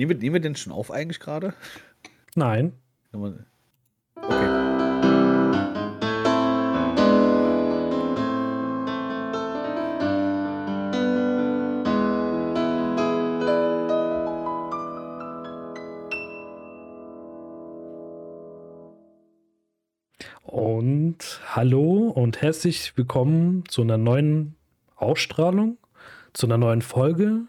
Nehmen 0.00 0.12
wir, 0.12 0.16
nehmen 0.16 0.32
wir 0.32 0.40
den 0.40 0.56
schon 0.56 0.72
auf 0.72 0.90
eigentlich 0.90 1.20
gerade? 1.20 1.52
Nein. 2.34 2.72
Okay. 3.12 3.34
Und 20.44 21.18
hallo 21.54 22.08
und 22.08 22.40
herzlich 22.40 22.96
willkommen 22.96 23.64
zu 23.68 23.82
einer 23.82 23.98
neuen 23.98 24.56
Ausstrahlung, 24.96 25.76
zu 26.32 26.46
einer 26.46 26.56
neuen 26.56 26.80
Folge, 26.80 27.42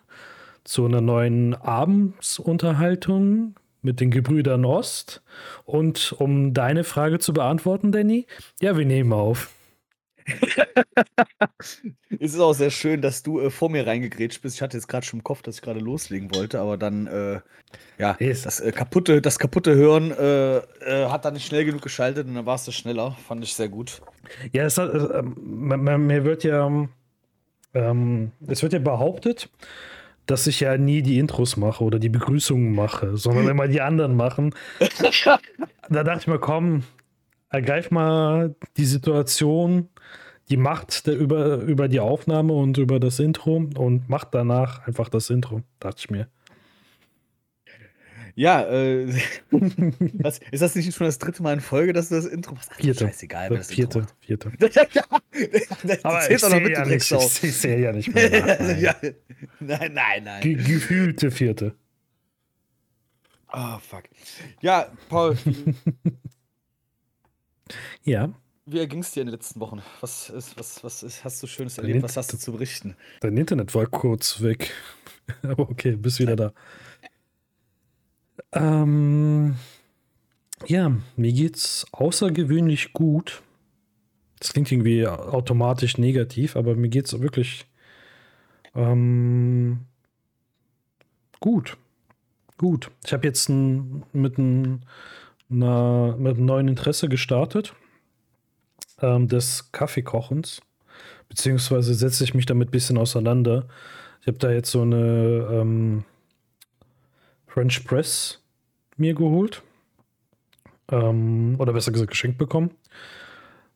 zu 0.64 0.86
einer 0.86 1.02
neuen 1.02 1.56
Abendsunterhaltung 1.56 3.56
mit 3.82 4.00
den 4.00 4.12
Gebrüdern 4.12 4.66
Ost. 4.66 5.22
Und 5.66 6.14
um 6.18 6.54
deine 6.54 6.84
Frage 6.84 7.20
zu 7.20 7.34
beantworten, 7.34 7.92
Danny, 7.92 8.28
ja, 8.62 8.78
wir 8.78 8.86
nehmen 8.86 9.14
auf. 9.14 9.52
es 11.58 11.82
ist 12.20 12.40
auch 12.40 12.54
sehr 12.54 12.70
schön, 12.70 13.02
dass 13.02 13.24
du 13.24 13.40
äh, 13.40 13.50
vor 13.50 13.70
mir 13.70 13.88
reingegrätscht 13.88 14.42
bist. 14.42 14.56
Ich 14.56 14.62
hatte 14.62 14.78
jetzt 14.78 14.88
gerade 14.88 15.06
schon 15.06 15.20
im 15.20 15.24
Kopf, 15.24 15.42
dass 15.42 15.56
ich 15.56 15.62
gerade 15.62 15.80
loslegen 15.80 16.34
wollte, 16.36 16.60
aber 16.60 16.78
dann, 16.78 17.08
äh, 17.08 17.40
ja, 17.98 18.16
yes. 18.20 18.44
das, 18.44 18.60
äh, 18.60 18.72
kaputte, 18.72 19.22
das 19.22 19.40
kaputte 19.40 19.76
Hören 19.76 20.12
äh, 20.12 20.58
äh, 20.58 21.10
hat 21.10 21.26
dann 21.26 21.34
nicht 21.34 21.48
schnell 21.48 21.66
genug 21.66 21.82
geschaltet 21.82 22.28
und 22.28 22.36
dann 22.36 22.46
warst 22.46 22.68
du 22.68 22.72
schneller. 22.72 23.18
Fand 23.28 23.44
ich 23.44 23.56
sehr 23.56 23.70
gut. 23.70 24.02
Ja, 24.52 24.66
es 24.66 24.78
hat, 24.78 24.94
äh, 24.94 25.24
mir 25.24 26.24
wird 26.24 26.44
ja, 26.44 26.88
ähm, 27.74 28.32
es 28.48 28.62
wird 28.62 28.74
ja 28.74 28.80
behauptet, 28.80 29.50
dass 30.32 30.48
ich 30.48 30.62
ja 30.62 30.78
nie 30.78 31.02
die 31.02 31.20
Intros 31.20 31.58
mache 31.58 31.84
oder 31.84 32.00
die 32.00 32.08
Begrüßungen 32.08 32.74
mache, 32.74 33.18
sondern 33.18 33.50
immer 33.50 33.68
die 33.68 33.82
anderen 33.82 34.16
machen. 34.16 34.56
da 35.90 36.04
dachte 36.04 36.20
ich 36.22 36.28
mir, 36.28 36.40
komm, 36.40 36.84
ergreif 37.50 37.92
mal 37.92 38.56
die 38.78 38.86
Situation, 38.86 39.90
die 40.50 40.56
Macht 40.56 41.06
der, 41.06 41.18
über, 41.18 41.58
über 41.58 41.90
die 41.90 42.00
Aufnahme 42.00 42.54
und 42.54 42.78
über 42.78 43.02
das 43.02 43.20
Intro 43.20 43.58
und 43.76 44.08
mach 44.08 44.24
danach 44.24 44.88
einfach 44.88 45.10
das 45.10 45.30
Intro, 45.30 45.64
dachte 45.82 45.98
ich 46.00 46.10
mir. 46.10 46.28
Ja, 48.36 48.64
äh, 48.64 49.14
was, 49.52 50.40
ist 50.52 50.62
das 50.62 50.76
nicht 50.76 50.94
schon 50.96 51.08
das 51.08 51.20
dritte 51.20 51.44
Mal 51.44 51.54
in 51.54 51.60
Folge, 51.60 51.94
dass 51.94 52.10
du 52.10 52.16
das 52.16 52.26
Intro 52.26 52.56
machst? 52.56 52.72
Ach, 52.74 52.80
vierte. 52.80 53.06
Scheißegal, 53.06 53.50
wer 53.50 53.58
das 53.58 53.72
vierte, 53.72 54.00
Intro 54.00 54.14
vierte. 54.20 54.52
ja, 54.94 55.06
das 55.84 56.06
Aber 56.06 56.32
ich 56.32 56.40
sehe 56.40 56.72
ja, 56.72 56.86
nicht, 56.86 57.12
ich, 57.12 57.44
ich 57.44 57.58
sehe 57.58 57.80
ja 57.80 57.92
nicht 57.92 58.14
mehr. 58.14 58.30
Nein, 58.60 58.82
ja, 58.82 58.96
nein, 59.60 59.94
nein. 59.94 60.24
nein. 60.24 60.42
Ge 60.42 60.56
gefühlte 60.56 61.32
vierte. 61.32 61.76
Ah, 63.48 63.76
oh, 63.76 63.80
fuck. 63.80 64.04
Ja, 64.62 64.92
Paul. 65.10 65.38
ja. 68.04 68.34
Wie 68.66 68.80
erging 68.80 69.00
es 69.00 69.12
dir 69.12 69.22
in 69.22 69.28
den 69.28 69.34
letzten 69.34 69.60
Wochen? 69.60 69.82
Was, 70.00 70.30
ist, 70.30 70.58
was, 70.58 70.84
was 70.84 71.04
ist, 71.04 71.24
hast 71.26 71.44
du 71.44 71.48
Schönes 71.48 71.78
erlebt? 71.78 72.04
Was 72.04 72.16
hast 72.16 72.32
du 72.32 72.38
zu 72.38 72.54
berichten? 72.54 72.96
Dein 73.20 73.36
Internet 73.36 73.76
war 73.76 73.86
kurz 73.88 74.42
weg. 74.42 74.72
Aber 75.44 75.70
okay, 75.70 75.96
bist 75.96 76.20
wieder 76.20 76.36
da. 76.36 76.54
Ähm, 78.52 79.56
ja, 80.68 80.92
mir 81.16 81.34
geht's 81.34 81.86
außergewöhnlich 81.92 82.94
gut. 82.94 83.42
Das 84.40 84.54
klingt 84.54 84.72
irgendwie 84.72 85.08
automatisch 85.08 85.98
negativ, 85.98 86.56
aber 86.56 86.76
mir 86.76 86.90
geht's 86.90 87.20
wirklich 87.20 87.66
ähm, 88.76 89.86
gut. 91.40 91.78
Gut. 92.58 92.92
Ich 93.06 93.14
habe 93.14 93.28
jetzt 93.28 93.50
ein, 93.50 94.04
mit, 94.14 94.38
ein, 94.38 94.86
einer, 95.50 96.16
mit 96.18 96.38
einem 96.38 96.46
neuen 96.46 96.68
Interesse 96.68 97.10
gestartet 97.10 97.74
ähm, 99.02 99.28
des 99.28 99.72
Kaffeekochens. 99.72 100.62
Beziehungsweise 101.30 101.94
setze 101.94 102.24
ich 102.24 102.34
mich 102.34 102.46
damit 102.46 102.70
ein 102.70 102.72
bisschen 102.72 102.98
auseinander. 102.98 103.68
Ich 104.22 104.28
habe 104.28 104.38
da 104.38 104.52
jetzt 104.52 104.72
so 104.72 104.82
eine 104.82 105.48
ähm, 105.52 106.04
French 107.54 107.84
Press 107.86 108.42
mir 108.98 109.14
geholt. 109.14 109.62
Ähm, 110.90 111.56
oder 111.58 111.74
besser 111.74 111.92
gesagt 111.92 112.12
geschenkt 112.12 112.38
bekommen. 112.38 112.72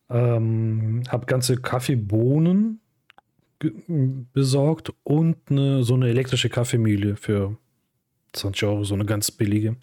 Ähm, 0.10 1.04
habe 1.10 1.26
ganze 1.26 1.58
Kaffeebohnen 1.58 2.80
besorgt 4.34 4.94
und 5.04 5.38
eine, 5.50 5.84
so 5.84 5.96
eine 5.96 6.10
elektrische 6.10 6.50
Kaffeemühle 6.50 7.16
für 7.16 7.58
20 8.34 8.64
Euro, 8.64 8.84
so 8.84 8.94
eine 8.94 9.06
ganz 9.06 9.32
billige. 9.32 9.78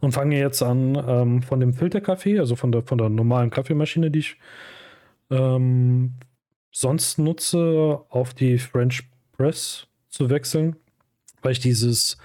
Und 0.00 0.12
fange 0.12 0.38
jetzt 0.38 0.62
an, 0.62 0.94
ähm, 1.06 1.42
von 1.42 1.60
dem 1.60 1.74
Filterkaffee, 1.74 2.38
also 2.38 2.56
von 2.56 2.70
der, 2.70 2.82
von 2.82 2.98
der 2.98 3.08
normalen 3.08 3.50
Kaffeemaschine, 3.50 4.10
die 4.10 4.20
ich 4.20 4.36
ähm, 5.30 6.14
sonst 6.70 7.18
nutze, 7.18 8.00
auf 8.08 8.34
die 8.34 8.58
French 8.58 9.08
Press 9.32 9.86
zu 10.08 10.30
wechseln, 10.30 10.76
weil 11.42 11.52
ich 11.52 11.60
dieses, 11.60 12.18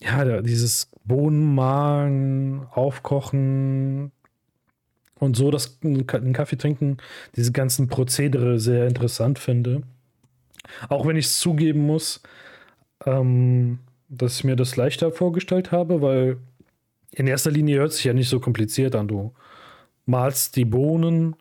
ja, 0.00 0.42
dieses 0.42 0.88
Bohnenmahlen, 1.04 2.66
Aufkochen 2.70 4.12
und 5.18 5.36
so 5.36 5.50
das 5.50 5.78
einen 5.82 6.32
Kaffee 6.32 6.56
trinken, 6.56 6.98
diese 7.34 7.52
ganzen 7.52 7.88
Prozedere 7.88 8.58
sehr 8.58 8.86
interessant 8.86 9.38
finde. 9.38 9.82
Auch 10.88 11.06
wenn 11.06 11.16
ich 11.16 11.26
es 11.26 11.38
zugeben 11.38 11.86
muss, 11.86 12.22
ähm, 13.04 13.78
dass 14.08 14.38
ich 14.38 14.44
mir 14.44 14.56
das 14.56 14.76
leichter 14.76 15.10
vorgestellt 15.12 15.72
habe, 15.72 16.02
weil 16.02 16.38
in 17.12 17.26
erster 17.26 17.50
Linie 17.50 17.78
hört 17.78 17.92
sich 17.92 18.04
ja 18.04 18.12
nicht 18.12 18.28
so 18.28 18.40
kompliziert 18.40 18.94
an. 18.94 19.08
Du 19.08 19.32
malst 20.04 20.56
die 20.56 20.64
Bohnen, 20.64 21.36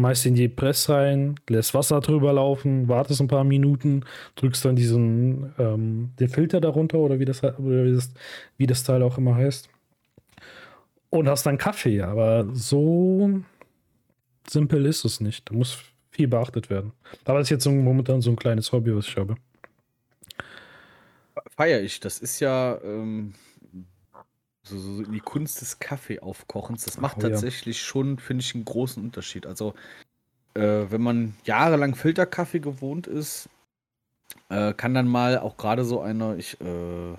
schmeißt 0.00 0.26
in 0.26 0.34
die 0.34 0.48
Press 0.48 0.88
rein, 0.88 1.34
lässt 1.48 1.74
Wasser 1.74 2.00
drüber 2.00 2.32
laufen, 2.32 2.88
wartest 2.88 3.20
ein 3.20 3.28
paar 3.28 3.44
Minuten, 3.44 4.04
drückst 4.36 4.64
dann 4.64 4.74
diesen 4.74 5.52
ähm, 5.58 6.12
den 6.18 6.28
Filter 6.30 6.60
darunter 6.60 6.98
oder 6.98 7.18
wie 7.18 7.26
das, 7.26 7.44
oder 7.44 7.84
wie 7.84 7.94
das, 7.94 8.10
wie 8.56 8.66
das 8.66 8.82
Teil 8.82 9.02
auch 9.02 9.18
immer 9.18 9.34
heißt. 9.34 9.68
Und 11.10 11.28
hast 11.28 11.44
dann 11.44 11.58
Kaffee, 11.58 12.00
aber 12.00 12.48
so 12.54 13.42
simpel 14.48 14.86
ist 14.86 15.04
es 15.04 15.20
nicht. 15.20 15.50
Da 15.50 15.54
muss 15.54 15.78
viel 16.10 16.28
beachtet 16.28 16.70
werden. 16.70 16.92
Aber 17.26 17.38
das 17.38 17.48
ist 17.48 17.50
jetzt 17.50 17.64
so, 17.64 17.70
momentan 17.70 18.22
so 18.22 18.30
ein 18.30 18.36
kleines 18.36 18.72
Hobby, 18.72 18.96
was 18.96 19.06
ich 19.06 19.16
habe. 19.16 19.34
Feier 21.56 21.82
ich. 21.82 22.00
Das 22.00 22.20
ist 22.20 22.40
ja 22.40 22.78
ähm, 22.82 23.34
so, 24.78 24.96
so 24.96 25.02
die 25.02 25.20
Kunst 25.20 25.60
des 25.60 25.78
Kaffeeaufkochens. 25.78 26.84
Das 26.84 27.00
macht 27.00 27.18
oh, 27.18 27.20
tatsächlich 27.20 27.78
ja. 27.78 27.84
schon, 27.84 28.18
finde 28.18 28.42
ich, 28.42 28.54
einen 28.54 28.64
großen 28.64 29.02
Unterschied. 29.02 29.46
Also, 29.46 29.74
äh, 30.54 30.86
wenn 30.90 31.02
man 31.02 31.34
jahrelang 31.44 31.94
Filterkaffee 31.94 32.60
gewohnt 32.60 33.06
ist, 33.06 33.48
äh, 34.48 34.72
kann 34.74 34.94
dann 34.94 35.08
mal 35.08 35.38
auch 35.38 35.56
gerade 35.56 35.84
so 35.84 36.00
einer, 36.00 36.36
ich, 36.36 36.60
äh, 36.60 37.16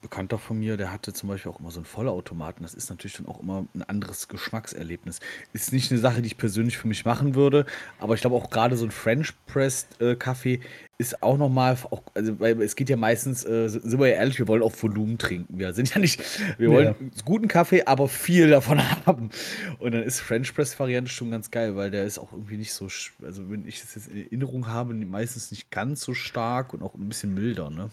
Bekannter 0.00 0.38
von 0.38 0.60
mir, 0.60 0.76
der 0.76 0.92
hatte 0.92 1.12
zum 1.12 1.28
Beispiel 1.28 1.50
auch 1.50 1.58
immer 1.58 1.72
so 1.72 1.80
einen 1.80 1.84
Vollautomaten. 1.84 2.62
Das 2.62 2.74
ist 2.74 2.88
natürlich 2.88 3.16
dann 3.16 3.26
auch 3.26 3.40
immer 3.40 3.66
ein 3.74 3.82
anderes 3.82 4.28
Geschmackserlebnis. 4.28 5.18
Ist 5.52 5.72
nicht 5.72 5.90
eine 5.90 6.00
Sache, 6.00 6.22
die 6.22 6.28
ich 6.28 6.36
persönlich 6.36 6.78
für 6.78 6.86
mich 6.86 7.04
machen 7.04 7.34
würde, 7.34 7.66
aber 7.98 8.14
ich 8.14 8.20
glaube 8.20 8.36
auch 8.36 8.48
gerade 8.48 8.76
so 8.76 8.84
ein 8.84 8.92
French 8.92 9.34
Pressed 9.46 10.00
äh, 10.00 10.14
Kaffee 10.14 10.60
ist 11.00 11.22
auch 11.22 11.38
nochmal, 11.38 11.78
also 12.14 12.40
weil 12.40 12.60
es 12.60 12.74
geht 12.74 12.90
ja 12.90 12.96
meistens, 12.96 13.44
äh, 13.44 13.68
sind 13.68 14.00
wir 14.00 14.08
ja 14.08 14.16
ehrlich, 14.16 14.40
wir 14.40 14.48
wollen 14.48 14.64
auch 14.64 14.74
Volumen 14.82 15.16
trinken. 15.16 15.56
Wir 15.56 15.72
sind 15.72 15.94
ja 15.94 16.00
nicht, 16.00 16.20
wir 16.58 16.70
wollen 16.70 16.86
ja. 16.86 17.22
guten 17.24 17.46
Kaffee, 17.46 17.84
aber 17.84 18.08
viel 18.08 18.50
davon 18.50 18.80
haben. 19.06 19.30
Und 19.78 19.94
dann 19.94 20.02
ist 20.02 20.18
French 20.18 20.52
Press 20.52 20.78
Variante 20.78 21.10
schon 21.10 21.30
ganz 21.30 21.52
geil, 21.52 21.76
weil 21.76 21.92
der 21.92 22.04
ist 22.04 22.18
auch 22.18 22.32
irgendwie 22.32 22.56
nicht 22.56 22.72
so, 22.72 22.88
also 23.22 23.48
wenn 23.48 23.66
ich 23.66 23.80
das 23.80 23.94
jetzt 23.94 24.08
in 24.08 24.24
Erinnerung 24.24 24.66
habe, 24.66 24.92
meistens 24.92 25.52
nicht 25.52 25.70
ganz 25.70 26.00
so 26.00 26.14
stark 26.14 26.74
und 26.74 26.82
auch 26.82 26.94
ein 26.94 27.08
bisschen 27.08 27.32
milder, 27.32 27.70
ne? 27.70 27.90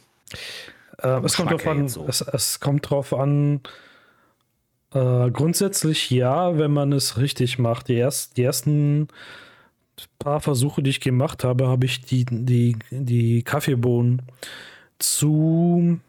Äh, 0.97 1.23
es, 1.23 1.35
kommt 1.35 1.51
drauf 1.51 1.67
an, 1.67 1.87
so. 1.87 2.07
es, 2.07 2.21
es, 2.21 2.59
kommt 2.59 2.89
drauf 2.89 3.13
an, 3.13 3.61
äh, 4.93 5.29
grundsätzlich 5.29 6.09
ja, 6.09 6.57
wenn 6.57 6.71
man 6.71 6.91
es 6.91 7.17
richtig 7.17 7.59
macht. 7.59 7.87
Die, 7.87 7.95
erst, 7.95 8.37
die 8.37 8.43
ersten 8.43 9.09
paar 10.19 10.41
Versuche, 10.41 10.83
die 10.83 10.89
ich 10.89 10.99
gemacht 10.99 11.43
habe, 11.43 11.67
habe 11.67 11.85
ich 11.85 12.01
die, 12.01 12.25
die, 12.29 12.77
die 12.91 13.43
Kaffeebohnen 13.43 14.21
zu, 14.99 15.99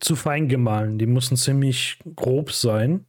zu 0.00 0.16
fein 0.16 0.48
gemahlen. 0.48 0.98
Die 0.98 1.06
mussten 1.06 1.36
ziemlich 1.36 1.98
grob 2.16 2.52
sein, 2.52 3.04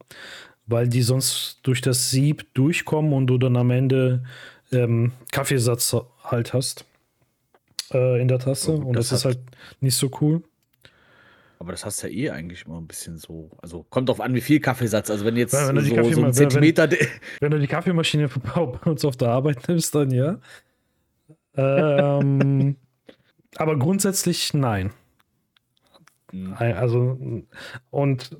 weil 0.66 0.88
die 0.88 1.02
sonst 1.02 1.60
durch 1.62 1.80
das 1.80 2.10
Sieb 2.10 2.46
durchkommen 2.54 3.12
und 3.12 3.26
du 3.26 3.38
dann 3.38 3.56
am 3.56 3.70
Ende 3.70 4.24
ähm, 4.72 5.12
Kaffeesatz 5.30 5.96
halt 6.24 6.52
hast 6.52 6.84
äh, 7.92 8.20
in 8.20 8.28
der 8.28 8.38
Tasse. 8.38 8.72
Und 8.72 8.94
das, 8.94 9.10
das 9.10 9.20
ist 9.20 9.24
halt 9.24 9.38
nicht 9.80 9.96
so 9.96 10.10
cool. 10.20 10.42
Aber 11.58 11.72
das 11.72 11.84
hast 11.84 12.02
du 12.02 12.08
ja 12.08 12.12
eh 12.12 12.30
eigentlich 12.30 12.66
immer 12.66 12.78
ein 12.78 12.86
bisschen 12.86 13.16
so. 13.16 13.50
Also 13.62 13.84
kommt 13.88 14.08
drauf 14.08 14.20
an, 14.20 14.34
wie 14.34 14.40
viel 14.40 14.60
Kaffeesatz. 14.60 15.10
Also 15.10 15.24
wenn 15.24 15.36
jetzt 15.36 15.54
wenn, 15.54 15.76
wenn 15.76 16.04
so, 16.04 16.12
so 16.12 16.24
ein 16.24 16.32
Zentimeter. 16.32 16.90
Wenn, 16.90 16.98
wenn, 17.40 17.50
du 17.52 17.58
die 17.58 17.66
Kaffeemaschine 17.66 18.28
bei 18.54 18.60
uns 18.60 19.04
auf 19.04 19.16
der 19.16 19.28
Arbeit 19.28 19.66
nimmst, 19.68 19.94
dann 19.94 20.10
ja. 20.10 20.38
ähm, 21.56 22.76
aber 23.56 23.78
grundsätzlich 23.78 24.52
nein. 24.54 24.92
Mhm. 26.32 26.54
Also, 26.58 27.18
und 27.90 28.36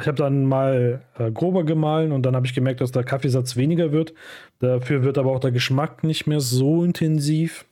ich 0.00 0.06
habe 0.06 0.16
dann 0.16 0.44
mal 0.44 1.02
äh, 1.18 1.30
grober 1.30 1.64
gemahlen 1.64 2.12
und 2.12 2.24
dann 2.24 2.34
habe 2.34 2.46
ich 2.46 2.54
gemerkt, 2.54 2.80
dass 2.80 2.90
der 2.90 3.04
Kaffeesatz 3.04 3.56
weniger 3.56 3.92
wird. 3.92 4.12
Dafür 4.58 5.04
wird 5.04 5.18
aber 5.18 5.30
auch 5.30 5.40
der 5.40 5.52
Geschmack 5.52 6.02
nicht 6.02 6.26
mehr 6.26 6.40
so 6.40 6.84
intensiv. 6.84 7.64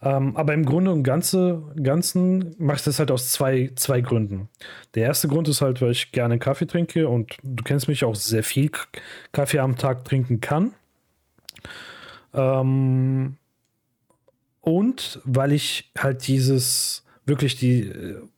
Ähm, 0.00 0.36
aber 0.36 0.54
im 0.54 0.64
Grunde 0.64 0.92
und 0.92 1.02
Ganze, 1.02 1.62
Ganzen 1.82 2.54
mache 2.58 2.76
ich 2.76 2.84
das 2.84 2.98
halt 2.98 3.10
aus 3.10 3.32
zwei, 3.32 3.72
zwei 3.74 4.00
Gründen. 4.00 4.48
Der 4.94 5.04
erste 5.04 5.26
Grund 5.26 5.48
ist 5.48 5.60
halt, 5.60 5.82
weil 5.82 5.90
ich 5.90 6.12
gerne 6.12 6.38
Kaffee 6.38 6.66
trinke 6.66 7.08
und 7.08 7.36
du 7.42 7.64
kennst 7.64 7.88
mich 7.88 8.04
auch 8.04 8.14
sehr 8.14 8.44
viel 8.44 8.70
Kaffee 9.32 9.58
am 9.58 9.76
Tag 9.76 10.04
trinken 10.04 10.40
kann. 10.40 10.72
Ähm, 12.32 13.36
und 14.60 15.20
weil 15.24 15.52
ich 15.52 15.90
halt 15.98 16.26
dieses 16.28 17.04
wirklich 17.24 17.56
die, 17.56 17.92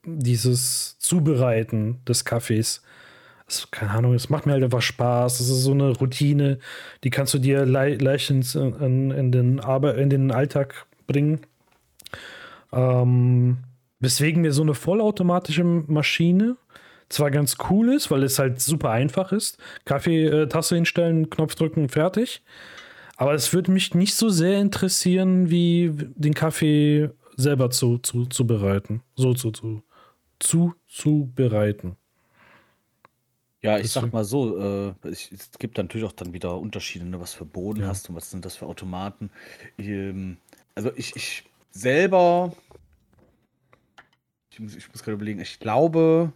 dieses 0.04 0.98
Zubereiten 0.98 1.98
des 2.06 2.24
Kaffees, 2.24 2.82
keine 3.70 3.90
Ahnung, 3.90 4.14
es 4.14 4.30
macht 4.30 4.46
mir 4.46 4.52
halt 4.52 4.64
einfach 4.64 4.82
Spaß. 4.82 5.38
Das 5.38 5.48
ist 5.48 5.62
so 5.62 5.72
eine 5.72 5.90
Routine, 5.90 6.58
die 7.04 7.10
kannst 7.10 7.34
du 7.34 7.38
dir 7.38 7.66
le 7.66 7.96
leicht 7.96 8.30
in, 8.30 8.42
in, 8.80 9.10
in, 9.10 9.32
den 9.32 9.60
Arbe 9.60 9.90
in 9.90 10.10
den 10.10 10.30
Alltag 10.30 10.86
bringen. 11.06 11.40
Ähm, 12.72 13.58
weswegen 13.98 14.42
mir 14.42 14.52
so 14.52 14.62
eine 14.62 14.74
vollautomatische 14.74 15.64
Maschine 15.64 16.56
zwar 17.08 17.30
ganz 17.30 17.56
cool 17.68 17.92
ist, 17.92 18.10
weil 18.10 18.22
es 18.22 18.38
halt 18.38 18.60
super 18.60 18.90
einfach 18.90 19.32
ist. 19.32 19.58
Kaffeetasse 19.84 20.76
hinstellen, 20.76 21.28
Knopf 21.28 21.54
drücken, 21.54 21.88
fertig. 21.88 22.42
Aber 23.16 23.34
es 23.34 23.52
würde 23.52 23.70
mich 23.72 23.94
nicht 23.94 24.14
so 24.14 24.30
sehr 24.30 24.60
interessieren, 24.60 25.50
wie 25.50 25.92
den 25.94 26.32
Kaffee 26.32 27.10
selber 27.36 27.70
zu, 27.70 27.98
zu, 27.98 28.26
zu 28.26 28.46
bereiten. 28.46 29.02
So 29.14 29.34
zu, 29.34 29.50
zu, 29.50 29.82
zu, 30.38 30.74
zu 30.88 31.30
bereiten. 31.34 31.96
Ja, 33.62 33.78
ich 33.78 33.90
sag 33.90 34.10
mal 34.12 34.24
so, 34.24 34.58
äh, 34.58 34.94
ich, 35.10 35.30
es 35.32 35.50
gibt 35.58 35.76
natürlich 35.76 36.06
auch 36.06 36.12
dann 36.12 36.32
wieder 36.32 36.56
Unterschiede, 36.56 37.04
ne, 37.04 37.20
was 37.20 37.34
für 37.34 37.44
Boden 37.44 37.82
ja. 37.82 37.88
hast 37.88 38.08
und 38.08 38.16
was 38.16 38.30
sind 38.30 38.46
das 38.46 38.56
für 38.56 38.64
Automaten. 38.64 39.30
Ähm, 39.76 40.38
also 40.74 40.90
ich, 40.96 41.14
ich 41.14 41.44
selber, 41.70 42.52
ich 44.50 44.60
muss, 44.60 44.76
ich 44.76 44.88
muss 44.88 45.02
gerade 45.02 45.14
überlegen, 45.14 45.40
ich 45.40 45.58
glaube, 45.58 46.32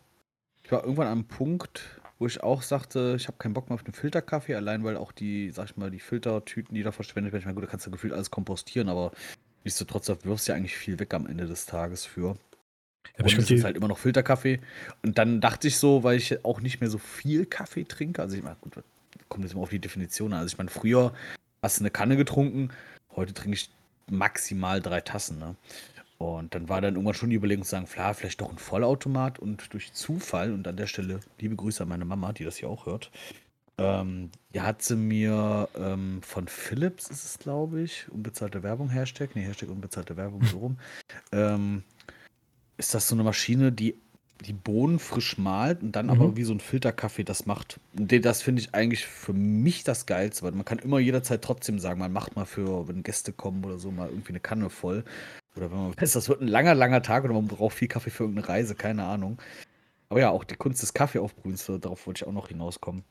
ich 0.62 0.72
war 0.72 0.82
irgendwann 0.82 1.08
am 1.08 1.24
Punkt, 1.24 2.00
wo 2.18 2.26
ich 2.26 2.42
auch 2.42 2.62
sagte, 2.62 3.14
ich 3.16 3.26
habe 3.26 3.38
keinen 3.38 3.54
Bock 3.54 3.68
mehr 3.68 3.74
auf 3.74 3.82
den 3.82 3.94
Filterkaffee, 3.94 4.54
allein 4.54 4.84
weil 4.84 4.96
auch 4.96 5.12
die, 5.12 5.50
sag 5.50 5.66
ich 5.66 5.76
mal, 5.76 5.90
die 5.90 6.00
Filtertüten, 6.00 6.74
die 6.74 6.82
da 6.82 6.92
verschwendet 6.92 7.32
werden, 7.32 7.42
ich 7.42 7.46
meine, 7.46 7.54
gut, 7.54 7.64
da 7.64 7.68
kannst 7.68 7.86
du 7.86 7.90
gefühlt 7.90 8.12
alles 8.12 8.30
kompostieren, 8.30 8.88
aber 8.88 9.12
nichtsdestotrotz, 9.64 10.06
da 10.06 10.24
wirfst 10.24 10.48
du 10.48 10.52
ja 10.52 10.56
eigentlich 10.56 10.76
viel 10.76 10.98
weg 10.98 11.12
am 11.14 11.26
Ende 11.26 11.46
des 11.46 11.66
Tages 11.66 12.04
für. 12.06 12.36
Ja, 13.18 13.24
und 13.24 13.38
es 13.38 13.50
ist 13.50 13.64
halt 13.64 13.76
immer 13.76 13.88
noch 13.88 13.98
Filterkaffee. 13.98 14.60
Und 15.02 15.18
dann 15.18 15.40
dachte 15.40 15.68
ich 15.68 15.76
so, 15.76 16.02
weil 16.02 16.16
ich 16.16 16.44
auch 16.44 16.60
nicht 16.60 16.80
mehr 16.80 16.90
so 16.90 16.98
viel 16.98 17.46
Kaffee 17.46 17.84
trinke, 17.84 18.22
also 18.22 18.36
ich 18.36 18.42
meine, 18.42 18.56
gut, 18.60 18.82
kommt 19.28 19.44
jetzt 19.44 19.52
immer 19.52 19.62
auf 19.62 19.70
die 19.70 19.78
Definition 19.78 20.32
an. 20.32 20.40
Also 20.40 20.52
ich 20.52 20.58
meine, 20.58 20.70
früher 20.70 21.12
hast 21.62 21.78
du 21.78 21.82
eine 21.82 21.90
Kanne 21.90 22.16
getrunken, 22.16 22.70
heute 23.14 23.34
trinke 23.34 23.56
ich 23.56 23.70
maximal 24.10 24.80
drei 24.80 25.00
Tassen, 25.00 25.38
ne? 25.38 25.56
Und 26.18 26.54
dann 26.54 26.68
war 26.68 26.80
dann 26.80 26.94
irgendwann 26.94 27.14
schon 27.14 27.30
die 27.30 27.36
Überlegung 27.36 27.64
zu 27.64 27.72
sagen, 27.72 27.86
klar, 27.86 28.14
vielleicht 28.14 28.40
doch 28.40 28.50
ein 28.50 28.58
Vollautomat 28.58 29.38
und 29.40 29.72
durch 29.72 29.92
Zufall, 29.92 30.52
und 30.52 30.66
an 30.66 30.76
der 30.76 30.86
Stelle 30.86 31.20
liebe 31.38 31.56
Grüße 31.56 31.82
an 31.82 31.88
meine 31.88 32.04
Mama, 32.04 32.32
die 32.32 32.44
das 32.44 32.56
hier 32.56 32.68
auch 32.68 32.86
hört, 32.86 33.10
ähm, 33.76 34.30
die 34.54 34.60
hat 34.60 34.82
sie 34.82 34.96
mir 34.96 35.68
ähm, 35.76 36.22
von 36.22 36.46
Philips, 36.46 37.10
ist 37.10 37.24
es 37.24 37.38
glaube 37.38 37.82
ich, 37.82 38.08
unbezahlte 38.10 38.62
Werbung, 38.62 38.88
Hashtag, 38.88 39.34
nee, 39.34 39.42
Hashtag 39.42 39.68
unbezahlte 39.68 40.16
Werbung, 40.16 40.44
so 40.44 40.58
rum, 40.58 40.78
ähm, 41.32 41.82
ist 42.76 42.94
das 42.94 43.08
so 43.08 43.16
eine 43.16 43.24
Maschine, 43.24 43.72
die 43.72 44.00
die 44.40 44.52
Bohnen 44.52 44.98
frisch 44.98 45.38
malt 45.38 45.82
und 45.82 45.92
dann 45.92 46.06
mhm. 46.06 46.12
aber 46.12 46.36
wie 46.36 46.44
so 46.44 46.52
ein 46.52 46.60
Filterkaffee 46.60 47.24
das 47.24 47.46
macht. 47.46 47.80
Und 47.98 48.12
das 48.24 48.42
finde 48.42 48.62
ich 48.62 48.74
eigentlich 48.74 49.06
für 49.06 49.32
mich 49.32 49.84
das 49.84 50.06
Geilste, 50.06 50.42
weil 50.42 50.52
man 50.52 50.64
kann 50.64 50.78
immer 50.78 50.98
jederzeit 50.98 51.42
trotzdem 51.42 51.78
sagen, 51.78 52.00
man 52.00 52.12
macht 52.12 52.36
mal 52.36 52.44
für, 52.44 52.88
wenn 52.88 53.02
Gäste 53.02 53.32
kommen 53.32 53.64
oder 53.64 53.78
so, 53.78 53.90
mal 53.90 54.08
irgendwie 54.08 54.30
eine 54.30 54.40
Kanne 54.40 54.70
voll. 54.70 55.04
Oder 55.56 55.70
wenn 55.70 55.78
man 55.78 55.96
weiß, 55.96 56.12
das 56.12 56.28
wird 56.28 56.40
ein 56.40 56.48
langer, 56.48 56.74
langer 56.74 57.02
Tag 57.02 57.24
oder 57.24 57.34
man 57.34 57.46
braucht 57.46 57.74
viel 57.74 57.88
Kaffee 57.88 58.10
für 58.10 58.24
irgendeine 58.24 58.48
Reise, 58.48 58.74
keine 58.74 59.04
Ahnung. 59.04 59.40
Aber 60.08 60.20
ja, 60.20 60.30
auch 60.30 60.44
die 60.44 60.56
Kunst 60.56 60.82
des 60.82 60.94
Kaffeeaufbrühens, 60.94 61.66
darauf 61.80 62.06
wollte 62.06 62.24
ich 62.24 62.28
auch 62.28 62.32
noch 62.32 62.48
hinauskommen. 62.48 63.04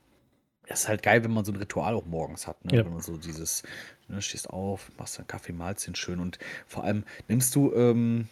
Es 0.65 0.81
ist 0.81 0.87
halt 0.87 1.03
geil, 1.03 1.23
wenn 1.23 1.33
man 1.33 1.43
so 1.43 1.51
ein 1.51 1.57
Ritual 1.57 1.93
auch 1.93 2.05
morgens 2.05 2.47
hat, 2.47 2.63
ne? 2.63 2.77
Ja. 2.77 2.85
Wenn 2.85 2.93
man 2.93 3.01
so 3.01 3.17
dieses, 3.17 3.63
ne, 4.07 4.21
stehst 4.21 4.49
auf, 4.49 4.89
machst 4.97 5.17
deinen 5.17 5.27
Kaffee, 5.27 5.51
malst 5.51 5.87
ihn 5.87 5.95
schön 5.95 6.19
und 6.19 6.39
vor 6.67 6.85
allem 6.85 7.03
nimmst 7.27 7.53
du 7.55 7.73
ähm, 7.73 8.29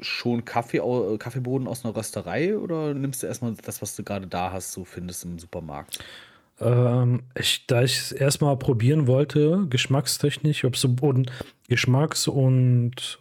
schon 0.00 0.44
Kaffee, 0.44 0.80
Kaffeeboden 1.18 1.68
aus 1.68 1.84
einer 1.84 1.96
Rösterei 1.96 2.56
oder 2.56 2.94
nimmst 2.94 3.22
du 3.22 3.26
erstmal 3.26 3.54
das, 3.54 3.80
was 3.80 3.96
du 3.96 4.02
gerade 4.02 4.26
da 4.26 4.52
hast, 4.52 4.72
so 4.72 4.84
findest 4.84 5.24
im 5.24 5.38
Supermarkt? 5.38 5.98
Ähm, 6.60 7.22
ich, 7.38 7.66
da 7.66 7.82
ich 7.82 7.98
es 7.98 8.12
erstmal 8.12 8.56
probieren 8.56 9.06
wollte, 9.06 9.66
geschmackstechnisch, 9.68 10.64
ob 10.64 10.76
so 10.76 10.88
Boden, 10.88 11.30
Geschmacks- 11.68 12.28
und 12.28 13.20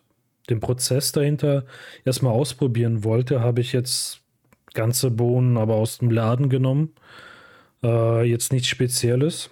den 0.50 0.60
Prozess 0.60 1.12
dahinter 1.12 1.66
erstmal 2.06 2.34
ausprobieren 2.34 3.04
wollte, 3.04 3.42
habe 3.42 3.62
ich 3.62 3.72
jetzt 3.72 4.22
ganze 4.74 5.12
Bohnen 5.12 5.58
aber 5.58 5.75
aus 5.75 6.00
dem 6.00 6.12
Laden 6.12 6.50
genommen. 6.50 6.94
Äh, 7.84 8.24
jetzt 8.24 8.52
nichts 8.52 8.68
Spezielles. 8.68 9.50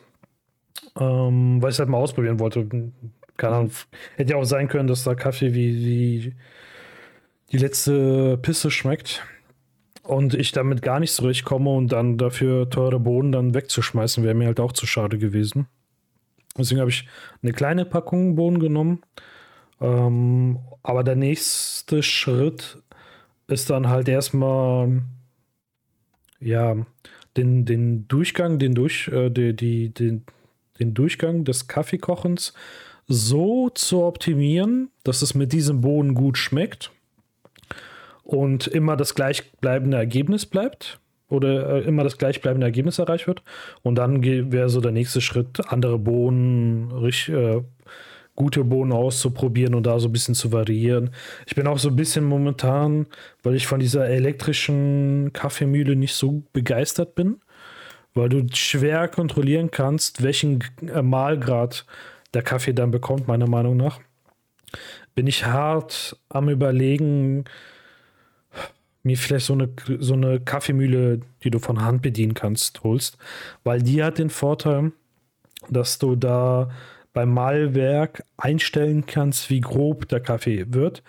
Ähm, 0.99 1.61
weil 1.61 1.69
ich 1.69 1.75
es 1.75 1.79
halt 1.79 1.89
mal 1.89 1.97
ausprobieren 1.97 2.39
wollte. 2.39 2.67
Keine 3.37 3.55
Ahnung. 3.55 3.71
Hätte 4.15 4.31
ja 4.31 4.37
auch 4.37 4.43
sein 4.43 4.67
können, 4.67 4.87
dass 4.87 5.03
da 5.03 5.15
Kaffee 5.15 5.53
wie, 5.53 5.85
wie 5.85 6.35
die 7.51 7.57
letzte 7.57 8.37
Pisse 8.37 8.71
schmeckt 8.71 9.23
und 10.03 10.33
ich 10.33 10.51
damit 10.51 10.81
gar 10.81 10.99
nicht 10.99 11.13
zurechtkomme 11.13 11.69
und 11.69 11.91
dann 11.91 12.17
dafür 12.17 12.69
teure 12.69 12.99
Bohnen 12.99 13.31
dann 13.31 13.53
wegzuschmeißen, 13.53 14.23
wäre 14.23 14.35
mir 14.35 14.47
halt 14.47 14.59
auch 14.59 14.71
zu 14.71 14.85
schade 14.85 15.17
gewesen. 15.17 15.67
Deswegen 16.57 16.81
habe 16.81 16.89
ich 16.89 17.07
eine 17.41 17.53
kleine 17.53 17.85
Packung 17.85 18.35
Bohnen 18.35 18.59
genommen. 18.59 19.01
Ähm, 19.79 20.59
aber 20.83 21.03
der 21.03 21.15
nächste 21.15 22.03
Schritt 22.03 22.77
ist 23.47 23.69
dann 23.69 23.89
halt 23.89 24.07
erstmal 24.07 25.01
ja 26.39 26.75
den, 27.37 27.65
den 27.65 28.07
Durchgang, 28.07 28.59
den, 28.59 28.75
durch, 28.75 29.07
äh, 29.07 29.29
die, 29.29 29.55
die, 29.55 29.93
den, 29.93 30.25
den 30.79 30.93
Durchgang 30.93 31.45
des 31.45 31.67
Kaffeekochens 31.67 32.53
so 33.07 33.69
zu 33.69 34.03
optimieren, 34.03 34.89
dass 35.03 35.21
es 35.21 35.33
mit 35.33 35.53
diesem 35.53 35.81
Bohnen 35.81 36.15
gut 36.15 36.37
schmeckt 36.37 36.91
und 38.23 38.67
immer 38.67 38.95
das 38.95 39.15
gleichbleibende 39.15 39.97
Ergebnis 39.97 40.45
bleibt 40.45 40.99
oder 41.31 41.77
äh, 41.77 41.79
immer 41.81 42.03
das 42.03 42.17
gleichbleibende 42.17 42.65
Ergebnis 42.67 42.99
erreicht 42.99 43.27
wird. 43.27 43.41
Und 43.81 43.95
dann 43.95 44.23
wäre 44.23 44.69
so 44.69 44.81
der 44.81 44.91
nächste 44.91 45.21
Schritt, 45.21 45.61
andere 45.71 45.97
Bohnen, 45.97 46.91
äh, 47.29 47.61
gute 48.35 48.63
Bohnen 48.63 48.91
auszuprobieren 48.91 49.75
und 49.75 49.85
da 49.85 49.99
so 49.99 50.07
ein 50.07 50.11
bisschen 50.11 50.35
zu 50.35 50.51
variieren. 50.51 51.11
Ich 51.45 51.55
bin 51.55 51.67
auch 51.67 51.79
so 51.79 51.89
ein 51.89 51.95
bisschen 51.95 52.25
momentan, 52.25 53.07
weil 53.43 53.55
ich 53.55 53.67
von 53.67 53.79
dieser 53.79 54.07
elektrischen 54.07 55.31
Kaffeemühle 55.33 55.95
nicht 55.95 56.13
so 56.13 56.43
begeistert 56.53 57.15
bin, 57.15 57.41
weil 58.13 58.29
du 58.29 58.45
schwer 58.53 59.07
kontrollieren 59.07 59.71
kannst, 59.71 60.23
welchen 60.23 60.63
äh, 60.81 61.01
Mahlgrad 61.01 61.85
der 62.33 62.41
Kaffee 62.41 62.73
dann 62.73 62.91
bekommt, 62.91 63.27
meiner 63.27 63.47
Meinung 63.47 63.77
nach. 63.77 63.99
Bin 65.15 65.27
ich 65.27 65.45
hart 65.45 66.17
am 66.29 66.49
Überlegen, 66.49 67.45
mir 69.03 69.17
vielleicht 69.17 69.45
so 69.45 69.53
eine, 69.53 69.69
so 69.99 70.13
eine 70.13 70.39
Kaffeemühle, 70.39 71.21
die 71.43 71.51
du 71.51 71.59
von 71.59 71.81
Hand 71.81 72.01
bedienen 72.01 72.33
kannst, 72.33 72.83
holst. 72.83 73.17
Weil 73.63 73.81
die 73.81 74.03
hat 74.03 74.17
den 74.17 74.29
Vorteil, 74.29 74.91
dass 75.69 75.99
du 75.99 76.15
da 76.15 76.69
beim 77.13 77.33
Malwerk 77.33 78.23
einstellen 78.37 79.05
kannst, 79.05 79.49
wie 79.49 79.61
grob 79.61 80.07
der 80.07 80.19
Kaffee 80.19 80.65
wird. 80.69 81.03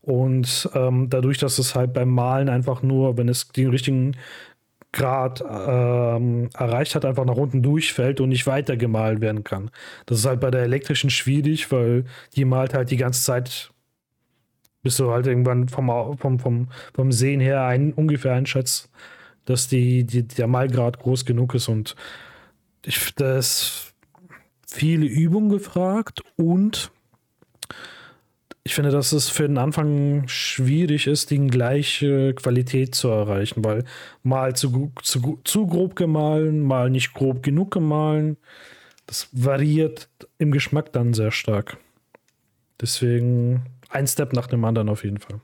Und 0.00 0.70
ähm, 0.74 1.10
dadurch, 1.10 1.38
dass 1.38 1.58
es 1.58 1.74
halt 1.74 1.92
beim 1.92 2.08
Malen 2.08 2.48
einfach 2.48 2.82
nur, 2.82 3.16
wenn 3.18 3.28
es 3.28 3.48
den 3.48 3.68
richtigen 3.68 4.16
Grad 4.92 5.42
ähm, 5.42 6.48
erreicht 6.54 6.94
hat, 6.94 7.04
einfach 7.04 7.26
nach 7.26 7.36
unten 7.36 7.62
durchfällt 7.62 8.20
und 8.20 8.30
nicht 8.30 8.46
weiter 8.46 8.76
gemalt 8.76 9.20
werden 9.20 9.44
kann. 9.44 9.70
Das 10.06 10.18
ist 10.18 10.24
halt 10.24 10.40
bei 10.40 10.50
der 10.50 10.62
elektrischen 10.62 11.10
schwierig, 11.10 11.70
weil 11.70 12.04
die 12.36 12.46
malt 12.46 12.72
halt 12.72 12.90
die 12.90 12.96
ganze 12.96 13.22
Zeit 13.22 13.70
bis 14.88 14.96
du 14.96 15.10
halt 15.10 15.26
irgendwann 15.26 15.68
vom, 15.68 16.16
vom, 16.16 16.38
vom, 16.38 16.68
vom 16.94 17.12
Sehen 17.12 17.40
her 17.40 17.64
ein, 17.64 17.92
ungefähr 17.92 18.32
einschätzt, 18.32 18.88
dass 19.44 19.68
die, 19.68 20.04
die, 20.04 20.26
der 20.26 20.46
Malgrad 20.46 20.98
groß 20.98 21.26
genug 21.26 21.54
ist 21.54 21.68
und 21.68 21.94
ich, 22.86 23.14
da 23.16 23.36
ist 23.36 23.92
viele 24.66 25.04
Übung 25.04 25.50
gefragt 25.50 26.22
und 26.36 26.90
ich 28.64 28.74
finde, 28.74 28.90
dass 28.90 29.12
es 29.12 29.28
für 29.28 29.46
den 29.46 29.58
Anfang 29.58 30.26
schwierig 30.26 31.06
ist, 31.06 31.30
die 31.30 31.46
gleiche 31.48 32.32
Qualität 32.32 32.94
zu 32.94 33.08
erreichen, 33.08 33.62
weil 33.62 33.84
mal 34.22 34.56
zu, 34.56 34.90
zu, 35.02 35.38
zu 35.44 35.66
grob 35.66 35.96
gemahlen, 35.96 36.62
mal 36.62 36.88
nicht 36.88 37.12
grob 37.12 37.42
genug 37.42 37.72
gemahlen. 37.72 38.38
Das 39.04 39.28
variiert 39.32 40.08
im 40.38 40.50
Geschmack 40.50 40.94
dann 40.94 41.12
sehr 41.12 41.30
stark. 41.30 41.76
Deswegen 42.80 43.66
ein 43.88 44.06
Step 44.06 44.32
nach 44.32 44.46
dem 44.46 44.64
anderen 44.64 44.88
auf 44.88 45.04
jeden 45.04 45.18
Fall. 45.18 45.40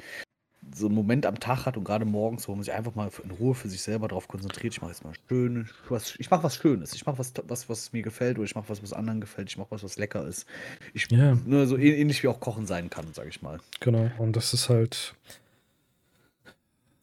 so 0.74 0.86
einen 0.86 0.94
Moment 0.94 1.26
am 1.26 1.40
Tag 1.40 1.66
hat 1.66 1.76
und 1.76 1.84
gerade 1.84 2.04
morgens, 2.04 2.48
wo 2.48 2.54
man 2.54 2.62
sich 2.62 2.72
einfach 2.72 2.94
mal 2.94 3.10
in 3.22 3.30
Ruhe 3.30 3.54
für 3.54 3.68
sich 3.68 3.82
selber 3.82 4.08
darauf 4.08 4.28
konzentriert, 4.28 4.74
ich 4.74 4.80
mache 4.80 4.90
jetzt 4.90 5.04
mal 5.04 5.12
schön, 5.28 5.68
was, 5.88 6.14
ich 6.18 6.30
mache 6.30 6.42
was 6.42 6.56
Schönes, 6.56 6.94
ich 6.94 7.06
mache 7.06 7.18
was, 7.18 7.32
was, 7.46 7.68
was 7.68 7.92
mir 7.92 8.02
gefällt 8.02 8.38
oder 8.38 8.44
ich 8.44 8.54
mache 8.54 8.68
was, 8.68 8.82
was 8.82 8.92
anderen 8.92 9.20
gefällt, 9.20 9.48
ich 9.48 9.58
mache 9.58 9.70
was, 9.70 9.82
was 9.82 9.98
lecker 9.98 10.26
ist. 10.26 10.46
Ich, 10.94 11.10
ja. 11.10 11.36
ne, 11.46 11.66
so 11.66 11.76
ähnlich 11.76 12.22
wie 12.22 12.28
auch 12.28 12.40
Kochen 12.40 12.66
sein 12.66 12.90
kann, 12.90 13.12
sage 13.12 13.28
ich 13.28 13.42
mal. 13.42 13.58
Genau, 13.80 14.10
und 14.18 14.36
das 14.36 14.54
ist 14.54 14.68
halt. 14.68 15.14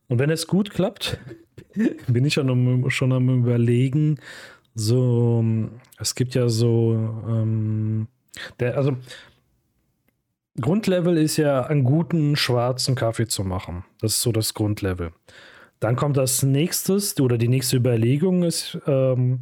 Und 0.07 0.19
wenn 0.19 0.29
es 0.29 0.47
gut 0.47 0.69
klappt, 0.69 1.19
bin 2.07 2.25
ich 2.25 2.33
schon 2.33 2.49
am, 2.49 2.89
schon 2.89 3.11
am 3.11 3.29
Überlegen, 3.29 4.19
so, 4.75 5.43
es 5.97 6.15
gibt 6.15 6.35
ja 6.35 6.49
so, 6.49 6.93
ähm, 7.27 8.07
der, 8.59 8.77
also 8.77 8.97
Grundlevel 10.59 11.17
ist 11.17 11.37
ja, 11.37 11.63
einen 11.65 11.83
guten 11.83 12.35
schwarzen 12.35 12.95
Kaffee 12.95 13.27
zu 13.27 13.43
machen. 13.43 13.83
Das 13.99 14.15
ist 14.15 14.21
so 14.21 14.31
das 14.31 14.53
Grundlevel. 14.53 15.11
Dann 15.79 15.95
kommt 15.95 16.17
das 16.17 16.43
nächstes 16.43 17.19
oder 17.19 17.37
die 17.37 17.49
nächste 17.49 17.77
Überlegung 17.77 18.43
ist, 18.43 18.77
ähm, 18.87 19.41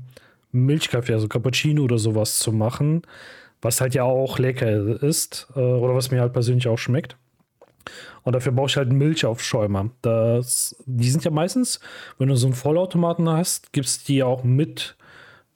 Milchkaffee, 0.52 1.14
also 1.14 1.28
Cappuccino 1.28 1.84
oder 1.84 1.98
sowas 1.98 2.40
zu 2.40 2.52
machen, 2.52 3.04
was 3.62 3.82
halt 3.82 3.94
ja 3.94 4.04
auch 4.04 4.40
lecker 4.40 5.02
ist 5.04 5.48
äh, 5.56 5.60
oder 5.60 5.96
was 5.96 6.12
mir 6.12 6.22
halt 6.22 6.34
persönlich 6.34 6.68
auch 6.68 6.78
schmeckt. 6.78 7.18
Und 8.24 8.34
dafür 8.34 8.52
brauche 8.54 8.68
ich 8.68 8.78
halt 8.78 8.90
einen 8.90 8.98
Milchaufschäumer. 8.98 9.90
Das, 10.02 10.76
die 10.86 11.10
sind 11.10 11.24
ja 11.24 11.32
meistens, 11.32 11.80
wenn 12.18 12.30
du 12.30 12.36
so 12.36 12.48
einen 12.48 12.56
Vollautomaten 12.56 13.30
hast, 13.30 13.74
gibt 13.74 13.88
es 13.88 14.04
die 14.04 14.24
auch 14.24 14.44
mit 14.44 14.96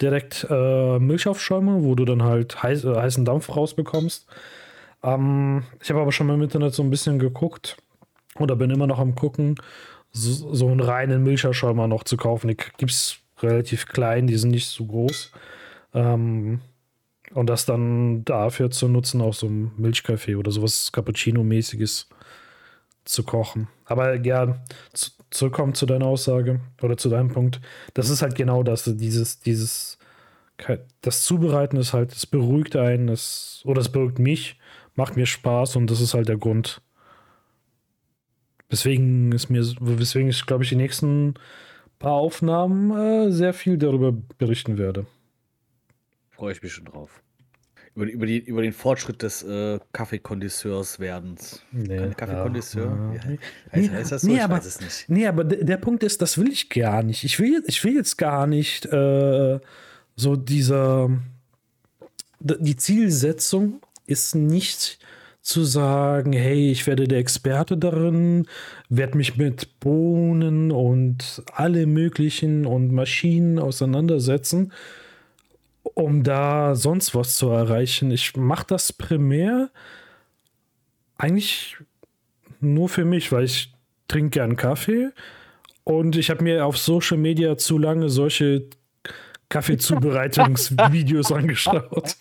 direkt 0.02 0.46
äh, 0.50 1.00
Milchaufschäumer, 1.00 1.84
wo 1.84 1.96
du 1.96 2.06
dann 2.06 2.24
halt 2.24 2.62
heiß, 2.62 2.86
äh, 2.86 2.96
heißen 2.96 3.26
Dampf 3.26 3.56
rausbekommst. 3.56 4.28
Ähm, 5.04 5.64
ich 5.82 5.90
habe 5.90 6.02
aber 6.02 6.12
schon 6.12 6.28
mal 6.28 6.36
im 6.36 6.42
Internet 6.42 6.74
so 6.74 6.84
ein 6.84 6.90
bisschen 6.90 7.20
geguckt 7.20 7.78
oder 8.40 8.56
bin 8.56 8.70
immer 8.70 8.88
noch 8.88 9.00
am 9.00 9.16
gucken, 9.16 9.56
so, 10.12 10.54
so 10.54 10.68
einen 10.68 10.80
reinen 10.80 11.24
Milcherschäumer 11.24 11.88
noch 11.88 12.04
zu 12.04 12.18
kaufen. 12.18 12.48
Die 12.48 12.56
gibt 12.56 12.92
es 12.92 13.20
relativ 13.40 13.88
klein, 13.88 14.28
die 14.28 14.38
sind 14.38 14.52
nicht 14.52 14.68
so 14.68 14.86
groß. 14.86 15.32
Ähm, 15.94 16.62
und 17.34 17.50
das 17.50 17.66
dann 17.66 18.24
dafür 18.24 18.72
zu 18.72 18.88
nutzen, 18.88 19.22
auch 19.22 19.34
so 19.34 19.48
ein 19.48 19.72
Milchkaffee 19.78 20.36
oder 20.36 20.52
sowas 20.52 20.92
Cappuccino-mäßiges 20.94 22.08
zu 23.04 23.24
kochen. 23.24 23.68
Aber 23.86 24.16
ja, 24.16 24.58
zu, 24.94 25.12
zurückkommen 25.30 25.74
zu 25.74 25.86
deiner 25.86 26.06
Aussage 26.06 26.62
oder 26.82 26.98
zu 26.98 27.10
deinem 27.10 27.30
Punkt. 27.30 27.60
Das 27.94 28.10
ist 28.10 28.22
halt 28.22 28.36
genau 28.36 28.64
das, 28.64 28.84
dieses, 28.86 29.40
dieses, 29.40 29.98
das 31.02 31.24
Zubereiten 31.24 31.78
ist 31.78 31.94
halt, 31.94 32.14
es 32.14 32.26
beruhigt 32.26 32.76
einen, 32.76 33.10
es, 33.10 33.62
oder 33.66 33.82
es 33.82 33.90
beruhigt 33.90 34.20
mich 34.20 34.58
macht 34.98 35.16
mir 35.16 35.26
Spaß 35.26 35.78
und 35.78 35.90
das 35.90 36.02
ist 36.02 36.14
halt 36.14 36.28
der 36.28 36.38
Grund. 36.38 36.82
Deswegen 38.70 39.32
ist 39.32 39.50
mir, 39.50 39.64
weswegen 39.80 40.30
ich, 40.30 40.46
glaube 40.46 40.64
ich, 40.64 40.70
die 40.70 40.76
nächsten 40.76 41.36
paar 42.00 42.14
Aufnahmen 42.14 42.92
äh, 42.92 43.32
sehr 43.32 43.54
viel 43.54 43.78
darüber 43.78 44.12
berichten 44.38 44.78
werde. 44.78 45.06
Freue 46.32 46.52
ich 46.52 46.62
mich 46.62 46.74
schon 46.74 46.86
drauf. 46.86 47.22
Über, 47.96 48.06
über, 48.06 48.26
die, 48.28 48.38
über 48.40 48.62
den 48.62 48.74
Fortschritt 48.74 49.24
des 49.24 49.42
äh, 49.44 49.80
Kaffeekondisseurs 49.92 51.00
werdens. 51.00 51.64
Nee, 51.72 52.12
Kaffeekondisseur? 52.16 53.16
Ja, 53.16 53.32
ja. 53.32 53.38
Heißt, 53.72 53.92
heißt, 53.92 54.12
das 54.12 54.22
so? 54.22 54.28
Nee, 54.28 54.36
ich 54.36 54.44
aber, 54.44 54.58
weiß 54.58 54.66
es 54.66 54.82
nicht. 54.82 55.10
Nee, 55.10 55.26
aber 55.26 55.44
der 55.44 55.78
Punkt 55.78 56.04
ist, 56.04 56.22
das 56.22 56.38
will 56.38 56.52
ich 56.52 56.70
gar 56.70 57.02
nicht. 57.02 57.24
Ich 57.24 57.40
will, 57.40 57.64
ich 57.66 57.84
will 57.84 57.96
jetzt 57.96 58.18
gar 58.18 58.46
nicht 58.46 58.86
äh, 58.86 59.60
so 60.16 60.36
dieser 60.36 61.10
die 62.40 62.76
Zielsetzung 62.76 63.82
ist 64.08 64.36
nicht 64.36 65.00
zu 65.42 65.64
sagen, 65.64 66.34
hey, 66.34 66.72
ich 66.72 66.88
werde 66.88 67.08
der 67.08 67.20
Experte 67.20 67.78
darin, 67.78 68.48
werde 68.90 69.16
mich 69.16 69.38
mit 69.38 69.80
Bohnen 69.80 70.72
und 70.72 71.42
alle 71.54 71.86
möglichen 71.86 72.66
und 72.66 72.92
Maschinen 72.92 73.58
auseinandersetzen, 73.60 74.74
um 75.84 76.24
da 76.24 76.76
sonst 76.76 77.16
was 77.16 77.36
zu 77.36 77.48
erreichen. 77.50 78.12
Ich 78.12 78.36
mache 78.36 78.66
das 78.68 78.92
primär 78.92 79.70
eigentlich 81.18 81.78
nur 82.60 82.90
für 82.90 83.06
mich, 83.06 83.32
weil 83.32 83.46
ich 83.46 83.74
trinke 84.10 84.40
gern 84.40 84.58
Kaffee 84.58 85.12
und 85.86 86.18
ich 86.18 86.30
habe 86.30 86.44
mir 86.44 86.66
auf 86.66 86.78
Social 86.78 87.18
Media 87.18 87.58
zu 87.58 87.78
lange 87.78 88.10
solche 88.10 88.68
Kaffeezubereitungsvideos 89.50 91.32
angeschaut 91.32 92.18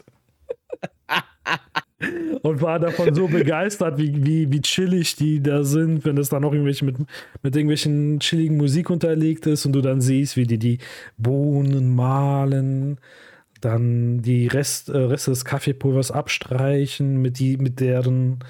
und 2.42 2.60
war 2.60 2.78
davon 2.78 3.14
so 3.14 3.26
begeistert, 3.28 3.98
wie, 3.98 4.24
wie, 4.24 4.52
wie 4.52 4.60
chillig 4.60 5.16
die 5.16 5.42
da 5.42 5.64
sind, 5.64 6.04
wenn 6.04 6.18
es 6.18 6.28
dann 6.28 6.42
noch 6.42 6.52
irgendwelche 6.52 6.84
mit, 6.84 6.98
mit 7.42 7.56
irgendwelchen 7.56 8.20
chilligen 8.20 8.56
Musik 8.56 8.90
unterlegt 8.90 9.46
ist 9.46 9.66
und 9.66 9.72
du 9.72 9.80
dann 9.80 10.00
siehst, 10.00 10.36
wie 10.36 10.46
die 10.46 10.58
die 10.58 10.78
Bohnen 11.16 11.94
mahlen, 11.94 12.98
dann 13.60 14.20
die 14.22 14.46
Rest, 14.46 14.90
äh, 14.90 14.98
Reste 14.98 15.30
des 15.30 15.44
Kaffeepulvers 15.44 16.10
abstreichen, 16.10 17.22
mit, 17.22 17.38
die, 17.38 17.56
mit 17.56 17.80
deren 17.80 18.40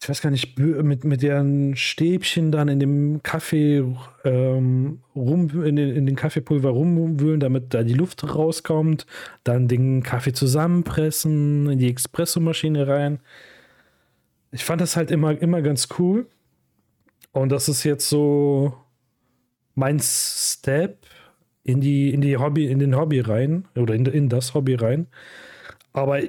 ich 0.00 0.08
weiß 0.08 0.20
gar 0.20 0.30
nicht, 0.30 0.58
mit, 0.58 1.04
mit 1.04 1.22
deren 1.22 1.74
Stäbchen 1.74 2.52
dann 2.52 2.68
in 2.68 2.78
dem 2.78 3.22
Kaffee 3.22 3.82
ähm, 4.24 5.00
rum, 5.14 5.64
in 5.64 5.76
den, 5.76 5.96
in 5.96 6.06
den 6.06 6.16
Kaffeepulver 6.16 6.70
rumwühlen, 6.70 7.40
damit 7.40 7.72
da 7.72 7.82
die 7.82 7.94
Luft 7.94 8.22
rauskommt, 8.22 9.06
dann 9.42 9.68
den 9.68 10.02
Kaffee 10.02 10.32
zusammenpressen, 10.32 11.70
in 11.70 11.78
die 11.78 11.92
Espressomaschine 11.92 12.86
rein. 12.86 13.20
Ich 14.52 14.64
fand 14.64 14.80
das 14.80 14.96
halt 14.96 15.10
immer, 15.10 15.40
immer 15.40 15.62
ganz 15.62 15.88
cool. 15.98 16.26
Und 17.32 17.50
das 17.50 17.68
ist 17.68 17.84
jetzt 17.84 18.08
so 18.08 18.74
mein 19.74 19.98
Step 20.00 21.06
in 21.64 21.80
die, 21.80 22.12
in 22.12 22.20
die 22.20 22.36
Hobby, 22.36 22.66
in 22.66 22.78
den 22.78 22.96
Hobby 22.96 23.20
rein, 23.20 23.66
oder 23.74 23.94
in, 23.94 24.06
in 24.06 24.28
das 24.28 24.54
Hobby 24.54 24.74
rein. 24.74 25.06
Aber 25.92 26.20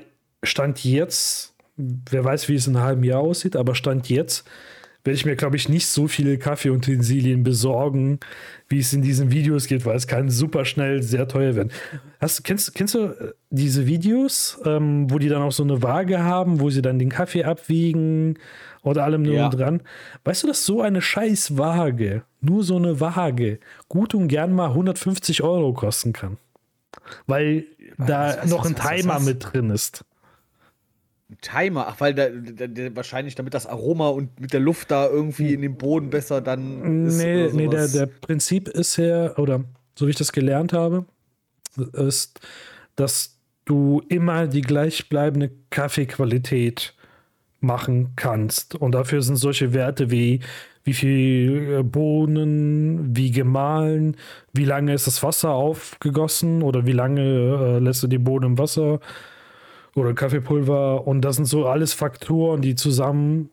Stand 0.44 0.84
jetzt 0.84 1.57
wer 1.78 2.24
weiß, 2.24 2.50
wie 2.50 2.56
es 2.56 2.68
in 2.68 2.76
einem 2.76 2.86
halben 2.86 3.04
Jahr 3.04 3.22
aussieht, 3.22 3.56
aber 3.56 3.76
Stand 3.76 4.10
jetzt 4.10 4.46
werde 5.08 5.16
ich 5.16 5.26
mir, 5.26 5.38
glaube 5.38 5.56
ich, 5.56 5.70
nicht 5.70 5.88
so 5.88 6.10
viele 6.10 6.38
Kaffeeutensilien 6.38 7.42
besorgen, 7.42 8.20
wie 8.68 8.80
es 8.80 8.92
in 8.92 9.02
diesen 9.02 9.32
Videos 9.32 9.68
geht, 9.68 9.86
weil 9.86 9.96
es 9.96 10.06
kann 10.06 10.30
super 10.30 10.66
schnell 10.66 11.02
sehr 11.02 11.30
teuer 11.30 11.56
werden. 11.56 11.72
Hast, 12.20 12.44
kennst, 12.44 12.76
kennst 12.76 12.94
du 12.94 13.06
äh, 13.06 13.34
diese 13.50 13.88
Videos, 13.88 14.60
ähm, 14.66 15.10
wo 15.10 15.18
die 15.18 15.30
dann 15.30 15.42
auch 15.42 15.54
so 15.54 15.64
eine 15.64 15.82
Waage 15.82 16.22
haben, 16.22 16.60
wo 16.60 16.70
sie 16.70 16.82
dann 16.82 17.00
den 17.00 17.10
Kaffee 17.10 17.46
abwiegen 17.46 18.38
oder 18.84 19.06
allem 19.06 19.22
nur 19.22 19.36
ja. 19.36 19.50
dran? 19.50 19.82
Weißt 20.26 20.44
du, 20.44 20.48
dass 20.48 20.66
so 20.66 20.82
eine 20.82 21.02
scheiß 21.02 21.58
Waage, 21.58 22.24
nur 22.42 22.64
so 22.64 22.76
eine 22.76 23.00
Waage, 23.00 23.60
gut 23.88 24.14
und 24.14 24.28
gern 24.28 24.54
mal 24.54 24.72
150 24.72 25.42
Euro 25.42 25.72
kosten 25.72 26.12
kann? 26.12 26.38
Weil 27.28 27.66
was, 27.96 28.08
da 28.08 28.38
was, 28.42 28.50
noch 28.50 28.66
was, 28.66 28.68
ein 28.68 28.76
Timer 28.76 29.22
mit 29.22 29.54
drin 29.54 29.70
ist. 29.70 30.04
Timer, 31.42 31.88
ach, 31.88 32.00
weil 32.00 32.14
da, 32.14 32.30
da, 32.30 32.68
da, 32.68 32.96
wahrscheinlich 32.96 33.36
damit 33.36 33.54
das 33.54 33.68
Aroma 33.68 34.10
und 34.10 34.40
mit 34.40 34.54
der 34.54 34.62
Luft 34.62 34.92
da 34.92 35.08
irgendwie 35.08 35.54
in 35.54 35.62
den 35.62 35.78
Boden 35.78 36.10
besser 36.10 36.42
dann 36.42 37.08
ist. 37.08 37.18
Nee, 37.18 37.50
nee 37.52 37.68
der, 37.68 37.88
der 37.90 38.06
Prinzip 38.06 38.70
ist 38.70 38.98
ja, 38.98 39.36
oder 39.38 39.64
so 39.96 40.08
wie 40.08 40.12
ich 40.12 40.16
das 40.16 40.32
gelernt 40.32 40.72
habe, 40.72 41.06
ist, 41.94 42.40
dass 42.96 43.38
du 43.66 44.02
immer 44.08 44.48
die 44.48 44.62
gleichbleibende 44.62 45.52
Kaffeequalität 45.70 46.94
machen 47.60 48.14
kannst. 48.16 48.76
Und 48.76 48.94
dafür 48.94 49.22
sind 49.22 49.36
solche 49.36 49.74
Werte 49.74 50.10
wie 50.10 50.40
wie 50.88 50.94
viel 50.94 51.80
äh, 51.80 51.84
Bohnen, 51.84 53.16
wie 53.16 53.32
gemahlen, 53.32 54.16
wie 54.54 54.64
lange 54.64 54.94
ist 54.94 55.06
das 55.06 55.22
Wasser 55.22 55.52
aufgegossen 55.52 56.64
oder 56.64 56.86
wie 56.86 56.94
lange 56.94 57.22
äh, 57.22 57.80
lässt 57.80 58.04
du 58.04 58.08
die 58.08 58.18
Bohnen 58.18 58.52
im 58.52 58.58
Wasser 58.58 59.02
oder 59.98 60.14
Kaffeepulver 60.14 61.08
und 61.08 61.22
das 61.22 61.36
sind 61.38 61.46
so 61.46 61.68
alles 61.68 61.94
Faktoren, 61.94 62.62
die 62.62 62.76
zusammen 62.76 63.50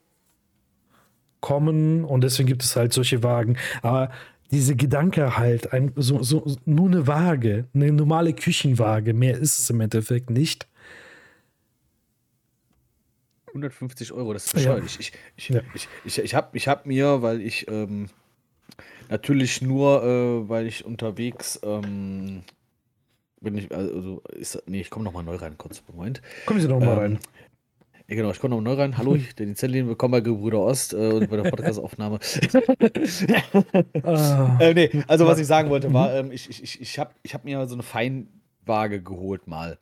kommen 1.40 2.04
und 2.04 2.24
deswegen 2.24 2.48
gibt 2.48 2.62
es 2.62 2.74
halt 2.76 2.92
solche 2.92 3.22
Wagen. 3.22 3.56
Aber 3.82 4.10
diese 4.50 4.76
Gedanke 4.76 5.36
halt, 5.36 5.72
ein, 5.72 5.92
so, 5.96 6.22
so, 6.22 6.56
nur 6.64 6.86
eine 6.86 7.06
Waage, 7.06 7.66
eine 7.74 7.92
normale 7.92 8.32
Küchenwaage, 8.32 9.12
mehr 9.12 9.36
ist 9.36 9.58
es 9.58 9.68
im 9.70 9.80
Endeffekt 9.80 10.30
nicht. 10.30 10.68
150 13.48 14.12
Euro, 14.12 14.32
das 14.32 14.46
ist 14.46 14.54
bescheuert. 14.54 14.78
Ja. 14.78 14.84
Ich, 14.84 15.00
ich, 15.00 15.12
ich, 15.36 15.48
ja. 15.48 15.60
ich, 15.74 15.88
ich, 16.04 16.18
ich 16.18 16.34
habe 16.34 16.56
ich 16.56 16.68
hab 16.68 16.86
mir, 16.86 17.22
weil 17.22 17.40
ich 17.40 17.68
ähm, 17.68 18.08
natürlich 19.08 19.62
nur, 19.62 20.02
äh, 20.02 20.48
weil 20.48 20.66
ich 20.66 20.84
unterwegs 20.84 21.60
ähm, 21.62 22.42
bin, 23.44 23.58
ich, 23.58 23.72
also, 23.72 24.22
ist, 24.32 24.62
nee, 24.66 24.80
ich 24.80 24.90
komme 24.90 25.04
nochmal 25.04 25.22
neu 25.22 25.36
rein, 25.36 25.56
kurz, 25.56 25.82
Moment. 25.92 26.22
Kommen 26.46 26.60
Sie 26.60 26.66
nochmal 26.66 26.88
ähm, 26.88 26.98
rein. 26.98 27.18
Ja, 28.08 28.16
genau, 28.16 28.30
ich 28.30 28.40
komme 28.40 28.56
nochmal 28.56 28.74
neu 28.74 28.82
rein. 28.82 28.98
Hallo, 28.98 29.14
ich 29.14 29.36
bin 29.36 29.54
Zellin, 29.54 29.86
willkommen 29.86 30.12
bei 30.12 30.20
Gebrüder 30.20 30.60
Ost 30.60 30.94
äh, 30.94 30.96
und 30.96 31.30
bei 31.30 31.36
der 31.36 31.50
Podcast-Aufnahme. 31.50 32.18
ah. 34.02 34.58
äh, 34.60 34.74
nee, 34.74 35.04
also 35.06 35.26
was 35.26 35.38
ich 35.38 35.46
sagen 35.46 35.70
wollte 35.70 35.92
war, 35.92 36.10
mhm. 36.10 36.26
ähm, 36.26 36.32
ich, 36.32 36.50
ich, 36.50 36.62
ich, 36.62 36.80
ich 36.80 36.98
habe 36.98 37.12
ich 37.22 37.34
hab 37.34 37.44
mir 37.44 37.66
so 37.68 37.74
eine 37.74 37.82
Feinwaage 37.82 39.02
geholt 39.02 39.46
mal. 39.46 39.78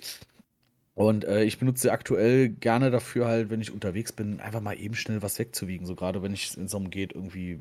Und 0.95 1.25
äh, 1.25 1.45
ich 1.45 1.59
benutze 1.59 1.83
sie 1.83 1.91
aktuell 1.91 2.51
gerne 2.51 2.91
dafür 2.91 3.27
halt, 3.27 3.49
wenn 3.49 3.63
ich 3.63 3.73
unterwegs 3.73 4.13
bin, 4.13 4.41
einfach 4.41 4.61
mal 4.61 4.79
eben 4.79 4.95
schnell 4.95 5.23
was 5.23 5.39
wegzuwiegen. 5.39 5.87
So 5.87 5.95
gerade 5.95 6.23
wenn 6.23 6.35
es 6.35 6.55
darum 6.55 6.91
geht, 6.91 7.15
irgendwie 7.15 7.59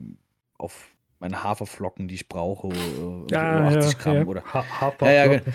auf 0.58 0.90
meine 1.20 1.44
Haferflocken, 1.44 2.08
die 2.08 2.16
ich 2.16 2.28
brauche, 2.28 2.70
äh, 2.70 3.32
ja, 3.32 3.68
80 3.68 3.94
ja, 3.94 4.00
Gramm 4.00 4.16
ja. 4.18 4.26
oder 4.26 4.44
ha 4.44 4.66
Haferflocken. 4.82 5.42
Ja, 5.46 5.54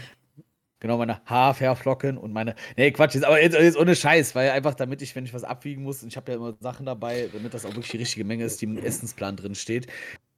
genau, 0.81 0.99
meine 0.99 1.21
Haferflocken 1.27 2.19
und 2.19 2.33
meine. 2.33 2.55
Nee, 2.77 2.91
Quatsch, 2.91 3.15
jetzt, 3.15 3.25
aber 3.25 3.41
jetzt, 3.41 3.55
jetzt, 3.55 3.77
ohne 3.77 3.97
Scheiß, 3.97 4.35
weil 4.35 4.51
einfach 4.51 4.75
damit 4.75 5.03
ich, 5.03 5.15
wenn 5.17 5.25
ich 5.25 5.35
was 5.35 5.45
abwiegen 5.45 5.83
muss, 5.83 6.03
und 6.03 6.09
ich 6.09 6.17
habe 6.17 6.33
ja 6.33 6.39
immer 6.39 6.55
Sachen 6.61 6.87
dabei, 6.87 7.29
damit 7.33 7.55
das 7.55 7.65
auch 7.65 7.71
wirklich 7.71 7.91
die 7.91 7.99
richtige 7.99 8.25
Menge 8.25 8.45
ist, 8.45 8.61
die 8.61 8.67
im 8.67 8.79
Essensplan 8.79 9.37
drin 9.37 9.55
steht. 9.55 9.87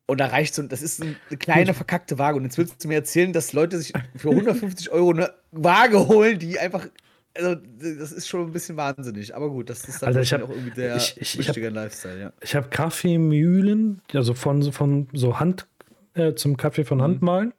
Und 0.06 0.20
da 0.20 0.26
reicht 0.28 0.54
so, 0.54 0.62
das 0.62 0.80
ist 0.80 1.02
eine 1.02 1.16
kleine 1.38 1.74
verkackte 1.74 2.18
Waage. 2.18 2.38
Und 2.38 2.44
jetzt 2.44 2.56
willst 2.56 2.82
du 2.82 2.88
mir 2.88 2.94
erzählen, 2.94 3.32
dass 3.34 3.52
Leute 3.52 3.76
sich 3.76 3.92
für 4.16 4.30
150 4.30 4.90
Euro 4.90 5.10
eine 5.10 5.34
Waage 5.52 6.08
holen, 6.08 6.38
die 6.38 6.58
einfach 6.58 6.88
also 7.36 7.54
das 7.54 8.12
ist 8.12 8.28
schon 8.28 8.46
ein 8.46 8.52
bisschen 8.52 8.76
wahnsinnig, 8.76 9.34
aber 9.34 9.50
gut, 9.50 9.70
das 9.70 9.84
ist 9.88 10.02
dann 10.02 10.08
also 10.08 10.20
ich 10.20 10.32
hab, 10.32 10.42
auch 10.42 10.50
irgendwie 10.50 10.70
der 10.72 10.96
ich, 10.96 11.16
ich, 11.20 11.38
ich 11.38 11.48
hab, 11.48 11.56
Lifestyle, 11.56 12.20
ja. 12.20 12.32
Ich 12.40 12.54
habe 12.54 12.68
Kaffeemühlen, 12.68 14.00
also 14.12 14.34
von, 14.34 14.72
von 14.72 15.08
so 15.12 15.38
Hand 15.38 15.66
äh, 16.14 16.34
zum 16.34 16.56
Kaffee 16.56 16.84
von 16.84 17.00
Hand 17.00 17.22
mhm. 17.22 17.52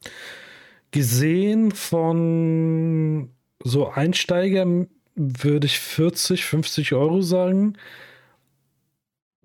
Gesehen 0.92 1.72
von 1.72 3.30
so 3.64 3.90
Einsteigern 3.90 4.88
würde 5.16 5.68
ich 5.68 5.80
40, 5.80 6.46
50 6.46 6.94
Euro 6.94 7.22
sagen, 7.22 7.74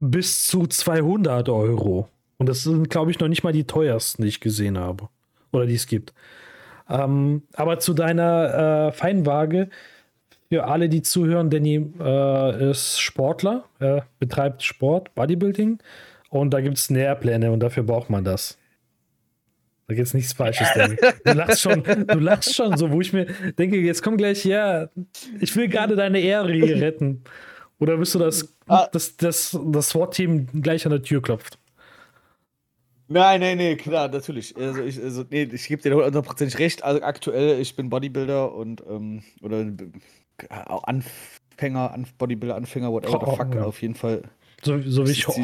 bis 0.01 0.47
zu 0.47 0.67
200 0.67 1.49
Euro. 1.49 2.09
Und 2.39 2.49
das 2.49 2.63
sind, 2.63 2.91
glaube 2.91 3.11
ich, 3.11 3.19
noch 3.19 3.29
nicht 3.29 3.43
mal 3.43 3.53
die 3.53 3.65
teuersten, 3.65 4.23
die 4.23 4.29
ich 4.29 4.41
gesehen 4.41 4.79
habe. 4.79 5.09
Oder 5.53 5.67
die 5.67 5.75
es 5.75 5.87
gibt. 5.87 6.13
Ähm, 6.89 7.43
aber 7.55 7.79
zu 7.79 7.95
deiner 7.95 8.89
äh, 8.89 8.93
Feinwaage, 8.93 9.69
für 10.51 10.65
alle, 10.65 10.89
die 10.89 11.03
zuhören, 11.03 11.51
Danny 11.51 11.93
äh, 11.99 12.71
ist 12.71 13.01
Sportler, 13.01 13.65
äh, 13.81 14.03
betreibt 14.19 14.63
Sport, 14.63 15.15
Bodybuilding 15.15 15.79
und 16.29 16.51
da 16.51 16.61
gibt 16.61 16.77
es 16.77 16.91
Nährpläne 16.91 17.51
und 17.51 17.61
dafür 17.61 17.83
braucht 17.83 18.11
man 18.11 18.25
das. 18.25 18.59
Da 19.87 19.95
gibt 19.95 20.07
es 20.07 20.15
nichts 20.15 20.33
Falsches, 20.33 20.69
Danny. 20.75 20.97
Du 21.25 21.33
lachst 21.33 21.61
schon, 21.61 21.83
du 21.83 22.19
lachst 22.19 22.55
schon 22.55 22.77
so, 22.77 22.91
wo 22.91 23.01
ich 23.01 23.13
mir 23.13 23.27
denke, 23.59 23.77
jetzt 23.79 24.03
komm 24.03 24.17
gleich 24.17 24.45
her, 24.45 24.91
ich 25.41 25.55
will 25.57 25.69
gerade 25.69 25.95
deine 25.95 26.21
Ehre 26.21 26.53
hier 26.53 26.81
retten. 26.81 27.23
Oder 27.79 27.99
bist 27.99 28.15
du 28.15 28.19
das, 28.19 28.57
ah. 28.67 28.89
das, 28.91 29.17
das, 29.17 29.59
das 29.67 29.91
SWAT-Team 29.91 30.63
gleich 30.63 30.87
an 30.87 30.93
der 30.93 31.03
Tür 31.03 31.21
klopft? 31.21 31.59
Nein, 33.09 33.41
nein, 33.41 33.59
nee, 33.59 33.77
klar, 33.77 34.09
natürlich. 34.09 34.57
Also 34.57 34.83
ich, 34.83 35.03
also, 35.03 35.25
nee, 35.29 35.43
ich 35.43 35.69
gebe 35.69 35.83
dir 35.83 35.95
hundertprozentig 35.95 36.59
recht. 36.59 36.83
Also 36.83 37.03
aktuell, 37.03 37.61
ich 37.61 37.77
bin 37.77 37.91
Bodybuilder 37.91 38.55
und 38.55 38.83
ähm, 38.89 39.23
oder 39.43 39.67
Anfänger, 40.49 41.95
Bodybuilder, 42.17 42.57
Anfänger, 42.57 42.91
whatever 42.91 43.21
the 43.21 43.37
fuck, 43.37 43.55
ja. 43.55 43.65
auf 43.65 43.83
jeden 43.83 43.95
Fall. 43.95 44.23
So, 44.63 44.81
so 44.81 45.07
wie 45.07 45.13
ich 45.13 45.29
Ho 45.29 45.35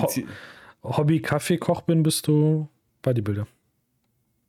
Hobby-Kaffeekoch 0.82 1.82
bin, 1.82 2.02
bist 2.02 2.26
du 2.26 2.68
Bodybuilder. 3.02 3.46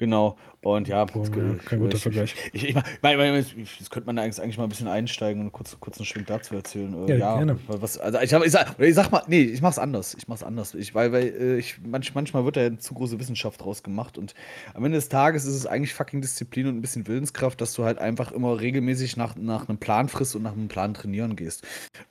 Genau. 0.02 0.36
Und 0.64 0.88
ja, 0.88 1.06
oh, 1.14 1.24
ja 1.24 1.56
kein 1.64 1.80
guter 1.80 1.96
ich, 1.96 2.02
Vergleich. 2.02 2.36
Ich, 2.54 2.70
ich, 2.70 3.58
ich, 3.58 3.78
das 3.78 3.92
könnte 3.92 4.08
man 4.08 4.18
eigentlich 4.18 4.58
mal 4.58 4.64
ein 4.64 4.70
bisschen 4.70 4.88
einsteigen 4.88 5.44
und 5.44 5.52
kurz, 5.52 5.78
kurz 5.80 5.98
einen 5.98 6.08
Schwing 6.08 6.26
dazu 6.26 6.56
erzählen. 6.56 7.08
Äh, 7.08 7.12
ja, 7.12 7.18
ja 7.18 7.38
gerne. 7.38 7.60
Was, 7.68 8.00
also 8.00 8.20
ich, 8.20 8.34
hab, 8.34 8.44
ich, 8.44 8.52
sag, 8.52 8.80
ich 8.80 8.96
sag 8.96 9.12
mal, 9.12 9.22
nee, 9.28 9.42
ich 9.42 9.62
mach's 9.62 9.78
anders. 9.78 10.16
Ich 10.18 10.28
mach's 10.28 10.42
anders. 10.42 10.74
Ich, 10.74 10.96
weil 10.96 11.12
weil 11.12 11.28
äh, 11.28 11.58
ich, 11.60 11.80
manch, 11.86 12.16
manchmal 12.16 12.46
wird 12.46 12.58
da 12.58 12.64
ja 12.64 12.78
zu 12.80 12.96
große 12.96 13.20
Wissenschaft 13.20 13.62
draus 13.62 13.84
gemacht 13.84 14.18
und 14.18 14.34
am 14.74 14.84
Ende 14.84 14.98
des 14.98 15.08
Tages 15.08 15.46
ist 15.46 15.54
es 15.54 15.68
eigentlich 15.68 15.94
fucking 15.94 16.20
Disziplin 16.20 16.66
und 16.66 16.78
ein 16.78 16.82
bisschen 16.82 17.08
Willenskraft, 17.08 17.62
dass 17.62 17.74
du 17.74 17.84
halt 17.84 18.00
einfach 18.00 18.32
immer 18.32 18.60
regelmäßig 18.60 19.18
nach, 19.18 19.36
nach 19.36 19.70
einem 19.70 19.78
Plan 19.78 20.10
frisst 20.10 20.36
und 20.36 20.42
nach 20.42 20.54
einem 20.54 20.68
Plan 20.68 20.96
trainieren 20.96 21.36
gehst. 21.36 21.64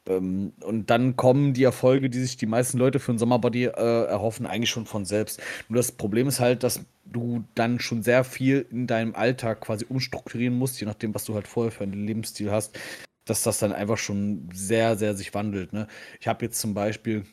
Ähm, 0.07 0.53
und 0.62 0.90
dann 0.90 1.16
kommen 1.16 1.55
die 1.55 1.64
Erfolge, 1.64 2.09
die 2.09 2.20
sich 2.20 2.37
die 2.37 2.46
meisten 2.46 2.79
Leute 2.79 3.00
für 3.00 3.11
einen 3.11 3.18
Sommerbody 3.18 3.64
äh, 3.64 4.05
erhoffen, 4.05 4.46
eigentlich 4.46 4.70
schon 4.70 4.87
von 4.87 5.05
selbst. 5.05 5.42
Nur 5.68 5.79
das 5.79 5.90
Problem 5.90 6.29
ist 6.29 6.38
halt, 6.38 6.62
dass 6.62 6.85
du 7.12 7.44
dann 7.55 7.81
schon 7.81 8.03
sehr 8.03 8.25
viel 8.25 8.66
in 8.70 8.87
deinem 8.87 9.14
Alltag 9.14 9.61
quasi 9.61 9.87
umstrukturieren 9.88 10.57
musst, 10.57 10.81
je 10.81 10.87
nachdem, 10.87 11.14
was 11.14 11.25
du 11.25 11.35
halt 11.35 11.49
vorher 11.49 11.73
für 11.73 11.85
einen 11.85 12.07
Lebensstil 12.07 12.51
hast, 12.51 12.79
dass 13.25 13.42
das 13.42 13.59
dann 13.59 13.73
einfach 13.73 13.99
schon 13.99 14.49
sehr, 14.53 14.96
sehr 14.96 15.14
sich 15.14 15.35
wandelt. 15.35 15.73
Ne? 15.73 15.87
Ich 16.20 16.29
habe 16.29 16.44
jetzt 16.44 16.61
zum 16.61 16.75
Beispiel 16.75 17.25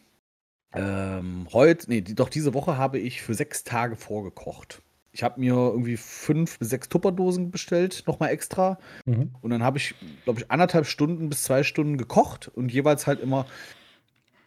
ähm, 0.74 1.48
heute, 1.54 1.90
nee, 1.90 2.02
doch 2.02 2.30
diese 2.30 2.54
Woche 2.54 2.78
habe 2.78 3.00
ich 3.00 3.22
für 3.22 3.34
sechs 3.34 3.64
Tage 3.64 3.96
vorgekocht. 3.96 4.82
Ich 5.12 5.24
habe 5.24 5.40
mir 5.40 5.54
irgendwie 5.54 5.98
fünf 5.98 6.60
bis 6.60 6.70
sechs 6.70 6.90
Tupperdosen 6.90 7.50
bestellt, 7.50 8.04
nochmal 8.06 8.30
extra. 8.30 8.78
Mhm. 9.06 9.32
Und 9.42 9.50
dann 9.50 9.64
habe 9.64 9.80
ich, 9.80 9.96
glaube 10.26 10.40
ich, 10.40 10.52
anderthalb 10.52 10.86
Stunden 10.86 11.30
bis 11.30 11.44
zwei 11.44 11.64
Stunden 11.64 11.98
gekocht 11.98 12.50
und 12.50 12.72
jeweils 12.72 13.08
halt 13.08 13.20
immer 13.20 13.48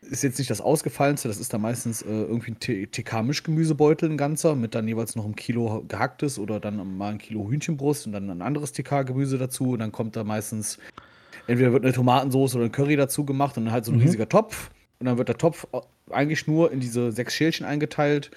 ist 0.02 0.22
jetzt 0.22 0.38
nicht 0.38 0.50
das 0.50 0.60
ausgefallenste, 0.60 1.28
das 1.28 1.38
ist 1.38 1.52
da 1.52 1.58
meistens 1.58 2.02
äh, 2.02 2.08
irgendwie 2.08 2.52
ein 2.52 2.90
TK-Mischgemüsebeutel, 2.90 4.10
ein 4.10 4.16
ganzer, 4.16 4.54
mit 4.54 4.74
dann 4.74 4.88
jeweils 4.88 5.14
noch 5.14 5.26
ein 5.26 5.36
Kilo 5.36 5.84
gehacktes 5.86 6.38
oder 6.38 6.58
dann 6.58 6.96
mal 6.96 7.12
ein 7.12 7.18
Kilo 7.18 7.48
Hühnchenbrust 7.50 8.06
und 8.06 8.12
dann 8.12 8.30
ein 8.30 8.42
anderes 8.42 8.72
TK-Gemüse 8.72 9.36
dazu. 9.36 9.72
Und 9.72 9.80
dann 9.80 9.92
kommt 9.92 10.16
da 10.16 10.24
meistens, 10.24 10.78
entweder 11.46 11.72
wird 11.72 11.84
eine 11.84 11.92
Tomatensauce 11.92 12.56
oder 12.56 12.64
ein 12.64 12.72
Curry 12.72 12.96
dazu 12.96 13.24
gemacht 13.24 13.58
und 13.58 13.66
dann 13.66 13.72
halt 13.72 13.84
so 13.84 13.92
ein 13.92 13.98
mhm. 13.98 14.04
riesiger 14.04 14.28
Topf. 14.28 14.70
Und 15.00 15.06
dann 15.06 15.18
wird 15.18 15.28
der 15.28 15.38
Topf 15.38 15.66
eigentlich 16.10 16.46
nur 16.46 16.72
in 16.72 16.80
diese 16.80 17.12
sechs 17.12 17.34
Schälchen 17.34 17.66
eingeteilt. 17.66 18.30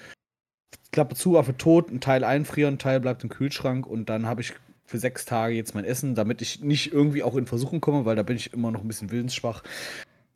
Klappe 0.92 1.14
zu, 1.14 1.38
Affe 1.38 1.56
tot, 1.56 1.90
ein 1.90 2.00
Teil 2.00 2.24
einfrieren, 2.24 2.74
ein 2.74 2.78
Teil 2.78 3.00
bleibt 3.00 3.24
im 3.24 3.30
Kühlschrank 3.30 3.86
und 3.86 4.08
dann 4.08 4.26
habe 4.26 4.42
ich 4.42 4.52
für 4.86 4.98
sechs 4.98 5.24
Tage 5.24 5.54
jetzt 5.54 5.74
mein 5.74 5.84
Essen, 5.84 6.14
damit 6.14 6.42
ich 6.42 6.60
nicht 6.60 6.92
irgendwie 6.92 7.22
auch 7.22 7.36
in 7.36 7.46
Versuchung 7.46 7.80
komme, 7.80 8.04
weil 8.04 8.16
da 8.16 8.22
bin 8.22 8.36
ich 8.36 8.52
immer 8.52 8.70
noch 8.70 8.82
ein 8.82 8.86
bisschen 8.86 9.10
willensschwach 9.10 9.62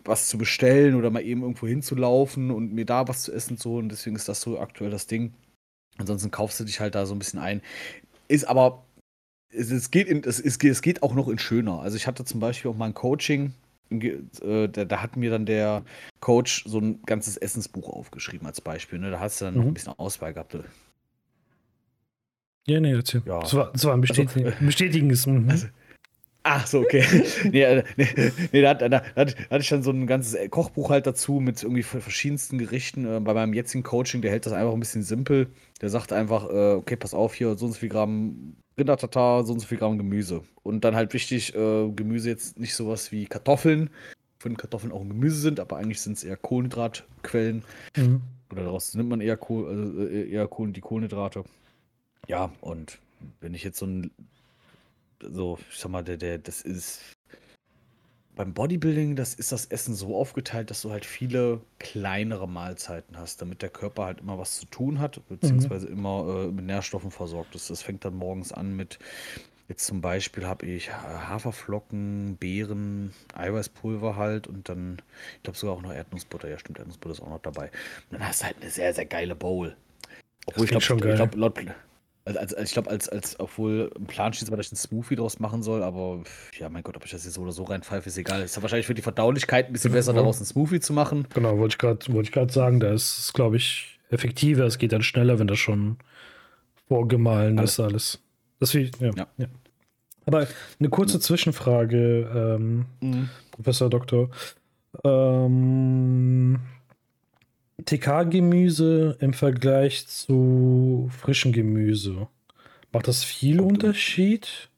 was 0.05 0.29
zu 0.29 0.39
bestellen 0.39 0.95
oder 0.95 1.11
mal 1.11 1.23
eben 1.23 1.43
irgendwo 1.43 1.67
hinzulaufen 1.67 2.51
und 2.51 2.73
mir 2.73 2.85
da 2.85 3.09
was 3.09 3.23
zu 3.23 3.33
essen 3.33 3.59
zu 3.59 3.71
holen. 3.71 3.89
Deswegen 3.89 4.17
ist 4.17 4.29
das 4.29 4.41
so 4.41 4.59
aktuell 4.59 4.91
das 4.91 5.07
Ding. 5.07 5.35
Ansonsten 5.99 6.31
kaufst 6.31 6.59
du 6.61 6.65
dich 6.65 6.81
halt 6.81 6.95
da 6.95 7.07
so 7.07 7.15
ein 7.15 7.19
bisschen 7.19 7.41
ein. 7.41 7.61
Ist 8.29 8.45
aber, 8.45 8.85
es, 9.51 9.71
es 9.71 9.91
geht, 9.91 10.09
in, 10.09 10.23
es, 10.25 10.41
es 10.41 10.83
geht 10.83 11.03
auch 11.03 11.15
noch 11.15 11.29
in 11.29 11.39
schöner. 11.39 11.81
Also 11.81 11.97
ich 11.97 12.07
hatte 12.07 12.25
zum 12.25 12.41
Beispiel 12.41 12.71
auch 12.71 12.77
mal 12.77 12.87
ein 12.87 12.95
Coaching, 12.95 13.53
äh, 13.91 14.69
da, 14.69 14.85
da, 14.85 15.03
hat 15.03 15.17
mir 15.17 15.31
dann 15.31 15.47
der 15.47 15.83
Coach 16.21 16.65
so 16.67 16.79
ein 16.79 17.03
ganzes 17.07 17.37
Essensbuch 17.37 17.89
aufgeschrieben 17.89 18.47
als 18.47 18.61
Beispiel. 18.61 18.99
Ne? 18.99 19.11
Da 19.11 19.21
hast 19.21 19.41
du 19.41 19.47
dann 19.47 19.55
mhm. 19.55 19.61
noch 19.61 19.67
ein 19.67 19.75
bisschen 19.75 19.99
Auswahl 19.99 20.35
gehabt. 20.35 20.57
Ja, 22.67 22.81
nee, 22.81 22.93
erzähl. 22.93 23.23
Ja. 23.25 23.41
Das, 23.41 23.55
war, 23.55 23.73
das 23.73 23.85
war 23.85 23.95
ein 23.95 24.01
bestätigen, 24.03 24.47
also, 24.47 24.59
bestätigendes. 24.65 25.27
Mhm. 25.27 25.49
Also, 25.49 25.69
Ach 26.45 26.67
so, 26.67 26.81
okay. 26.81 27.05
nee, 27.51 27.63
äh, 27.63 27.85
nee, 27.97 28.33
nee 28.53 28.63
da, 28.63 28.75
da, 28.75 28.89
da, 28.89 29.03
hatte 29.15 29.35
ich 29.59 29.69
dann 29.69 29.83
so 29.83 29.91
ein 29.91 30.07
ganzes 30.07 30.51
Kochbuch 30.51 30.91
halt 30.91 31.07
dazu 31.07 31.41
mit 31.41 31.63
irgendwie 31.63 31.83
verschiedensten 31.83 32.59
Gerichten. 32.59 33.05
Äh, 33.05 33.21
bei 33.21 33.35
meinem 33.35 33.53
jetzigen 33.53 33.83
Coaching, 33.83 34.23
der 34.23 34.31
hält 34.31 34.47
das 34.47 34.53
einfach 34.53 34.73
ein 34.73 34.81
bisschen 34.81 35.03
simpel. 35.03 35.49
Der 35.81 35.91
sagt 35.91 36.13
einfach, 36.13 36.49
äh, 36.49 36.75
okay, 36.75 36.97
pass 36.97 37.15
auf, 37.15 37.35
hier 37.35 37.57
so 37.57 37.67
und 37.67 37.73
so 37.73 37.79
viel 37.79 37.89
Gramm 37.89 38.57
Rindertatar, 38.79 39.45
so 39.45 39.53
und 39.53 39.59
so 39.61 39.67
viel 39.67 39.79
Gramm 39.79 39.99
Gemüse. 39.99 40.43
Und 40.63 40.85
dann 40.85 40.95
halt 40.95 41.13
wichtig, 41.13 41.55
äh, 41.55 41.91
Gemüse 41.91 42.31
jetzt 42.31 42.59
nicht 42.59 42.75
sowas 42.75 43.11
wie 43.13 43.27
Kartoffeln, 43.27 43.91
von 44.39 44.57
Kartoffeln 44.57 44.93
auch 44.93 45.01
ein 45.01 45.09
Gemüse 45.09 45.41
sind, 45.41 45.61
aber 45.61 45.77
eigentlich 45.77 46.01
sind 46.01 46.17
es 46.17 46.25
eher 46.25 46.37
Kohlenhydratquellen. 46.37 47.65
Mhm. 47.97 48.23
Oder 48.51 48.65
daraus 48.65 48.95
nimmt 48.95 49.11
man 49.11 49.21
eher, 49.21 49.37
Kohl, 49.37 49.69
also 49.69 50.07
äh, 50.07 50.31
eher 50.31 50.47
Kohlen, 50.47 50.73
die 50.73 50.81
Kohlenhydrate. 50.81 51.45
Ja, 52.29 52.53
und 52.61 53.01
wenn 53.41 53.55
ich 53.55 53.65
jetzt 53.65 53.79
so 53.79 53.87
ein 53.87 54.11
so, 55.23 55.59
ich 55.71 55.79
sag 55.79 55.91
mal, 55.91 56.05
der, 56.05 56.17
der, 56.17 56.39
das 56.39 56.63
ist 56.63 57.01
beim 58.35 58.55
Bodybuilding, 58.55 59.17
das 59.17 59.35
ist 59.35 59.51
das 59.51 59.67
Essen 59.67 59.95
so 59.95 60.17
aufgeteilt, 60.17 60.71
dass 60.71 60.83
du 60.83 60.93
halt 60.93 61.05
viele 61.05 61.61
kleinere 61.81 62.49
Mahlzeiten 62.49 63.19
hast, 63.19 63.43
damit 63.43 63.63
der 63.63 63.71
Körper 63.71 64.05
halt 64.05 64.21
immer 64.21 64.39
was 64.39 64.61
zu 64.61 64.67
tun 64.67 65.01
hat, 65.01 65.21
beziehungsweise 65.29 65.89
mhm. 65.89 65.93
immer 65.93 66.45
äh, 66.45 66.53
mit 66.53 66.65
Nährstoffen 66.65 67.11
versorgt 67.11 67.57
ist. 67.57 67.69
Das 67.69 67.83
fängt 67.83 68.05
dann 68.05 68.15
morgens 68.15 68.53
an 68.53 68.77
mit 68.77 69.01
Jetzt 69.69 69.85
zum 69.85 70.01
Beispiel 70.01 70.47
habe 70.47 70.65
ich 70.65 70.91
Haferflocken, 70.91 72.39
Beeren, 72.39 73.13
Eiweißpulver 73.35 74.17
halt 74.17 74.47
und 74.47 74.71
dann, 74.71 75.03
ich 75.37 75.43
glaube 75.43 75.59
sogar 75.59 75.77
auch 75.77 75.83
noch 75.83 75.93
Erdnussbutter. 75.93 76.49
Ja, 76.49 76.59
stimmt, 76.59 76.79
Erdnussbutter 76.79 77.13
ist 77.13 77.21
auch 77.21 77.29
noch 77.29 77.43
dabei. 77.43 77.67
Und 77.67 78.19
dann 78.19 78.27
hast 78.27 78.41
du 78.41 78.47
halt 78.47 78.57
eine 78.63 78.71
sehr, 78.71 78.95
sehr 78.95 79.05
geile 79.05 79.35
Bowl. 79.35 79.77
Obwohl 80.47 80.65
ich 80.65 80.71
glaube, 80.71 81.07
ich 81.07 81.17
glaube, 81.17 81.37
laut, 81.37 81.61
also, 82.37 82.57
also, 82.57 82.57
ich 82.59 82.73
glaube, 82.73 82.91
als, 82.91 83.09
als, 83.09 83.39
obwohl 83.41 83.91
ein 83.99 84.07
Plan 84.07 84.33
steht, 84.33 84.51
dass 84.51 84.67
ich 84.67 84.73
einen 84.73 84.77
Smoothie 84.77 85.17
draus 85.17 85.39
machen 85.39 85.63
soll, 85.63 85.83
aber 85.83 86.23
ja, 86.59 86.69
mein 86.69 86.83
Gott, 86.83 86.97
ob 86.97 87.05
ich 87.05 87.11
das 87.11 87.25
jetzt 87.25 87.35
so 87.35 87.43
oder 87.43 87.53
so 87.53 87.65
reinpfeife, 87.65 88.09
ist 88.09 88.19
egal. 88.19 88.43
Ist 88.43 88.57
ja 88.57 88.63
wahrscheinlich 88.63 88.87
für 88.87 88.95
die 88.95 89.03
Verdaulichkeit 89.03 89.67
ein 89.67 89.73
bisschen 89.73 89.93
besser, 89.93 90.13
daraus 90.13 90.37
einen 90.37 90.47
Smoothie 90.47 90.81
zu 90.81 90.93
machen. 90.93 91.27
Genau, 91.35 91.59
wollte 91.59 91.75
ich 91.75 91.79
gerade 91.79 92.13
wollt 92.13 92.53
sagen, 92.53 92.81
da 92.81 92.93
ist 92.93 93.19
es, 93.19 93.33
glaube 93.33 93.57
ich, 93.57 93.99
effektiver, 94.11 94.65
es 94.65 94.79
geht 94.79 94.93
dann 94.93 95.03
schneller, 95.03 95.39
wenn 95.39 95.47
das 95.47 95.59
schon 95.59 95.97
vorgemahlen 96.87 97.59
alles. 97.59 97.73
ist, 97.73 97.81
alles. 97.81 98.19
Das 98.61 98.75
wie, 98.75 98.91
ja, 99.01 99.11
ja. 99.17 99.27
ja. 99.37 99.47
Aber 100.27 100.47
eine 100.79 100.89
kurze 100.91 101.21
Zwischenfrage, 101.21 102.31
ähm, 102.35 102.87
mhm. 103.01 103.31
Professor 103.51 103.89
Doktor. 103.89 104.31
Ähm, 105.05 106.61
TK-Gemüse 107.85 109.17
im 109.21 109.33
Vergleich 109.33 110.07
zu 110.07 111.11
frischem 111.17 111.53
Gemüse. 111.53 112.29
Macht 112.93 113.09
das 113.09 113.25
viel 113.25 113.59
kommt 113.59 113.73
Unterschied? 113.73 114.71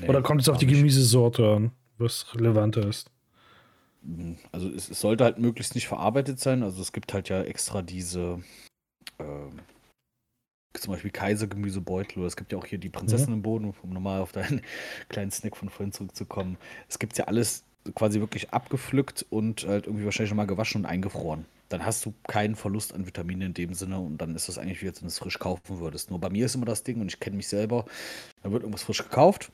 Nee, 0.00 0.08
Oder 0.08 0.22
kommt 0.22 0.40
es 0.40 0.48
auf 0.48 0.58
die 0.58 0.66
Gemüsesorte 0.66 1.48
an, 1.48 1.70
was 1.98 2.34
relevanter 2.34 2.86
ist? 2.86 3.10
Mhm. 4.02 4.36
Also 4.52 4.68
es, 4.68 4.90
es, 4.90 5.00
sollte 5.00 5.24
halt 5.24 5.38
möglichst 5.38 5.74
nicht 5.74 5.88
verarbeitet 5.88 6.40
sein. 6.40 6.62
Also 6.62 6.82
es 6.82 6.92
gibt 6.92 7.12
halt 7.14 7.28
ja 7.28 7.42
extra 7.42 7.82
diese 7.82 8.40
äh, 9.18 9.24
zum 10.74 10.92
Beispiel 10.92 11.10
Kaisergemüsebeutel 11.10 12.18
oder 12.18 12.26
es 12.26 12.36
gibt 12.36 12.52
ja 12.52 12.58
auch 12.58 12.66
hier 12.66 12.78
die 12.78 12.88
Prinzessin 12.88 13.28
mhm. 13.28 13.34
im 13.34 13.42
Boden, 13.42 13.74
um 13.82 13.90
nochmal 13.90 14.20
auf 14.20 14.32
deinen 14.32 14.62
kleinen 15.08 15.30
Snack 15.30 15.56
von 15.56 15.70
vorhin 15.70 15.92
zurückzukommen. 15.92 16.58
Es 16.88 16.98
gibt 16.98 17.16
ja 17.18 17.26
alles 17.26 17.64
quasi 17.94 18.20
wirklich 18.20 18.50
abgepflückt 18.50 19.24
und 19.30 19.66
halt 19.66 19.86
irgendwie 19.86 20.04
wahrscheinlich 20.04 20.30
nochmal 20.30 20.46
gewaschen 20.46 20.82
und 20.82 20.86
eingefroren. 20.86 21.46
Dann 21.68 21.84
hast 21.84 22.04
du 22.04 22.14
keinen 22.28 22.54
Verlust 22.54 22.94
an 22.94 23.06
Vitaminen 23.06 23.48
in 23.48 23.54
dem 23.54 23.74
Sinne 23.74 23.98
und 23.98 24.18
dann 24.18 24.34
ist 24.34 24.48
das 24.48 24.58
eigentlich 24.58 24.82
wie, 24.82 24.88
als 24.88 25.00
wenn 25.00 25.06
du 25.06 25.12
es 25.12 25.18
frisch 25.18 25.38
kaufen 25.38 25.80
würdest. 25.80 26.10
Nur 26.10 26.20
bei 26.20 26.30
mir 26.30 26.46
ist 26.46 26.54
immer 26.54 26.66
das 26.66 26.82
Ding 26.82 27.00
und 27.00 27.08
ich 27.08 27.20
kenne 27.20 27.36
mich 27.36 27.48
selber, 27.48 27.84
da 28.42 28.50
wird 28.52 28.62
irgendwas 28.62 28.82
frisch 28.82 29.02
gekauft. 29.02 29.50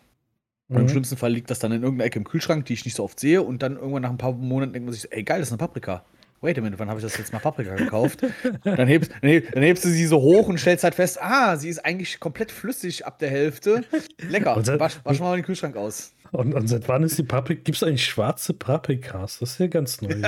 Mhm. 0.69 0.79
Im 0.79 0.89
schlimmsten 0.89 1.17
Fall 1.17 1.33
liegt 1.33 1.51
das 1.51 1.59
dann 1.59 1.73
in 1.73 1.83
irgendeiner 1.83 2.07
Ecke 2.07 2.19
im 2.19 2.25
Kühlschrank, 2.25 2.67
die 2.67 2.75
ich 2.75 2.85
nicht 2.85 2.97
so 2.97 3.05
oft 3.05 3.19
sehe 3.19 3.43
und 3.43 3.63
dann 3.63 3.77
irgendwann 3.77 4.03
nach 4.03 4.11
ein 4.11 4.19
paar 4.19 4.33
Monaten 4.33 4.73
denkt 4.73 4.87
man 4.87 4.95
sich, 4.95 5.11
ey 5.13 5.23
geil, 5.23 5.39
das 5.39 5.49
ist 5.49 5.53
eine 5.53 5.59
Paprika 5.59 6.05
wait 6.43 6.59
a 6.59 6.61
minute, 6.61 6.79
wann 6.79 6.89
habe 6.89 6.99
ich 6.99 7.05
das 7.05 7.17
jetzt 7.17 7.33
mal 7.33 7.39
Paprika 7.39 7.75
gekauft? 7.77 8.23
dann, 8.65 8.89
hebst, 8.89 9.13
dann, 9.21 9.31
hebst, 9.31 9.55
dann, 9.55 9.63
hebst, 9.63 9.85
du 9.85 9.89
sie 9.89 10.07
so 10.07 10.21
hoch 10.21 10.49
und 10.49 10.59
stellst 10.59 10.85
halt 10.85 10.95
fest, 10.95 11.19
ah, 11.23 11.57
sie 11.57 11.69
ist 11.69 11.85
eigentlich 11.85 12.21
komplett 12.21 12.51
flüssig 12.51 13.07
ab 13.07 13.19
der 13.19 13.31
Hälfte. 13.31 13.85
Lecker, 14.29 14.57
wasch, 14.79 14.99
wasch 15.05 15.21
mal 15.21 15.37
den 15.37 15.45
Kühlschrank 15.45 15.77
aus. 15.77 16.13
Und, 16.33 16.55
und 16.55 16.67
seit 16.67 16.89
wann 16.89 17.03
ist 17.03 17.19
die 17.19 17.25
Paprika, 17.25 17.61
gibt 17.63 17.77
es 17.77 17.83
eigentlich 17.83 18.07
schwarze 18.07 18.55
Paprikas? 18.55 19.39
Das 19.39 19.53
ist 19.53 19.59
ja 19.59 19.67
ganz 19.67 20.01
Neues. 20.01 20.23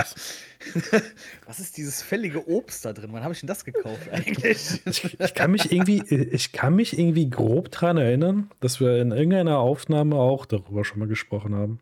Ja. 0.92 1.00
Was 1.46 1.60
ist 1.60 1.78
dieses 1.78 2.02
fällige 2.02 2.46
Obst 2.46 2.84
da 2.84 2.92
drin? 2.92 3.08
Wann 3.12 3.22
habe 3.22 3.32
ich 3.32 3.40
denn 3.40 3.46
das 3.46 3.64
gekauft 3.64 4.10
eigentlich? 4.12 4.82
ich, 4.84 5.18
ich, 5.18 5.34
kann 5.34 5.50
mich 5.50 5.72
irgendwie, 5.72 6.02
ich 6.10 6.52
kann 6.52 6.76
mich 6.76 6.98
irgendwie 6.98 7.30
grob 7.30 7.70
daran 7.70 7.96
erinnern, 7.96 8.50
dass 8.60 8.80
wir 8.80 9.00
in 9.00 9.12
irgendeiner 9.12 9.58
Aufnahme 9.58 10.16
auch 10.16 10.44
darüber 10.44 10.84
schon 10.84 10.98
mal 10.98 11.08
gesprochen 11.08 11.54
haben. 11.54 11.80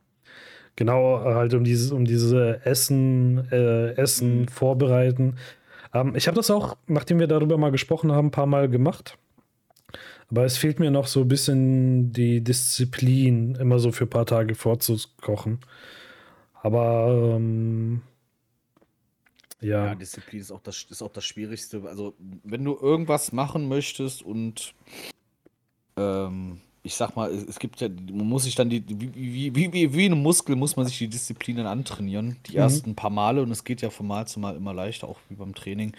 Genau, 0.76 1.20
halt 1.24 1.52
um 1.54 1.64
dieses, 1.64 1.90
um 1.90 2.04
diese 2.04 2.64
Essen, 2.64 3.50
äh, 3.50 3.94
Essen 3.94 4.42
mhm. 4.42 4.48
vorbereiten. 4.48 5.36
Ähm, 5.92 6.14
ich 6.14 6.28
habe 6.28 6.36
das 6.36 6.48
auch, 6.48 6.76
nachdem 6.86 7.18
wir 7.18 7.26
darüber 7.26 7.58
mal 7.58 7.72
gesprochen 7.72 8.12
haben, 8.12 8.28
ein 8.28 8.32
paar 8.32 8.46
Mal 8.46 8.68
gemacht. 8.68 9.18
Aber 10.32 10.46
es 10.46 10.56
fehlt 10.56 10.80
mir 10.80 10.90
noch 10.90 11.06
so 11.06 11.20
ein 11.20 11.28
bisschen 11.28 12.10
die 12.12 12.40
Disziplin, 12.40 13.54
immer 13.56 13.78
so 13.78 13.92
für 13.92 14.04
ein 14.04 14.10
paar 14.10 14.24
Tage 14.24 14.54
vorzukochen. 14.54 15.60
Aber 16.54 17.36
ähm, 17.36 18.00
ja. 19.60 19.88
ja. 19.88 19.94
Disziplin 19.94 20.40
ist 20.40 20.50
auch, 20.50 20.62
das, 20.62 20.86
ist 20.88 21.02
auch 21.02 21.12
das 21.12 21.26
Schwierigste. 21.26 21.82
Also, 21.86 22.14
wenn 22.44 22.64
du 22.64 22.78
irgendwas 22.80 23.32
machen 23.32 23.68
möchtest 23.68 24.22
und 24.22 24.74
ähm, 25.98 26.62
ich 26.82 26.94
sag 26.94 27.14
mal, 27.14 27.30
es 27.30 27.58
gibt 27.58 27.82
ja, 27.82 27.88
man 27.88 28.26
muss 28.26 28.44
sich 28.44 28.54
dann 28.54 28.70
die, 28.70 28.82
wie, 28.88 29.54
wie, 29.54 29.72
wie, 29.72 29.94
wie 29.94 30.06
ein 30.06 30.20
Muskel 30.20 30.56
muss 30.56 30.76
man 30.76 30.86
sich 30.86 30.96
die 30.96 31.08
Disziplinen 31.08 31.66
antrainieren, 31.66 32.38
die 32.46 32.52
mhm. 32.52 32.58
ersten 32.58 32.94
paar 32.94 33.10
Male 33.10 33.42
und 33.42 33.50
es 33.50 33.64
geht 33.64 33.82
ja 33.82 33.90
von 33.90 34.06
Mal 34.06 34.26
zu 34.26 34.40
Mal 34.40 34.56
immer 34.56 34.72
leichter, 34.72 35.08
auch 35.08 35.18
wie 35.28 35.34
beim 35.34 35.54
Training, 35.54 35.94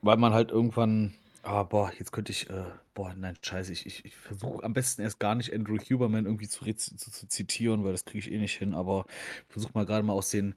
weil 0.00 0.16
man 0.16 0.32
halt 0.32 0.50
irgendwann, 0.50 1.12
ah, 1.42 1.62
boah, 1.62 1.92
jetzt 1.98 2.12
könnte 2.12 2.32
ich, 2.32 2.50
äh, 2.50 2.64
boah, 2.94 3.14
nein, 3.14 3.36
scheiße, 3.40 3.72
ich, 3.72 3.86
ich, 3.86 4.04
ich 4.04 4.16
versuche 4.16 4.64
am 4.64 4.72
besten 4.72 5.02
erst 5.02 5.20
gar 5.20 5.34
nicht 5.34 5.52
Andrew 5.52 5.78
Huberman 5.78 6.26
irgendwie 6.26 6.48
zu, 6.48 6.64
zu, 6.74 6.96
zu 6.96 7.28
zitieren, 7.28 7.84
weil 7.84 7.92
das 7.92 8.04
kriege 8.04 8.18
ich 8.18 8.32
eh 8.32 8.38
nicht 8.38 8.56
hin, 8.56 8.74
aber 8.74 9.06
versuche 9.48 9.72
mal 9.74 9.86
gerade 9.86 10.04
mal 10.04 10.12
aus 10.12 10.30
den 10.30 10.54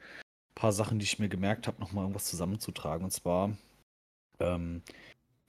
paar 0.55 0.71
Sachen, 0.71 0.99
die 0.99 1.05
ich 1.05 1.19
mir 1.19 1.29
gemerkt 1.29 1.67
habe, 1.67 1.79
nochmal 1.79 2.03
irgendwas 2.03 2.25
zusammenzutragen 2.25 3.03
und 3.03 3.11
zwar, 3.11 3.55
ähm, 4.39 4.81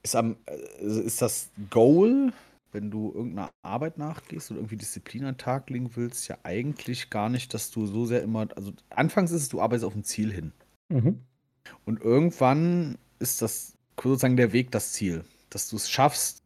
ist, 0.02 0.16
am, 0.16 0.36
äh, 0.46 0.84
ist 0.84 1.22
das 1.22 1.50
Goal 1.70 2.32
wenn 2.74 2.90
du 2.90 3.12
irgendeiner 3.14 3.50
Arbeit 3.62 3.96
nachgehst 3.98 4.50
oder 4.50 4.58
irgendwie 4.58 4.76
Disziplin 4.76 5.24
an 5.24 5.34
den 5.34 5.38
Tag 5.38 5.70
legen 5.70 5.90
willst, 5.94 6.28
ja 6.28 6.36
eigentlich 6.42 7.08
gar 7.08 7.28
nicht, 7.28 7.54
dass 7.54 7.70
du 7.70 7.86
so 7.86 8.04
sehr 8.04 8.22
immer, 8.22 8.48
also 8.56 8.72
anfangs 8.90 9.30
ist 9.30 9.42
es, 9.42 9.48
du 9.48 9.60
arbeitest 9.60 9.86
auf 9.86 9.94
ein 9.94 10.04
Ziel 10.04 10.32
hin. 10.32 10.52
Mhm. 10.88 11.20
Und 11.86 12.00
irgendwann 12.00 12.98
ist 13.20 13.40
das 13.40 13.76
sozusagen 14.02 14.36
der 14.36 14.52
Weg 14.52 14.70
das 14.70 14.92
Ziel, 14.92 15.24
dass 15.50 15.68
du 15.68 15.76
es 15.76 15.90
schaffst, 15.90 16.42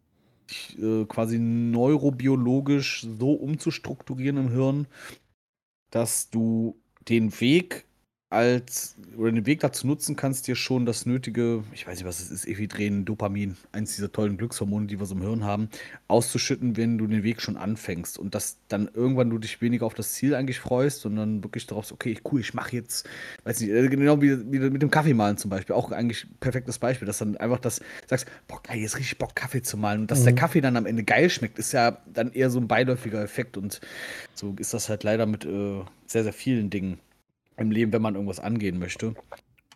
dich, 0.50 0.78
äh, 0.78 1.04
quasi 1.06 1.38
neurobiologisch 1.38 3.06
so 3.18 3.32
umzustrukturieren 3.32 4.36
im 4.38 4.50
Hirn, 4.50 4.86
dass 5.90 6.30
du 6.30 6.80
den 7.08 7.40
Weg 7.40 7.86
als 8.30 8.96
oder 9.16 9.32
den 9.32 9.46
Weg 9.46 9.60
dazu 9.60 9.86
nutzen 9.86 10.14
kannst, 10.14 10.46
dir 10.46 10.54
schon 10.54 10.84
das 10.84 11.06
nötige, 11.06 11.64
ich 11.72 11.86
weiß 11.86 11.98
nicht, 11.98 12.06
was 12.06 12.20
es 12.20 12.30
ist, 12.30 12.46
Ephedren, 12.46 13.06
Dopamin, 13.06 13.56
eins 13.72 13.96
dieser 13.96 14.12
tollen 14.12 14.36
Glückshormone, 14.36 14.86
die 14.86 15.00
wir 15.00 15.06
so 15.06 15.14
im 15.14 15.22
Hirn 15.22 15.44
haben, 15.44 15.70
auszuschütten, 16.08 16.76
wenn 16.76 16.98
du 16.98 17.06
den 17.06 17.22
Weg 17.22 17.40
schon 17.40 17.56
anfängst. 17.56 18.18
Und 18.18 18.34
dass 18.34 18.58
dann 18.68 18.90
irgendwann 18.92 19.30
du 19.30 19.38
dich 19.38 19.62
weniger 19.62 19.86
auf 19.86 19.94
das 19.94 20.12
Ziel 20.12 20.34
eigentlich 20.34 20.60
freust, 20.60 21.00
sondern 21.00 21.42
wirklich 21.42 21.66
darauf, 21.66 21.90
okay, 21.90 22.18
cool, 22.30 22.40
ich 22.40 22.52
mache 22.52 22.76
jetzt, 22.76 23.08
weiß 23.44 23.60
nicht, 23.60 23.70
äh, 23.70 23.88
genau 23.88 24.20
wie, 24.20 24.38
wie 24.52 24.58
mit 24.58 24.82
dem 24.82 24.90
Kaffee 24.90 25.14
malen 25.14 25.38
zum 25.38 25.48
Beispiel, 25.48 25.74
auch 25.74 25.90
eigentlich 25.90 26.26
perfektes 26.40 26.78
Beispiel, 26.78 27.06
dass 27.06 27.18
dann 27.18 27.36
einfach 27.38 27.60
das 27.60 27.80
sagst, 28.06 28.26
boah, 28.46 28.62
geil, 28.62 28.78
jetzt 28.78 28.98
richtig 28.98 29.16
Bock 29.16 29.34
Kaffee 29.34 29.62
zu 29.62 29.78
malen. 29.78 30.02
Und 30.02 30.10
dass 30.10 30.20
mhm. 30.20 30.24
der 30.24 30.34
Kaffee 30.34 30.60
dann 30.60 30.76
am 30.76 30.84
Ende 30.84 31.02
geil 31.02 31.30
schmeckt, 31.30 31.58
ist 31.58 31.72
ja 31.72 31.98
dann 32.12 32.30
eher 32.32 32.50
so 32.50 32.60
ein 32.60 32.68
beiläufiger 32.68 33.22
Effekt. 33.22 33.56
Und 33.56 33.80
so 34.34 34.54
ist 34.58 34.74
das 34.74 34.90
halt 34.90 35.02
leider 35.02 35.24
mit 35.24 35.46
äh, 35.46 35.80
sehr, 36.06 36.24
sehr 36.24 36.34
vielen 36.34 36.68
Dingen 36.68 37.00
im 37.58 37.70
Leben, 37.70 37.92
wenn 37.92 38.02
man 38.02 38.14
irgendwas 38.14 38.40
angehen 38.40 38.78
möchte. 38.78 39.14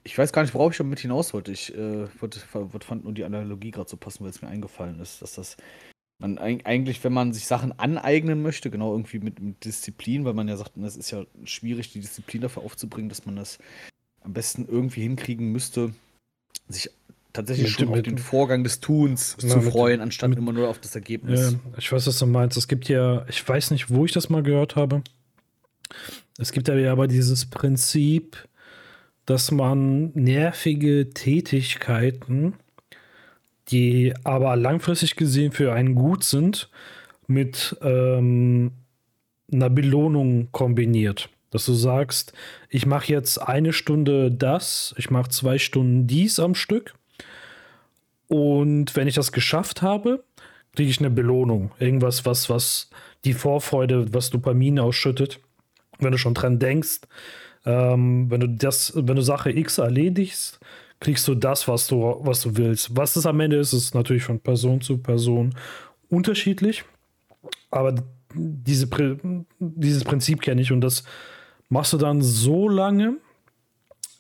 Ich 0.05 0.17
weiß 0.17 0.33
gar 0.33 0.43
nicht, 0.43 0.55
worauf 0.55 0.73
ich 0.73 0.79
damit 0.79 1.01
hinaus 1.01 1.33
wollte. 1.33 1.53
Ich 1.53 1.75
äh, 1.75 2.07
wollte, 2.21 2.41
fand 2.41 3.05
nur 3.05 3.13
die 3.13 3.25
Analogie 3.25 3.71
gerade 3.71 3.89
so 3.89 3.97
passen, 3.97 4.25
weil 4.25 4.31
es 4.31 4.43
mir 4.43 4.49
eingefallen 4.49 4.99
ist, 5.01 5.23
dass 5.23 5.35
das 5.35 5.57
man 6.23 6.39
eigentlich, 6.39 7.03
wenn 7.05 7.13
man 7.13 7.33
sich 7.33 7.47
Sachen 7.47 7.79
aneignen 7.79 8.43
möchte, 8.43 8.71
genau 8.71 8.93
irgendwie 8.93 9.19
mit, 9.19 9.41
mit 9.41 9.65
Disziplin, 9.65 10.25
weil 10.25 10.35
man 10.35 10.49
ja 10.49 10.57
sagt, 10.57 10.77
es 10.77 10.97
ist 10.97 11.11
ja 11.11 11.25
schwierig, 11.45 11.93
die 11.93 12.01
Disziplin 12.01 12.43
dafür 12.43 12.63
aufzubringen, 12.63 13.09
dass 13.09 13.27
man 13.27 13.37
das 13.37 13.59
am 14.21 14.33
besten 14.33 14.67
irgendwie 14.69 15.03
hinkriegen 15.03 15.51
müsste, 15.51 15.93
sich 16.69 16.91
tatsächlich 17.33 17.71
mit, 17.71 17.75
schon 17.75 17.89
mit, 17.91 17.99
auf 17.99 18.03
den 18.03 18.19
Vorgang 18.19 18.63
des 18.63 18.81
Tuns 18.81 19.37
na, 19.43 19.49
zu 19.49 19.63
freuen, 19.63 19.95
mit, 19.95 20.03
anstatt 20.03 20.37
immer 20.37 20.53
nur 20.53 20.69
auf 20.69 20.79
das 20.79 20.95
Ergebnis. 20.95 21.53
Ja, 21.53 21.59
ich 21.77 21.91
weiß, 21.91 22.07
was 22.07 22.19
du 22.19 22.27
meinst. 22.27 22.57
Es 22.57 22.69
gibt 22.69 22.89
ja, 22.89 23.27
ich 23.29 23.47
weiß 23.47 23.73
nicht, 23.73 23.91
wo 23.91 24.05
ich 24.05 24.13
das 24.13 24.31
mal 24.31 24.43
gehört 24.43 24.77
habe. 24.77 25.03
Es 26.39 26.53
gibt 26.53 26.69
aber 26.71 27.07
dieses 27.07 27.47
Prinzip, 27.47 28.49
dass 29.27 29.51
man 29.51 30.11
nervige 30.15 31.11
Tätigkeiten, 31.11 32.55
die 33.69 34.13
aber 34.25 34.57
langfristig 34.57 35.17
gesehen 35.17 35.53
für 35.53 35.73
einen 35.73 35.95
gut 35.95 36.25
sind, 36.25 36.69
mit 37.27 37.77
ähm, 37.83 38.73
einer 39.53 39.71
Belohnung 39.71 40.49
kombiniert. 40.53 41.29
Dass 41.51 41.67
du 41.67 41.75
sagst, 41.75 42.33
ich 42.69 42.87
mache 42.87 43.13
jetzt 43.13 43.39
eine 43.39 43.73
Stunde 43.73 44.33
das, 44.33 44.95
ich 44.99 45.11
mache 45.11 45.31
zwei 45.31 45.59
Stunden 45.59 46.07
dies 46.07 46.41
am 46.41 46.55
Stück. 46.55 46.95
Und 48.27 48.97
wenn 48.97 49.07
ich 49.07 49.15
das 49.15 49.33
geschafft 49.33 49.83
habe, 49.83 50.25
kriege 50.75 50.91
ich 50.91 50.99
eine 50.99 51.11
Belohnung. 51.11 51.71
Irgendwas, 51.79 52.25
was, 52.25 52.49
was 52.49 52.89
die 53.25 53.35
Vorfreude, 53.35 54.13
was 54.15 54.31
Dopamin 54.31 54.79
ausschüttet 54.79 55.41
wenn 56.03 56.13
du 56.13 56.19
schon 56.19 56.35
dran 56.35 56.59
denkst, 56.59 57.01
ähm, 57.65 58.31
wenn 58.31 58.41
du 58.41 58.49
das, 58.49 58.93
wenn 58.95 59.17
du 59.17 59.23
Sache 59.23 59.51
X 59.51 59.79
erledigst, 59.79 60.61
kriegst 61.01 61.27
du 61.29 61.35
das, 61.35 61.67
was 61.69 61.87
du, 61.89 62.17
was 62.21 62.43
du 62.43 62.57
willst. 62.57 62.97
Was 62.97 63.17
es 63.17 63.27
am 63.27 63.41
Ende 63.41 63.57
ist, 63.57 63.73
ist 63.73 63.95
natürlich 63.95 64.25
von 64.25 64.41
Person 64.41 64.81
zu 64.81 64.99
Person 64.99 65.55
unterschiedlich. 66.09 66.85
Aber 67.71 67.95
diese, 68.35 68.89
dieses 69.59 70.05
Prinzip 70.05 70.43
kenne 70.43 70.63
ich 70.63 70.73
und 70.73 70.81
das 70.81 71.05
machst 71.69 71.93
du 71.93 71.99
dann 71.99 72.23
so 72.23 72.69
lange, 72.69 73.17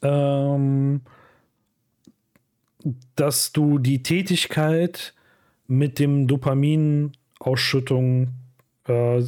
ähm, 0.03 1.01
dass 3.14 3.53
du 3.53 3.79
die 3.79 4.03
Tätigkeit 4.03 5.14
mit 5.68 6.01
dem 6.01 6.27
Dopaminausschüttung 6.27 8.31
äh, 8.88 9.23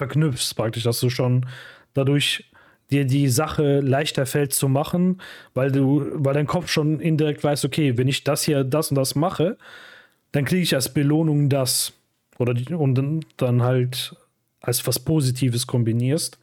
verknüpfst, 0.00 0.54
praktisch, 0.56 0.84
dass 0.84 0.98
du 0.98 1.10
schon 1.10 1.46
dadurch 1.92 2.50
dir 2.90 3.04
die 3.04 3.28
Sache 3.28 3.80
leichter 3.80 4.24
fällt 4.24 4.54
zu 4.54 4.68
machen, 4.68 5.20
weil 5.52 5.70
du, 5.70 6.06
weil 6.14 6.34
dein 6.34 6.46
Kopf 6.46 6.68
schon 6.68 7.00
indirekt 7.00 7.44
weiß, 7.44 7.66
okay, 7.66 7.98
wenn 7.98 8.08
ich 8.08 8.24
das 8.24 8.42
hier, 8.42 8.64
das 8.64 8.90
und 8.90 8.96
das 8.96 9.14
mache, 9.14 9.58
dann 10.32 10.46
kriege 10.46 10.62
ich 10.62 10.74
als 10.74 10.92
Belohnung 10.92 11.48
das. 11.48 11.92
Oder 12.38 12.54
die, 12.54 12.72
und 12.72 13.22
dann 13.36 13.62
halt 13.62 14.16
als 14.62 14.86
was 14.86 14.98
Positives 14.98 15.66
kombinierst 15.66 16.38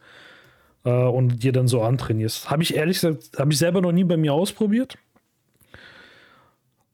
äh, 0.84 0.90
und 0.90 1.42
dir 1.42 1.52
dann 1.52 1.66
so 1.66 1.82
antrainierst. 1.82 2.50
Habe 2.50 2.62
ich 2.62 2.76
ehrlich 2.76 3.00
gesagt, 3.00 3.38
habe 3.38 3.52
ich 3.52 3.58
selber 3.58 3.80
noch 3.80 3.92
nie 3.92 4.04
bei 4.04 4.16
mir 4.16 4.32
ausprobiert. 4.32 4.96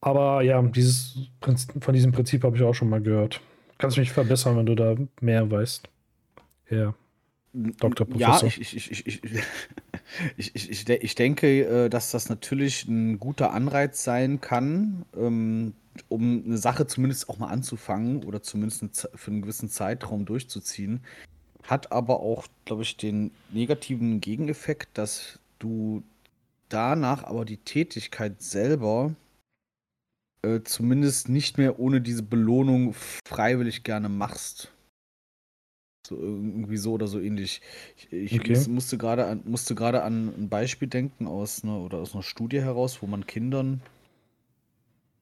Aber 0.01 0.43
ja, 0.43 0.61
dieses 0.63 1.19
von 1.41 1.95
diesem 1.95 2.13
Prinzip 2.13 2.45
habe 2.45 2.57
ich 2.57 2.63
auch 2.63 2.75
schon 2.75 2.89
mal 2.89 3.03
gehört. 3.03 3.41
Kannst 3.79 3.99
mich 3.99 4.13
verbessern, 4.13 4.57
wenn 4.57 4.67
du 4.67 4.75
da 4.75 4.97
mehr 5.21 5.51
weißt. 5.51 5.89
Ja. 6.71 6.95
Dr. 7.55 8.07
Professor. 8.07 8.41
Ja, 8.41 8.47
ich, 8.47 8.61
ich, 8.61 8.91
ich, 8.91 9.07
ich, 9.07 9.23
ich, 10.37 10.55
ich, 10.71 10.89
ich 10.89 11.15
denke, 11.15 11.85
äh, 11.85 11.89
dass 11.89 12.11
das 12.11 12.29
natürlich 12.29 12.87
ein 12.89 13.21
guter 13.21 13.53
Anreiz 13.53 14.03
sein 14.03 14.41
kann, 14.41 15.05
ähm, 15.17 15.75
um 16.09 16.43
eine 16.45 16.59
Sache 16.59 16.87
zumindest 16.89 17.29
auch 17.29 17.39
mal 17.39 17.49
anzufangen 17.49 18.25
oder 18.25 18.43
zumindest 18.43 19.09
für 19.15 19.31
einen 19.31 19.43
gewissen 19.43 19.69
Zeitraum 19.69 20.25
durchzuziehen. 20.25 21.05
Hat 21.63 21.93
aber 21.93 22.21
auch, 22.21 22.47
glaube 22.65 22.83
ich, 22.83 22.97
den 22.97 23.31
negativen 23.53 24.21
Gegeneffekt, 24.21 24.99
dass 24.99 25.39
du 25.61 26.03
danach 26.69 27.23
aber 27.23 27.45
die 27.45 27.59
Tätigkeit 27.59 28.43
selber 28.43 29.15
äh, 30.43 30.61
zumindest 30.65 31.29
nicht 31.29 31.57
mehr 31.57 31.79
ohne 31.79 32.01
diese 32.01 32.25
Belohnung 32.25 32.95
freiwillig 33.25 33.85
gerne 33.85 34.09
machst. 34.09 34.74
So 36.07 36.17
irgendwie 36.17 36.77
so 36.77 36.93
oder 36.93 37.07
so 37.07 37.19
ähnlich. 37.19 37.63
Ich, 37.97 38.33
ich 38.33 38.41
okay. 38.41 38.51
muss, 38.51 38.69
musste 38.69 38.99
gerade 38.99 39.27
an, 39.27 39.43
musste 39.45 39.75
gerade 39.75 40.03
an 40.03 40.29
ein 40.37 40.49
Beispiel 40.49 40.89
denken 40.89 41.27
aus 41.27 41.65
einer 41.65 41.79
oder 41.79 41.99
aus 41.99 42.13
einer 42.13 42.23
Studie 42.23 42.61
heraus, 42.61 43.01
wo 43.01 43.07
man 43.07 43.27
Kindern, 43.27 43.81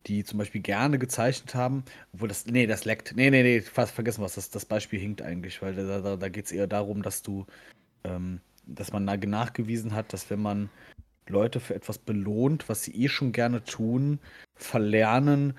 die 0.06 0.24
zum 0.24 0.38
Beispiel 0.38 0.60
gerne 0.60 0.98
gezeichnet 0.98 1.54
haben, 1.54 1.84
obwohl 2.12 2.28
das, 2.28 2.46
nee, 2.46 2.66
das 2.66 2.84
leckt. 2.84 3.14
Nee, 3.14 3.30
nee, 3.30 3.44
nee, 3.44 3.60
fast 3.60 3.92
vergessen 3.92 4.22
was, 4.22 4.34
das, 4.34 4.50
das 4.50 4.64
Beispiel 4.64 4.98
hinkt 4.98 5.22
eigentlich, 5.22 5.62
weil 5.62 5.74
da, 5.74 6.00
da, 6.00 6.16
da 6.16 6.28
geht 6.28 6.46
es 6.46 6.52
eher 6.52 6.66
darum, 6.66 7.02
dass 7.02 7.22
du, 7.22 7.46
ähm, 8.02 8.40
dass 8.66 8.92
man 8.92 9.04
nachgewiesen 9.04 9.94
hat, 9.94 10.12
dass 10.12 10.30
wenn 10.30 10.42
man 10.42 10.68
Leute 11.28 11.60
für 11.60 11.76
etwas 11.76 11.98
belohnt, 11.98 12.68
was 12.68 12.82
sie 12.82 13.04
eh 13.04 13.08
schon 13.08 13.30
gerne 13.30 13.62
tun, 13.62 14.18
verlernen, 14.56 15.56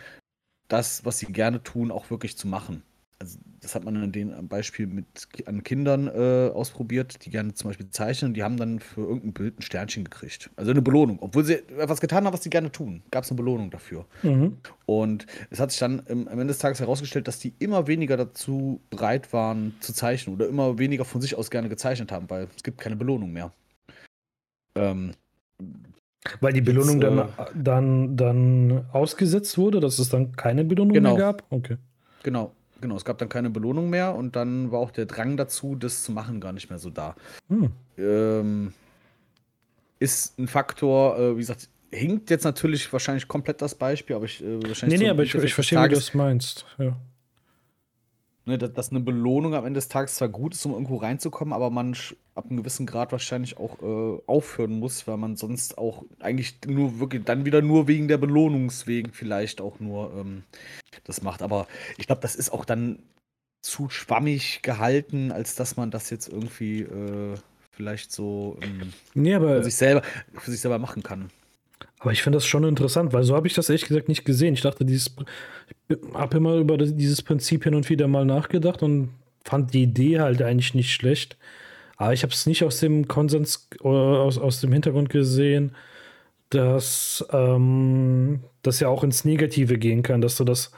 das, 0.67 1.05
was 1.05 1.19
sie 1.19 1.27
gerne 1.27 1.63
tun, 1.63 1.91
auch 1.91 2.09
wirklich 2.09 2.37
zu 2.37 2.49
machen 2.49 2.83
also 3.23 3.39
das 3.63 3.75
hat 3.75 3.85
man 3.85 3.95
an 3.95 4.11
dem 4.11 4.47
Beispiel 4.49 4.87
mit 4.87 5.05
an 5.45 5.63
Kindern 5.63 6.07
äh, 6.07 6.51
ausprobiert, 6.53 7.25
die 7.25 7.29
gerne 7.29 7.53
zum 7.53 7.69
Beispiel 7.69 7.89
zeichnen, 7.89 8.33
die 8.33 8.43
haben 8.43 8.57
dann 8.57 8.79
für 8.79 9.01
irgendein 9.01 9.33
Bild 9.33 9.59
ein 9.59 9.61
Sternchen 9.61 10.03
gekriegt. 10.03 10.49
Also 10.57 10.71
eine 10.71 10.81
Belohnung. 10.81 11.17
Obwohl 11.21 11.45
sie 11.45 11.55
etwas 11.77 12.01
getan 12.01 12.25
haben, 12.25 12.33
was 12.33 12.43
sie 12.43 12.49
gerne 12.49 12.71
tun, 12.71 13.03
gab 13.09 13.23
es 13.23 13.31
eine 13.31 13.37
Belohnung 13.37 13.71
dafür. 13.71 14.05
Mhm. 14.21 14.57
Und 14.85 15.25
es 15.49 15.61
hat 15.61 15.71
sich 15.71 15.79
dann 15.79 16.03
im, 16.07 16.27
am 16.27 16.33
Ende 16.33 16.47
des 16.47 16.57
Tages 16.57 16.81
herausgestellt, 16.81 17.27
dass 17.27 17.39
die 17.39 17.53
immer 17.59 17.87
weniger 17.87 18.17
dazu 18.17 18.81
bereit 18.89 19.31
waren 19.31 19.75
zu 19.79 19.93
zeichnen 19.93 20.35
oder 20.35 20.47
immer 20.47 20.77
weniger 20.77 21.05
von 21.05 21.21
sich 21.21 21.35
aus 21.37 21.49
gerne 21.49 21.69
gezeichnet 21.69 22.11
haben, 22.11 22.29
weil 22.29 22.47
es 22.55 22.63
gibt 22.63 22.79
keine 22.79 22.97
Belohnung 22.97 23.31
mehr. 23.31 23.53
Ähm, 24.75 25.13
weil 26.41 26.51
die 26.51 26.61
Belohnung 26.61 27.01
jetzt, 27.01 27.03
dann, 27.03 27.19
äh, 27.19 27.51
dann, 27.55 28.17
dann 28.17 28.85
ausgesetzt 28.91 29.57
wurde, 29.57 29.79
dass 29.79 29.99
es 29.99 30.09
dann 30.09 30.35
keine 30.35 30.65
Belohnung 30.65 30.93
genau. 30.93 31.15
mehr 31.15 31.19
gab? 31.19 31.43
Okay. 31.49 31.77
Genau. 32.23 32.53
Genau, 32.83 32.97
es 32.97 33.05
gab 33.05 33.17
dann 33.17 33.29
keine 33.29 33.49
Belohnung 33.49 33.89
mehr 33.89 34.13
und 34.13 34.35
dann 34.35 34.69
war 34.73 34.79
auch 34.79 34.91
der 34.91 35.05
Drang 35.05 35.37
dazu, 35.37 35.77
das 35.77 36.03
zu 36.03 36.11
machen, 36.11 36.41
gar 36.41 36.51
nicht 36.51 36.69
mehr 36.69 36.79
so 36.79 36.89
da. 36.89 37.15
Hm. 37.47 37.71
Ähm, 37.97 38.73
ist 39.99 40.37
ein 40.37 40.49
Faktor, 40.49 41.17
äh, 41.17 41.35
wie 41.35 41.39
gesagt, 41.39 41.69
hinkt 41.91 42.29
jetzt 42.29 42.43
natürlich 42.43 42.91
wahrscheinlich 42.91 43.29
komplett 43.29 43.61
das 43.61 43.73
Beispiel, 43.73 44.17
aber 44.17 44.25
ich 44.25 44.43
äh, 44.43 44.61
wahrscheinlich. 44.67 44.99
Nee, 44.99 45.05
nee, 45.05 45.09
aber 45.09 45.23
ich, 45.23 45.33
ich 45.33 45.53
verstehe, 45.53 45.81
wie 45.81 45.87
du 45.87 45.95
das 45.95 46.13
meinst. 46.13 46.65
Ja. 46.77 46.97
Ne, 48.45 48.57
dass, 48.57 48.89
eine 48.89 48.99
Belohnung 48.99 49.55
am 49.55 49.65
Ende 49.65 49.77
des 49.77 49.87
Tages 49.87 50.15
zwar 50.15 50.27
gut 50.27 50.53
ist, 50.53 50.65
um 50.65 50.73
irgendwo 50.73 50.97
reinzukommen, 50.97 51.53
aber 51.53 51.69
man 51.69 51.95
ab 52.35 52.45
einem 52.49 52.57
gewissen 52.57 52.85
Grad 52.85 53.13
wahrscheinlich 53.13 53.55
auch 53.57 53.81
äh, 53.81 54.21
aufhören 54.25 54.79
muss, 54.79 55.07
weil 55.07 55.15
man 55.15 55.37
sonst 55.37 55.77
auch 55.77 56.03
eigentlich 56.19 56.57
nur 56.67 56.99
wirklich 56.99 57.23
dann 57.23 57.45
wieder 57.45 57.61
nur 57.61 57.87
wegen 57.87 58.09
der 58.09 58.17
Belohnungswegen 58.17 59.13
vielleicht 59.13 59.61
auch 59.61 59.79
nur 59.79 60.13
ähm, 60.13 60.43
das 61.05 61.21
macht. 61.21 61.41
Aber 61.41 61.67
ich 61.97 62.05
glaube, 62.05 62.21
das 62.21 62.35
ist 62.35 62.51
auch 62.51 62.65
dann 62.65 62.99
zu 63.61 63.87
schwammig 63.87 64.61
gehalten, 64.61 65.31
als 65.31 65.55
dass 65.55 65.77
man 65.77 65.89
das 65.89 66.09
jetzt 66.09 66.27
irgendwie 66.27 66.81
äh, 66.81 67.35
vielleicht 67.71 68.11
so 68.11 68.57
ähm, 68.61 68.91
nee, 69.13 69.39
für, 69.39 69.63
sich 69.63 69.75
selber, 69.75 70.01
für 70.33 70.51
sich 70.51 70.59
selber 70.59 70.79
machen 70.79 71.01
kann. 71.01 71.29
Aber 71.99 72.11
ich 72.11 72.21
finde 72.21 72.37
das 72.37 72.45
schon 72.45 72.63
interessant, 72.63 73.13
weil 73.13 73.23
so 73.23 73.35
habe 73.35 73.47
ich 73.47 73.53
das 73.53 73.69
ehrlich 73.69 73.85
gesagt 73.85 74.09
nicht 74.09 74.25
gesehen. 74.25 74.53
Ich 74.53 74.61
dachte, 74.61 74.83
dieses, 74.85 75.15
ich 75.87 75.97
habe 76.13 76.37
immer 76.37 76.55
über 76.55 76.77
dieses 76.77 77.21
Prinzip 77.21 77.63
hin 77.63 77.75
und 77.75 77.89
wieder 77.89 78.07
mal 78.07 78.25
nachgedacht 78.25 78.83
und 78.83 79.09
fand 79.45 79.73
die 79.73 79.83
Idee 79.83 80.19
halt 80.19 80.41
eigentlich 80.41 80.73
nicht 80.73 80.93
schlecht. 80.93 81.37
Aber 81.97 82.13
ich 82.13 82.23
habe 82.23 82.33
es 82.33 82.45
nicht 82.45 82.63
aus 82.63 82.79
dem 82.79 83.07
Konsens, 83.07 83.69
aus, 83.81 84.37
aus 84.37 84.61
dem 84.61 84.73
Hintergrund 84.73 85.09
gesehen, 85.09 85.75
dass 86.49 87.25
ähm, 87.31 88.41
das 88.61 88.79
ja 88.79 88.87
auch 88.87 89.03
ins 89.03 89.25
Negative 89.25 89.77
gehen 89.77 90.03
kann, 90.03 90.21
dass 90.21 90.37
du 90.37 90.43
das, 90.43 90.71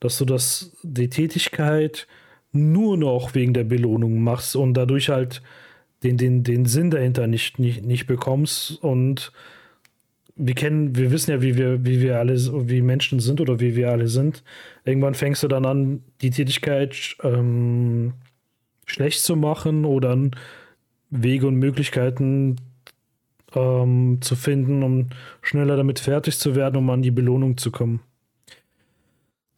dass 0.00 0.18
du 0.18 0.24
das, 0.24 0.76
die 0.82 1.08
Tätigkeit 1.08 2.06
nur 2.52 2.96
noch 2.96 3.34
wegen 3.34 3.54
der 3.54 3.64
Belohnung 3.64 4.22
machst 4.22 4.56
und 4.56 4.74
dadurch 4.74 5.08
halt 5.08 5.42
den, 6.02 6.16
den, 6.16 6.44
den 6.44 6.66
Sinn 6.66 6.90
dahinter 6.90 7.26
nicht, 7.26 7.58
nicht, 7.58 7.84
nicht 7.84 8.06
bekommst 8.06 8.82
und 8.82 9.32
wir 10.36 10.54
kennen, 10.54 10.96
wir 10.96 11.10
wissen 11.10 11.30
ja, 11.30 11.42
wie 11.42 11.56
wir, 11.56 11.84
wie 11.84 12.00
wir 12.00 12.18
alle, 12.18 12.34
wie 12.68 12.82
Menschen 12.82 13.20
sind 13.20 13.40
oder 13.40 13.60
wie 13.60 13.76
wir 13.76 13.90
alle 13.90 14.08
sind. 14.08 14.42
Irgendwann 14.84 15.14
fängst 15.14 15.42
du 15.42 15.48
dann 15.48 15.64
an, 15.64 16.02
die 16.22 16.30
Tätigkeit 16.30 17.16
ähm, 17.22 18.14
schlecht 18.86 19.22
zu 19.22 19.36
machen 19.36 19.84
oder 19.84 20.16
Wege 21.10 21.46
und 21.46 21.56
Möglichkeiten 21.56 22.56
ähm, 23.54 24.18
zu 24.20 24.34
finden, 24.34 24.82
um 24.82 25.08
schneller 25.42 25.76
damit 25.76 26.00
fertig 26.00 26.38
zu 26.38 26.56
werden, 26.56 26.76
um 26.76 26.90
an 26.90 27.02
die 27.02 27.12
Belohnung 27.12 27.56
zu 27.56 27.70
kommen. 27.70 28.00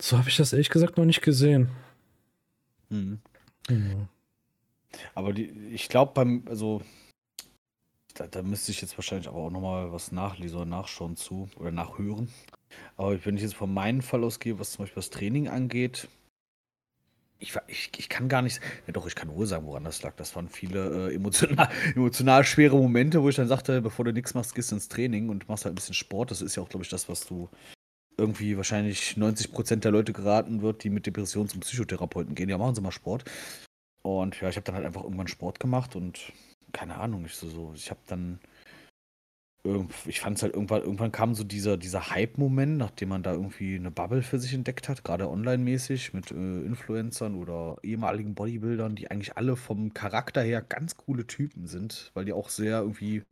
So 0.00 0.18
habe 0.18 0.28
ich 0.28 0.36
das 0.36 0.52
ehrlich 0.52 0.68
gesagt 0.68 0.98
noch 0.98 1.06
nicht 1.06 1.22
gesehen. 1.22 1.70
Mhm. 2.90 3.18
Mhm. 3.70 4.08
Aber 5.14 5.32
die, 5.32 5.50
ich 5.72 5.88
glaube 5.88 6.12
beim, 6.14 6.42
also 6.46 6.82
da, 8.16 8.26
da, 8.26 8.42
müsste 8.42 8.72
ich 8.72 8.80
jetzt 8.80 8.96
wahrscheinlich 8.96 9.28
aber 9.28 9.38
auch 9.38 9.50
nochmal 9.50 9.92
was 9.92 10.12
nachlesen 10.12 10.56
oder 10.56 10.66
nachschauen 10.66 11.16
zu 11.16 11.48
oder 11.56 11.70
nachhören. 11.70 12.28
Aber 12.96 13.24
wenn 13.24 13.36
ich 13.36 13.42
jetzt 13.42 13.54
von 13.54 13.72
meinem 13.72 14.02
Fall 14.02 14.24
ausgehe, 14.24 14.58
was 14.58 14.72
zum 14.72 14.84
Beispiel 14.84 15.00
das 15.00 15.10
Training 15.10 15.48
angeht, 15.48 16.08
ich, 17.38 17.54
ich, 17.66 17.90
ich 17.98 18.08
kann 18.08 18.28
gar 18.28 18.40
nicht, 18.40 18.60
ja 18.86 18.92
doch, 18.92 19.06
ich 19.06 19.14
kann 19.14 19.34
wohl 19.34 19.46
sagen, 19.46 19.66
woran 19.66 19.84
das 19.84 20.02
lag. 20.02 20.14
Das 20.16 20.34
waren 20.34 20.48
viele 20.48 21.10
äh, 21.10 21.14
emotional, 21.14 21.68
emotional 21.94 22.44
schwere 22.44 22.76
Momente, 22.76 23.22
wo 23.22 23.28
ich 23.28 23.36
dann 23.36 23.48
sagte, 23.48 23.82
bevor 23.82 24.06
du 24.06 24.12
nichts 24.12 24.34
machst, 24.34 24.54
gehst 24.54 24.70
du 24.70 24.76
ins 24.76 24.88
Training 24.88 25.28
und 25.28 25.48
machst 25.48 25.64
halt 25.64 25.74
ein 25.74 25.76
bisschen 25.76 25.94
Sport. 25.94 26.30
Das 26.30 26.40
ist 26.40 26.56
ja 26.56 26.62
auch, 26.62 26.68
glaube 26.68 26.84
ich, 26.84 26.90
das, 26.90 27.08
was 27.08 27.26
du 27.26 27.50
irgendwie 28.16 28.56
wahrscheinlich 28.56 29.18
90 29.18 29.52
Prozent 29.52 29.84
der 29.84 29.92
Leute 29.92 30.14
geraten 30.14 30.62
wird, 30.62 30.82
die 30.82 30.90
mit 30.90 31.04
Depression 31.04 31.48
zum 31.48 31.60
Psychotherapeuten 31.60 32.34
gehen. 32.34 32.48
Ja, 32.48 32.56
machen 32.56 32.74
Sie 32.74 32.80
mal 32.80 32.90
Sport. 32.90 33.24
Und 34.02 34.40
ja, 34.40 34.48
ich 34.48 34.56
habe 34.56 34.64
dann 34.64 34.76
halt 34.76 34.86
einfach 34.86 35.02
irgendwann 35.04 35.28
Sport 35.28 35.60
gemacht 35.60 35.94
und 35.96 36.32
keine 36.72 36.96
Ahnung, 36.96 37.24
ich 37.26 37.34
so, 37.34 37.48
so 37.48 37.72
ich 37.74 37.90
habe 37.90 38.00
dann 38.06 38.40
ich 40.06 40.20
fand 40.20 40.36
es 40.36 40.42
halt 40.42 40.54
irgendwann, 40.54 40.82
irgendwann 40.82 41.12
kam 41.12 41.34
so 41.34 41.44
dieser, 41.44 41.76
dieser 41.76 42.10
Hype-Moment, 42.10 42.76
nachdem 42.78 43.08
man 43.10 43.22
da 43.22 43.32
irgendwie 43.32 43.76
eine 43.76 43.90
Bubble 43.90 44.22
für 44.22 44.38
sich 44.38 44.54
entdeckt 44.54 44.88
hat, 44.88 45.04
gerade 45.04 45.28
online-mäßig 45.28 46.14
mit 46.14 46.30
äh, 46.30 46.34
Influencern 46.34 47.34
oder 47.34 47.76
ehemaligen 47.82 48.34
Bodybuildern, 48.34 48.94
die 48.94 49.10
eigentlich 49.10 49.36
alle 49.36 49.56
vom 49.56 49.92
Charakter 49.94 50.42
her 50.42 50.62
ganz 50.62 50.96
coole 50.96 51.26
Typen 51.26 51.66
sind, 51.66 52.10
weil 52.14 52.24
die 52.24 52.32
auch 52.32 52.48
sehr 52.48 52.80
irgendwie 52.80 53.22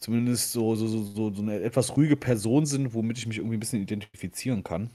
zumindest 0.00 0.52
so, 0.52 0.74
so, 0.74 0.86
so, 0.86 1.32
so 1.32 1.42
eine 1.42 1.60
etwas 1.60 1.96
ruhige 1.96 2.16
Person 2.16 2.66
sind, 2.66 2.92
womit 2.92 3.18
ich 3.18 3.26
mich 3.26 3.38
irgendwie 3.38 3.56
ein 3.56 3.60
bisschen 3.60 3.82
identifizieren 3.82 4.64
kann. 4.64 4.90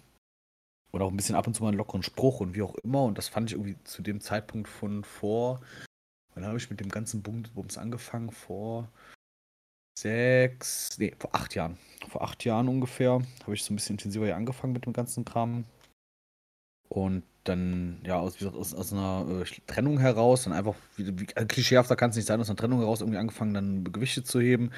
Oder 0.91 1.05
auch 1.05 1.11
ein 1.11 1.17
bisschen 1.17 1.35
ab 1.35 1.47
und 1.47 1.53
zu 1.53 1.63
mal 1.63 1.69
einen 1.69 1.77
lockeren 1.77 2.03
Spruch 2.03 2.39
und 2.39 2.55
wie 2.55 2.61
auch 2.61 2.75
immer. 2.75 3.03
Und 3.03 3.17
das 3.17 3.27
fand 3.27 3.49
ich 3.49 3.55
irgendwie 3.55 3.77
zu 3.83 4.01
dem 4.01 4.21
Zeitpunkt 4.21 4.67
von 4.67 5.03
vor 5.03 5.61
Wann 6.37 6.45
habe 6.45 6.59
ich 6.59 6.69
mit 6.69 6.79
dem 6.79 6.89
ganzen 6.89 7.23
Bums 7.23 7.79
angefangen? 7.79 8.29
Vor 8.29 8.87
sechs, 9.97 10.95
nee, 10.99 11.15
vor 11.17 11.33
acht 11.33 11.55
Jahren. 11.55 11.79
Vor 12.07 12.21
acht 12.21 12.45
Jahren 12.45 12.67
ungefähr 12.67 13.13
habe 13.41 13.55
ich 13.55 13.63
so 13.63 13.73
ein 13.73 13.75
bisschen 13.75 13.95
intensiver 13.95 14.25
hier 14.25 14.35
angefangen 14.35 14.73
mit 14.73 14.85
dem 14.85 14.93
ganzen 14.93 15.25
Kram. 15.25 15.65
Und 16.89 17.23
dann, 17.43 17.99
ja, 18.05 18.19
aus, 18.19 18.39
aus, 18.45 18.75
aus 18.75 18.93
einer 18.93 19.41
äh, 19.41 19.45
Trennung 19.65 19.97
heraus, 19.97 20.43
dann 20.43 20.53
einfach, 20.53 20.75
wie, 20.95 21.19
wie 21.19 21.35
also 21.35 21.47
klischeehafter 21.47 21.95
kann 21.95 22.11
es 22.11 22.15
nicht 22.15 22.27
sein, 22.27 22.39
aus 22.39 22.51
einer 22.51 22.57
Trennung 22.57 22.81
heraus 22.81 23.01
irgendwie 23.01 23.17
angefangen, 23.17 23.55
dann 23.55 23.91
Gewichte 23.91 24.23
zu 24.23 24.39
heben. 24.39 24.71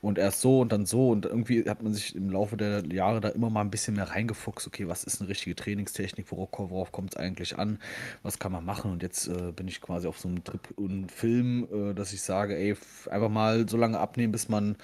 Und 0.00 0.18
erst 0.18 0.40
so 0.40 0.60
und 0.60 0.72
dann 0.72 0.86
so 0.86 1.10
und 1.10 1.26
irgendwie 1.26 1.68
hat 1.68 1.82
man 1.82 1.94
sich 1.94 2.14
im 2.14 2.30
Laufe 2.30 2.56
der 2.56 2.84
Jahre 2.92 3.20
da 3.20 3.28
immer 3.28 3.50
mal 3.50 3.62
ein 3.62 3.70
bisschen 3.70 3.96
mehr 3.96 4.10
reingefuchst. 4.10 4.66
Okay, 4.66 4.88
was 4.88 5.04
ist 5.04 5.20
eine 5.20 5.28
richtige 5.30 5.56
Trainingstechnik? 5.56 6.30
Worauf, 6.30 6.50
worauf 6.52 6.92
kommt 6.92 7.14
es 7.14 7.16
eigentlich 7.16 7.58
an? 7.58 7.78
Was 8.22 8.38
kann 8.38 8.52
man 8.52 8.64
machen? 8.64 8.92
Und 8.92 9.02
jetzt 9.02 9.28
äh, 9.28 9.52
bin 9.52 9.68
ich 9.68 9.80
quasi 9.80 10.06
auf 10.06 10.18
so 10.18 10.28
einem 10.28 10.44
Trip 10.44 10.60
und 10.76 11.10
Film, 11.10 11.68
äh, 11.72 11.94
dass 11.94 12.12
ich 12.12 12.22
sage, 12.22 12.56
ey, 12.56 12.76
einfach 13.10 13.30
mal 13.30 13.68
so 13.68 13.76
lange 13.76 13.98
abnehmen, 13.98 14.32
bis 14.32 14.48
man 14.48 14.76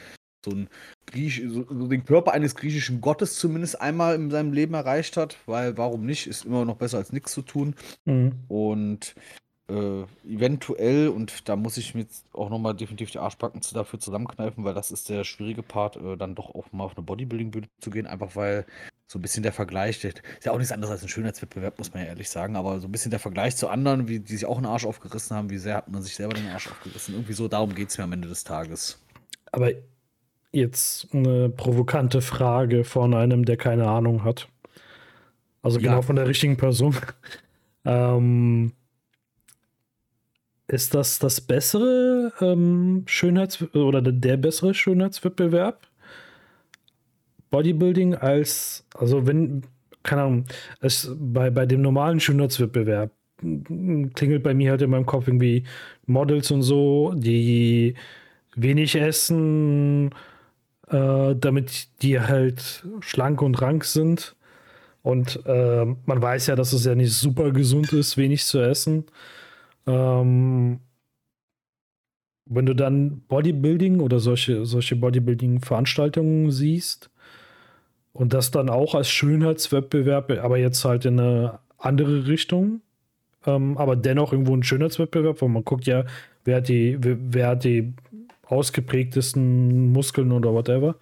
so, 0.45 0.51
ein 0.53 0.69
Griech, 1.07 1.43
so, 1.47 1.65
so 1.69 1.87
den 1.87 2.05
Körper 2.05 2.33
eines 2.33 2.57
griechischen 2.57 3.01
Gottes 3.01 3.39
zumindest 3.39 3.81
einmal 3.81 4.17
in 4.17 4.31
seinem 4.31 4.53
Leben 4.53 4.75
erreicht 4.75 5.17
hat, 5.17 5.37
weil 5.47 5.77
warum 5.79 6.05
nicht? 6.05 6.27
Ist 6.27 6.45
immer 6.45 6.65
noch 6.65 6.77
besser 6.77 6.99
als 6.99 7.13
nichts 7.13 7.33
zu 7.33 7.43
tun. 7.43 7.75
Mhm. 8.05 8.33
Und 8.49 9.15
äh, 9.73 10.05
eventuell, 10.29 11.09
und 11.09 11.49
da 11.49 11.57
muss 11.57 11.77
ich 11.77 11.95
mir 11.95 12.03
jetzt 12.03 12.27
auch 12.33 12.51
nochmal 12.51 12.75
definitiv 12.75 13.11
die 13.11 13.19
Arschbacken 13.19 13.61
dafür 13.73 13.99
zusammenkneifen, 13.99 14.65
weil 14.65 14.75
das 14.75 14.91
ist 14.91 15.09
der 15.09 15.25
schwierige 15.25 15.63
Part, 15.63 15.97
äh, 15.97 16.17
dann 16.17 16.35
doch 16.35 16.55
auch 16.55 16.71
mal 16.73 16.85
auf 16.85 16.97
eine 16.97 17.05
Bodybuilding-Bühne 17.05 17.69
zu 17.81 17.91
gehen, 17.91 18.07
einfach 18.07 18.37
weil 18.37 18.67
so 19.07 19.19
ein 19.19 19.23
bisschen 19.23 19.43
der 19.43 19.53
Vergleich, 19.53 20.01
der, 20.01 20.11
ist 20.11 20.45
ja 20.45 20.53
auch 20.53 20.59
nichts 20.59 20.73
anderes 20.73 20.93
als 20.93 21.03
ein 21.03 21.09
Schönheitswettbewerb, 21.09 21.79
muss 21.79 21.93
man 21.93 22.03
ja 22.03 22.09
ehrlich 22.09 22.31
sagen, 22.31 22.57
aber 22.57 22.81
so 22.81 22.89
ein 22.89 22.93
bisschen 22.93 23.11
der 23.11 23.21
Vergleich 23.21 23.57
zu 23.57 23.69
anderen, 23.69 24.09
wie, 24.09 24.21
die 24.21 24.33
sich 24.33 24.47
auch 24.47 24.57
einen 24.57 24.67
Arsch 24.67 24.87
aufgerissen 24.87 25.37
haben, 25.37 25.51
wie 25.51 25.59
sehr 25.59 25.77
hat 25.77 25.89
man 25.89 26.03
sich 26.03 26.15
selber 26.15 26.35
den 26.35 26.49
Arsch 26.49 26.69
aufgerissen. 26.69 27.15
Irgendwie 27.15 27.35
so, 27.35 27.49
darum 27.49 27.75
geht 27.75 27.91
es 27.91 27.99
mir 27.99 28.05
am 28.05 28.13
Ende 28.13 28.29
des 28.29 28.45
Tages. 28.45 28.99
Aber 29.53 29.71
jetzt 30.53 31.09
eine 31.13 31.49
provokante 31.51 32.23
Frage 32.23 32.85
von 32.85 33.15
einem, 33.15 33.45
der 33.45 33.57
keine 33.57 33.87
Ahnung 33.87 34.25
hat. 34.25 34.49
Also 35.63 35.79
genau 35.79 35.97
ja. 35.97 36.03
von 36.03 36.17
der 36.17 36.27
richtigen 36.27 36.57
Person. 36.57 36.97
ähm, 37.85 38.73
ist 40.73 40.95
das 40.95 41.19
das 41.19 41.41
bessere 41.41 42.33
ähm, 42.41 43.05
Schönheits- 43.07 43.63
oder 43.75 44.01
der 44.01 44.37
bessere 44.39 44.73
Schönheitswettbewerb? 44.73 45.87
Bodybuilding 47.51 48.15
als, 48.15 48.87
also 48.95 49.27
wenn, 49.27 49.63
keine 50.03 50.23
Ahnung, 50.23 50.45
es 50.81 51.15
bei, 51.19 51.51
bei 51.51 51.67
dem 51.67 51.83
normalen 51.83 52.21
Schönheitswettbewerb 52.21 53.11
klingelt 54.15 54.43
bei 54.43 54.55
mir 54.55 54.71
halt 54.71 54.83
in 54.83 54.91
meinem 54.91 55.05
Kopf 55.05 55.29
irgendwie 55.29 55.65
Models 56.07 56.51
und 56.51 56.63
so, 56.63 57.13
die 57.15 57.95
wenig 58.55 58.95
essen, 58.95 60.11
äh, 60.89 61.35
damit 61.37 61.89
die 62.03 62.19
halt 62.19 62.87
schlank 63.01 63.43
und 63.43 63.61
rank 63.61 63.85
sind. 63.85 64.37
Und 65.03 65.41
äh, 65.45 65.85
man 65.85 66.23
weiß 66.23 66.47
ja, 66.47 66.57
dass 66.57 66.73
es 66.73 66.85
ja 66.87 66.95
nicht 66.95 67.13
super 67.13 67.51
gesund 67.51 67.93
ist, 67.93 68.17
wenig 68.17 68.45
zu 68.45 68.61
essen. 68.61 69.05
Ähm, 69.87 70.81
wenn 72.47 72.67
du 72.67 72.75
dann 72.75 73.23
Bodybuilding 73.29 74.01
oder 74.01 74.19
solche, 74.19 74.67
solche 74.67 74.97
Bodybuilding-Veranstaltungen 74.97 76.51
siehst 76.51 77.11
und 78.13 78.33
das 78.35 78.51
dann 78.51 78.69
auch 78.69 78.95
als 78.95 79.11
Schönheitswettbewerb, 79.11 80.31
aber 80.31 80.59
jetzt 80.59 80.85
halt 80.85 81.05
in 81.05 81.19
eine 81.19 81.61
andere 81.79 82.27
Richtung, 82.27 82.83
ähm, 83.47 83.77
aber 83.79 83.97
dennoch 83.97 84.33
irgendwo 84.33 84.55
ein 84.55 84.63
Schönheitswettbewerb, 84.63 85.41
wo 85.41 85.49
man 85.49 85.65
guckt 85.65 85.87
ja, 85.87 86.05
wer 86.45 86.59
hat 86.59 86.69
die, 86.69 86.97
wer, 87.01 87.17
wer 87.21 87.49
hat 87.49 87.65
die 87.65 87.95
ausgeprägtesten 88.47 89.93
Muskeln 89.93 90.33
oder 90.33 90.53
whatever. 90.53 90.97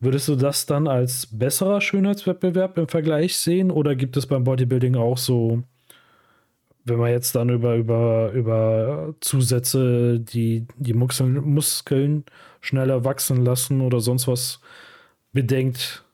Würdest 0.00 0.28
du 0.28 0.36
das 0.36 0.66
dann 0.66 0.86
als 0.86 1.26
besserer 1.26 1.80
Schönheitswettbewerb 1.80 2.78
im 2.78 2.88
Vergleich 2.88 3.36
sehen 3.36 3.70
oder 3.70 3.96
gibt 3.96 4.16
es 4.16 4.26
beim 4.26 4.44
Bodybuilding 4.44 4.96
auch 4.96 5.18
so 5.18 5.62
wenn 6.88 6.98
man 6.98 7.10
jetzt 7.10 7.34
dann 7.34 7.48
über, 7.48 7.76
über, 7.76 8.32
über 8.32 9.14
Zusätze, 9.20 10.20
die 10.20 10.66
die 10.76 10.94
Muskeln, 10.94 11.34
Muskeln 11.44 12.24
schneller 12.60 13.04
wachsen 13.04 13.44
lassen 13.44 13.80
oder 13.80 14.00
sonst 14.00 14.28
was 14.28 14.60
bedenkt. 15.32 16.04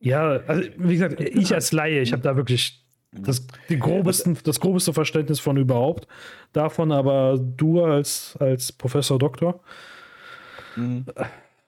Ja, 0.00 0.40
also 0.46 0.68
wie 0.76 0.94
gesagt, 0.94 1.20
ich 1.20 1.54
als 1.54 1.72
Laie, 1.72 2.00
ich 2.00 2.12
habe 2.12 2.22
da 2.22 2.36
wirklich 2.36 2.84
das, 3.12 3.46
die 3.68 3.78
grobesten, 3.78 4.36
das 4.44 4.60
grobeste 4.60 4.92
Verständnis 4.92 5.40
von 5.40 5.56
überhaupt 5.56 6.06
davon, 6.52 6.92
aber 6.92 7.38
du 7.38 7.82
als, 7.82 8.36
als 8.38 8.70
Professor 8.70 9.18
Doktor, 9.18 9.60
mhm. 10.76 11.06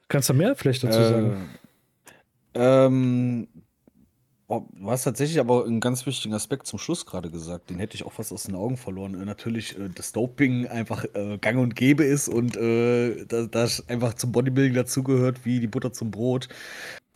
kannst 0.08 0.28
du 0.28 0.34
mehr 0.34 0.54
vielleicht 0.54 0.84
dazu 0.84 1.02
sagen? 1.02 1.50
Äh, 2.54 2.86
ähm, 2.86 3.48
Du 4.50 4.90
hast 4.90 5.04
tatsächlich 5.04 5.38
aber 5.38 5.64
einen 5.64 5.78
ganz 5.78 6.06
wichtigen 6.06 6.34
Aspekt 6.34 6.66
zum 6.66 6.80
Schluss 6.80 7.06
gerade 7.06 7.30
gesagt, 7.30 7.70
den 7.70 7.78
hätte 7.78 7.94
ich 7.94 8.04
auch 8.04 8.10
fast 8.10 8.32
aus 8.32 8.42
den 8.42 8.56
Augen 8.56 8.76
verloren. 8.76 9.14
Äh, 9.14 9.24
natürlich, 9.24 9.78
äh, 9.78 9.88
dass 9.94 10.10
Doping 10.10 10.66
einfach 10.66 11.04
äh, 11.14 11.38
gang 11.38 11.60
und 11.60 11.76
gäbe 11.76 12.02
ist 12.02 12.28
und 12.28 12.56
äh, 12.56 13.24
das 13.26 13.88
einfach 13.88 14.14
zum 14.14 14.32
Bodybuilding 14.32 14.74
dazugehört 14.74 15.44
wie 15.44 15.60
die 15.60 15.68
Butter 15.68 15.92
zum 15.92 16.10
Brot. 16.10 16.48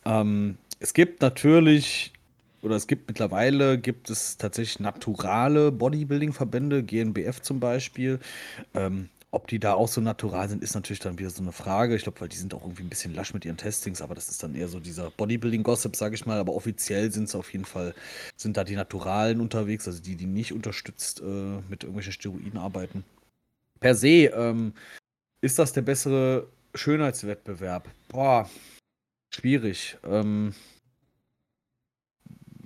Ähm, 0.05 0.57
es 0.79 0.93
gibt 0.93 1.21
natürlich, 1.21 2.13
oder 2.61 2.77
es 2.77 2.87
gibt 2.87 3.09
mittlerweile, 3.09 3.77
gibt 3.79 4.09
es 4.09 4.37
tatsächlich 4.37 4.79
naturale 4.79 5.73
Bodybuilding-Verbände, 5.73 6.83
GNBF 6.83 7.41
zum 7.41 7.59
Beispiel. 7.59 8.19
Ähm, 8.73 9.09
ob 9.35 9.47
die 9.47 9.59
da 9.59 9.73
auch 9.73 9.89
so 9.89 9.99
natural 9.99 10.47
sind, 10.47 10.63
ist 10.63 10.75
natürlich 10.75 11.01
dann 11.01 11.19
wieder 11.19 11.29
so 11.29 11.41
eine 11.41 11.51
Frage. 11.51 11.93
Ich 11.93 12.03
glaube, 12.03 12.21
weil 12.21 12.29
die 12.29 12.37
sind 12.37 12.53
auch 12.53 12.63
irgendwie 12.63 12.83
ein 12.83 12.89
bisschen 12.89 13.13
lasch 13.13 13.33
mit 13.33 13.43
ihren 13.43 13.57
Testings, 13.57 14.01
aber 14.01 14.15
das 14.15 14.29
ist 14.29 14.41
dann 14.41 14.55
eher 14.55 14.69
so 14.69 14.79
dieser 14.79 15.11
Bodybuilding-Gossip, 15.11 15.93
sage 15.97 16.15
ich 16.15 16.25
mal. 16.25 16.39
Aber 16.39 16.53
offiziell 16.53 17.11
sind 17.11 17.25
es 17.25 17.35
auf 17.35 17.51
jeden 17.51 17.65
Fall, 17.65 17.93
sind 18.37 18.55
da 18.55 18.63
die 18.63 18.77
Naturalen 18.77 19.41
unterwegs, 19.41 19.87
also 19.87 20.01
die, 20.01 20.15
die 20.15 20.25
nicht 20.25 20.53
unterstützt 20.53 21.19
äh, 21.19 21.59
mit 21.69 21.83
irgendwelchen 21.83 22.13
Steroiden 22.13 22.57
arbeiten. 22.57 23.03
Per 23.81 23.93
se 23.93 24.27
ähm, 24.33 24.73
ist 25.41 25.59
das 25.59 25.73
der 25.73 25.81
bessere 25.81 26.47
Schönheitswettbewerb. 26.73 27.89
Boah, 28.07 28.49
schwierig. 29.33 29.97
Ähm, 30.05 30.55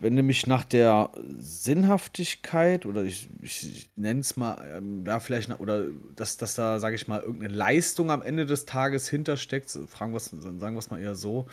wenn 0.02 0.16
du 0.16 0.24
mich 0.24 0.48
nach 0.48 0.64
der 0.64 1.12
Sinnhaftigkeit 1.38 2.86
oder 2.86 3.04
ich, 3.04 3.30
ich 3.42 3.90
nenne 3.96 4.22
es 4.22 4.38
mal, 4.38 4.58
ähm, 4.76 5.04
ja, 5.06 5.20
vielleicht, 5.20 5.60
oder 5.60 5.86
dass, 6.16 6.38
dass 6.38 6.56
da, 6.56 6.80
sage 6.80 6.96
ich 6.96 7.08
mal, 7.08 7.22
irgendeine 7.22 7.54
Leistung 7.54 8.12
am 8.12 8.22
Ende 8.22 8.46
des 8.46 8.66
Tages 8.66 9.10
hintersteckt, 9.10 9.70
fragen 9.88 10.14
wir's, 10.14 10.26
sagen 10.26 10.60
wir 10.60 10.80
es 10.80 10.90
mal 10.90 11.02
eher 11.02 11.16
so, 11.16 11.48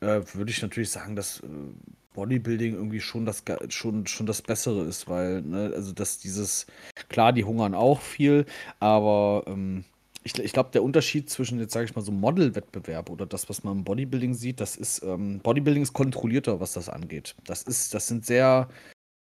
äh, 0.00 0.20
würde 0.34 0.50
ich 0.50 0.62
natürlich 0.62 0.90
sagen, 0.90 1.16
dass 1.16 1.40
äh, 1.40 1.46
Bodybuilding 2.14 2.74
irgendwie 2.74 3.00
schon 3.00 3.24
das, 3.24 3.42
schon, 3.68 4.06
schon 4.06 4.26
das 4.26 4.42
Bessere 4.42 4.84
ist, 4.84 5.08
weil, 5.08 5.42
ne, 5.42 5.72
also 5.74 5.92
dass 5.92 6.18
dieses, 6.18 6.66
klar, 7.08 7.32
die 7.32 7.44
hungern 7.44 7.74
auch 7.74 8.00
viel, 8.00 8.44
aber 8.80 9.44
ähm, 9.46 9.84
ich, 10.24 10.38
ich 10.38 10.52
glaube, 10.52 10.70
der 10.72 10.82
Unterschied 10.82 11.30
zwischen 11.30 11.58
jetzt, 11.60 11.72
sage 11.72 11.86
ich 11.86 11.94
mal, 11.94 12.02
so 12.02 12.12
Model-Wettbewerb 12.12 13.10
oder 13.10 13.26
das, 13.26 13.48
was 13.48 13.64
man 13.64 13.78
im 13.78 13.84
Bodybuilding 13.84 14.34
sieht, 14.34 14.60
das 14.60 14.76
ist, 14.76 15.02
ähm, 15.02 15.40
Bodybuilding 15.40 15.82
ist 15.82 15.92
kontrollierter, 15.92 16.60
was 16.60 16.72
das 16.72 16.88
angeht. 16.88 17.36
Das 17.44 17.62
ist, 17.62 17.94
das 17.94 18.08
sind 18.08 18.26
sehr 18.26 18.68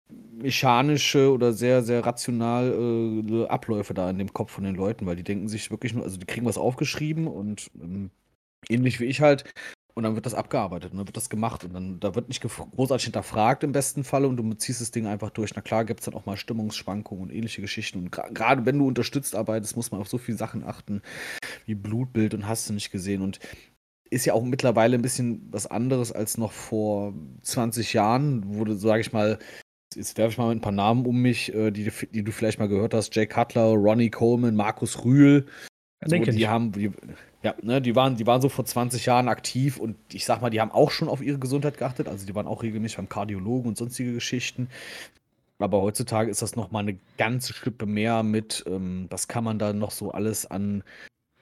mechanische 0.09 1.33
oder 1.33 1.53
sehr, 1.53 1.83
sehr 1.83 2.07
rationale 2.07 2.73
äh, 2.73 3.47
Abläufe 3.49 3.95
da 3.95 4.09
in 4.09 4.19
dem 4.19 4.33
Kopf 4.33 4.53
von 4.53 4.65
den 4.65 4.77
Leuten, 4.77 5.07
weil 5.07 5.17
die 5.17 5.25
denken 5.25 5.49
sich 5.49 5.71
wirklich 5.71 5.95
nur, 5.95 6.05
also 6.05 6.17
die 6.17 6.27
kriegen 6.27 6.47
was 6.47 6.59
aufgeschrieben 6.59 7.27
und 7.27 7.71
ähm, 7.81 8.11
ähnlich 8.69 9.01
wie 9.01 9.07
ich 9.07 9.21
halt, 9.21 9.45
und 9.97 10.03
dann 10.03 10.15
wird 10.15 10.27
das 10.27 10.35
abgearbeitet 10.35 10.93
und 10.93 10.99
dann 10.99 11.07
wird 11.07 11.17
das 11.17 11.31
gemacht 11.31 11.65
und 11.65 11.73
dann 11.73 11.99
da 12.01 12.15
wird 12.15 12.29
nicht 12.29 12.43
großartig 12.43 13.07
hinterfragt 13.07 13.65
im 13.65 13.73
besten 13.73 14.05
Falle 14.05 14.29
und 14.29 14.37
du 14.37 14.53
ziehst 14.53 14.83
das 14.83 14.91
Ding 14.91 15.07
einfach 15.07 15.31
durch. 15.31 15.55
Na 15.57 15.63
klar 15.63 15.87
gibt 15.87 16.01
es 16.01 16.05
dann 16.05 16.15
auch 16.15 16.27
mal 16.27 16.37
Stimmungsschwankungen 16.37 17.25
und 17.25 17.33
ähnliche 17.33 17.63
Geschichten. 17.63 17.99
Und 18.01 18.13
gerade 18.13 18.67
wenn 18.67 18.79
du 18.79 18.87
unterstützt 18.87 19.35
arbeitest, 19.35 19.75
muss 19.75 19.91
man 19.93 20.03
auf 20.03 20.09
so 20.09 20.19
viele 20.19 20.37
Sachen 20.37 20.65
achten, 20.65 21.01
wie 21.65 21.75
Blutbild 21.75 22.35
und 22.35 22.47
hast 22.47 22.69
du 22.69 22.75
nicht 22.75 22.91
gesehen. 22.91 23.23
Und 23.23 23.41
ist 24.11 24.27
ja 24.27 24.35
auch 24.35 24.45
mittlerweile 24.45 24.97
ein 24.97 25.03
bisschen 25.03 25.49
was 25.51 25.67
anderes 25.67 26.13
als 26.13 26.37
noch 26.37 26.53
vor 26.53 27.15
20 27.43 27.95
Jahren, 27.95 28.43
wo 28.47 28.65
du, 28.65 28.75
sage 28.75 29.01
ich 29.01 29.15
mal, 29.15 29.39
jetzt 29.95 30.19
werfe 30.19 30.33
ich 30.33 30.39
mal 30.39 30.51
ein 30.51 30.61
paar 30.61 30.73
Namen 30.73 31.07
um 31.07 31.23
mich, 31.23 31.55
äh, 31.55 31.71
die, 31.71 31.91
die 32.13 32.23
du 32.23 32.33
vielleicht 32.33 32.59
mal 32.59 32.69
gehört 32.69 32.93
hast: 32.93 33.15
Jay 33.17 33.27
Cutler, 33.27 33.73
Ronnie 33.73 34.11
Coleman, 34.11 34.55
Markus 34.57 35.05
Rühl. 35.07 35.47
So, 36.05 36.17
die 36.17 36.47
haben, 36.47 36.73
die, 36.73 36.93
ja, 37.43 37.55
ne, 37.63 37.81
die 37.81 37.97
waren, 37.97 38.17
die 38.17 38.27
waren 38.27 38.43
so 38.43 38.49
vor 38.49 38.65
20 38.65 39.07
Jahren 39.07 39.29
aktiv 39.29 39.79
und 39.79 39.97
ich 40.13 40.25
sag 40.27 40.43
mal, 40.43 40.51
die 40.51 40.61
haben 40.61 40.71
auch 40.71 40.91
schon 40.91 41.09
auf 41.09 41.23
ihre 41.23 41.39
Gesundheit 41.39 41.79
geachtet. 41.79 42.09
Also 42.09 42.27
die 42.27 42.35
waren 42.35 42.47
auch 42.47 42.63
regelmäßig 42.63 42.99
beim 42.99 43.09
Kardiologen 43.09 43.69
und 43.69 43.79
sonstige 43.79 44.13
Geschichten. 44.13 44.69
Aber 45.59 45.81
heutzutage 45.81 46.31
ist 46.31 46.43
das 46.43 46.55
nochmal 46.55 46.83
eine 46.83 46.99
ganze 47.17 47.55
Schippe 47.55 47.87
mehr 47.87 48.23
mit, 48.23 48.65
ähm, 48.67 49.07
was 49.09 49.27
kann 49.27 49.43
man 49.43 49.59
da 49.59 49.73
noch 49.73 49.91
so 49.91 50.11
alles 50.13 50.45
an 50.45 50.85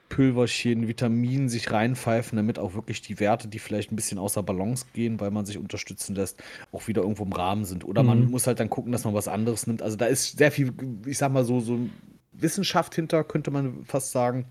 Pülverchen, 0.07 0.87
Vitaminen 0.87 1.49
sich 1.49 1.71
reinpfeifen, 1.71 2.37
damit 2.37 2.59
auch 2.59 2.75
wirklich 2.75 3.01
die 3.01 3.19
Werte, 3.19 3.49
die 3.49 3.59
vielleicht 3.59 3.91
ein 3.91 3.97
bisschen 3.97 4.17
außer 4.17 4.43
Balance 4.43 4.85
gehen, 4.93 5.19
weil 5.19 5.31
man 5.31 5.45
sich 5.45 5.57
unterstützen 5.57 6.15
lässt, 6.15 6.41
auch 6.71 6.87
wieder 6.87 7.01
irgendwo 7.01 7.23
im 7.23 7.33
Rahmen 7.33 7.65
sind. 7.65 7.83
Oder 7.83 8.03
mhm. 8.03 8.07
man 8.07 8.25
muss 8.31 8.47
halt 8.47 8.59
dann 8.59 8.69
gucken, 8.69 8.93
dass 8.93 9.03
man 9.03 9.13
was 9.13 9.27
anderes 9.27 9.67
nimmt. 9.67 9.81
Also 9.81 9.97
da 9.97 10.05
ist 10.05 10.37
sehr 10.37 10.51
viel, 10.51 10.71
ich 11.05 11.17
sag 11.17 11.33
mal 11.33 11.43
so, 11.43 11.59
so 11.59 11.79
Wissenschaft 12.41 12.95
hinter, 12.95 13.23
könnte 13.23 13.51
man 13.51 13.85
fast 13.85 14.11
sagen 14.11 14.45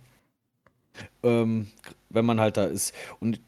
ähm, 1.23 1.69
wenn 2.11 2.25
man 2.25 2.41
halt 2.41 2.57
da 2.57 2.65
ist. 2.65 2.95
Und 3.21 3.41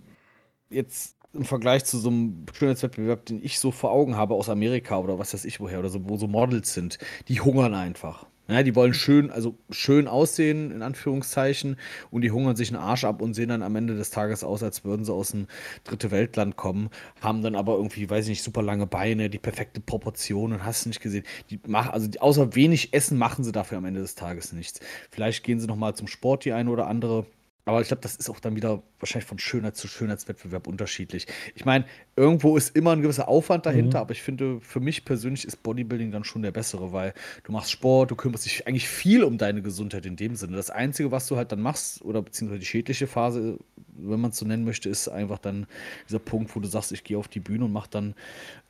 jetzt 0.71 1.17
im 1.33 1.45
Vergleich 1.45 1.85
zu 1.85 1.99
so 1.99 2.09
einem 2.09 2.47
Schönheitswettbewerb, 2.53 3.27
den 3.27 3.45
ich 3.45 3.61
so 3.61 3.71
vor 3.71 3.91
Augen 3.93 4.17
habe 4.17 4.35
aus 4.35 4.49
Amerika 4.49 4.99
oder 4.99 5.19
was 5.19 5.35
weiß 5.35 5.45
ich 5.45 5.61
woher, 5.61 5.79
oder 5.79 5.91
so, 5.91 6.09
wo 6.09 6.17
so 6.17 6.27
Models 6.27 6.73
sind, 6.73 6.99
die 7.29 7.41
hungern 7.41 7.75
einfach. 7.75 8.27
Ja, 8.49 8.63
die 8.63 8.77
wollen 8.77 8.95
schön, 8.95 9.31
also 9.31 9.59
schön 9.71 10.07
aussehen, 10.07 10.71
in 10.71 10.83
Anführungszeichen, 10.83 11.77
und 12.13 12.23
die 12.23 12.31
hungern 12.31 12.55
sich 12.55 12.69
einen 12.69 12.81
Arsch 12.81 13.05
ab 13.05 13.21
und 13.21 13.35
sehen 13.35 13.49
dann 13.49 13.63
am 13.63 13.75
Ende 13.75 13.97
des 13.97 14.11
Tages 14.11 14.45
aus, 14.45 14.63
als 14.63 14.85
würden 14.85 15.05
sie 15.05 15.13
aus 15.13 15.35
einem 15.35 15.49
dritte 15.83 16.13
Weltland 16.13 16.57
kommen, 16.57 16.91
haben 17.21 17.43
dann 17.43 17.57
aber 17.57 17.75
irgendwie, 17.75 18.09
weiß 18.09 18.27
ich 18.27 18.31
nicht, 18.31 18.43
super 18.45 18.63
lange 18.63 18.87
Beine, 18.87 19.31
die 19.31 19.39
perfekte 19.39 19.81
Proportionen, 19.81 20.65
hast 20.65 20.85
du 20.85 20.91
nicht 20.91 21.01
gesehen. 21.01 21.25
Die 21.51 21.59
machen, 21.67 21.91
also 21.91 22.09
außer 22.21 22.55
wenig 22.55 22.93
Essen 22.93 23.19
machen 23.19 23.43
sie 23.43 23.53
dafür 23.53 23.79
am 23.79 23.85
Ende 23.85 24.01
des 24.01 24.15
Tages 24.15 24.53
nichts. 24.53 24.79
Vielleicht 25.11 25.43
gehen 25.43 25.59
sie 25.59 25.67
nochmal 25.67 25.97
zum 25.97 26.07
Sport, 26.07 26.45
die 26.45 26.53
eine 26.53 26.71
oder 26.71 26.87
andere. 26.87 27.27
Aber 27.69 27.81
ich 27.81 27.89
glaube, 27.89 28.01
das 28.01 28.15
ist 28.15 28.31
auch 28.31 28.39
dann 28.39 28.55
wieder 28.55 28.81
wahrscheinlich 29.01 29.27
von 29.27 29.41
Schönheit 29.41 29.77
zu 29.77 29.89
Schönheitswettbewerb 29.89 30.69
unterschiedlich. 30.69 31.27
Ich 31.57 31.65
meine, 31.65 31.85
irgendwo 32.15 32.57
ist 32.57 32.77
immer 32.77 32.93
ein 32.93 33.03
gewisser 33.03 33.27
Aufwand 33.27 33.67
dahinter, 33.67 33.99
mhm. 33.99 34.03
aber 34.03 34.13
ich 34.13 34.23
finde, 34.23 34.61
für 34.61 34.79
mich 34.79 35.05
persönlich 35.05 35.45
ist 35.45 35.65
Bodybuilding 35.65 36.13
dann 36.13 36.23
schon 36.23 36.43
der 36.43 36.53
bessere, 36.53 36.93
weil 36.93 37.13
du 37.43 37.51
machst 37.51 37.73
Sport, 37.73 38.13
du 38.13 38.15
kümmerst 38.15 38.47
dich 38.47 38.69
eigentlich 38.69 38.89
viel 38.89 39.25
um 39.25 39.37
deine 39.37 39.63
Gesundheit 39.63 40.07
in 40.07 40.15
dem 40.15 40.37
Sinne. 40.37 40.57
Das 40.57 40.71
Einzige, 40.71 41.11
was 41.11 41.27
du 41.27 41.37
halt 41.37 41.51
dann 41.51 41.61
machst, 41.61 42.03
oder 42.03 42.23
beziehungsweise 42.23 42.61
die 42.61 42.67
schädliche 42.67 43.09
Phase, 43.09 43.59
wenn 43.97 44.21
man 44.21 44.31
es 44.31 44.37
so 44.37 44.47
nennen 44.47 44.65
möchte, 44.65 44.89
ist 44.89 45.09
einfach 45.09 45.41
dann 45.41 45.67
dieser 46.09 46.21
Punkt, 46.21 46.55
wo 46.55 46.61
du 46.61 46.69
sagst, 46.69 46.93
ich 46.93 47.03
gehe 47.03 47.19
auf 47.19 47.27
die 47.27 47.41
Bühne 47.41 47.65
und 47.65 47.73
mache 47.73 47.91
dann 47.91 48.15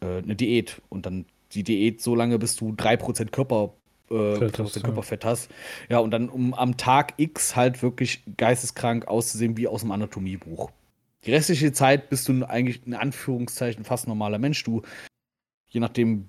äh, 0.00 0.22
eine 0.22 0.36
Diät. 0.36 0.80
Und 0.88 1.04
dann 1.04 1.26
die 1.52 1.64
Diät 1.64 2.00
so 2.00 2.14
lange, 2.14 2.38
bis 2.38 2.56
du 2.56 2.72
3% 2.72 3.30
Körper 3.30 3.74
äh, 4.10 4.36
Fett 4.36 4.58
hast, 4.58 4.82
Körperfett 4.82 5.24
ja. 5.24 5.30
hast. 5.30 5.50
Ja, 5.88 5.98
und 5.98 6.10
dann 6.10 6.28
um 6.28 6.54
am 6.54 6.76
Tag 6.76 7.14
X 7.16 7.56
halt 7.56 7.82
wirklich 7.82 8.22
geisteskrank 8.36 9.08
auszusehen 9.08 9.56
wie 9.56 9.68
aus 9.68 9.80
dem 9.80 9.90
Anatomiebuch. 9.90 10.70
Die 11.24 11.32
restliche 11.32 11.72
Zeit 11.72 12.08
bist 12.08 12.28
du 12.28 12.44
eigentlich 12.44 12.86
in 12.86 12.94
Anführungszeichen 12.94 13.84
fast 13.84 14.06
normaler 14.06 14.38
Mensch. 14.38 14.62
Du, 14.62 14.82
je 15.68 15.80
nachdem, 15.80 16.28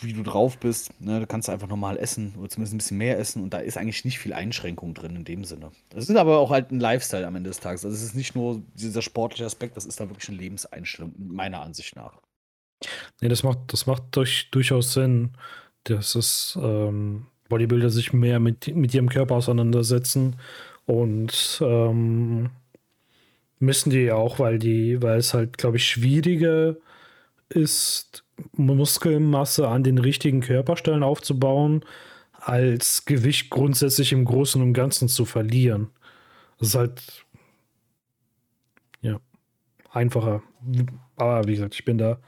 wie 0.00 0.12
du 0.12 0.22
drauf 0.22 0.58
bist, 0.58 0.92
ne, 1.00 1.20
du 1.20 1.26
kannst 1.26 1.50
einfach 1.50 1.66
normal 1.66 1.96
essen 1.96 2.34
oder 2.38 2.48
zumindest 2.48 2.74
ein 2.74 2.78
bisschen 2.78 2.98
mehr 2.98 3.18
essen 3.18 3.42
und 3.42 3.52
da 3.52 3.58
ist 3.58 3.76
eigentlich 3.76 4.04
nicht 4.04 4.18
viel 4.18 4.32
Einschränkung 4.32 4.94
drin 4.94 5.16
in 5.16 5.24
dem 5.24 5.44
Sinne. 5.44 5.72
Das 5.90 6.08
ist 6.08 6.16
aber 6.16 6.38
auch 6.38 6.50
halt 6.50 6.70
ein 6.70 6.80
Lifestyle 6.80 7.26
am 7.26 7.34
Ende 7.34 7.50
des 7.50 7.60
Tages. 7.60 7.84
Also 7.84 7.96
es 7.96 8.02
ist 8.02 8.14
nicht 8.14 8.36
nur 8.36 8.62
dieser 8.74 9.02
sportliche 9.02 9.46
Aspekt, 9.46 9.76
das 9.76 9.86
ist 9.86 9.98
da 9.98 10.08
wirklich 10.08 10.28
eine 10.28 10.38
Lebenseinstellung, 10.38 11.12
meiner 11.16 11.62
Ansicht 11.62 11.96
nach. 11.96 12.20
Nee, 13.20 13.28
das 13.28 13.42
macht, 13.42 13.58
das 13.72 13.86
macht 13.86 14.04
durch, 14.12 14.50
durchaus 14.50 14.92
Sinn 14.92 15.32
dass 15.90 16.14
es 16.14 16.58
ähm, 16.60 17.26
Bodybuilder 17.48 17.90
sich 17.90 18.12
mehr 18.12 18.40
mit, 18.40 18.74
mit 18.74 18.94
ihrem 18.94 19.08
Körper 19.08 19.36
auseinandersetzen 19.36 20.36
und 20.84 21.60
ähm, 21.62 22.50
müssen 23.58 23.90
die 23.90 24.10
auch, 24.12 24.38
weil 24.38 24.58
die, 24.58 25.02
weil 25.02 25.18
es 25.18 25.34
halt, 25.34 25.58
glaube 25.58 25.76
ich, 25.76 25.86
schwieriger 25.86 26.76
ist, 27.48 28.24
Muskelmasse 28.52 29.68
an 29.68 29.82
den 29.82 29.98
richtigen 29.98 30.40
Körperstellen 30.40 31.02
aufzubauen, 31.02 31.84
als 32.32 33.04
Gewicht 33.04 33.50
grundsätzlich 33.50 34.12
im 34.12 34.24
Großen 34.24 34.60
und 34.60 34.72
Ganzen 34.72 35.08
zu 35.08 35.24
verlieren. 35.24 35.88
Das 36.58 36.68
ist 36.68 36.74
halt 36.74 37.24
ja 39.00 39.20
einfacher. 39.90 40.42
Aber 41.16 41.46
wie 41.46 41.54
gesagt, 41.54 41.74
ich 41.74 41.84
bin 41.84 41.98
da 41.98 42.18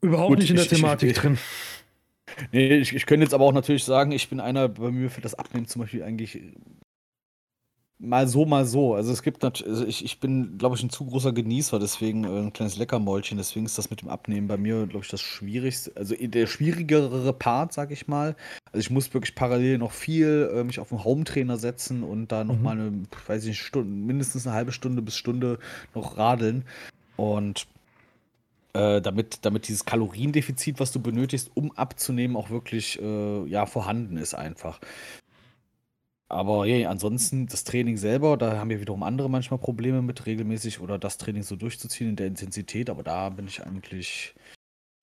überhaupt 0.00 0.28
Gut, 0.28 0.38
nicht 0.38 0.50
in 0.50 0.56
der 0.56 0.64
ich, 0.64 0.70
Thematik 0.70 1.10
ich, 1.10 1.16
drin. 1.16 1.38
Nee, 2.52 2.76
ich, 2.76 2.94
ich 2.94 3.06
könnte 3.06 3.24
jetzt 3.24 3.34
aber 3.34 3.44
auch 3.44 3.52
natürlich 3.52 3.84
sagen, 3.84 4.12
ich 4.12 4.28
bin 4.28 4.40
einer, 4.40 4.68
bei 4.68 4.90
mir 4.90 5.10
für 5.10 5.20
das 5.20 5.34
Abnehmen 5.34 5.66
zum 5.66 5.82
Beispiel 5.82 6.02
eigentlich 6.02 6.40
mal 7.98 8.26
so, 8.28 8.44
mal 8.44 8.64
so. 8.64 8.94
Also 8.94 9.12
es 9.12 9.22
gibt 9.22 9.42
natürlich, 9.42 9.72
also 9.72 9.86
ich, 9.86 10.04
ich 10.04 10.20
bin, 10.20 10.58
glaube 10.58 10.76
ich, 10.76 10.82
ein 10.82 10.90
zu 10.90 11.06
großer 11.06 11.32
Genießer, 11.32 11.78
deswegen 11.78 12.24
äh, 12.24 12.40
ein 12.40 12.52
kleines 12.52 12.76
Leckermäulchen, 12.76 13.38
deswegen 13.38 13.66
ist 13.66 13.78
das 13.78 13.90
mit 13.90 14.02
dem 14.02 14.08
Abnehmen 14.08 14.46
bei 14.46 14.56
mir, 14.56 14.86
glaube 14.86 15.04
ich, 15.04 15.10
das 15.10 15.20
Schwierigste, 15.20 15.92
also 15.96 16.14
der 16.14 16.46
schwierigere 16.46 17.32
Part, 17.32 17.72
sag 17.72 17.90
ich 17.90 18.08
mal. 18.08 18.36
Also 18.66 18.78
ich 18.80 18.90
muss 18.90 19.12
wirklich 19.14 19.34
parallel 19.34 19.78
noch 19.78 19.92
viel 19.92 20.50
äh, 20.54 20.64
mich 20.64 20.80
auf 20.80 20.88
den 20.88 21.04
Home-Trainer 21.04 21.56
setzen 21.56 22.02
und 22.02 22.32
da 22.32 22.44
noch 22.44 22.56
mhm. 22.56 22.62
mal 22.62 22.72
eine, 22.72 22.92
weiß 23.26 23.42
ich 23.44 23.50
nicht, 23.50 23.62
Stunde, 23.62 23.90
mindestens 23.90 24.46
eine 24.46 24.56
halbe 24.56 24.72
Stunde 24.72 25.02
bis 25.02 25.16
Stunde 25.16 25.58
noch 25.94 26.18
radeln. 26.18 26.64
Und 27.16 27.68
äh, 28.74 29.00
damit, 29.00 29.44
damit 29.44 29.68
dieses 29.68 29.84
Kaloriendefizit, 29.84 30.80
was 30.80 30.92
du 30.92 31.00
benötigst, 31.00 31.50
um 31.54 31.72
abzunehmen, 31.72 32.36
auch 32.36 32.50
wirklich 32.50 33.00
äh, 33.00 33.46
ja, 33.46 33.66
vorhanden 33.66 34.16
ist 34.16 34.34
einfach. 34.34 34.80
Aber 36.28 36.66
ja, 36.66 36.90
ansonsten 36.90 37.46
das 37.46 37.64
Training 37.64 37.96
selber, 37.96 38.36
da 38.36 38.58
haben 38.58 38.70
wir 38.70 38.80
wiederum 38.80 39.02
andere 39.02 39.30
manchmal 39.30 39.58
Probleme 39.58 40.02
mit 40.02 40.26
regelmäßig 40.26 40.80
oder 40.80 40.98
das 40.98 41.18
Training 41.18 41.42
so 41.42 41.54
durchzuziehen 41.54 42.10
in 42.10 42.16
der 42.16 42.26
Intensität, 42.26 42.90
aber 42.90 43.02
da 43.02 43.28
bin 43.28 43.46
ich 43.46 43.62
eigentlich 43.64 44.34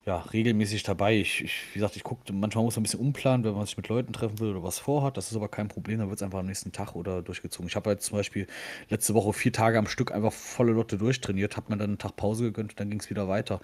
ja, 0.04 0.18
regelmäßig 0.18 0.82
dabei. 0.82 1.16
Ich, 1.16 1.44
ich 1.44 1.52
wie 1.72 1.78
gesagt, 1.78 1.94
ich 1.94 2.02
gucke, 2.02 2.32
manchmal 2.32 2.64
muss 2.64 2.74
man 2.74 2.80
ein 2.80 2.82
bisschen 2.84 3.00
umplanen, 3.00 3.44
wenn 3.44 3.54
man 3.54 3.66
sich 3.66 3.76
mit 3.76 3.88
Leuten 3.88 4.12
treffen 4.12 4.40
will 4.40 4.50
oder 4.50 4.62
was 4.64 4.80
vorhat. 4.80 5.16
Das 5.16 5.30
ist 5.30 5.36
aber 5.36 5.48
kein 5.48 5.68
Problem, 5.68 6.00
dann 6.00 6.08
wird 6.08 6.18
es 6.18 6.22
einfach 6.24 6.40
am 6.40 6.46
nächsten 6.46 6.72
Tag 6.72 6.96
oder 6.96 7.22
durchgezogen. 7.22 7.68
Ich 7.68 7.76
habe 7.76 7.90
jetzt 7.90 8.06
zum 8.06 8.18
Beispiel 8.18 8.48
letzte 8.88 9.14
Woche 9.14 9.32
vier 9.32 9.52
Tage 9.52 9.78
am 9.78 9.86
Stück 9.86 10.12
einfach 10.12 10.32
volle 10.32 10.72
Lotte 10.72 10.98
durchtrainiert, 10.98 11.56
habe 11.56 11.72
mir 11.72 11.78
dann 11.78 11.90
einen 11.90 11.98
Tag 11.98 12.16
Pause 12.16 12.44
gegönnt 12.44 12.80
dann 12.80 12.90
ging 12.90 12.98
es 12.98 13.10
wieder 13.10 13.28
weiter. 13.28 13.60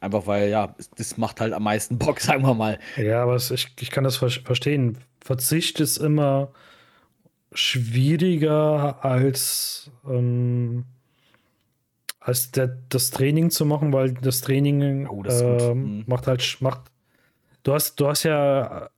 Einfach 0.00 0.26
weil, 0.26 0.48
ja, 0.48 0.74
das 0.96 1.16
macht 1.16 1.40
halt 1.40 1.52
am 1.52 1.62
meisten 1.62 1.98
Bock, 1.98 2.20
sagen 2.20 2.42
wir 2.42 2.54
mal. 2.54 2.78
Ja, 2.96 3.22
aber 3.22 3.36
ich, 3.36 3.68
ich 3.78 3.90
kann 3.90 4.04
das 4.04 4.16
verstehen. 4.16 4.98
Verzicht 5.20 5.78
ist 5.78 5.98
immer 5.98 6.52
schwieriger 7.52 9.04
als. 9.04 9.90
Ähm 10.06 10.86
als 12.28 12.50
der, 12.50 12.76
das 12.90 13.10
Training 13.10 13.48
zu 13.48 13.64
machen, 13.64 13.90
weil 13.94 14.12
das 14.12 14.42
Training 14.42 15.06
oh, 15.06 15.22
das 15.22 15.40
äh, 15.40 15.74
macht 15.74 16.26
halt 16.26 16.58
macht. 16.60 16.82
Du 17.62 17.72
hast, 17.72 17.98
du 17.98 18.06
hast 18.06 18.24
ja, 18.24 18.90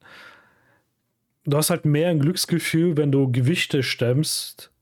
du 1.45 1.57
hast 1.57 1.71
halt 1.71 1.85
mehr 1.85 2.09
ein 2.09 2.19
Glücksgefühl, 2.19 2.97
wenn 2.97 3.13
du 3.13 3.31
Gewichte 3.31 3.85
stemmst, 3.85 4.73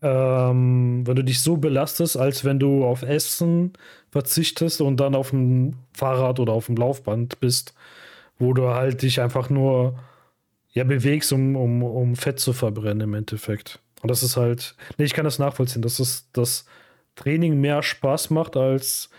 ähm, 0.00 1.06
wenn 1.06 1.16
du 1.16 1.22
dich 1.22 1.42
so 1.42 1.58
belastest, 1.58 2.16
als 2.16 2.46
wenn 2.46 2.58
du 2.58 2.86
auf 2.86 3.02
Essen 3.02 3.74
verzichtest 4.10 4.80
und 4.80 4.96
dann 4.96 5.14
auf 5.14 5.28
dem 5.28 5.74
Fahrrad 5.92 6.40
oder 6.40 6.54
auf 6.54 6.66
dem 6.66 6.76
Laufband 6.76 7.40
bist, 7.40 7.74
wo 8.38 8.54
du 8.54 8.68
halt 8.68 9.02
dich 9.02 9.20
einfach 9.20 9.50
nur 9.50 9.98
ja 10.72 10.84
bewegst, 10.84 11.30
um, 11.34 11.56
um, 11.56 11.82
um 11.82 12.16
Fett 12.16 12.40
zu 12.40 12.54
verbrennen 12.54 13.02
im 13.02 13.12
Endeffekt. 13.12 13.80
Und 14.00 14.10
das 14.10 14.22
ist 14.22 14.38
halt, 14.38 14.76
nee, 14.96 15.04
ich 15.04 15.12
kann 15.12 15.26
das 15.26 15.38
nachvollziehen. 15.38 15.82
Das 15.82 16.00
ist 16.00 16.30
das 16.32 16.64
Training 17.16 17.60
mehr 17.60 17.82
Spaß 17.82 18.30
macht, 18.30 18.56
als, 18.56 19.10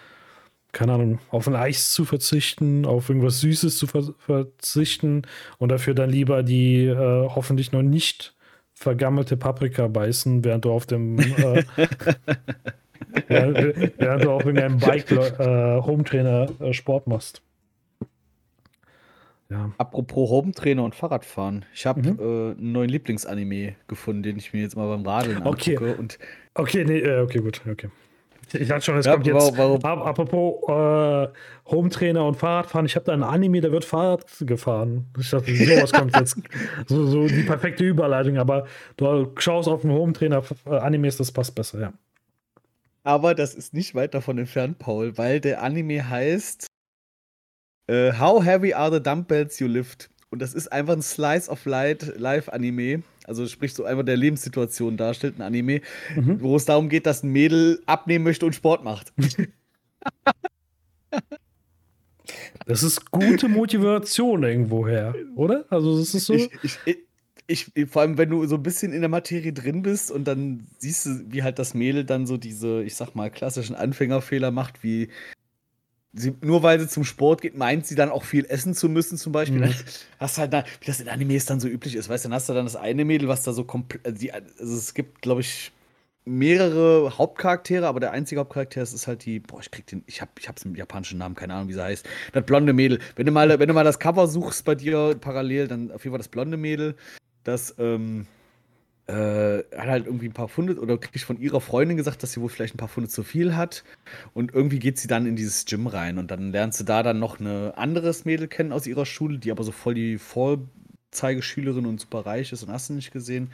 keine 0.72 0.94
Ahnung, 0.94 1.20
auf 1.30 1.48
ein 1.48 1.56
Eis 1.56 1.92
zu 1.92 2.06
verzichten, 2.06 2.86
auf 2.86 3.10
irgendwas 3.10 3.40
Süßes 3.42 3.78
zu 3.78 3.88
ver 3.88 4.14
verzichten 4.18 5.24
und 5.60 5.70
dafür 5.70 5.94
dann 5.94 6.10
lieber 6.10 6.44
die 6.44 6.86
äh, 6.86 7.28
hoffentlich 7.30 7.72
noch 7.72 7.84
nicht 7.84 8.36
vergammelte 8.74 9.38
Paprika 9.38 9.88
beißen, 9.88 10.44
während 10.44 10.66
du 10.66 10.72
auf 10.72 10.86
dem 10.86 11.20
äh, 11.20 11.64
während, 13.28 13.98
während, 13.98 14.24
du 14.24 14.32
auf 14.32 14.46
irgendeinem 14.46 14.80
Bike 14.80 15.12
äh, 15.12 15.82
Hometrainer 15.82 16.50
äh, 16.60 16.74
Sport 16.74 17.08
machst. 17.08 17.42
Ja. 19.54 19.72
Apropos 19.78 20.30
Home-Trainer 20.32 20.84
und 20.84 20.96
Fahrradfahren. 20.96 21.64
Ich 21.74 21.86
habe 21.86 22.02
mhm. 22.02 22.20
äh, 22.20 22.24
einen 22.58 22.72
neuen 22.72 22.90
Lieblingsanime 22.90 23.76
gefunden, 23.88 24.24
den 24.24 24.38
ich 24.38 24.52
mir 24.52 24.62
jetzt 24.62 24.76
mal 24.76 24.88
beim 24.88 25.06
Radeln 25.06 25.46
okay. 25.46 25.76
angucke. 25.78 25.96
Und 25.96 26.18
okay, 26.56 26.84
nee, 26.84 27.00
äh, 27.00 27.22
okay, 27.22 27.40
gut, 27.40 27.62
okay. 27.70 27.90
Ich 28.52 28.70
hatte 28.72 28.86
schon, 28.86 28.98
es 28.98 29.06
ja, 29.06 29.14
kommt 29.14 29.26
jetzt. 29.26 29.58
Warum? 29.58 29.84
Apropos 29.84 30.64
äh, 30.68 31.28
Home-Trainer 31.72 32.26
und 32.26 32.36
Fahrradfahren, 32.36 32.86
ich 32.86 32.96
habe 32.96 33.06
da 33.06 33.14
einen 33.14 33.24
Anime, 33.24 33.62
der 33.62 33.72
wird 33.72 33.86
Fahrrad 33.86 34.26
gefahren. 34.42 35.06
Ich 35.20 35.30
dachte, 35.30 35.56
sowas 35.56 35.92
kommt 35.92 36.16
jetzt. 36.20 36.38
So, 36.88 37.06
so, 37.06 37.28
die 37.28 37.44
perfekte 37.44 37.84
Überleitung, 37.84 38.38
aber 38.38 38.66
du 38.98 39.32
schaust 39.38 39.70
auf 39.70 39.82
den 39.82 39.92
Home-Trainer 39.92 40.44
äh, 40.66 41.12
das 41.18 41.32
passt 41.32 41.56
besser, 41.56 41.80
ja. 41.80 41.94
Aber 43.04 43.36
das 43.36 43.54
ist 43.54 43.74
nicht 43.74 43.96
weit 43.96 44.14
davon 44.14 44.38
entfernt, 44.38 44.80
Paul, 44.80 45.18
weil 45.18 45.40
der 45.40 45.62
Anime 45.62 46.10
heißt 46.10 46.68
Uh, 47.90 48.12
How 48.18 48.44
Heavy 48.44 48.74
Are 48.74 48.92
the 48.92 49.02
Dumbbells 49.02 49.60
You 49.60 49.68
Lift? 49.68 50.10
Und 50.30 50.42
das 50.42 50.54
ist 50.54 50.72
einfach 50.72 50.94
ein 50.94 51.02
Slice 51.02 51.50
of 51.50 51.66
Light 51.66 52.18
Live-Anime. 52.18 53.04
Also 53.26 53.46
sprich 53.48 53.74
so 53.74 53.86
einfach 53.86 54.04
der 54.04 54.18
Lebenssituation 54.18 54.98
darstellt, 54.98 55.38
ein 55.38 55.42
Anime, 55.42 55.82
mhm. 56.16 56.42
wo 56.42 56.56
es 56.56 56.66
darum 56.66 56.90
geht, 56.90 57.06
dass 57.06 57.24
ein 57.24 57.32
Mädel 57.32 57.82
abnehmen 57.86 58.24
möchte 58.24 58.46
und 58.46 58.54
Sport 58.54 58.84
macht. 58.84 59.14
Das 62.66 62.82
ist 62.84 63.12
gute 63.12 63.50
Motivation 63.50 64.44
irgendwoher, 64.44 65.14
oder? 65.36 65.66
Also 65.70 66.00
das 66.00 66.14
ist 66.14 66.26
so. 66.26 66.34
Ich, 66.34 66.50
ich, 66.64 66.78
ich, 67.48 67.72
ich, 67.76 67.90
vor 67.90 68.04
allem, 68.04 68.18
wenn 68.18 68.30
du 68.30 68.46
so 68.46 68.56
ein 68.56 68.64
bisschen 68.64 68.94
in 68.94 69.02
der 69.02 69.10
Materie 69.10 69.52
drin 69.52 69.82
bist 69.82 70.12
und 70.12 70.26
dann 70.26 70.68
siehst 70.78 71.06
du, 71.06 71.26
wie 71.28 71.44
halt 71.44 71.60
das 71.60 71.74
Mädel 71.74 72.06
dann 72.06 72.26
so 72.26 72.38
diese, 72.38 72.84
ich 72.84 72.96
sag 72.96 73.16
mal, 73.16 73.30
klassischen 73.30 73.76
Anfängerfehler 73.76 74.52
macht, 74.52 74.84
wie 74.84 75.10
sie, 76.14 76.36
nur 76.42 76.64
weil 76.64 76.80
sie 76.80 76.88
zum 76.88 77.04
Sport 77.04 77.42
geht, 77.42 77.58
meint 77.58 77.86
sie 77.88 77.96
dann 77.96 78.10
auch 78.10 78.24
viel 78.24 78.46
essen 78.46 78.74
zu 78.74 78.88
müssen, 78.88 79.18
zum 79.18 79.32
Beispiel. 79.32 79.60
Mhm. 79.60 79.74
Hast 80.20 80.38
halt 80.38 80.54
da, 80.54 80.64
wie 80.80 80.86
das 80.86 81.00
in 81.00 81.10
Animes 81.10 81.46
dann 81.46 81.60
so 81.60 81.68
üblich 81.68 81.96
ist, 81.96 82.10
weißt 82.10 82.26
du, 82.26 82.30
dann 82.30 82.36
hast 82.36 82.50
du 82.50 82.54
dann 82.54 82.66
das 82.66 82.76
eine 82.76 83.04
Mädel, 83.04 83.28
was 83.28 83.44
da 83.44 83.54
so 83.54 83.64
komplett, 83.64 84.06
also, 84.06 84.28
also 84.60 84.76
es 84.76 84.94
gibt, 84.94 85.22
glaube 85.22 85.42
ich, 85.42 85.72
mehrere 86.26 87.18
Hauptcharaktere, 87.18 87.88
aber 87.88 88.00
der 88.00 88.12
einzige 88.12 88.40
Hauptcharakter 88.40 88.82
ist 88.82 89.08
halt 89.08 89.26
die, 89.26 89.40
boah, 89.40 89.60
ich 89.60 89.72
krieg 89.72 89.86
den, 89.88 90.04
ich 90.08 90.22
hab, 90.22 90.40
ich 90.40 90.48
hab's 90.48 90.64
mit 90.64 90.78
japanischen 90.78 91.18
Namen, 91.18 91.36
keine 91.36 91.54
Ahnung, 91.56 91.68
wie 91.68 91.74
sie 91.74 91.84
heißt. 91.84 92.08
Das 92.32 92.46
blonde 92.46 92.72
Mädel. 92.72 93.00
Wenn 93.16 93.26
du 93.26 93.32
mal, 93.32 93.60
wenn 93.60 93.68
du 93.68 93.74
mal 93.74 93.84
das 93.84 94.00
Cover 94.00 94.28
suchst 94.28 94.64
bei 94.64 94.76
dir 94.76 95.16
parallel, 95.20 95.68
dann 95.68 95.92
auf 95.92 96.06
jeden 96.06 96.14
Fall 96.14 96.20
das 96.20 96.30
blonde 96.30 96.56
Mädel, 96.56 96.96
das, 97.44 97.76
ähm, 97.78 98.26
äh, 99.08 99.64
hat 99.78 99.88
halt 99.88 100.06
irgendwie 100.06 100.28
ein 100.28 100.34
paar 100.34 100.48
Funde 100.48 100.80
oder 100.80 100.98
kriegt 100.98 101.26
von 101.26 101.40
ihrer 101.40 101.60
Freundin 101.60 101.98
gesagt, 101.98 102.24
dass 102.24 102.32
sie 102.34 102.42
wohl 102.42 102.50
vielleicht 102.50 102.76
ein 102.76 102.78
paar 102.78 102.88
Funde 102.88 103.10
zu 103.10 103.24
viel 103.24 103.56
hat. 103.56 103.84
Und 104.34 104.54
irgendwie 104.54 104.80
geht 104.80 104.98
sie 104.98 105.08
dann 105.08 105.26
in 105.26 105.36
dieses 105.36 105.66
Gym 105.66 105.88
rein 105.88 106.18
und 106.18 106.32
dann 106.32 106.52
lernst 106.52 106.80
du 106.80 106.84
da 106.86 107.04
dann 107.04 107.20
noch 107.20 107.40
ein 107.40 107.48
anderes 107.74 108.26
Mädel 108.26 108.48
kennen 108.48 108.72
aus 108.72 108.88
ihrer 108.88 109.06
Schule, 109.06 109.40
die 109.40 109.52
aber 109.52 109.64
so 109.64 109.72
voll 109.72 109.94
die 109.94 110.18
Vorzeigeschülerin 110.18 111.86
und 111.86 112.00
super 112.00 112.26
reich 112.26 112.52
ist 112.54 112.64
und 112.64 112.72
hast 112.72 112.90
du 112.90 112.94
nicht 112.94 113.12
gesehen. 113.12 113.52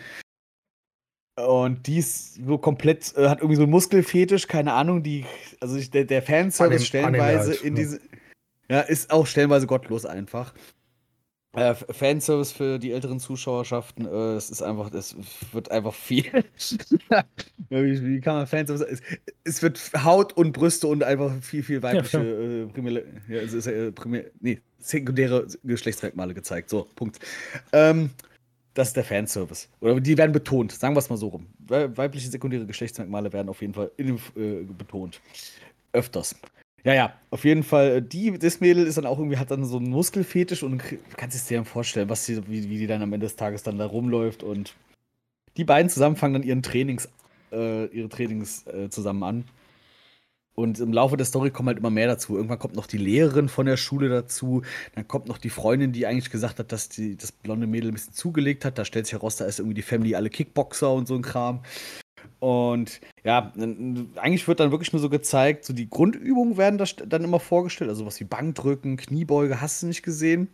Und 1.36 1.88
die 1.88 1.97
ist 1.97 2.36
so 2.45 2.58
komplett, 2.58 3.16
äh, 3.16 3.30
hat 3.30 3.39
irgendwie 3.39 3.56
so 3.56 3.64
einen 3.64 3.72
Muskelfetisch, 3.72 4.47
keine 4.47 4.74
Ahnung, 4.74 5.04
die, 5.04 5.26
also 5.60 5.78
ich, 5.78 5.89
der, 5.89 6.04
der 6.04 6.22
Fanservice 6.22 6.86
stellenweise 6.86 7.52
halt, 7.52 7.62
in 7.64 7.76
ja. 7.76 7.82
diese, 7.82 8.02
ja, 8.70 8.82
ist 8.82 9.10
auch 9.10 9.26
stellenweise 9.26 9.66
gottlos 9.66 10.06
einfach. 10.06 10.54
Äh, 11.54 11.74
Fanservice 11.74 12.52
für 12.52 12.78
die 12.78 12.91
älteren 12.91 13.20
Zuschauerschaften, 13.20 14.06
äh, 14.06 14.36
es 14.36 14.52
ist 14.52 14.62
einfach, 14.62 14.93
es 14.93 15.16
wird 15.52 15.72
einfach 15.72 15.95
viel. 15.95 16.26
wie, 17.70 18.06
wie, 18.06 18.22
kann 18.22 18.36
man 18.36 18.47
Fanservice 18.47 18.86
es, 18.86 19.02
es 19.43 19.64
wird 19.64 19.80
Haut 20.04 20.34
und 20.34 20.52
Brüste 20.52 20.86
und 20.86 21.04
einfach 21.04 21.34
viel, 21.41 21.64
viel 21.64 21.82
weibliche, 21.82 22.18
ja, 22.18 22.24
äh, 22.64 22.68
primäre, 22.68 23.04
ja, 23.28 23.41
es 23.41 23.54
ist, 23.54 23.66
äh, 23.66 23.91
primär, 23.91 24.26
nee, 24.39 24.62
sekundäre 24.78 25.47
Geschlechtsmerkmale 25.64 26.36
gezeigt. 26.36 26.70
So, 26.70 26.88
Punkt. 26.95 27.20
Ähm, 27.74 28.12
das 28.76 28.89
ist 28.89 28.97
der 28.97 29.04
Fanservice. 29.04 29.68
Oder 29.80 30.00
die 30.00 30.18
werden 30.18 30.32
betont, 30.32 30.72
sagen 30.72 30.93
wir 30.93 31.00
es 31.00 31.10
mal 31.10 31.18
so 31.18 31.30
rum. 31.30 31.47
Weibliche 31.68 32.30
sekundäre 32.30 32.68
Geschlechtsmerkmale 32.68 33.34
werden 33.34 33.50
auf 33.50 33.62
jeden 33.62 33.74
Fall 33.74 33.91
in, 33.97 34.18
äh, 34.36 34.64
betont. 34.78 35.20
Öfters. 35.93 36.36
Ja, 36.84 36.93
ja, 36.93 37.13
auf 37.30 37.43
jeden 37.43 37.63
Fall. 37.63 37.97
Äh, 37.97 38.01
die, 38.01 38.38
das 38.38 38.61
Mädel 38.61 38.86
ist 38.86 38.97
dann 38.97 39.05
auch 39.05 39.19
irgendwie, 39.19 39.38
hat 39.38 39.51
dann 39.51 39.65
so 39.65 39.77
einen 39.77 39.89
Muskelfetisch 39.89 40.63
und 40.63 40.80
du 40.80 40.97
kannst 41.17 41.36
es 41.36 41.45
dir 41.45 41.63
vorstellen, 41.65 42.09
was 42.09 42.25
sie, 42.25 42.47
wie, 42.47 42.69
wie 42.69 42.77
die 42.77 42.88
dann 42.88 43.01
am 43.01 43.13
Ende 43.13 43.25
des 43.25 43.36
Tages 43.36 43.63
dann 43.63 43.77
da 43.77 43.86
rumläuft. 43.86 44.43
Und 44.43 44.75
die 45.57 45.65
beiden 45.65 45.89
zusammen 45.89 46.15
fangen 46.15 46.34
dann 46.34 46.43
ihren 46.43 46.63
Trainings, 46.63 47.09
äh, 47.51 47.86
ihre 47.88 48.09
Trainings 48.09 48.65
äh, 48.67 48.89
zusammen 48.89 49.23
an. 49.23 49.45
Und 50.55 50.80
im 50.82 50.91
Laufe 50.91 51.15
der 51.15 51.25
Story 51.25 51.51
kommen 51.51 51.69
halt 51.69 51.77
immer 51.77 51.89
mehr 51.89 52.07
dazu. 52.07 52.36
Irgendwann 52.36 52.59
kommt 52.59 52.75
noch 52.75 52.86
die 52.86 52.97
Lehrerin 52.97 53.47
von 53.47 53.65
der 53.65 53.77
Schule 53.77 54.09
dazu. 54.09 54.63
Dann 54.93 55.07
kommt 55.07 55.30
noch 55.30 55.38
die 55.38 55.49
Freundin, 55.49 55.93
die 55.93 56.05
eigentlich 56.05 56.32
gesagt 56.32 56.59
hat, 56.59 56.73
dass 56.73 56.89
die, 56.89 57.15
das 57.15 57.32
blonde 57.32 57.65
Mädel 57.65 57.91
ein 57.91 57.93
bisschen 57.93 58.13
zugelegt 58.13 58.65
hat. 58.65 58.77
Da 58.77 58.84
stellt 58.84 59.05
sich 59.05 59.13
heraus, 59.13 59.38
da 59.38 59.45
ist 59.45 59.59
irgendwie 59.59 59.75
die 59.75 59.82
Family 59.84 60.15
alle 60.15 60.30
Kickboxer 60.30 60.91
und 60.91 61.07
so 61.07 61.15
ein 61.15 61.21
Kram. 61.21 61.61
Und 62.39 63.01
ja, 63.24 63.51
eigentlich 64.15 64.47
wird 64.47 64.59
dann 64.59 64.72
wirklich 64.72 64.93
nur 64.93 65.01
so 65.01 65.09
gezeigt, 65.09 65.65
so 65.65 65.74
die 65.74 65.89
Grundübungen 65.89 66.57
werden 66.57 66.78
da 66.78 66.86
dann 67.05 67.24
immer 67.24 67.39
vorgestellt. 67.39 67.89
Also 67.89 68.05
was 68.05 68.20
wie 68.20 68.26
Bankdrücken, 68.26 68.97
Kniebeuge, 68.97 69.61
hast 69.61 69.84
du 69.84 69.88
nicht 69.88 70.03
gesehen. 70.03 70.49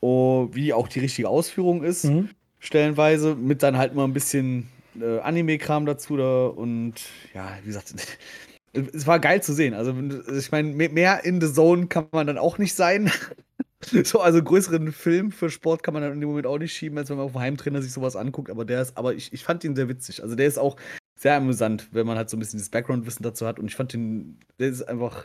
Oh, 0.00 0.48
wie 0.52 0.72
auch 0.72 0.88
die 0.88 1.00
richtige 1.00 1.28
Ausführung 1.28 1.82
ist, 1.82 2.04
mhm. 2.04 2.30
stellenweise. 2.58 3.34
Mit 3.34 3.62
dann 3.62 3.78
halt 3.78 3.92
immer 3.92 4.04
ein 4.04 4.12
bisschen 4.12 4.68
äh, 5.00 5.18
Anime-Kram 5.20 5.86
dazu 5.86 6.16
da 6.16 6.46
und 6.46 6.94
ja, 7.34 7.58
wie 7.62 7.66
gesagt, 7.66 7.94
es 8.72 9.06
war 9.06 9.18
geil 9.18 9.42
zu 9.42 9.52
sehen. 9.52 9.74
Also, 9.74 9.94
ich 10.36 10.50
meine, 10.50 10.72
mehr 10.72 11.24
in 11.24 11.40
the 11.40 11.52
Zone 11.52 11.86
kann 11.86 12.06
man 12.12 12.26
dann 12.26 12.38
auch 12.38 12.58
nicht 12.58 12.74
sein. 12.74 13.10
so, 14.04 14.20
also 14.20 14.42
größeren 14.42 14.92
Film 14.92 15.30
für 15.30 15.50
Sport 15.50 15.82
kann 15.82 15.94
man 15.94 16.02
dann 16.02 16.12
in 16.12 16.20
dem 16.20 16.28
Moment 16.28 16.46
auch 16.46 16.58
nicht 16.58 16.74
schieben, 16.74 16.98
als 16.98 17.10
wenn 17.10 17.16
man 17.16 17.26
auf 17.26 17.32
dem 17.32 17.40
Heimtrainer 17.40 17.82
sich 17.82 17.92
sowas 17.92 18.16
anguckt. 18.16 18.50
Aber 18.50 18.64
der 18.64 18.82
ist, 18.82 18.96
aber 18.96 19.14
ich, 19.14 19.32
ich 19.32 19.44
fand 19.44 19.64
ihn 19.64 19.76
sehr 19.76 19.88
witzig. 19.88 20.22
Also 20.22 20.34
der 20.34 20.46
ist 20.46 20.58
auch 20.58 20.76
sehr 21.18 21.36
amüsant, 21.36 21.88
wenn 21.92 22.06
man 22.06 22.16
halt 22.16 22.30
so 22.30 22.36
ein 22.36 22.40
bisschen 22.40 22.58
das 22.58 22.68
Background-Wissen 22.68 23.22
dazu 23.22 23.46
hat. 23.46 23.58
Und 23.58 23.66
ich 23.66 23.76
fand 23.76 23.92
den, 23.92 24.38
der 24.58 24.68
ist 24.68 24.82
einfach, 24.82 25.24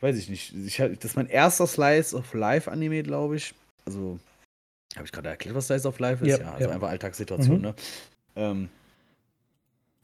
weiß 0.00 0.16
ich 0.16 0.28
nicht. 0.28 0.54
Ich, 0.54 0.76
das 0.76 1.04
ist 1.04 1.16
mein 1.16 1.26
erster 1.26 1.66
Slice 1.66 2.14
of 2.14 2.32
Life-Anime, 2.34 3.02
glaube 3.02 3.36
ich. 3.36 3.54
Also, 3.86 4.18
habe 4.96 5.06
ich 5.06 5.12
gerade 5.12 5.28
erklärt, 5.28 5.54
was 5.54 5.66
Slice 5.66 5.88
of 5.88 5.98
Life 5.98 6.24
ist? 6.24 6.38
Ja, 6.38 6.44
ja 6.44 6.52
also 6.52 6.68
ja. 6.68 6.74
einfach 6.74 6.88
Alltagssituation, 6.88 7.56
mhm. 7.56 7.62
ne? 7.62 7.74
Ähm, 8.36 8.68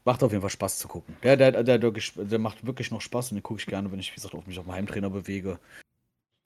Macht 0.04 0.22
auf 0.22 0.32
jeden 0.32 0.40
Fall 0.40 0.50
Spaß 0.50 0.78
zu 0.78 0.88
gucken. 0.88 1.14
Der, 1.22 1.36
der, 1.36 1.62
der, 1.62 1.78
der, 1.78 2.38
macht 2.38 2.64
wirklich 2.64 2.90
noch 2.90 3.02
Spaß 3.02 3.30
und 3.30 3.36
den 3.36 3.42
gucke 3.42 3.60
ich 3.60 3.66
gerne, 3.66 3.92
wenn 3.92 4.00
ich, 4.00 4.10
wie 4.10 4.14
gesagt, 4.14 4.34
auf 4.34 4.46
mich 4.46 4.58
auf 4.58 4.64
meinem 4.64 4.76
Heimtrainer 4.76 5.10
bewege. 5.10 5.58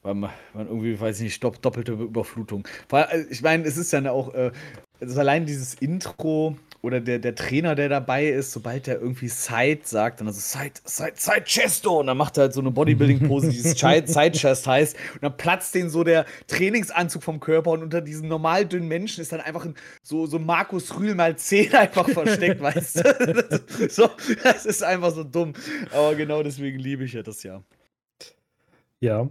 Weil 0.05 0.15
man, 0.15 0.31
man 0.53 0.69
irgendwie, 0.69 1.01
weiß 1.01 1.17
ich 1.17 1.25
nicht, 1.25 1.43
doppelte 1.43 1.93
Überflutung. 1.93 2.69
Weil, 2.91 3.05
äh, 3.11 3.25
ich 3.31 3.41
meine, 3.41 3.65
es 3.65 3.79
ist 3.79 3.91
ja 3.93 4.11
auch, 4.11 4.35
äh, 4.35 4.53
also 5.01 5.19
allein 5.19 5.47
dieses 5.47 5.75
Intro 5.75 6.57
oder 6.83 7.01
der, 7.01 7.19
der 7.19 7.35
Trainer, 7.35 7.75
der 7.75 7.89
dabei 7.89 8.27
ist, 8.27 8.53
sobald 8.53 8.87
der 8.87 9.01
irgendwie 9.01 9.29
Side 9.29 9.81
sagt, 9.85 10.21
dann 10.21 10.27
also 10.27 10.41
Side, 10.41 10.75
Side, 10.85 11.15
Side 11.17 11.45
Chesto 11.47 12.01
und 12.01 12.09
dann 12.09 12.19
macht 12.19 12.37
er 12.37 12.43
halt 12.43 12.53
so 12.53 12.61
eine 12.61 12.71
Bodybuilding-Pose, 12.71 13.49
die 13.49 13.61
Side 13.61 14.33
Chest 14.33 14.67
heißt 14.67 14.95
und 15.15 15.23
dann 15.23 15.37
platzt 15.39 15.75
den 15.75 15.89
so 15.89 16.05
der 16.05 16.27
Trainingsanzug 16.49 17.23
vom 17.23 17.41
Körper 17.41 17.71
und 17.71 17.83
unter 17.83 18.03
diesen 18.03 18.29
normal 18.29 18.67
dünnen 18.67 18.87
Menschen 18.87 19.23
ist 19.23 19.33
dann 19.33 19.41
einfach 19.41 19.65
ein, 19.65 19.75
so, 20.03 20.27
so 20.27 20.39
Markus 20.39 20.95
Rühl 20.99 21.15
mal 21.15 21.35
10 21.35 21.75
einfach 21.75 22.09
versteckt, 22.11 22.61
weißt 22.61 22.97
du? 22.99 23.89
so, 23.89 24.11
das 24.43 24.67
ist 24.67 24.83
einfach 24.83 25.13
so 25.13 25.25
dumm. 25.25 25.55
Aber 25.91 26.15
genau 26.15 26.43
deswegen 26.43 26.79
liebe 26.79 27.05
ich 27.05 27.15
ja 27.15 27.23
das 27.23 27.43
ja. 27.43 27.63
Ja. 29.01 29.31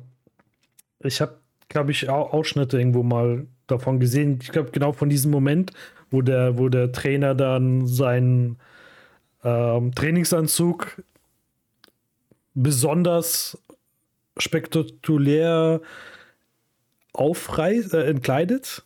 Ich 1.04 1.22
habe, 1.22 1.38
glaube 1.70 1.92
ich, 1.92 2.10
Ausschnitte 2.10 2.78
irgendwo 2.78 3.04
mal 3.04 3.46
davon 3.68 4.00
gesehen. 4.00 4.40
Ich 4.42 4.52
glaube, 4.52 4.72
genau 4.72 4.94
von 4.94 5.10
diesem 5.10 5.32
Moment, 5.32 5.72
wo 6.12 6.22
der, 6.22 6.58
wo 6.58 6.70
der 6.70 6.92
Trainer 6.92 7.36
dann 7.36 7.88
seinen 7.88 8.58
ähm, 9.44 9.94
Trainingsanzug 9.94 11.04
besonders 12.54 13.58
spektakulär 14.38 15.82
aufreißt, 17.14 17.94
äh, 17.94 18.06
entkleidet 18.06 18.84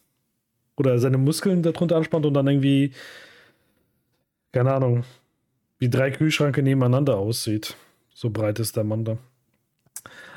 oder 0.76 1.00
seine 1.00 1.18
Muskeln 1.18 1.64
darunter 1.64 1.98
anspannt 1.98 2.26
und 2.26 2.34
dann 2.34 2.48
irgendwie, 2.48 2.94
keine 4.52 4.74
Ahnung, 4.74 5.04
wie 5.80 5.90
drei 5.90 6.12
Kühlschränke 6.12 6.62
nebeneinander 6.62 7.18
aussieht. 7.18 7.76
So 8.14 8.30
breit 8.30 8.60
ist 8.60 8.76
der 8.76 8.84
Mann 8.84 9.06
da. 9.06 9.18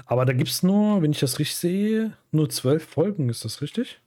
Aber 0.06 0.24
da 0.24 0.32
gibt 0.32 0.50
es 0.50 0.62
nur, 0.62 1.02
wenn 1.02 1.12
ich 1.12 1.20
das 1.20 1.38
richtig 1.38 1.56
sehe, 1.56 2.16
nur 2.32 2.48
zwölf 2.50 2.84
Folgen, 2.84 3.28
ist 3.28 3.44
das 3.44 3.62
richtig? 3.62 4.00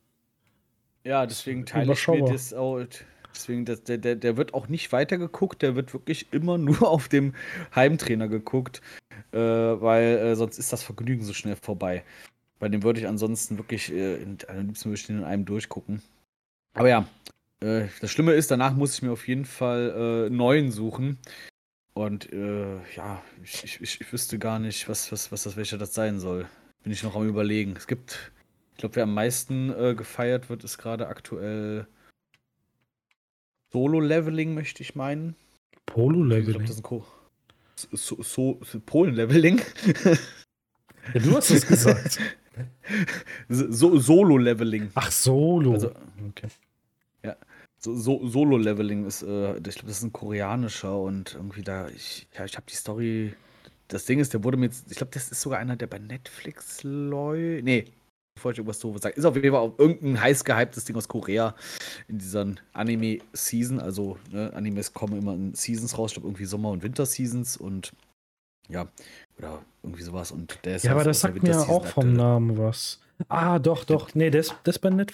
Ja, 1.03 1.25
deswegen 1.25 1.65
teile 1.65 1.93
ich 1.93 2.07
mir 2.07 2.25
das 2.25 2.53
auch. 2.53 2.81
Deswegen, 3.33 3.65
das, 3.65 3.83
der, 3.83 3.97
der, 3.97 4.15
der 4.15 4.37
wird 4.37 4.53
auch 4.53 4.67
nicht 4.67 4.91
weitergeguckt, 4.91 5.61
der 5.61 5.75
wird 5.75 5.93
wirklich 5.93 6.31
immer 6.31 6.57
nur 6.59 6.87
auf 6.87 7.07
dem 7.07 7.33
Heimtrainer 7.75 8.27
geguckt, 8.27 8.81
äh, 9.31 9.37
weil 9.37 10.17
äh, 10.17 10.35
sonst 10.35 10.59
ist 10.59 10.71
das 10.71 10.83
Vergnügen 10.83 11.23
so 11.23 11.33
schnell 11.33 11.55
vorbei. 11.55 12.03
Bei 12.59 12.69
dem 12.69 12.83
würde 12.83 12.99
ich 12.99 13.07
ansonsten 13.07 13.57
wirklich, 13.57 13.91
äh, 13.91 14.15
in, 14.15 14.37
am 14.47 14.67
liebsten 14.67 14.89
würde 14.89 14.99
ich 14.99 15.07
den 15.07 15.17
in 15.19 15.23
einem 15.23 15.45
durchgucken. 15.45 16.01
Aber 16.75 16.89
ja, 16.89 17.07
äh, 17.59 17.87
das 18.01 18.11
Schlimme 18.11 18.33
ist, 18.33 18.51
danach 18.51 18.75
muss 18.75 18.95
ich 18.95 19.01
mir 19.01 19.11
auf 19.11 19.27
jeden 19.27 19.45
Fall 19.45 20.27
äh, 20.27 20.29
neuen 20.29 20.71
suchen. 20.71 21.17
Und 21.93 22.31
äh, 22.33 22.77
ja, 22.95 23.21
ich, 23.43 23.81
ich, 23.81 24.01
ich, 24.01 24.13
wüsste 24.13 24.39
gar 24.39 24.57
nicht, 24.57 24.89
was, 24.89 25.11
was, 25.11 25.31
was 25.31 25.43
das 25.43 25.55
welcher 25.57 25.77
das 25.77 25.93
sein 25.93 26.19
soll. 26.19 26.47
Bin 26.81 26.91
ich 26.91 27.03
noch 27.03 27.15
am 27.15 27.27
überlegen. 27.27 27.75
Es 27.77 27.87
gibt 27.87 28.33
ich 28.73 28.77
glaube, 28.77 28.95
wer 28.95 29.03
am 29.03 29.13
meisten 29.13 29.71
äh, 29.71 29.93
gefeiert 29.95 30.49
wird, 30.49 30.63
ist 30.63 30.77
gerade 30.77 31.07
aktuell 31.07 31.87
Solo-Leveling, 33.71 34.53
möchte 34.53 34.81
ich 34.81 34.95
meinen. 34.95 35.35
Polo-Leveling? 35.85 36.67
So, 36.67 37.05
so, 38.21 38.59
so 38.61 38.79
Polen-Leveling? 38.85 39.61
ja, 41.13 41.19
du 41.19 41.35
hast 41.35 41.51
es 41.51 41.67
gesagt. 41.67 42.19
so, 43.47 43.99
Solo-Leveling. 43.99 44.89
Ach, 44.95 45.11
Solo. 45.11 45.73
Also, 45.73 45.91
okay. 46.29 46.47
So, 47.83 47.95
so, 47.95 48.25
Solo-Leveling 48.25 49.05
ist, 49.05 49.23
äh, 49.23 49.57
ich 49.57 49.61
glaube, 49.63 49.87
das 49.87 49.97
ist 49.97 50.03
ein 50.03 50.13
koreanischer 50.13 50.97
und 50.97 51.35
irgendwie 51.35 51.63
da, 51.63 51.89
ich, 51.89 52.27
ja, 52.33 52.45
ich 52.45 52.55
habe 52.55 52.65
die 52.69 52.75
Story. 52.75 53.33
Das 53.89 54.05
Ding 54.05 54.19
ist, 54.19 54.33
der 54.33 54.43
wurde 54.43 54.57
mir 54.57 54.67
jetzt, 54.67 54.89
ich 54.89 54.97
glaube, 54.97 55.11
das 55.13 55.29
ist 55.31 55.41
sogar 55.41 55.59
einer, 55.59 55.75
der 55.75 55.87
bei 55.87 55.99
Netflix 55.99 56.81
läuft. 56.83 57.65
Nee, 57.65 57.85
bevor 58.35 58.51
ich 58.51 58.57
irgendwas 58.57 58.79
doofes 58.79 59.01
sage. 59.01 59.15
Ist 59.15 59.25
auf 59.25 59.35
jeden 59.35 59.51
Fall 59.51 59.59
auch 59.59 59.77
irgendein 59.77 60.21
heiß 60.21 60.45
gehyptes 60.45 60.85
Ding 60.85 60.95
aus 60.95 61.07
Korea 61.07 61.55
in 62.07 62.19
dieser 62.19 62.55
Anime-Season. 62.71 63.79
Also, 63.79 64.17
ne, 64.31 64.51
Animes 64.53 64.93
kommen 64.93 65.17
immer 65.17 65.33
in 65.33 65.53
Seasons 65.53 65.97
raus. 65.97 66.11
Ich 66.11 66.15
glaube, 66.15 66.29
irgendwie 66.29 66.45
Sommer- 66.45 66.71
und 66.71 66.83
Winter-Seasons 66.83 67.57
und 67.57 67.91
ja, 68.69 68.87
oder 69.37 69.61
irgendwie 69.83 70.03
sowas. 70.03 70.31
Und 70.31 70.57
der 70.63 70.77
ist 70.77 70.83
ja, 70.83 70.91
aber 70.91 71.03
das 71.03 71.19
sagt 71.19 71.43
mir 71.43 71.59
auch 71.59 71.85
vom 71.85 72.13
Namen 72.13 72.57
was. 72.57 73.01
Ah, 73.27 73.59
doch, 73.59 73.83
doch. 73.83 74.15
Nee, 74.15 74.29
der 74.29 74.41
ist, 74.41 74.55
bei 74.81 74.89
Net 74.89 75.11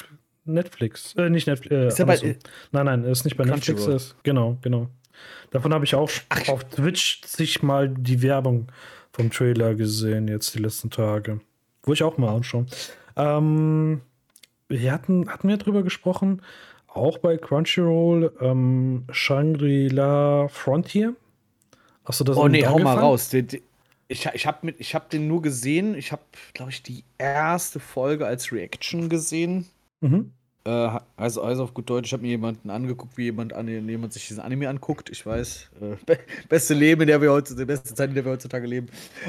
Netflix. 0.53 1.15
Äh, 1.15 1.29
nicht 1.29 1.47
Netflix. 1.47 1.73
Äh, 1.73 1.87
ist 1.87 1.99
der 1.99 2.05
bei, 2.05 2.37
nein, 2.71 2.85
nein, 2.85 3.03
er 3.03 3.11
ist 3.11 3.25
nicht 3.25 3.37
bei 3.37 3.45
Netflix. 3.45 3.85
Ist, 3.85 4.15
genau, 4.23 4.57
genau. 4.61 4.87
Davon 5.51 5.73
habe 5.73 5.85
ich 5.85 5.95
auch 5.95 6.09
Ach, 6.29 6.49
auf 6.49 6.63
Twitch 6.65 7.21
sich 7.25 7.63
mal 7.63 7.89
die 7.89 8.21
Werbung 8.21 8.67
vom 9.11 9.31
Trailer 9.31 9.75
gesehen, 9.75 10.27
jetzt 10.27 10.53
die 10.55 10.59
letzten 10.59 10.89
Tage. 10.89 11.41
Wo 11.83 11.93
ich 11.93 12.03
auch 12.03 12.17
mal 12.17 12.35
anschauen. 12.35 12.67
Ähm, 13.15 14.01
wir 14.67 14.91
hatten, 14.91 15.29
hatten 15.29 15.47
wir 15.47 15.57
drüber 15.57 15.83
gesprochen, 15.83 16.41
auch 16.87 17.17
bei 17.17 17.37
Crunchyroll 17.37 18.31
ähm, 18.39 19.05
Shangri-La 19.11 20.47
Frontier. 20.47 21.15
Hast 22.05 22.19
du 22.19 22.23
das 22.23 22.37
Oh 22.37 22.47
nee, 22.47 22.65
hau 22.65 22.79
mal 22.79 22.97
raus. 22.97 23.33
Ich, 23.33 24.25
ich 24.25 24.47
habe 24.47 24.71
hab 24.71 25.09
den 25.09 25.27
nur 25.27 25.41
gesehen. 25.41 25.95
Ich 25.95 26.11
habe, 26.11 26.23
glaube 26.53 26.71
ich, 26.71 26.81
die 26.81 27.03
erste 27.17 27.79
Folge 27.79 28.25
als 28.25 28.51
Reaction 28.51 29.09
gesehen. 29.09 29.67
Mhm. 30.01 30.31
Äh, 30.66 30.99
also, 31.16 31.41
also 31.41 31.64
auf 31.64 31.74
gut 31.74 31.89
Deutsch, 31.89 32.07
ich 32.07 32.14
habe 32.14 32.24
mir 32.24 32.30
jemanden 32.30 32.70
angeguckt, 32.70 33.18
wie 33.18 33.26
jemand, 33.26 33.53
an, 33.53 33.68
jemand 33.68 34.14
sich 34.14 34.28
diesen 34.28 34.41
Anime 34.41 34.70
anguckt. 34.70 35.10
Ich 35.10 35.26
weiß, 35.26 35.70
äh, 35.82 36.16
beste 36.49 36.74
Leben, 36.74 37.01
in 37.01 37.07
der 37.07 37.22
wir 37.22 37.32
heute, 37.32 37.55
die 37.55 37.66
beste 37.66 37.93
Zeit, 37.93 38.10
in 38.10 38.16
der 38.16 38.26
wir 38.26 38.34
heutzutage 38.34 38.68
leben. 38.68 38.88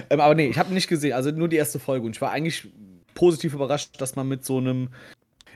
Ähm, 0.08 0.20
aber 0.20 0.34
nee, 0.34 0.48
ich 0.48 0.58
habe 0.58 0.74
nicht 0.74 0.88
gesehen, 0.88 1.12
also 1.12 1.30
nur 1.30 1.48
die 1.48 1.56
erste 1.56 1.78
Folge. 1.78 2.06
Und 2.06 2.16
ich 2.16 2.20
war 2.20 2.30
eigentlich 2.30 2.68
positiv 3.14 3.54
überrascht, 3.54 4.00
dass 4.00 4.16
man 4.16 4.28
mit 4.28 4.44
so 4.44 4.58
einem 4.58 4.88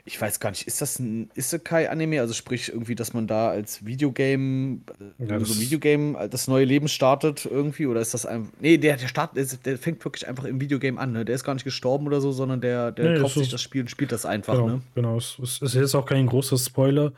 ich 0.06 0.20
weiß 0.20 0.38
gar 0.38 0.50
nicht, 0.50 0.66
ist 0.66 0.82
das 0.82 0.98
ein 0.98 1.30
Isekai-Anime? 1.34 2.20
Also 2.20 2.34
sprich 2.34 2.68
irgendwie, 2.68 2.94
dass 2.94 3.14
man 3.14 3.26
da 3.26 3.48
als 3.48 3.86
Videogame, 3.86 4.80
ja, 5.18 5.40
so 5.40 5.58
Videogame 5.58 6.18
äh, 6.18 6.28
das 6.28 6.46
neue 6.46 6.66
Leben 6.66 6.88
startet 6.88 7.46
irgendwie? 7.46 7.86
Oder 7.86 8.02
ist 8.02 8.12
das 8.12 8.26
einfach. 8.26 8.52
Nee, 8.60 8.76
der, 8.76 8.98
der, 8.98 9.08
Start, 9.08 9.34
der, 9.34 9.46
der 9.64 9.78
fängt 9.78 10.04
wirklich 10.04 10.28
einfach 10.28 10.44
im 10.44 10.60
Videogame 10.60 11.00
an, 11.00 11.12
ne? 11.12 11.24
Der 11.24 11.34
ist 11.34 11.42
gar 11.42 11.54
nicht 11.54 11.64
gestorben 11.64 12.06
oder 12.06 12.20
so, 12.20 12.32
sondern 12.32 12.60
der, 12.60 12.92
der 12.92 13.12
nee, 13.12 13.20
kauft 13.20 13.34
sich 13.34 13.48
das 13.48 13.62
Spiel 13.62 13.80
und 13.82 13.88
spielt 13.88 14.12
das 14.12 14.26
einfach, 14.26 14.54
genau, 14.56 14.66
ne? 14.66 14.82
Genau, 14.94 15.16
es, 15.16 15.38
ist 15.38 15.74
jetzt 15.74 15.94
auch 15.94 16.06
kein 16.06 16.26
großer 16.26 16.58
Spoiler. 16.58 17.12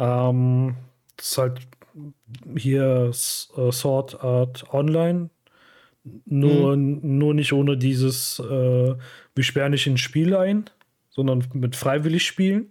Ähm, 0.00 0.74
das 1.16 1.28
ist 1.28 1.38
halt 1.38 1.60
hier 2.56 3.12
uh, 3.56 3.70
Sword 3.70 4.20
Art 4.22 4.64
Online. 4.72 5.30
Nur, 6.24 6.72
hm. 6.72 7.18
nur 7.18 7.34
nicht 7.34 7.52
ohne 7.52 7.76
dieses, 7.76 8.40
äh, 8.40 8.94
wir 9.34 9.44
sperren 9.44 9.72
nicht 9.72 9.86
ins 9.86 10.00
Spiel 10.00 10.34
ein 10.34 10.70
sondern 11.16 11.44
mit 11.54 11.74
freiwillig 11.74 12.24
spielen. 12.24 12.70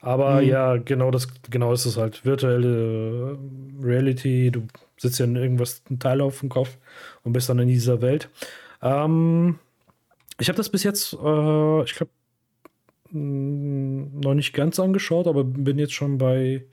Aber 0.00 0.40
mhm. 0.40 0.48
ja, 0.48 0.76
genau 0.76 1.10
das, 1.10 1.28
genau 1.48 1.72
ist 1.72 1.86
es 1.86 1.96
halt. 1.96 2.24
Virtuelle 2.24 3.36
äh, 3.38 3.84
Reality, 3.84 4.50
du 4.50 4.66
sitzt 4.96 5.20
ja 5.20 5.26
in 5.26 5.36
irgendwas, 5.36 5.82
ein 5.90 5.98
Teil 5.98 6.20
auf 6.20 6.40
dem 6.40 6.48
Kopf 6.48 6.76
und 7.22 7.32
bist 7.32 7.48
dann 7.48 7.58
in 7.58 7.68
dieser 7.68 8.02
Welt. 8.02 8.28
Ähm, 8.82 9.58
ich 10.38 10.48
habe 10.48 10.56
das 10.56 10.70
bis 10.70 10.82
jetzt, 10.82 11.12
äh, 11.12 11.82
ich 11.84 11.94
glaube, 11.94 12.10
noch 13.10 14.34
nicht 14.34 14.52
ganz 14.52 14.80
angeschaut, 14.80 15.26
aber 15.26 15.44
bin 15.44 15.78
jetzt 15.78 15.94
schon 15.94 16.18
bei. 16.18 16.64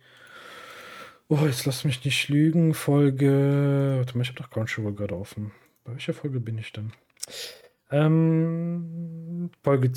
Oh, 1.30 1.40
jetzt 1.46 1.66
lass 1.66 1.86
mich 1.86 2.04
nicht 2.04 2.28
lügen. 2.28 2.74
Folge. 2.74 3.96
Warte 3.98 4.18
mal, 4.18 4.24
ich 4.24 4.30
habe 4.30 4.40
doch 4.40 4.50
Crunchyroll 4.50 4.94
gerade 4.94 5.16
offen. 5.16 5.52
Bei 5.84 5.94
welcher 5.94 6.14
Folge 6.14 6.40
bin 6.40 6.58
ich 6.58 6.74
denn? 6.74 6.92
Ähm, 7.92 9.52
Folge 9.64 9.92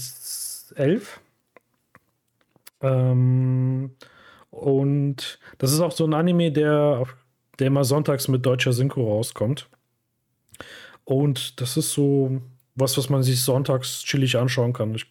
11. 0.72 1.20
Ähm, 2.82 3.90
und 4.50 5.38
das 5.58 5.72
ist 5.72 5.80
auch 5.80 5.92
so 5.92 6.06
ein 6.06 6.14
Anime, 6.14 6.52
der, 6.52 7.04
der 7.58 7.66
immer 7.68 7.84
sonntags 7.84 8.28
mit 8.28 8.44
deutscher 8.44 8.72
Synchro 8.72 9.08
rauskommt. 9.08 9.68
Und 11.04 11.60
das 11.60 11.76
ist 11.76 11.92
so 11.92 12.40
was, 12.74 12.96
was 12.98 13.08
man 13.08 13.22
sich 13.22 13.42
sonntags 13.42 14.02
chillig 14.02 14.36
anschauen 14.36 14.72
kann. 14.72 14.94
Ich 14.94 15.06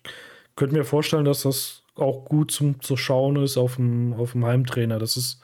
könnte 0.55 0.75
mir 0.75 0.85
vorstellen, 0.85 1.25
dass 1.25 1.41
das 1.41 1.83
auch 1.95 2.25
gut 2.25 2.51
zum 2.51 2.81
zu 2.81 2.95
schauen 2.97 3.37
ist 3.37 3.57
auf 3.57 3.75
dem, 3.75 4.13
auf 4.13 4.33
dem 4.33 4.45
Heimtrainer. 4.45 4.99
Das 4.99 5.17
ist, 5.17 5.41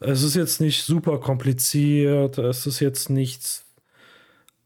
es 0.00 0.22
ist 0.22 0.36
jetzt 0.36 0.60
nicht 0.60 0.84
super 0.84 1.18
kompliziert, 1.18 2.38
es 2.38 2.66
ist 2.66 2.80
jetzt 2.80 3.10
nichts, 3.10 3.61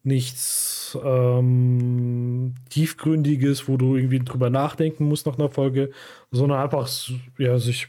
nichts 0.07 0.97
ähm, 1.05 2.55
Tiefgründiges, 2.71 3.69
wo 3.69 3.77
du 3.77 3.97
irgendwie 3.97 4.21
drüber 4.21 4.51
nachdenken 4.51 5.07
musst 5.09 5.27
nach 5.27 5.39
einer 5.39 5.51
Folge, 5.51 5.91
sondern 6.31 6.61
einfach 6.61 6.89
ja, 7.39 7.59
sich 7.59 7.89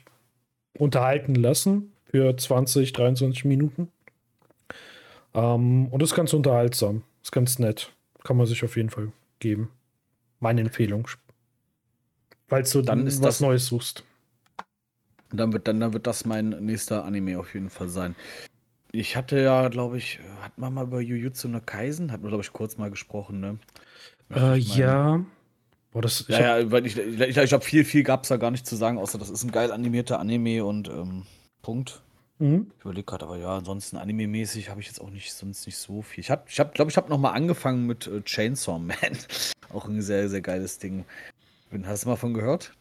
unterhalten 0.78 1.36
lassen 1.36 1.94
für 2.06 2.36
20, 2.36 2.92
23 2.94 3.46
Minuten. 3.46 3.90
Ähm, 5.34 5.88
und 5.88 6.02
ist 6.02 6.16
ganz 6.16 6.34
unterhaltsam. 6.34 7.04
Ist 7.22 7.32
ganz 7.32 7.60
nett. 7.60 7.94
Kann 8.24 8.38
man 8.38 8.48
sich 8.48 8.64
auf 8.64 8.76
jeden 8.76 8.90
Fall 8.90 9.12
geben. 9.40 9.70
Meine 10.40 10.62
Empfehlung. 10.62 11.08
Falls 12.48 12.72
du 12.72 12.82
dann 12.82 13.06
was 13.06 13.20
das, 13.20 13.42
Neues 13.42 13.68
suchst. 13.68 14.04
Dann 15.32 15.52
wird, 15.54 15.68
dann, 15.68 15.80
dann 15.80 15.94
wird 15.94 16.08
das 16.08 16.26
mein 16.26 16.50
nächster 16.50 17.04
Anime 17.04 17.38
auf 17.38 17.54
jeden 17.54 17.70
Fall 17.70 17.90
sein. 17.90 18.16
Ich 18.98 19.16
hatte 19.16 19.40
ja, 19.40 19.68
glaube 19.70 20.00
ich, 20.00 20.20
hat 20.42 20.58
man 20.58 20.74
mal 20.74 20.86
über 20.86 21.00
Jujutsu 21.00 21.48
no 21.48 21.62
Kaisen, 21.64 22.12
hat 22.12 22.22
man, 22.22 22.30
glaube 22.30 22.44
ich, 22.44 22.52
kurz 22.52 22.78
mal 22.78 22.90
gesprochen, 22.90 23.40
ne? 23.40 23.60
Äh, 24.34 24.58
ja. 24.58 25.24
Boah, 25.92 26.02
das, 26.02 26.22
ich 26.22 26.30
ja, 26.30 26.58
ja, 26.58 26.72
weil 26.72 26.88
ich, 26.88 26.98
ich, 26.98 27.38
ich 27.38 27.50
glaube, 27.50 27.64
viel, 27.64 27.86
viel 27.86 28.02
gab 28.02 28.24
es 28.24 28.30
da 28.30 28.38
gar 28.38 28.50
nicht 28.50 28.66
zu 28.66 28.76
sagen, 28.76 28.98
außer 28.98 29.20
das 29.20 29.30
ist 29.30 29.44
ein 29.44 29.52
geil 29.52 29.72
animierter 29.72 30.20
Anime 30.20 30.66
und 30.66 30.90
ähm, 30.90 31.28
Punkt. 31.62 32.02
Mhm. 32.40 32.72
Ich 32.76 32.86
überlege 32.86 33.06
gerade, 33.06 33.26
aber 33.26 33.38
ja, 33.38 33.58
ansonsten 33.58 33.98
anime-mäßig 33.98 34.70
habe 34.70 34.82
ich 34.82 34.88
jetzt 34.88 35.00
auch 35.00 35.12
nicht 35.12 35.32
sonst 35.32 35.68
nicht 35.68 35.78
so 35.78 36.02
viel. 36.02 36.22
Ich 36.22 36.32
habe, 36.32 36.46
ich 36.48 36.60
hab, 36.60 36.74
glaube 36.74 36.90
ich, 36.90 36.98
habe 36.98 37.10
noch 37.10 37.20
mal 37.20 37.32
angefangen 37.32 37.86
mit 37.86 38.08
äh, 38.08 38.24
Chainsaw 38.24 38.80
Man. 38.80 38.96
auch 39.74 39.88
ein 39.88 40.02
sehr, 40.02 40.28
sehr 40.28 40.42
geiles 40.42 40.80
Ding. 40.80 41.06
Hast 41.84 42.06
du 42.06 42.10
mal 42.10 42.16
von 42.16 42.34
gehört? 42.34 42.74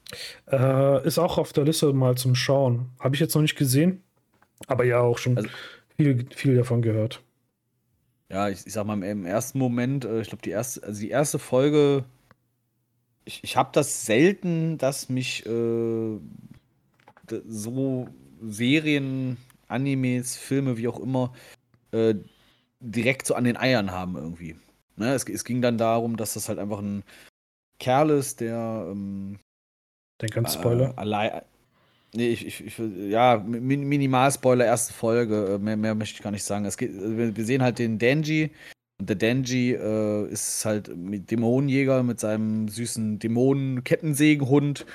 Äh, 0.51 1.07
ist 1.07 1.19
auch 1.19 1.37
auf 1.37 1.53
der 1.53 1.65
Liste 1.65 1.93
mal 1.93 2.17
zum 2.17 2.35
Schauen. 2.35 2.91
Habe 3.01 3.15
ich 3.17 3.21
jetzt 3.21 3.35
noch 3.35 3.43
nicht 3.43 3.57
gesehen, 3.57 4.03
aber 4.67 4.85
ja 4.85 5.01
auch 5.01 5.19
schon 5.19 5.37
also, 5.37 5.49
viel, 5.97 6.27
viel 6.35 6.57
davon 6.57 6.83
gehört. 6.83 7.23
Ja, 8.29 8.49
ich, 8.49 8.67
ich 8.67 8.73
sag 8.73 8.87
mal, 8.87 9.03
im 9.03 9.25
ersten 9.25 9.59
Moment, 9.59 10.05
äh, 10.05 10.21
ich 10.21 10.29
glaube, 10.29 10.43
die 10.43 10.51
erste, 10.51 10.83
also 10.83 11.01
die 11.01 11.11
erste 11.11 11.39
Folge, 11.39 12.05
ich, 13.25 13.43
ich 13.45 13.57
habe 13.57 13.71
das 13.73 14.07
selten, 14.07 14.79
dass 14.79 15.09
mich 15.09 15.47
äh, 15.47 16.19
so 17.47 18.09
Serien, 18.43 19.37
Animes, 19.69 20.37
Filme, 20.37 20.77
wie 20.77 20.89
auch 20.89 21.01
immer, 21.01 21.33
äh, 21.93 22.15
direkt 22.81 23.27
so 23.27 23.35
an 23.35 23.45
den 23.45 23.57
Eiern 23.57 23.91
haben 23.91 24.17
irgendwie. 24.17 24.57
Ne? 24.97 25.13
Es, 25.13 25.25
es, 25.25 25.45
ging 25.45 25.63
dann 25.63 25.79
darum, 25.79 26.17
dass 26.17 26.35
das 26.35 26.49
halt 26.49 26.59
einfach 26.59 26.79
ein 26.79 27.03
Kerl 27.79 28.11
ist, 28.11 28.41
der 28.41 28.89
ähm, 28.91 29.39
Den 30.21 30.31
ganz 30.31 30.55
Spoiler. 30.55 30.91
Äh, 30.91 30.97
allein, 30.97 31.43
Nee, 32.17 32.29
ich, 32.29 32.47
ich, 32.47 32.67
ich 32.67 32.79
ja, 33.11 33.37
Minimal-Spoiler, 33.37 34.65
erste 34.65 34.95
Folge, 34.95 35.55
äh, 35.55 35.59
mehr, 35.59 35.77
mehr 35.77 35.95
möchte 35.95 36.17
ich 36.17 36.23
gar 36.23 36.31
nicht 36.31 36.45
sagen. 36.45 36.65
Es 36.65 36.79
geht, 36.79 36.93
wir 36.95 37.45
sehen 37.45 37.63
halt 37.63 37.79
den 37.79 37.99
Denji 37.99 38.51
und 38.99 39.11
der 39.11 39.17
Denji 39.17 39.73
äh, 39.73 40.27
ist 40.29 40.65
halt 40.65 40.91
Dämonenjäger 40.91 42.03
mit 42.03 42.19
seinem 42.19 42.69
süßen 42.69 43.19
Dämonen-Kettensägenhund 43.19 44.87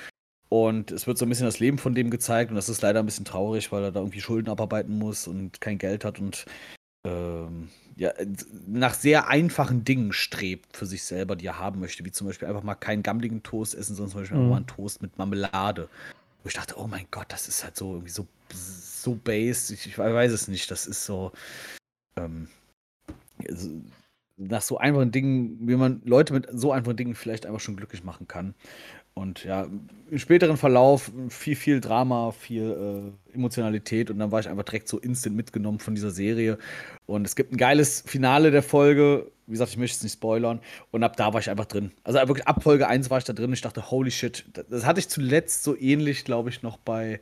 und 0.48 0.90
es 0.90 1.06
wird 1.06 1.16
so 1.16 1.24
ein 1.24 1.28
bisschen 1.28 1.46
das 1.46 1.60
Leben 1.60 1.78
von 1.78 1.94
dem 1.94 2.10
gezeigt 2.10 2.50
und 2.50 2.56
das 2.56 2.68
ist 2.68 2.82
leider 2.82 2.98
ein 2.98 3.06
bisschen 3.06 3.24
traurig, 3.24 3.70
weil 3.70 3.84
er 3.84 3.92
da 3.92 4.00
irgendwie 4.00 4.20
Schulden 4.20 4.50
abarbeiten 4.50 4.98
muss 4.98 5.28
und 5.28 5.60
kein 5.60 5.78
Geld 5.78 6.04
hat 6.04 6.18
und 6.18 6.44
ähm, 7.04 7.68
ja, 7.94 8.12
nach 8.66 8.94
sehr 8.94 9.28
einfachen 9.28 9.84
Dingen 9.84 10.12
strebt 10.12 10.76
für 10.76 10.86
sich 10.86 11.04
selber, 11.04 11.36
die 11.36 11.46
er 11.46 11.60
haben 11.60 11.78
möchte, 11.78 12.04
wie 12.04 12.10
zum 12.10 12.26
Beispiel 12.26 12.48
einfach 12.48 12.62
mal 12.64 12.74
keinen 12.74 13.04
gammeligen 13.04 13.44
Toast 13.44 13.76
essen, 13.76 13.94
sondern 13.94 14.10
zum 14.10 14.20
Beispiel 14.22 14.38
mhm. 14.38 14.48
mal 14.48 14.56
einen 14.56 14.66
Toast 14.66 15.02
mit 15.02 15.18
Marmelade 15.18 15.88
wo 16.42 16.48
ich 16.48 16.54
dachte, 16.54 16.78
oh 16.78 16.86
mein 16.86 17.06
Gott, 17.10 17.26
das 17.28 17.48
ist 17.48 17.64
halt 17.64 17.76
so 17.76 17.92
irgendwie 17.92 18.10
so, 18.10 18.26
so 18.52 19.14
based. 19.14 19.70
Ich, 19.70 19.86
ich 19.86 19.98
weiß 19.98 20.32
es 20.32 20.48
nicht. 20.48 20.70
Das 20.70 20.86
ist 20.86 21.04
so. 21.04 21.32
Ähm, 22.16 22.48
also 23.48 23.70
nach 24.36 24.62
so 24.62 24.78
einfachen 24.78 25.12
Dingen, 25.12 25.58
wie 25.60 25.76
man 25.76 26.02
Leute 26.04 26.32
mit 26.32 26.48
so 26.52 26.72
einfachen 26.72 26.96
Dingen 26.96 27.14
vielleicht 27.14 27.46
einfach 27.46 27.60
schon 27.60 27.76
glücklich 27.76 28.02
machen 28.02 28.28
kann. 28.28 28.54
Und 29.14 29.44
ja, 29.44 29.68
im 30.10 30.18
späteren 30.18 30.56
Verlauf 30.56 31.12
viel, 31.28 31.54
viel 31.54 31.80
Drama, 31.80 32.32
viel 32.32 33.12
äh, 33.30 33.34
Emotionalität 33.34 34.10
und 34.10 34.18
dann 34.18 34.32
war 34.32 34.40
ich 34.40 34.48
einfach 34.48 34.64
direkt 34.64 34.88
so 34.88 34.98
instant 34.98 35.36
mitgenommen 35.36 35.80
von 35.80 35.94
dieser 35.94 36.10
Serie. 36.10 36.58
Und 37.04 37.26
es 37.26 37.36
gibt 37.36 37.52
ein 37.52 37.58
geiles 37.58 38.02
Finale 38.06 38.50
der 38.50 38.62
Folge. 38.62 39.30
Wie 39.52 39.56
gesagt, 39.56 39.72
ich 39.72 39.76
möchte 39.78 39.96
es 39.96 40.02
nicht 40.02 40.14
spoilern. 40.14 40.60
Und 40.90 41.02
ab 41.02 41.16
da 41.16 41.32
war 41.32 41.40
ich 41.40 41.50
einfach 41.50 41.66
drin. 41.66 41.92
Also 42.04 42.18
wirklich 42.18 42.46
ab 42.46 42.62
Folge 42.62 42.88
1 42.88 43.10
war 43.10 43.18
ich 43.18 43.24
da 43.24 43.32
drin. 43.32 43.52
Ich 43.52 43.60
dachte, 43.60 43.90
holy 43.90 44.10
shit. 44.10 44.44
Das 44.70 44.86
hatte 44.86 45.00
ich 45.00 45.08
zuletzt 45.08 45.62
so 45.62 45.76
ähnlich, 45.76 46.24
glaube 46.24 46.48
ich, 46.48 46.62
noch 46.62 46.78
bei, 46.78 47.20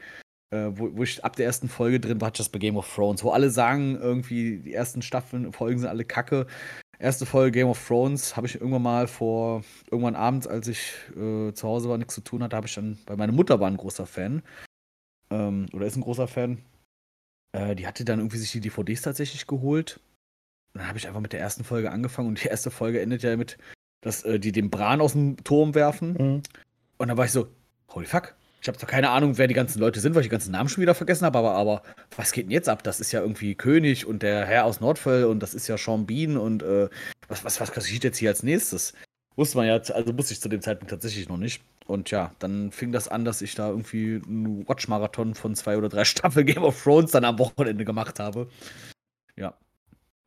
äh, 0.50 0.68
wo, 0.70 0.96
wo, 0.96 1.02
ich 1.02 1.24
ab 1.24 1.36
der 1.36 1.46
ersten 1.46 1.68
Folge 1.68 2.00
drin 2.00 2.20
war, 2.20 2.30
das 2.30 2.48
bei 2.48 2.58
Game 2.58 2.76
of 2.76 2.94
Thrones, 2.94 3.24
wo 3.24 3.30
alle 3.30 3.50
sagen, 3.50 3.98
irgendwie, 4.00 4.58
die 4.58 4.74
ersten 4.74 5.02
Staffeln, 5.02 5.52
Folgen 5.52 5.80
sind 5.80 5.88
alle 5.88 6.04
kacke 6.04 6.46
erste 7.00 7.26
Folge 7.26 7.52
Game 7.52 7.68
of 7.68 7.84
Thrones 7.86 8.36
habe 8.36 8.46
ich 8.46 8.56
irgendwann 8.56 8.82
mal 8.82 9.08
vor, 9.08 9.64
irgendwann 9.90 10.14
abends, 10.14 10.46
als 10.46 10.68
ich 10.68 10.92
äh, 11.16 11.52
zu 11.52 11.66
Hause 11.66 11.88
war, 11.88 11.98
nichts 11.98 12.14
zu 12.14 12.20
tun 12.20 12.42
hatte, 12.42 12.54
habe 12.54 12.66
ich 12.66 12.74
dann, 12.74 12.98
weil 13.06 13.16
meine 13.16 13.32
Mutter 13.32 13.58
war 13.58 13.68
ein 13.68 13.76
großer 13.76 14.06
Fan, 14.06 14.42
ähm, 15.30 15.66
oder 15.72 15.86
ist 15.86 15.96
ein 15.96 16.02
großer 16.02 16.28
Fan, 16.28 16.62
äh, 17.52 17.74
die 17.74 17.86
hatte 17.86 18.04
dann 18.04 18.20
irgendwie 18.20 18.36
sich 18.36 18.52
die 18.52 18.60
DVDs 18.60 19.02
tatsächlich 19.02 19.46
geholt. 19.46 20.00
Dann 20.74 20.86
habe 20.86 20.98
ich 20.98 21.06
einfach 21.06 21.20
mit 21.20 21.32
der 21.32 21.40
ersten 21.40 21.64
Folge 21.64 21.90
angefangen 21.90 22.28
und 22.28 22.42
die 22.42 22.48
erste 22.48 22.70
Folge 22.70 23.00
endet 23.00 23.22
ja 23.22 23.36
mit, 23.36 23.58
dass 24.00 24.22
äh, 24.24 24.38
die 24.38 24.52
den 24.52 24.70
Bran 24.70 25.00
aus 25.00 25.12
dem 25.12 25.42
Turm 25.44 25.74
werfen. 25.74 26.12
Mhm. 26.12 26.42
Und 26.98 27.08
dann 27.08 27.16
war 27.16 27.24
ich 27.24 27.32
so, 27.32 27.48
holy 27.88 28.06
fuck, 28.06 28.34
ich 28.62 28.68
habe 28.68 28.76
zwar 28.76 28.88
keine 28.88 29.10
Ahnung, 29.10 29.38
wer 29.38 29.46
die 29.46 29.54
ganzen 29.54 29.80
Leute 29.80 30.00
sind, 30.00 30.14
weil 30.14 30.20
ich 30.20 30.26
die 30.26 30.32
ganzen 30.32 30.52
Namen 30.52 30.68
schon 30.68 30.82
wieder 30.82 30.94
vergessen 30.94 31.24
habe, 31.24 31.38
aber, 31.38 31.52
aber 31.52 31.82
was 32.16 32.32
geht 32.32 32.44
denn 32.44 32.50
jetzt 32.50 32.68
ab? 32.68 32.82
Das 32.82 33.00
ist 33.00 33.10
ja 33.12 33.20
irgendwie 33.20 33.54
König 33.54 34.06
und 34.06 34.22
der 34.22 34.44
Herr 34.44 34.64
aus 34.66 34.80
Nordfell 34.80 35.24
und 35.24 35.40
das 35.40 35.54
ist 35.54 35.66
ja 35.66 35.78
Sean 35.78 36.06
Bean 36.06 36.36
und 36.36 36.62
äh, 36.62 36.88
was, 37.28 37.44
was, 37.44 37.60
was 37.60 37.72
geschieht 37.72 38.04
jetzt 38.04 38.18
hier 38.18 38.30
als 38.30 38.42
nächstes? 38.42 38.92
Wusste 39.36 39.56
man 39.56 39.66
ja, 39.66 39.74
also 39.74 40.18
wusste 40.18 40.34
ich 40.34 40.40
zu 40.40 40.48
dem 40.48 40.60
Zeitpunkt 40.60 40.90
tatsächlich 40.90 41.28
noch 41.28 41.38
nicht. 41.38 41.62
Und 41.86 42.10
ja, 42.10 42.32
dann 42.38 42.70
fing 42.70 42.92
das 42.92 43.08
an, 43.08 43.24
dass 43.24 43.42
ich 43.42 43.54
da 43.54 43.68
irgendwie 43.68 44.20
einen 44.26 44.68
Watch-Marathon 44.68 45.34
von 45.34 45.54
zwei 45.54 45.76
oder 45.76 45.88
drei 45.88 46.04
Staffeln 46.04 46.46
Game 46.46 46.62
of 46.62 46.82
Thrones 46.82 47.12
dann 47.12 47.24
am 47.24 47.38
Wochenende 47.38 47.84
gemacht 47.84 48.20
habe. 48.20 48.48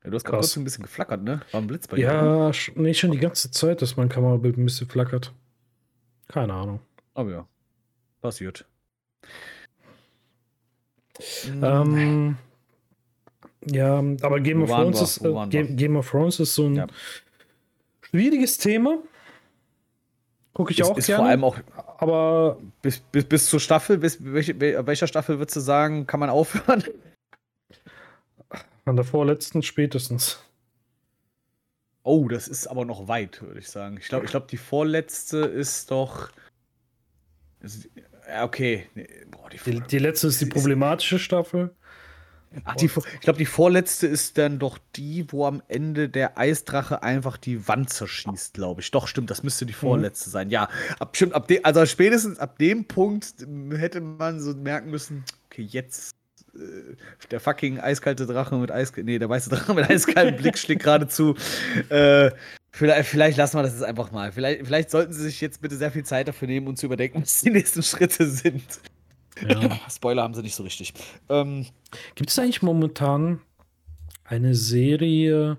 Ja. 0.03 0.09
du 0.09 0.15
hast 0.15 0.23
gerade 0.23 0.39
kurz 0.39 0.55
ein 0.57 0.63
bisschen 0.63 0.83
geflackert, 0.83 1.23
ne? 1.23 1.41
War 1.51 1.61
ein 1.61 1.67
Blitz 1.67 1.87
bei 1.87 1.97
dir? 1.97 2.05
Ja, 2.05 2.51
nee, 2.75 2.93
schon 2.93 3.11
die 3.11 3.19
ganze 3.19 3.51
Zeit, 3.51 3.81
dass 3.81 3.97
mein 3.97 4.09
Kamerabild 4.09 4.57
ein 4.57 4.65
bisschen 4.65 4.87
flackert. 4.87 5.33
Keine 6.27 6.53
Ahnung. 6.53 6.79
Aber 7.13 7.31
ja. 7.31 7.47
Passiert. 8.21 8.65
Ähm, 11.61 12.37
ja, 13.65 14.03
aber 14.21 14.39
Game 14.39 14.63
of, 14.63 14.69
Thrones 14.69 15.01
ist, 15.01 15.23
äh, 15.23 15.47
Game, 15.47 15.77
Game, 15.77 15.95
of 15.95 16.09
Thrones 16.09 16.39
ist 16.39 16.55
so 16.55 16.65
ein 16.65 16.75
ja. 16.75 16.87
schwieriges 18.01 18.57
Thema. 18.57 18.97
Gucke 20.53 20.71
ich 20.71 20.79
ist, 20.79 20.87
auch 20.87 20.97
ist 20.97 21.07
gerne. 21.07 21.23
Vor 21.23 21.29
allem 21.29 21.43
auch. 21.43 21.57
Aber 21.97 22.59
bis, 22.81 22.99
bis, 22.99 23.25
bis 23.25 23.45
zur 23.47 23.59
Staffel, 23.59 23.97
bis 23.97 24.17
welche, 24.21 24.59
welcher 24.59 25.07
Staffel 25.07 25.39
würdest 25.39 25.55
du 25.55 25.59
sagen, 25.61 26.05
kann 26.07 26.19
man 26.19 26.29
aufhören? 26.29 26.83
An 28.85 28.95
der 28.95 29.05
vorletzten 29.05 29.63
spätestens. 29.63 30.39
Oh, 32.03 32.27
das 32.27 32.49
ist 32.49 32.67
aber 32.67 32.83
noch 32.83 33.07
weit, 33.07 33.41
würde 33.41 33.59
ich 33.59 33.69
sagen. 33.69 33.97
Ich 33.97 34.09
glaube, 34.09 34.25
ich 34.25 34.31
glaub, 34.31 34.47
die 34.49 34.57
vorletzte 34.57 35.39
ist 35.39 35.89
doch. 35.89 36.29
Ist, 37.61 37.89
ja, 38.27 38.43
okay. 38.43 38.87
Boah, 39.31 39.49
die, 39.49 39.57
die, 39.71 39.79
die, 39.79 39.99
letzte 39.99 40.27
ist 40.27 40.41
die 40.41 40.45
problematische 40.45 41.17
Staffel. 41.17 41.73
Ach, 42.65 42.75
die, 42.75 42.85
ich 42.85 43.21
glaube, 43.21 43.39
die 43.39 43.45
vorletzte 43.45 44.05
ist 44.05 44.37
dann 44.37 44.59
doch 44.59 44.77
die, 44.95 45.31
wo 45.31 45.45
am 45.45 45.63
Ende 45.69 46.09
der 46.09 46.37
Eisdrache 46.37 47.01
einfach 47.01 47.37
die 47.37 47.67
Wand 47.67 47.89
zerschießt, 47.89 48.53
glaube 48.53 48.81
ich. 48.81 48.91
Doch, 48.91 49.07
stimmt, 49.07 49.31
das 49.31 49.41
müsste 49.41 49.65
die 49.65 49.73
vorletzte 49.73 50.29
mhm. 50.29 50.33
sein. 50.33 50.49
Ja, 50.49 50.69
ab, 50.99 51.15
stimmt, 51.15 51.33
ab 51.33 51.47
de, 51.47 51.63
also 51.63 51.85
spätestens 51.85 52.37
ab 52.37 52.59
dem 52.59 52.85
Punkt 52.85 53.33
hätte 53.71 54.01
man 54.01 54.39
so 54.39 54.53
merken 54.53 54.91
müssen, 54.91 55.23
okay, 55.45 55.63
jetzt 55.63 56.15
der 57.31 57.39
fucking 57.39 57.79
eiskalte 57.79 58.25
Drache 58.27 58.55
mit 58.55 58.71
Eis, 58.71 58.93
nee, 58.95 59.17
der 59.17 59.29
weiße 59.29 59.49
Drache 59.49 59.73
mit 59.73 59.89
eiskaltem 59.89 60.35
Blick 60.35 60.57
schlägt 60.57 60.83
geradezu. 60.83 61.35
Äh, 61.89 62.31
vielleicht, 62.71 63.09
vielleicht 63.09 63.37
lassen 63.37 63.57
wir 63.57 63.63
das 63.63 63.73
jetzt 63.73 63.83
einfach 63.83 64.11
mal. 64.11 64.31
Vielleicht, 64.31 64.65
vielleicht 64.65 64.91
sollten 64.91 65.13
sie 65.13 65.23
sich 65.23 65.41
jetzt 65.41 65.61
bitte 65.61 65.75
sehr 65.75 65.91
viel 65.91 66.03
Zeit 66.03 66.27
dafür 66.27 66.47
nehmen 66.47 66.67
um 66.67 66.75
zu 66.75 66.85
überdenken, 66.85 67.21
was 67.21 67.41
die 67.41 67.49
nächsten 67.49 67.81
Schritte 67.81 68.27
sind. 68.27 68.63
Ja. 69.47 69.79
Spoiler 69.89 70.21
haben 70.21 70.35
sie 70.35 70.43
nicht 70.43 70.55
so 70.55 70.63
richtig. 70.63 70.93
Ähm, 71.29 71.65
Gibt 72.15 72.29
es 72.29 72.37
eigentlich 72.37 72.61
momentan 72.61 73.41
eine 74.23 74.53
Serie, 74.53 75.57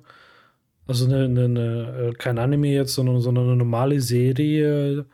also 0.87 1.07
eine, 1.07 1.25
eine, 1.25 1.45
eine, 1.45 2.11
äh, 2.11 2.13
kein 2.15 2.39
Anime 2.39 2.69
jetzt, 2.69 2.95
sondern, 2.95 3.21
sondern 3.21 3.47
eine 3.47 3.57
normale 3.57 4.01
Serie, 4.01 5.07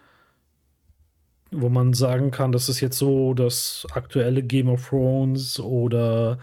wo 1.50 1.68
man 1.68 1.94
sagen 1.94 2.30
kann, 2.30 2.52
das 2.52 2.68
ist 2.68 2.80
jetzt 2.80 2.98
so 2.98 3.34
das 3.34 3.86
aktuelle 3.92 4.42
Game 4.42 4.68
of 4.68 4.88
Thrones 4.88 5.58
oder 5.58 6.38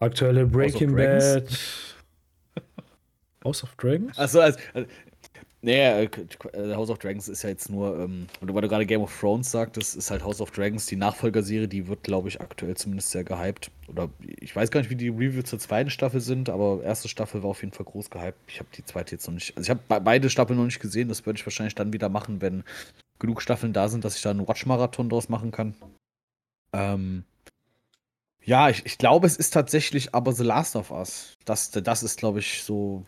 aktuelle 0.00 0.46
Breaking 0.46 0.94
Bad. 0.94 1.48
House 3.44 3.62
of 3.62 3.74
Dragons? 3.76 4.18
Achso, 4.18 4.40
also, 4.40 4.58
also, 4.72 4.88
naja, 5.64 6.00
äh, 6.00 6.08
äh, 6.52 6.74
House 6.74 6.90
of 6.90 6.98
Dragons 6.98 7.28
ist 7.28 7.42
ja 7.42 7.48
jetzt 7.48 7.70
nur, 7.70 7.98
ähm, 7.98 8.26
weil 8.40 8.62
du 8.62 8.68
gerade 8.68 8.84
Game 8.84 9.00
of 9.00 9.18
Thrones 9.18 9.50
sagtest, 9.50 9.96
ist 9.96 10.10
halt 10.10 10.22
House 10.22 10.42
of 10.42 10.50
Dragons 10.50 10.84
die 10.86 10.96
Nachfolgerserie, 10.96 11.68
die 11.68 11.86
wird, 11.88 12.02
glaube 12.02 12.28
ich, 12.28 12.40
aktuell 12.40 12.76
zumindest 12.76 13.10
sehr 13.10 13.24
gehypt. 13.24 13.70
Oder 13.88 14.10
ich 14.40 14.54
weiß 14.54 14.70
gar 14.70 14.80
nicht, 14.80 14.90
wie 14.90 14.96
die 14.96 15.08
Reviews 15.08 15.44
zur 15.44 15.58
zweiten 15.58 15.88
Staffel 15.88 16.20
sind, 16.20 16.50
aber 16.50 16.82
erste 16.82 17.08
Staffel 17.08 17.42
war 17.42 17.50
auf 17.50 17.62
jeden 17.62 17.72
Fall 17.72 17.86
groß 17.86 18.10
gehypt. 18.10 18.38
Ich 18.46 18.58
habe 18.58 18.68
die 18.76 18.84
zweite 18.84 19.14
jetzt 19.14 19.26
noch 19.26 19.34
nicht, 19.34 19.56
also 19.56 19.62
ich 19.62 19.70
habe 19.70 20.00
beide 20.00 20.28
Staffeln 20.28 20.58
noch 20.58 20.66
nicht 20.66 20.80
gesehen, 20.80 21.08
das 21.08 21.24
würde 21.24 21.38
ich 21.38 21.46
wahrscheinlich 21.46 21.74
dann 21.74 21.94
wieder 21.94 22.10
machen, 22.10 22.42
wenn 22.42 22.62
genug 23.18 23.42
Staffeln 23.42 23.72
da 23.72 23.88
sind, 23.88 24.04
dass 24.04 24.16
ich 24.16 24.22
da 24.22 24.30
einen 24.30 24.46
Watch-Marathon 24.46 25.08
draus 25.08 25.28
machen 25.28 25.50
kann. 25.50 25.74
Ähm, 26.72 27.24
ja, 28.42 28.68
ich, 28.68 28.84
ich 28.84 28.98
glaube, 28.98 29.26
es 29.26 29.36
ist 29.36 29.50
tatsächlich 29.50 30.14
aber 30.14 30.32
The 30.32 30.44
Last 30.44 30.76
of 30.76 30.90
Us. 30.90 31.36
Das, 31.44 31.70
das 31.70 32.02
ist, 32.02 32.18
glaube 32.18 32.40
ich, 32.40 32.62
so 32.62 33.04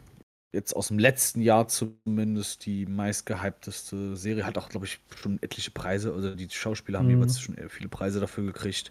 jetzt 0.52 0.74
aus 0.74 0.88
dem 0.88 0.98
letzten 0.98 1.42
Jahr 1.42 1.68
zumindest 1.68 2.64
die 2.64 2.86
meistgehypteste 2.86 4.16
Serie. 4.16 4.46
Hat 4.46 4.56
auch, 4.56 4.68
glaube 4.68 4.86
ich, 4.86 5.00
schon 5.14 5.42
etliche 5.42 5.70
Preise. 5.70 6.12
Also 6.14 6.34
die 6.34 6.48
Schauspieler 6.50 6.98
haben 6.98 7.06
mhm. 7.06 7.18
jeweils 7.18 7.40
schon 7.40 7.56
viele 7.68 7.88
Preise 7.88 8.20
dafür 8.20 8.44
gekriegt. 8.44 8.90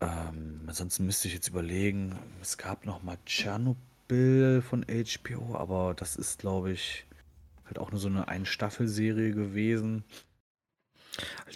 Ähm, 0.00 0.62
ansonsten 0.66 1.04
müsste 1.04 1.28
ich 1.28 1.34
jetzt 1.34 1.48
überlegen, 1.48 2.18
es 2.40 2.56
gab 2.56 2.86
noch 2.86 3.02
mal 3.02 3.18
Tschernobyl 3.26 4.62
von 4.62 4.84
HBO, 4.84 5.56
aber 5.56 5.94
das 5.94 6.16
ist, 6.16 6.38
glaube 6.38 6.72
ich, 6.72 7.06
halt 7.66 7.78
auch 7.78 7.90
nur 7.90 8.00
so 8.00 8.08
eine 8.08 8.28
Ein-Staffel-Serie 8.28 9.32
gewesen. 9.32 10.04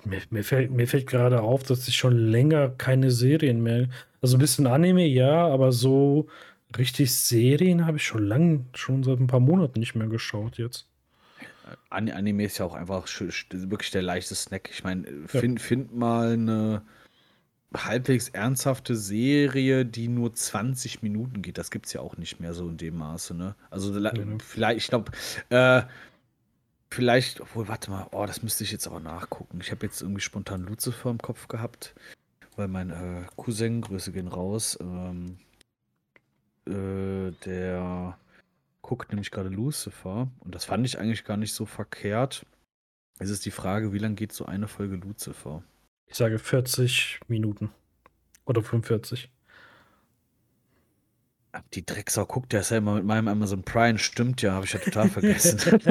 Mir, 0.05 0.21
mir, 0.31 0.45
fällt, 0.45 0.71
mir 0.71 0.87
fällt 0.87 1.07
gerade 1.07 1.43
auf, 1.43 1.65
dass 1.65 1.89
ich 1.89 1.97
schon 1.97 2.17
länger 2.17 2.71
keine 2.71 3.11
Serien 3.11 3.63
mehr. 3.63 3.89
Also 4.21 4.37
ein 4.37 4.41
bisschen 4.41 4.67
Anime, 4.67 5.07
ja, 5.07 5.47
aber 5.47 5.73
so 5.73 6.29
Richtig 6.77 7.15
Serien 7.15 7.87
habe 7.87 7.97
ich 7.97 8.05
schon 8.05 8.27
lange, 8.27 8.65
schon 8.75 9.03
seit 9.03 9.19
ein 9.21 9.27
paar 9.27 9.41
Monaten 9.41 9.81
nicht 9.81 9.95
mehr 9.95 10.09
geschaut 10.09 10.59
jetzt. 10.59 10.87
Anime 11.89 12.45
ist 12.45 12.59
ja 12.59 12.67
auch 12.67 12.75
einfach 12.75 13.07
wirklich 13.09 13.91
der 13.91 14.03
leichte 14.03 14.35
Snack. 14.35 14.69
Ich 14.71 14.85
meine, 14.85 15.27
find, 15.27 15.61
find 15.61 15.95
mal 15.95 16.33
eine 16.33 16.83
halbwegs 17.75 18.29
ernsthafte 18.31 18.97
Serie, 18.97 19.85
die 19.85 20.09
nur 20.09 20.35
20 20.35 21.03
Minuten 21.03 21.43
geht. 21.43 21.59
Das 21.59 21.71
gibt 21.71 21.87
es 21.87 21.93
ja 21.93 22.01
auch 22.01 22.17
nicht 22.17 22.41
mehr 22.41 22.55
so 22.55 22.69
in 22.69 22.79
dem 22.79 22.97
Maße, 22.97 23.35
ne? 23.35 23.55
Also 23.71 23.93
mhm. 23.93 24.41
vielleicht, 24.41 24.79
ich 24.79 24.89
glaube, 24.89 25.13
äh, 25.51 25.83
vielleicht, 26.91 27.41
obwohl, 27.41 27.69
warte 27.69 27.91
mal, 27.91 28.07
oh, 28.13 28.25
das 28.27 28.43
müsste 28.43 28.65
ich 28.65 28.73
jetzt 28.73 28.87
aber 28.87 29.01
nachgucken. 29.01 29.61
Ich 29.61 29.71
habe 29.71 29.85
jetzt 29.85 30.01
irgendwie 30.01 30.23
spontan 30.23 30.63
Lucifer 30.63 31.11
im 31.11 31.19
Kopf 31.19 31.49
gehabt, 31.49 31.95
weil 32.57 32.69
mein 32.69 32.91
äh, 32.91 33.27
Cousin, 33.37 33.83
Grüße 33.83 34.13
gehen 34.13 34.29
raus, 34.29 34.79
ähm, 34.81 35.37
äh, 36.67 37.33
der 37.45 38.19
guckt 38.81 39.11
nämlich 39.11 39.31
gerade 39.31 39.51
Lucifer 39.51 40.29
und 40.41 40.55
das 40.55 40.65
fand 40.65 40.87
ich 40.87 40.99
eigentlich 40.99 41.25
gar 41.25 41.37
nicht 41.37 41.53
so 41.53 41.67
verkehrt. 41.67 42.47
Es 43.19 43.29
ist 43.29 43.45
die 43.45 43.51
Frage, 43.51 43.93
wie 43.93 43.99
lange 43.99 44.15
geht 44.15 44.33
so 44.33 44.47
eine 44.47 44.69
Folge 44.69 44.97
Lucifer? 44.97 45.63
Ich 46.09 46.17
sage 46.17 46.39
40 46.39 47.21
Minuten. 47.29 47.71
Oder 48.47 48.63
45. 48.63 49.31
Die 51.75 51.85
Drecksau 51.85 52.25
guckt 52.25 52.53
ja 52.53 52.63
selber 52.63 52.95
mit 52.95 53.05
meinem 53.05 53.29
Amazon 53.29 53.63
Prime. 53.63 53.99
Stimmt 53.99 54.43
ja, 54.43 54.53
habe 54.53 54.65
ich 54.65 54.73
ja 54.73 54.79
total 54.79 55.09
vergessen. 55.09 55.59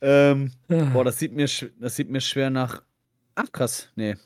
ähm, 0.00 0.52
boah, 0.68 1.04
das 1.04 1.18
sieht, 1.18 1.32
mir, 1.32 1.48
das 1.80 1.96
sieht 1.96 2.10
mir 2.10 2.20
schwer 2.20 2.50
nach. 2.50 2.82
Ach 3.34 3.50
krass, 3.50 3.90
nee. 3.96 4.16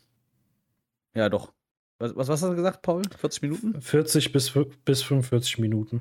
Ja, 1.14 1.28
doch. 1.28 1.52
Was, 1.98 2.16
was, 2.16 2.28
hast 2.28 2.42
du 2.42 2.54
gesagt, 2.54 2.82
Paul? 2.82 3.02
40 3.16 3.42
Minuten? 3.42 3.80
40 3.80 4.32
bis, 4.32 4.52
bis 4.84 5.02
45 5.02 5.58
Minuten. 5.58 6.00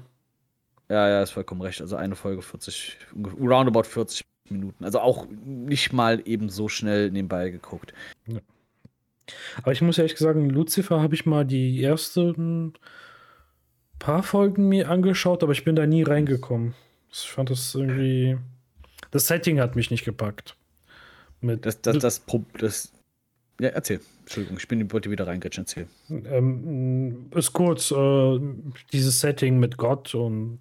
Ja, 0.89 1.07
ja, 1.07 1.22
ist 1.22 1.32
vollkommen 1.32 1.61
recht. 1.61 1.82
Also 1.82 1.97
eine 1.97 2.15
Folge 2.15 2.41
40, 2.41 2.97
roundabout 3.41 3.84
40 3.84 4.26
Minuten. 4.52 4.84
Also 4.84 5.00
auch 5.00 5.28
nicht 5.45 5.93
mal 5.93 6.22
eben 6.26 6.50
so 6.50 6.68
schnell 6.70 7.12
nebenbei 7.12 7.50
geguckt. 7.50 7.93
Ja. 8.28 8.39
Aber 9.62 9.72
ich 9.72 9.82
muss 9.82 9.97
ehrlich 9.97 10.18
sagen, 10.18 10.50
Lucifer 10.50 11.02
habe 11.02 11.16
ich 11.16 11.26
mal 11.26 11.45
die 11.45 11.84
ersten 11.84 12.74
paar 14.00 14.24
Folgen 14.24 14.70
mir 14.70 14.89
angeschaut, 14.89 15.43
aber 15.43 15.52
ich 15.52 15.64
bin 15.64 15.76
da 15.76 15.86
nie 15.86 16.04
reingekommen. 16.04 16.74
Ich 17.12 17.30
fand 17.30 17.50
das 17.50 17.76
irgendwie. 17.76 18.38
Das 19.12 19.28
Setting 19.28 19.60
hat 19.60 19.76
mich 19.76 19.91
nicht 19.91 20.06
gepackt. 20.06 20.56
Mit 21.41 21.66
das, 21.66 21.82
das, 21.82 21.97
das, 21.97 22.22
das, 22.58 22.91
ja, 23.60 23.70
erzähl. 23.70 24.00
Entschuldigung, 24.22 24.58
ich 24.58 24.68
bin, 24.68 24.91
wollte 24.91 25.10
wieder 25.10 25.26
reingrätschen, 25.26 25.64
erzähl. 25.64 25.88
Ähm, 26.10 27.30
ist 27.34 27.54
kurz, 27.54 27.91
äh, 27.91 28.39
dieses 28.91 29.20
Setting 29.22 29.60
mit 29.60 29.78
Gott 29.78 30.14
und 30.14 30.60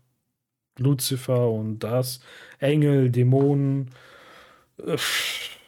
Lucifer 0.79 1.51
und 1.51 1.81
das, 1.81 2.21
Engel, 2.59 3.11
Dämonen, 3.11 3.91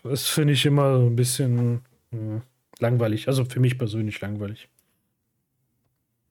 das 0.03 0.29
finde 0.29 0.55
ich 0.55 0.65
immer 0.67 0.99
ein 0.99 1.17
bisschen 1.17 1.83
äh, 2.13 2.41
langweilig. 2.79 3.29
Also 3.29 3.45
für 3.45 3.61
mich 3.61 3.79
persönlich 3.79 4.21
langweilig. 4.21 4.69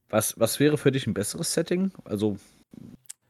Was, 0.08 0.38
was 0.40 0.58
wäre 0.58 0.76
für 0.76 0.90
dich 0.90 1.06
ein 1.06 1.14
besseres 1.14 1.52
Setting? 1.52 1.92
Also 2.04 2.36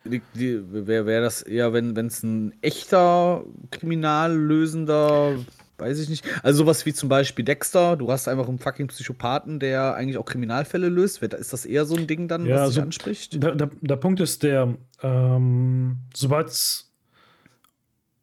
wäre 0.05 1.07
wär 1.07 1.21
das 1.21 1.43
eher, 1.43 1.73
wenn 1.75 1.95
es 2.07 2.23
ein 2.23 2.55
echter 2.63 3.45
kriminallösender 3.71 5.37
Weiß 5.81 5.99
ich 5.99 6.09
nicht. 6.11 6.25
Also 6.43 6.59
sowas 6.59 6.85
wie 6.85 6.93
zum 6.93 7.09
Beispiel 7.09 7.45
Dexter, 7.45 7.97
du 7.97 8.13
hast 8.13 8.29
einfach 8.29 8.47
einen 8.49 8.59
fucking 8.59 8.89
Psychopathen, 8.89 9.59
der 9.59 9.95
eigentlich 9.95 10.19
auch 10.19 10.27
Kriminalfälle 10.27 10.89
löst. 10.89 11.23
Ist 11.23 11.53
das 11.53 11.65
eher 11.65 11.87
so 11.87 11.97
ein 11.97 12.07
Ding 12.07 12.29
dann, 12.29 12.45
ja, 12.45 12.57
was 12.57 12.61
also, 12.63 12.83
anspricht? 12.83 13.43
Der, 13.43 13.55
der, 13.55 13.71
der, 13.81 13.97
Punkt 13.97 14.21
ist 14.21 14.43
der, 14.43 14.75
ähm, 15.03 15.97
sobald 16.15 16.49
es 16.49 16.93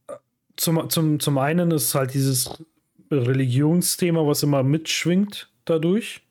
äh, 0.08 0.14
zum, 0.55 0.89
zum, 0.89 1.20
zum 1.20 1.38
einen 1.39 1.72
ist 1.72 1.95
halt 1.95 2.14
dieses 2.14 2.64
Religionsthema, 3.10 4.26
was 4.28 4.43
immer 4.43 4.62
mitschwingt 4.62 5.49
dadurch. 5.66 6.22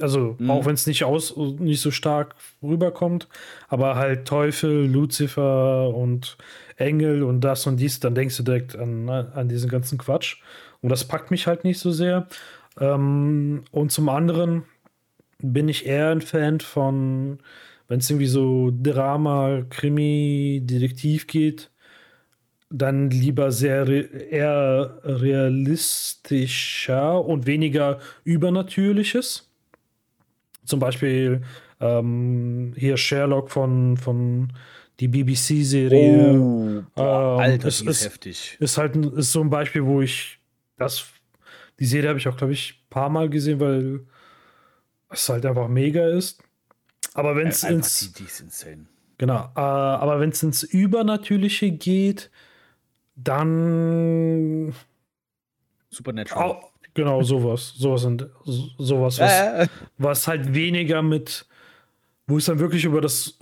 Also 0.00 0.36
mhm. 0.38 0.50
auch 0.50 0.66
wenn 0.66 0.74
es 0.74 0.86
nicht 0.86 1.04
aus 1.04 1.36
nicht 1.36 1.80
so 1.80 1.90
stark 1.90 2.34
rüberkommt, 2.62 3.28
aber 3.68 3.96
halt 3.96 4.26
Teufel, 4.26 4.86
Lucifer 4.86 5.94
und 5.94 6.36
Engel 6.76 7.22
und 7.22 7.42
das 7.42 7.66
und 7.66 7.76
dies, 7.76 8.00
dann 8.00 8.14
denkst 8.14 8.36
du 8.36 8.42
direkt 8.42 8.76
an, 8.76 9.08
an 9.08 9.48
diesen 9.48 9.70
ganzen 9.70 9.98
Quatsch. 9.98 10.42
Und 10.80 10.90
das 10.90 11.06
packt 11.06 11.30
mich 11.30 11.46
halt 11.46 11.64
nicht 11.64 11.78
so 11.78 11.92
sehr. 11.92 12.26
Ähm, 12.80 13.64
und 13.70 13.92
zum 13.92 14.08
anderen 14.08 14.64
bin 15.38 15.68
ich 15.68 15.86
eher 15.86 16.10
ein 16.10 16.20
Fan 16.20 16.60
von, 16.60 17.38
wenn 17.88 18.00
es 18.00 18.10
irgendwie 18.10 18.26
so 18.26 18.70
Drama, 18.82 19.62
Krimi, 19.70 20.60
Detektiv 20.64 21.26
geht, 21.26 21.70
dann 22.70 23.10
lieber 23.10 23.52
sehr 23.52 23.86
re 23.86 24.00
eher 24.00 24.98
realistischer 25.04 27.24
und 27.24 27.46
weniger 27.46 28.00
übernatürliches. 28.24 29.48
Zum 30.64 30.80
Beispiel 30.80 31.42
ähm, 31.80 32.72
hier 32.76 32.96
Sherlock 32.96 33.50
von, 33.50 33.96
von 33.96 34.52
die 35.00 35.08
BBC-Serie. 35.08 36.38
Oh, 36.40 36.82
ähm, 36.96 37.38
Alter, 37.38 37.68
ist, 37.68 37.82
ist, 37.82 38.04
heftig. 38.04 38.56
Ist 38.60 38.78
halt 38.78 38.96
ist 38.96 39.32
so 39.32 39.40
ein 39.40 39.50
Beispiel, 39.50 39.84
wo 39.84 40.00
ich 40.00 40.38
das, 40.76 41.06
die 41.78 41.86
Serie 41.86 42.10
habe 42.10 42.18
ich 42.18 42.28
auch, 42.28 42.36
glaube 42.36 42.52
ich, 42.52 42.72
ein 42.72 42.90
paar 42.90 43.08
Mal 43.08 43.28
gesehen, 43.28 43.60
weil 43.60 44.00
es 45.10 45.28
halt 45.28 45.44
einfach 45.46 45.68
mega 45.68 46.08
ist. 46.08 46.42
Aber 47.14 47.36
wenn 47.36 47.48
es 47.48 47.62
ins. 47.62 48.12
Die, 48.12 48.22
die 48.22 48.24
ist 48.24 48.40
insane. 48.40 48.86
Genau, 49.18 49.44
äh, 49.54 49.60
aber 49.60 50.20
wenn 50.20 50.30
es 50.30 50.42
ins 50.42 50.62
Übernatürliche 50.62 51.70
geht, 51.70 52.30
dann. 53.14 54.74
Supernatural. 55.90 56.44
Auch, 56.44 56.73
genau, 56.94 57.22
sowas. 57.22 57.74
Sowas, 57.76 58.04
und, 58.04 58.28
sowas 58.44 59.18
was, 59.18 59.30
äh. 59.30 59.66
was 59.98 60.28
halt 60.28 60.54
weniger 60.54 61.02
mit. 61.02 61.46
Wo 62.26 62.38
es 62.38 62.46
dann 62.46 62.58
wirklich 62.58 62.84
über 62.86 63.02
das 63.02 63.38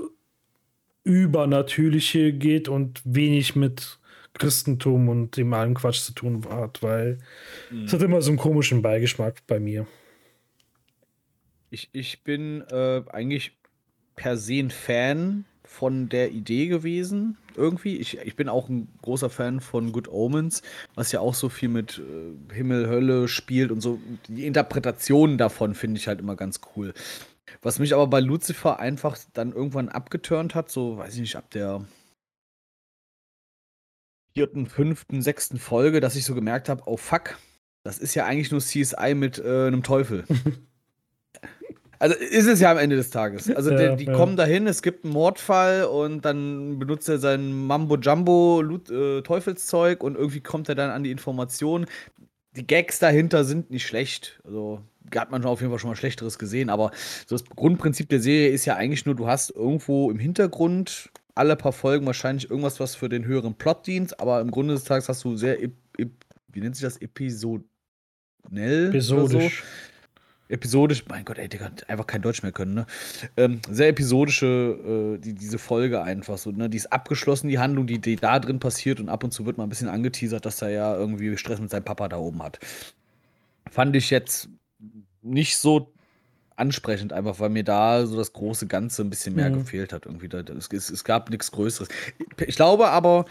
Übernatürliche 1.04 2.32
geht 2.32 2.68
und 2.68 3.00
wenig 3.04 3.54
mit 3.54 3.98
Christentum 4.34 5.08
und 5.08 5.36
dem 5.36 5.52
allen 5.52 5.74
Quatsch 5.74 6.00
zu 6.00 6.14
tun 6.14 6.44
hat, 6.48 6.82
weil 6.82 7.18
mhm. 7.70 7.84
es 7.84 7.92
hat 7.92 8.02
immer 8.02 8.22
so 8.22 8.30
einen 8.30 8.38
komischen 8.38 8.82
Beigeschmack 8.82 9.46
bei 9.46 9.60
mir. 9.60 9.86
Ich, 11.70 11.90
ich 11.92 12.22
bin 12.22 12.62
äh, 12.70 13.02
eigentlich 13.10 13.52
per 14.16 14.36
se 14.36 14.54
ein 14.54 14.70
Fan 14.70 15.44
von 15.72 16.08
der 16.08 16.30
Idee 16.30 16.66
gewesen, 16.66 17.38
irgendwie. 17.56 17.96
Ich, 17.96 18.18
ich 18.18 18.36
bin 18.36 18.48
auch 18.48 18.68
ein 18.68 18.88
großer 19.00 19.30
Fan 19.30 19.60
von 19.60 19.90
Good 19.90 20.08
Omens, 20.08 20.62
was 20.94 21.12
ja 21.12 21.20
auch 21.20 21.34
so 21.34 21.48
viel 21.48 21.70
mit 21.70 22.00
äh, 22.00 22.54
Himmel, 22.54 22.88
Hölle 22.88 23.26
spielt 23.26 23.72
und 23.72 23.80
so. 23.80 23.98
Die 24.28 24.46
Interpretationen 24.46 25.38
davon 25.38 25.74
finde 25.74 25.98
ich 25.98 26.08
halt 26.08 26.20
immer 26.20 26.36
ganz 26.36 26.60
cool. 26.76 26.92
Was 27.62 27.78
mich 27.78 27.94
aber 27.94 28.06
bei 28.06 28.20
Lucifer 28.20 28.78
einfach 28.78 29.16
dann 29.32 29.52
irgendwann 29.52 29.88
abgeturnt 29.88 30.54
hat, 30.54 30.70
so 30.70 30.98
weiß 30.98 31.14
ich 31.14 31.20
nicht, 31.20 31.36
ab 31.36 31.50
der 31.50 31.84
vierten, 34.34 34.66
fünften, 34.66 35.22
sechsten 35.22 35.58
Folge, 35.58 36.00
dass 36.00 36.16
ich 36.16 36.24
so 36.24 36.34
gemerkt 36.34 36.68
habe, 36.68 36.82
oh 36.86 36.96
fuck, 36.96 37.38
das 37.82 37.98
ist 37.98 38.14
ja 38.14 38.26
eigentlich 38.26 38.50
nur 38.50 38.60
CSI 38.60 39.14
mit 39.14 39.38
äh, 39.38 39.66
einem 39.66 39.82
Teufel. 39.82 40.24
Also 42.02 42.16
ist 42.16 42.48
es 42.48 42.58
ja 42.58 42.72
am 42.72 42.78
Ende 42.78 42.96
des 42.96 43.10
Tages. 43.10 43.48
Also 43.48 43.70
ja, 43.70 43.94
die, 43.94 44.04
die 44.04 44.10
ja. 44.10 44.16
kommen 44.16 44.36
dahin, 44.36 44.66
es 44.66 44.82
gibt 44.82 45.04
einen 45.04 45.12
Mordfall 45.12 45.84
und 45.84 46.24
dann 46.24 46.80
benutzt 46.80 47.08
er 47.08 47.18
sein 47.18 47.52
Mambo 47.52 47.96
Jumbo 47.96 48.60
äh, 48.90 49.22
Teufelszeug 49.22 50.02
und 50.02 50.16
irgendwie 50.16 50.40
kommt 50.40 50.68
er 50.68 50.74
dann 50.74 50.90
an 50.90 51.04
die 51.04 51.12
Information. 51.12 51.86
Die 52.56 52.66
Gags 52.66 52.98
dahinter 52.98 53.44
sind 53.44 53.70
nicht 53.70 53.86
schlecht. 53.86 54.40
Also 54.42 54.80
hat 55.14 55.30
man 55.30 55.44
auf 55.44 55.60
jeden 55.60 55.70
Fall 55.70 55.78
schon 55.78 55.90
mal 55.90 55.96
Schlechteres 55.96 56.40
gesehen, 56.40 56.70
aber 56.70 56.90
so 57.24 57.36
das 57.36 57.44
Grundprinzip 57.48 58.08
der 58.08 58.18
Serie 58.18 58.48
ist 58.48 58.64
ja 58.64 58.74
eigentlich 58.74 59.06
nur, 59.06 59.14
du 59.14 59.28
hast 59.28 59.50
irgendwo 59.50 60.10
im 60.10 60.18
Hintergrund 60.18 61.08
alle 61.36 61.54
paar 61.54 61.72
Folgen 61.72 62.04
wahrscheinlich 62.04 62.50
irgendwas, 62.50 62.80
was 62.80 62.96
für 62.96 63.08
den 63.10 63.26
höheren 63.26 63.54
Plot 63.54 63.86
dient, 63.86 64.18
aber 64.18 64.40
im 64.40 64.50
Grunde 64.50 64.74
des 64.74 64.82
Tages 64.82 65.08
hast 65.08 65.22
du 65.22 65.36
sehr, 65.36 65.56
wie 65.60 66.60
nennt 66.60 66.74
sich 66.74 66.82
das, 66.82 67.00
episodell? 67.00 67.62
Episodisch. 68.88 69.62
So 70.48 70.54
episodisch, 70.54 71.04
mein 71.08 71.24
Gott, 71.24 71.38
ey, 71.38 71.48
Digga, 71.48 71.70
einfach 71.88 72.06
kein 72.06 72.22
Deutsch 72.22 72.42
mehr 72.42 72.52
können, 72.52 72.74
ne? 72.74 72.86
Ähm, 73.36 73.60
sehr 73.70 73.88
episodische, 73.88 75.16
äh, 75.16 75.18
die, 75.18 75.34
diese 75.34 75.58
Folge 75.58 76.02
einfach 76.02 76.38
so, 76.38 76.50
ne? 76.50 76.68
Die 76.68 76.76
ist 76.76 76.92
abgeschlossen, 76.92 77.48
die 77.48 77.58
Handlung, 77.58 77.86
die, 77.86 77.98
die 77.98 78.16
da 78.16 78.38
drin 78.38 78.58
passiert 78.58 79.00
und 79.00 79.08
ab 79.08 79.24
und 79.24 79.32
zu 79.32 79.46
wird 79.46 79.56
mal 79.56 79.64
ein 79.64 79.70
bisschen 79.70 79.88
angeteasert, 79.88 80.44
dass 80.44 80.62
er 80.62 80.70
ja 80.70 80.94
irgendwie 80.94 81.36
Stress 81.36 81.60
mit 81.60 81.70
seinem 81.70 81.84
Papa 81.84 82.08
da 82.08 82.18
oben 82.18 82.42
hat. 82.42 82.58
Fand 83.70 83.96
ich 83.96 84.10
jetzt 84.10 84.48
nicht 85.22 85.56
so 85.56 85.92
ansprechend, 86.56 87.12
einfach 87.12 87.40
weil 87.40 87.48
mir 87.48 87.64
da 87.64 88.06
so 88.06 88.16
das 88.16 88.32
große 88.32 88.66
Ganze 88.66 89.02
ein 89.02 89.10
bisschen 89.10 89.34
mehr 89.34 89.50
mhm. 89.50 89.60
gefehlt 89.60 89.92
hat. 89.92 90.06
Irgendwie. 90.06 90.28
Da, 90.28 90.40
es, 90.40 90.90
es, 90.90 91.04
gab 91.04 91.30
nichts 91.30 91.50
Größeres. 91.50 91.88
Ich 92.46 92.56
glaube 92.56 92.90
aber, 92.90 93.24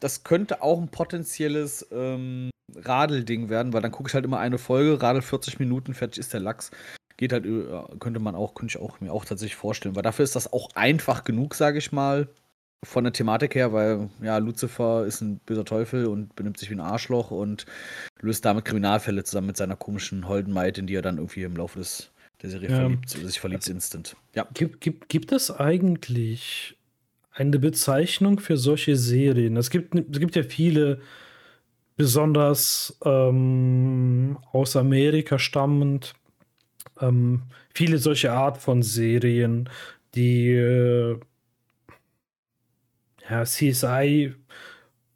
das 0.00 0.24
könnte 0.24 0.62
auch 0.62 0.80
ein 0.80 0.88
potenzielles 0.88 1.86
ähm, 1.92 2.50
Radelding 2.74 3.48
werden, 3.48 3.72
weil 3.72 3.82
dann 3.82 3.92
gucke 3.92 4.08
ich 4.08 4.14
halt 4.14 4.24
immer 4.24 4.38
eine 4.38 4.58
Folge, 4.58 5.00
Radel 5.00 5.22
40 5.22 5.58
Minuten, 5.58 5.94
fertig 5.94 6.18
ist 6.18 6.32
der 6.32 6.40
Lachs. 6.40 6.70
Geht 7.16 7.32
halt, 7.32 7.44
könnte 8.00 8.18
man 8.18 8.34
auch, 8.34 8.54
könnte 8.54 8.76
ich 8.76 8.82
auch 8.82 9.00
mir 9.00 9.12
auch 9.12 9.24
tatsächlich 9.24 9.56
vorstellen, 9.56 9.94
weil 9.94 10.02
dafür 10.02 10.24
ist 10.24 10.34
das 10.34 10.52
auch 10.52 10.70
einfach 10.74 11.22
genug, 11.22 11.54
sage 11.54 11.78
ich 11.78 11.92
mal, 11.92 12.28
von 12.84 13.04
der 13.04 13.12
Thematik 13.12 13.54
her, 13.54 13.72
weil 13.72 14.10
ja, 14.20 14.38
Lucifer 14.38 15.06
ist 15.06 15.20
ein 15.20 15.38
böser 15.38 15.64
Teufel 15.64 16.06
und 16.06 16.34
benimmt 16.36 16.58
sich 16.58 16.70
wie 16.70 16.74
ein 16.74 16.80
Arschloch 16.80 17.30
und 17.30 17.66
löst 18.20 18.44
damit 18.44 18.64
Kriminalfälle 18.64 19.24
zusammen 19.24 19.48
mit 19.48 19.56
seiner 19.56 19.76
komischen 19.76 20.28
Holden 20.28 20.52
Maid, 20.52 20.78
in 20.78 20.86
die 20.86 20.94
er 20.94 21.02
dann 21.02 21.18
irgendwie 21.18 21.42
im 21.42 21.56
Laufe 21.56 21.78
des, 21.78 22.10
der 22.42 22.50
Serie 22.50 22.70
ja. 22.70 22.76
verliebt, 22.76 23.08
sich 23.08 23.40
verliebt 23.40 23.62
also, 23.62 23.72
instant. 23.72 24.16
Ja. 24.34 24.46
Gibt, 24.52 24.80
gibt, 24.80 25.08
gibt 25.08 25.32
es 25.32 25.50
eigentlich 25.50 26.76
eine 27.34 27.58
Bezeichnung 27.58 28.38
für 28.40 28.56
solche 28.56 28.96
Serien? 28.96 29.56
Es 29.56 29.70
gibt, 29.70 29.94
es 29.94 30.20
gibt 30.20 30.36
ja 30.36 30.42
viele 30.42 31.00
besonders 31.96 32.98
ähm, 33.04 34.38
aus 34.52 34.76
Amerika 34.76 35.38
stammend. 35.38 36.14
Ähm, 37.00 37.42
viele 37.74 37.98
solche 37.98 38.32
Art 38.32 38.58
von 38.58 38.82
Serien, 38.82 39.68
die 40.14 40.50
äh, 40.50 41.18
ja, 43.28 43.44
CSI 43.44 44.34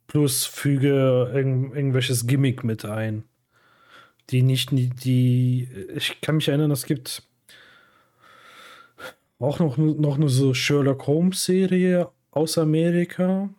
plus 0.07 0.45
füge 0.45 1.31
irgend, 1.33 1.75
irgendwelches 1.75 2.27
Gimmick 2.27 2.63
mit 2.63 2.85
ein. 2.85 3.23
Die 4.29 4.41
nicht, 4.41 4.71
die, 4.71 5.67
ich 5.95 6.21
kann 6.21 6.35
mich 6.35 6.49
erinnern, 6.49 6.71
es 6.71 6.85
gibt 6.85 7.23
auch 9.39 9.59
noch, 9.59 9.77
noch 9.77 10.17
eine 10.17 10.29
so 10.29 10.53
Sherlock 10.53 11.07
Holmes 11.07 11.45
Serie 11.45 12.09
aus 12.31 12.57
Amerika 12.57 13.49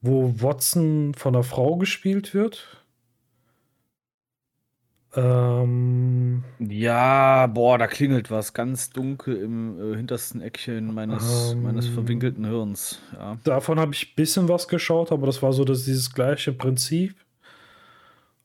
wo 0.00 0.32
Watson 0.40 1.14
von 1.14 1.34
einer 1.34 1.44
Frau 1.44 1.76
gespielt 1.76 2.34
wird. 2.34 2.84
Ähm, 5.14 6.44
ja, 6.58 7.46
boah, 7.46 7.78
da 7.78 7.86
klingelt 7.86 8.30
was 8.30 8.52
ganz 8.52 8.90
dunkel 8.90 9.36
im 9.36 9.94
äh, 9.94 9.96
hintersten 9.96 10.42
Eckchen 10.42 10.94
meines, 10.94 11.52
ähm, 11.52 11.62
meines 11.62 11.88
verwinkelten 11.88 12.44
Hirns. 12.44 13.00
Ja. 13.14 13.38
Davon 13.42 13.80
habe 13.80 13.94
ich 13.94 14.12
ein 14.12 14.16
bisschen 14.16 14.48
was 14.48 14.68
geschaut, 14.68 15.10
aber 15.10 15.26
das 15.26 15.42
war 15.42 15.52
so 15.52 15.64
dass 15.64 15.84
dieses 15.84 16.12
gleiche 16.12 16.52
Prinzip. 16.52 17.16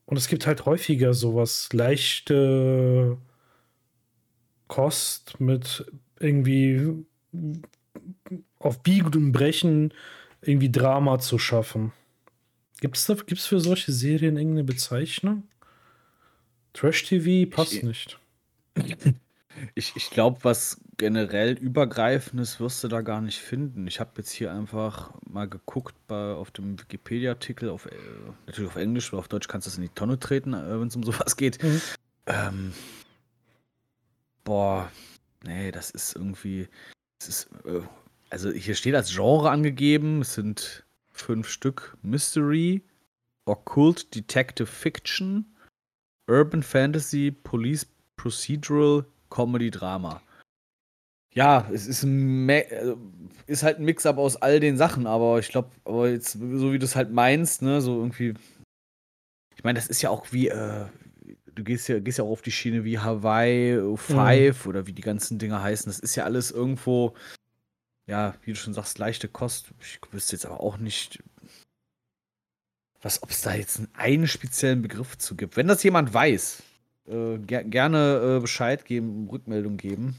Und 0.06 0.18
es 0.18 0.28
gibt 0.28 0.48
halt 0.48 0.66
häufiger 0.66 1.14
sowas, 1.14 1.70
leichte 1.74 3.18
Kost 4.68 5.40
mit 5.40 5.86
irgendwie 6.20 7.06
auf 8.60 8.82
Biegen 8.82 9.14
und 9.14 9.32
Brechen 9.32 9.94
irgendwie 10.42 10.72
Drama 10.72 11.20
zu 11.20 11.38
schaffen. 11.38 11.92
Gibt 12.80 12.98
es 12.98 13.08
gibt's 13.26 13.46
für 13.46 13.60
solche 13.60 13.92
Serien 13.92 14.38
irgendeine 14.38 14.66
Bezeichnung? 14.66 15.44
Trash-TV 16.74 17.50
passt 17.50 17.74
ich, 17.74 17.84
nicht. 17.84 18.20
Ich, 19.76 19.96
ich 19.96 20.10
glaube, 20.10 20.40
was 20.42 20.82
generell 20.98 21.54
übergreifendes 21.54 22.60
wirst 22.60 22.84
du 22.84 22.88
da 22.88 23.02
gar 23.02 23.22
nicht 23.22 23.40
finden. 23.40 23.88
Ich 23.88 24.00
habe 24.00 24.12
jetzt 24.18 24.32
hier 24.32 24.52
einfach 24.52 25.14
mal 25.28 25.48
geguckt 25.48 25.96
bei, 26.08 26.34
auf 26.34 26.52
dem 26.52 26.80
Wikipedia-Artikel, 26.80 27.70
auf, 27.70 27.86
äh, 27.86 27.92
natürlich 28.48 28.70
auf 28.72 28.76
Englisch, 28.76 29.14
weil 29.14 29.20
auf 29.20 29.28
Deutsch 29.28 29.48
kannst 29.48 29.68
du 29.68 29.70
das 29.70 29.78
in 29.78 29.84
die 29.84 29.90
Tonne 29.90 30.20
treten, 30.20 30.54
äh, 30.54 30.80
wenn 30.80 30.88
es 30.88 30.96
um 30.96 31.04
sowas 31.04 31.38
geht. 31.38 31.62
Mhm. 31.64 31.82
Ähm, 32.26 32.74
boah, 34.44 34.92
nee, 35.44 35.72
das 35.72 35.92
ist 35.92 36.16
irgendwie, 36.16 36.68
das 37.20 37.30
ist 37.30 37.50
äh, 37.66 37.82
also 38.34 38.52
hier 38.52 38.74
steht 38.74 38.96
als 38.96 39.14
Genre 39.14 39.52
angegeben, 39.52 40.22
es 40.22 40.34
sind 40.34 40.86
fünf 41.12 41.48
Stück 41.48 41.96
Mystery, 42.02 42.82
Occult 43.46 44.16
Detective 44.16 44.66
Fiction, 44.66 45.46
Urban 46.28 46.64
Fantasy, 46.64 47.30
Police 47.30 47.86
Procedural, 48.16 49.06
Comedy 49.30 49.70
Drama. 49.70 50.20
Ja, 51.36 51.68
es 51.72 51.86
ist, 51.86 52.04
also, 52.04 52.98
ist 53.46 53.62
halt 53.62 53.78
ein 53.78 53.86
Mix-up 53.86 54.18
aus 54.18 54.36
all 54.36 54.60
den 54.60 54.78
Sachen, 54.78 55.06
aber 55.06 55.38
ich 55.38 55.50
glaube, 55.50 55.70
aber 55.86 56.10
jetzt, 56.10 56.34
so 56.34 56.74
wie 56.74 56.80
du 56.80 56.86
es 56.86 56.96
halt 56.96 57.12
meinst, 57.12 57.62
ne, 57.62 57.82
so 57.82 58.00
irgendwie. 58.00 58.34
Ich 59.56 59.64
meine, 59.64 59.78
das 59.78 59.88
ist 59.88 60.02
ja 60.02 60.10
auch 60.10 60.32
wie, 60.32 60.48
äh, 60.48 60.88
du 61.56 61.64
gehst 61.64 61.88
ja, 61.88 62.00
gehst 62.00 62.18
ja 62.18 62.24
auch 62.24 62.32
auf 62.32 62.42
die 62.42 62.52
Schiene 62.52 62.84
wie 62.84 63.00
Hawaii 63.00 63.80
5 63.96 64.66
mhm. 64.66 64.70
oder 64.70 64.88
wie 64.88 64.94
die 64.94 65.02
ganzen 65.02 65.40
Dinger 65.40 65.62
heißen. 65.62 65.88
Das 65.92 66.00
ist 66.00 66.16
ja 66.16 66.24
alles 66.24 66.52
irgendwo, 66.52 67.14
ja, 68.08 68.36
wie 68.44 68.52
du 68.52 68.58
schon 68.58 68.74
sagst, 68.74 68.98
leichte 69.00 69.28
Kost. 69.28 69.72
Ich 69.82 70.00
wüsste 70.12 70.36
jetzt 70.36 70.46
aber 70.46 70.60
auch 70.60 70.78
nicht, 70.78 71.24
was, 73.02 73.24
ob 73.24 73.32
es 73.32 73.42
da 73.42 73.54
jetzt 73.54 73.82
einen 73.94 74.28
speziellen 74.28 74.82
Begriff 74.82 75.18
zu 75.18 75.36
gibt. 75.36 75.58
Wenn 75.58 75.68
das 75.68 75.84
jemand 75.84 76.14
weiß, 76.14 76.64
äh, 77.08 77.38
ger 77.40 77.64
gerne 77.64 78.38
äh, 78.38 78.40
Bescheid 78.40 78.86
geben, 78.86 79.28
Rückmeldung 79.30 79.78
geben. 79.78 80.16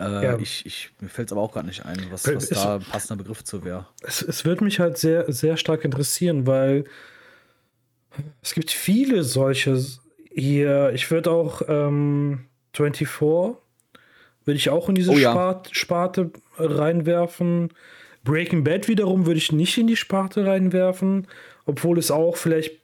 Äh, 0.00 0.24
ja. 0.24 0.38
ich, 0.38 0.64
ich, 0.64 0.90
mir 1.00 1.08
fällt 1.08 1.28
es 1.28 1.32
aber 1.32 1.42
auch 1.42 1.52
gar 1.52 1.64
nicht 1.64 1.84
ein, 1.84 1.98
was, 2.10 2.24
was 2.26 2.48
da 2.50 2.76
ein 2.76 2.82
passender 2.82 3.22
Begriff 3.22 3.42
zu 3.42 3.64
wäre. 3.64 3.88
Es, 4.02 4.22
es 4.22 4.44
würde 4.44 4.62
mich 4.62 4.78
halt 4.78 4.96
sehr, 4.96 5.32
sehr 5.32 5.56
stark 5.56 5.84
interessieren, 5.84 6.46
weil 6.46 6.84
es 8.42 8.54
gibt 8.54 8.70
viele 8.70 9.24
solche 9.24 9.84
hier. 10.40 10.92
Ich 10.94 11.10
würde 11.10 11.30
auch 11.30 11.62
ähm, 11.68 12.46
24 12.74 13.08
würde 13.18 14.56
ich 14.56 14.70
auch 14.70 14.88
in 14.88 14.94
diese 14.94 15.10
oh, 15.10 15.18
ja. 15.18 15.32
Spart, 15.32 15.68
Sparte 15.72 16.30
reinwerfen. 16.56 17.68
Breaking 18.24 18.64
Bad 18.64 18.88
wiederum 18.88 19.26
würde 19.26 19.38
ich 19.38 19.52
nicht 19.52 19.76
in 19.78 19.86
die 19.86 19.96
Sparte 19.96 20.46
reinwerfen, 20.46 21.26
obwohl 21.66 21.98
es 21.98 22.10
auch 22.10 22.36
vielleicht 22.36 22.80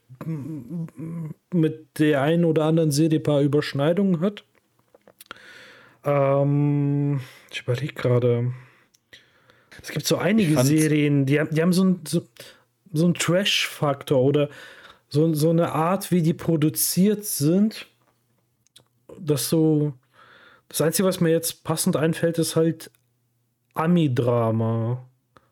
mit 1.51 1.99
der 1.99 2.21
einen 2.21 2.45
oder 2.45 2.65
anderen 2.65 2.91
Serie 2.91 3.19
ein 3.19 3.23
paar 3.23 3.41
Überschneidungen 3.41 4.21
hat. 4.21 4.43
Ähm, 6.03 7.19
ich 7.51 7.61
überlege 7.61 7.93
gerade. 7.93 8.53
Es 9.81 9.89
gibt 9.89 10.05
so 10.05 10.17
einige 10.17 10.61
Serien, 10.63 11.25
die, 11.25 11.41
die 11.51 11.61
haben 11.61 11.73
so, 11.73 11.83
ein, 11.83 11.99
so, 12.07 12.21
so 12.93 13.05
einen 13.05 13.13
Trash-Faktor 13.13 14.21
oder 14.21 14.49
so, 15.15 15.33
so 15.33 15.49
eine 15.49 15.71
Art, 15.71 16.11
wie 16.11 16.21
die 16.21 16.33
produziert 16.33 17.25
sind. 17.25 17.87
Das 19.19 19.49
so. 19.49 19.93
Das 20.67 20.81
Einzige, 20.81 21.07
was 21.07 21.21
mir 21.21 21.29
jetzt 21.29 21.63
passend 21.63 21.95
einfällt, 21.95 22.37
ist 22.37 22.55
halt 22.55 22.91
Ami-Drama 23.75 25.07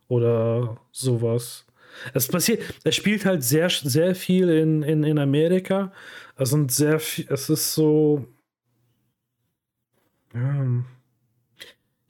oder 0.08 0.82
sowas. 0.92 1.66
Es 2.14 2.28
passiert, 2.28 2.62
es 2.84 2.96
spielt 2.96 3.24
halt 3.24 3.44
sehr, 3.44 3.70
sehr 3.70 4.16
viel 4.16 4.50
in, 4.50 4.84
in, 4.84 5.04
in 5.04 5.20
Amerika. 5.20 5.94
Es 6.36 6.50
sind 6.50 6.72
sehr 6.72 7.00
viel, 7.00 7.28
es 7.30 7.50
ist 7.50 7.74
so. 7.74 8.26
Ja. 10.34 10.84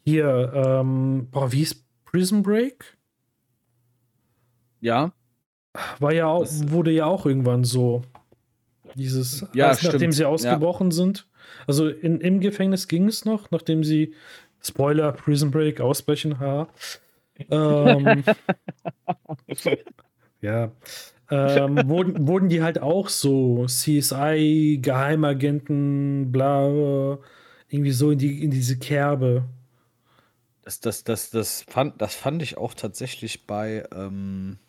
Hier, 0.06 0.54
ähm, 0.56 1.28
boah, 1.30 1.51
wie 1.51 1.62
ist 1.62 1.86
Prison 2.06 2.41
Break? 2.41 2.97
Ja. 4.80 5.12
War 6.00 6.14
ja 6.14 6.28
auch, 6.28 6.42
das, 6.42 6.72
wurde 6.72 6.92
ja 6.92 7.06
auch 7.06 7.26
irgendwann 7.26 7.64
so. 7.64 8.04
Dieses, 8.96 9.46
ja, 9.54 9.70
als, 9.70 9.82
nachdem 9.84 10.12
sie 10.12 10.26
ausgebrochen 10.26 10.92
ja. 10.92 10.96
sind. 10.96 11.28
Also 11.66 11.88
in, 11.88 12.22
im 12.22 12.40
Gefängnis 12.40 12.88
ging 12.88 13.08
es 13.08 13.26
noch, 13.26 13.50
nachdem 13.52 13.84
sie, 13.84 14.14
Spoiler, 14.62 15.12
Prison 15.12 15.52
Break, 15.52 15.82
ausbrechen, 15.82 16.40
ha. 16.40 16.68
Ähm, 17.50 18.24
ja. 20.42 20.72
Ähm, 21.32 21.90
wurden, 21.90 22.28
wurden 22.28 22.50
die 22.50 22.62
halt 22.62 22.80
auch 22.80 23.10
so 23.10 23.66
CSI, 23.66 24.80
Geheimagenten, 24.82 26.32
bla, 26.32 27.18
irgendwie 27.70 27.92
so 27.92 28.12
in, 28.12 28.20
die, 28.20 28.44
in 28.44 28.52
diese 28.52 28.78
Kerbe. 28.78 29.46
Das, 30.64 30.80
das, 30.80 31.04
das, 31.04 31.32
das, 31.32 31.64
fand, 31.68 32.02
das 32.02 32.14
fand 32.14 32.42
ich 32.44 32.58
auch 32.58 32.74
tatsächlich 32.74 33.48
bei 33.48 33.86
ähm, 33.94 34.60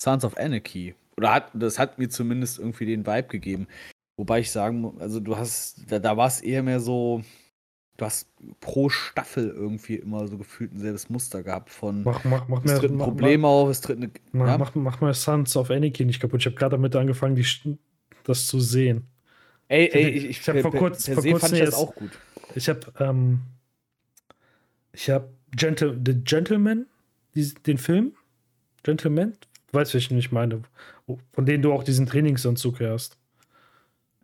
Sons 0.00 0.24
of 0.24 0.36
Anarchy. 0.36 0.94
Oder 1.16 1.34
hat, 1.34 1.50
das 1.52 1.78
hat 1.78 1.98
mir 1.98 2.08
zumindest 2.08 2.58
irgendwie 2.58 2.86
den 2.86 3.06
Vibe 3.06 3.28
gegeben. 3.28 3.66
Wobei 4.16 4.40
ich 4.40 4.50
sagen 4.50 4.80
muss, 4.80 4.98
also 5.00 5.20
du 5.20 5.36
hast, 5.36 5.90
da, 5.90 5.98
da 5.98 6.16
war 6.16 6.26
es 6.26 6.40
eher 6.40 6.62
mehr 6.62 6.80
so, 6.80 7.22
du 7.96 8.04
hast 8.04 8.28
pro 8.60 8.88
Staffel 8.88 9.48
irgendwie 9.48 9.96
immer 9.96 10.26
so 10.26 10.38
gefühlt 10.38 10.72
ein 10.72 10.78
selbes 10.78 11.10
Muster 11.10 11.42
gehabt 11.42 11.70
von 11.70 12.02
mach, 12.02 12.24
mach, 12.24 12.48
mach 12.48 12.64
es 12.64 12.78
tritt 12.78 12.92
ein 12.92 12.98
Problem 12.98 13.42
mach, 13.42 13.48
auf, 13.48 13.70
es 13.70 13.80
tritt 13.80 13.98
eine. 13.98 14.10
Mach, 14.32 14.46
ja? 14.46 14.58
mach, 14.58 14.74
mach 14.74 15.00
mal 15.00 15.14
Sons 15.14 15.56
of 15.56 15.70
Anarchy 15.70 16.04
nicht 16.04 16.20
kaputt. 16.20 16.40
Ich 16.40 16.46
habe 16.46 16.56
gerade 16.56 16.76
damit 16.76 16.96
angefangen, 16.96 17.34
die, 17.36 17.46
das 18.24 18.46
zu 18.46 18.60
sehen. 18.60 19.06
Ey, 19.68 19.88
ey, 19.92 20.08
ich, 20.08 20.24
ich, 20.24 20.40
ich 20.40 20.48
habe 20.48 20.62
vor, 20.62 20.72
kurz, 20.72 21.06
vor 21.06 21.14
kurzem 21.16 21.38
fand 21.38 21.52
ich 21.52 21.60
das 21.60 21.74
auch 21.74 21.94
gut. 21.94 22.10
Ich 22.54 22.68
habe 22.68 22.80
ähm, 22.98 23.40
ich 24.92 25.08
habe 25.10 25.28
Gentle, 25.52 25.98
The 26.04 26.14
Gentleman, 26.24 26.86
die, 27.34 27.54
den 27.54 27.78
Film, 27.78 28.14
Gentleman, 28.82 29.36
weißt, 29.72 29.94
welchen 29.94 30.18
ich 30.18 30.32
meine, 30.32 30.62
von 31.32 31.46
denen 31.46 31.62
du 31.62 31.72
auch 31.72 31.84
diesen 31.84 32.06
Trainingsanzug 32.06 32.80
hast. 32.80 33.16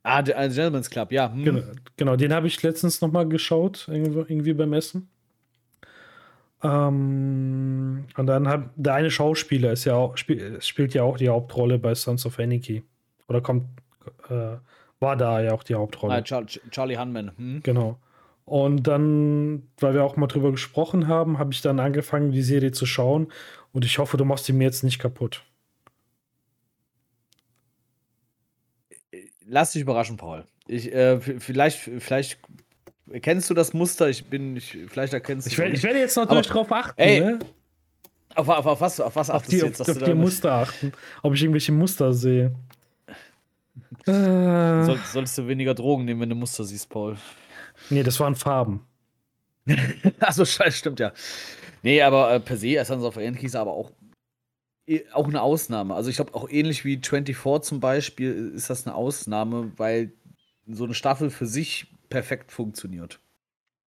Ah, 0.03 0.23
der 0.23 0.37
Gentleman's 0.37 0.89
Club, 0.89 1.11
ja. 1.11 1.33
Hm. 1.33 1.45
Genau, 1.45 1.63
genau, 1.97 2.17
den 2.17 2.33
habe 2.33 2.47
ich 2.47 2.63
letztens 2.63 3.01
noch 3.01 3.11
mal 3.11 3.29
geschaut, 3.29 3.89
irgendwie, 3.89 4.55
beim 4.55 4.73
Essen. 4.73 5.09
Ähm, 6.63 8.05
und 8.17 8.27
dann 8.27 8.49
hat 8.49 8.71
der 8.77 8.95
eine 8.95 9.11
Schauspieler 9.11 9.73
ist 9.73 9.85
ja 9.85 9.95
auch, 9.95 10.17
spiel, 10.17 10.61
spielt 10.63 10.95
ja 10.95 11.03
auch 11.03 11.17
die 11.17 11.29
Hauptrolle 11.29 11.79
bei 11.79 11.95
Sons 11.95 12.25
of 12.25 12.39
Anarchy. 12.39 12.85
Oder 13.29 13.41
kommt, 13.41 13.65
äh, 14.29 14.57
war 15.01 15.17
da 15.17 15.41
ja 15.41 15.53
auch 15.53 15.65
die 15.65 15.75
Hauptrolle. 15.75 16.15
Ah, 16.15 16.23
Charlie 16.23 16.97
Hunman. 16.97 17.33
Hm. 17.37 17.61
Genau. 17.65 17.99
Und 18.47 18.87
dann, 18.87 19.65
weil 19.81 19.95
wir 19.95 20.05
auch 20.05 20.17
mal 20.17 20.29
drüber 20.29 20.53
gesprochen 20.53 21.09
haben, 21.09 21.41
habe 21.41 21.53
ich 21.53 21.63
dann 21.63 21.81
angefangen, 21.81 22.31
die 22.31 22.43
Serie 22.43 22.71
zu 22.71 22.87
schauen. 22.87 23.27
Und 23.77 23.85
ich 23.85 23.99
hoffe, 23.99 24.17
du 24.17 24.25
machst 24.25 24.49
die 24.49 24.55
mir 24.55 24.65
jetzt 24.65 24.85
nicht 24.85 24.99
kaputt. 24.99 25.43
Lass 29.45 29.73
dich 29.73 29.83
überraschen, 29.83 30.17
Paul. 30.17 30.47
Ich, 30.67 30.91
äh, 30.95 31.21
vielleicht, 31.21 31.81
vielleicht 31.99 32.39
kennst 33.21 33.51
du 33.51 33.55
das 33.55 33.75
Muster. 33.75 34.09
Ich 34.09 34.25
bin, 34.25 34.57
ich, 34.57 34.79
vielleicht 34.89 35.13
erkennst 35.13 35.47
du 35.47 35.51
ich, 35.51 35.75
ich 35.75 35.83
werde 35.83 35.99
jetzt 35.99 36.17
natürlich 36.17 36.47
drauf 36.47 36.73
achten. 36.73 36.99
Ey, 36.99 37.21
ne? 37.21 37.39
auf, 38.35 38.49
auf, 38.49 38.65
auf, 38.65 38.81
was, 38.81 38.99
auf 38.99 39.15
was 39.15 39.29
achtest 39.29 39.53
die, 39.53 39.59
du 39.59 39.67
jetzt? 39.67 39.83
Auf, 39.83 39.91
auf 39.91 40.03
die 40.03 40.15
Muster 40.15 40.53
achten. 40.53 40.93
Ob 41.23 41.35
ich 41.35 41.43
irgendwelche 41.43 41.73
Muster 41.73 42.15
sehe. 42.15 42.55
Soll, 44.07 44.99
solltest 45.13 45.37
du 45.37 45.49
weniger 45.49 45.75
Drogen 45.75 46.07
nehmen, 46.07 46.23
wenn 46.23 46.31
du 46.31 46.35
Muster 46.35 46.65
siehst, 46.65 46.89
Paul. 46.89 47.19
Nee, 47.91 48.03
das 48.03 48.19
waren 48.21 48.37
Farben. 48.37 48.87
Achso, 50.21 50.47
scheiße, 50.47 50.79
stimmt 50.79 50.99
ja. 50.99 51.13
Nee, 51.87 52.03
aber 52.03 52.33
äh, 52.35 52.41
per 52.41 52.57
se, 52.57 52.85
Sons 52.85 53.05
of 53.05 53.17
Anarchy 53.17 53.47
ist 53.47 53.55
aber 53.55 53.71
auch, 53.71 53.93
äh, 54.89 55.03
auch 55.13 55.29
eine 55.29 55.41
Ausnahme. 55.41 55.95
Also 55.95 56.11
ich 56.11 56.17
glaube, 56.17 56.35
auch 56.35 56.51
ähnlich 56.51 56.85
wie 56.85 56.97
24 57.01 57.63
zum 57.63 57.79
Beispiel 57.79 58.53
ist 58.57 58.69
das 58.69 58.89
eine 58.89 58.97
Ausnahme, 58.97 59.71
weil 59.77 60.11
so 60.67 60.83
eine 60.83 60.95
Staffel 60.95 61.31
für 61.31 61.47
sich 61.47 61.87
perfekt 62.09 62.51
funktioniert. 62.51 63.21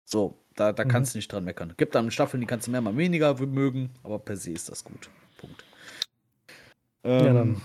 So, 0.05 0.37
da, 0.55 0.71
da 0.71 0.85
mhm. 0.85 0.87
kannst 0.87 1.13
du 1.13 1.17
nicht 1.17 1.33
dran 1.33 1.43
meckern. 1.43 1.73
Gibt 1.75 1.93
dann 1.93 2.11
Staffeln, 2.11 2.39
die 2.39 2.47
kannst 2.47 2.67
du 2.67 2.71
mehr 2.71 2.79
mal 2.79 2.95
weniger 2.95 3.37
mögen, 3.45 3.89
aber 4.03 4.19
per 4.19 4.37
se 4.37 4.51
ist 4.51 4.69
das 4.69 4.85
gut. 4.85 5.09
Punkt. 5.37 5.65
Ähm, 7.03 7.25
ja, 7.25 7.33
dann 7.33 7.61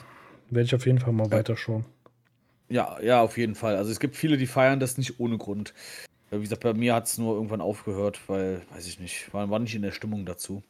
werde 0.51 0.65
ich 0.65 0.75
auf 0.75 0.87
jeden 0.87 0.99
Fall 0.99 1.13
mal 1.13 1.31
weiterschauen. 1.31 1.85
Ja, 2.69 3.01
ja, 3.01 3.21
auf 3.21 3.39
jeden 3.39 3.55
Fall. 3.55 3.77
Also 3.77 3.93
es 3.93 4.01
gibt 4.01 4.17
viele, 4.17 4.39
die 4.39 4.49
feiern 4.49 4.81
das 4.81 4.99
nicht 4.99 5.21
ohne 5.21 5.39
Grund. 5.39 5.73
Wie 6.31 6.41
gesagt, 6.41 6.63
bei 6.63 6.75
mir 6.75 6.95
hat 6.95 7.07
es 7.07 7.19
nur 7.19 7.35
irgendwann 7.35 7.61
aufgehört, 7.61 8.21
weil, 8.29 8.63
weiß 8.71 8.87
ich 8.87 8.99
nicht, 8.99 9.33
war, 9.33 9.49
war 9.49 9.59
nicht 9.59 9.75
in 9.75 9.83
der 9.83 9.93
Stimmung 9.93 10.27
dazu. 10.27 10.63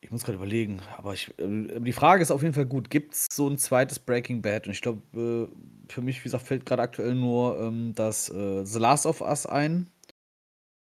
Ich 0.00 0.10
muss 0.10 0.24
gerade 0.24 0.36
überlegen, 0.36 0.80
aber 0.96 1.14
ich, 1.14 1.36
äh, 1.38 1.80
die 1.80 1.92
Frage 1.92 2.22
ist 2.22 2.30
auf 2.30 2.42
jeden 2.42 2.54
Fall 2.54 2.66
gut. 2.66 2.90
Gibt 2.90 3.14
es 3.14 3.26
so 3.30 3.48
ein 3.48 3.58
zweites 3.58 3.98
Breaking 3.98 4.40
Bad? 4.40 4.66
Und 4.66 4.72
ich 4.72 4.80
glaube, 4.80 5.02
äh, 5.14 5.92
für 5.92 6.00
mich, 6.00 6.20
wie 6.20 6.24
gesagt, 6.24 6.46
fällt 6.46 6.64
gerade 6.64 6.82
aktuell 6.82 7.14
nur 7.14 7.58
ähm, 7.60 7.92
das 7.94 8.28
äh, 8.30 8.64
The 8.64 8.78
Last 8.78 9.06
of 9.06 9.20
Us 9.20 9.46
ein. 9.46 9.88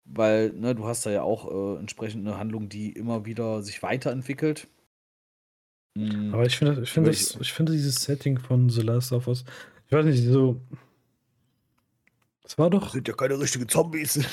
Weil, 0.04 0.52
ne, 0.52 0.74
du 0.74 0.86
hast 0.86 1.04
da 1.04 1.10
ja 1.10 1.22
auch 1.22 1.50
äh, 1.50 1.80
entsprechend 1.80 2.26
eine 2.26 2.38
Handlung, 2.38 2.68
die 2.68 2.92
immer 2.92 3.26
wieder 3.26 3.62
sich 3.62 3.82
weiterentwickelt. 3.82 4.68
Mhm. 5.96 6.32
Aber 6.32 6.44
ich 6.44 6.56
finde, 6.56 6.82
ich 6.82 6.90
finde, 6.90 7.10
ich 7.10 7.52
finde 7.52 7.72
dieses 7.72 7.96
Setting 7.96 8.38
von 8.38 8.68
The 8.68 8.82
Last 8.82 9.12
of 9.12 9.26
Us, 9.28 9.44
ich 9.86 9.92
weiß 9.92 10.04
nicht, 10.04 10.24
so. 10.24 10.60
Es 12.46 12.56
war 12.58 12.70
doch. 12.70 12.84
Das 12.84 12.92
sind 12.92 13.08
ja 13.08 13.14
keine 13.14 13.38
richtigen 13.38 13.68
Zombies. 13.68 14.24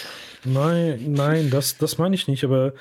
Nein, 0.45 1.13
nein, 1.13 1.49
das, 1.49 1.77
das 1.77 1.97
meine 1.97 2.15
ich 2.15 2.27
nicht, 2.27 2.43
aber. 2.43 2.73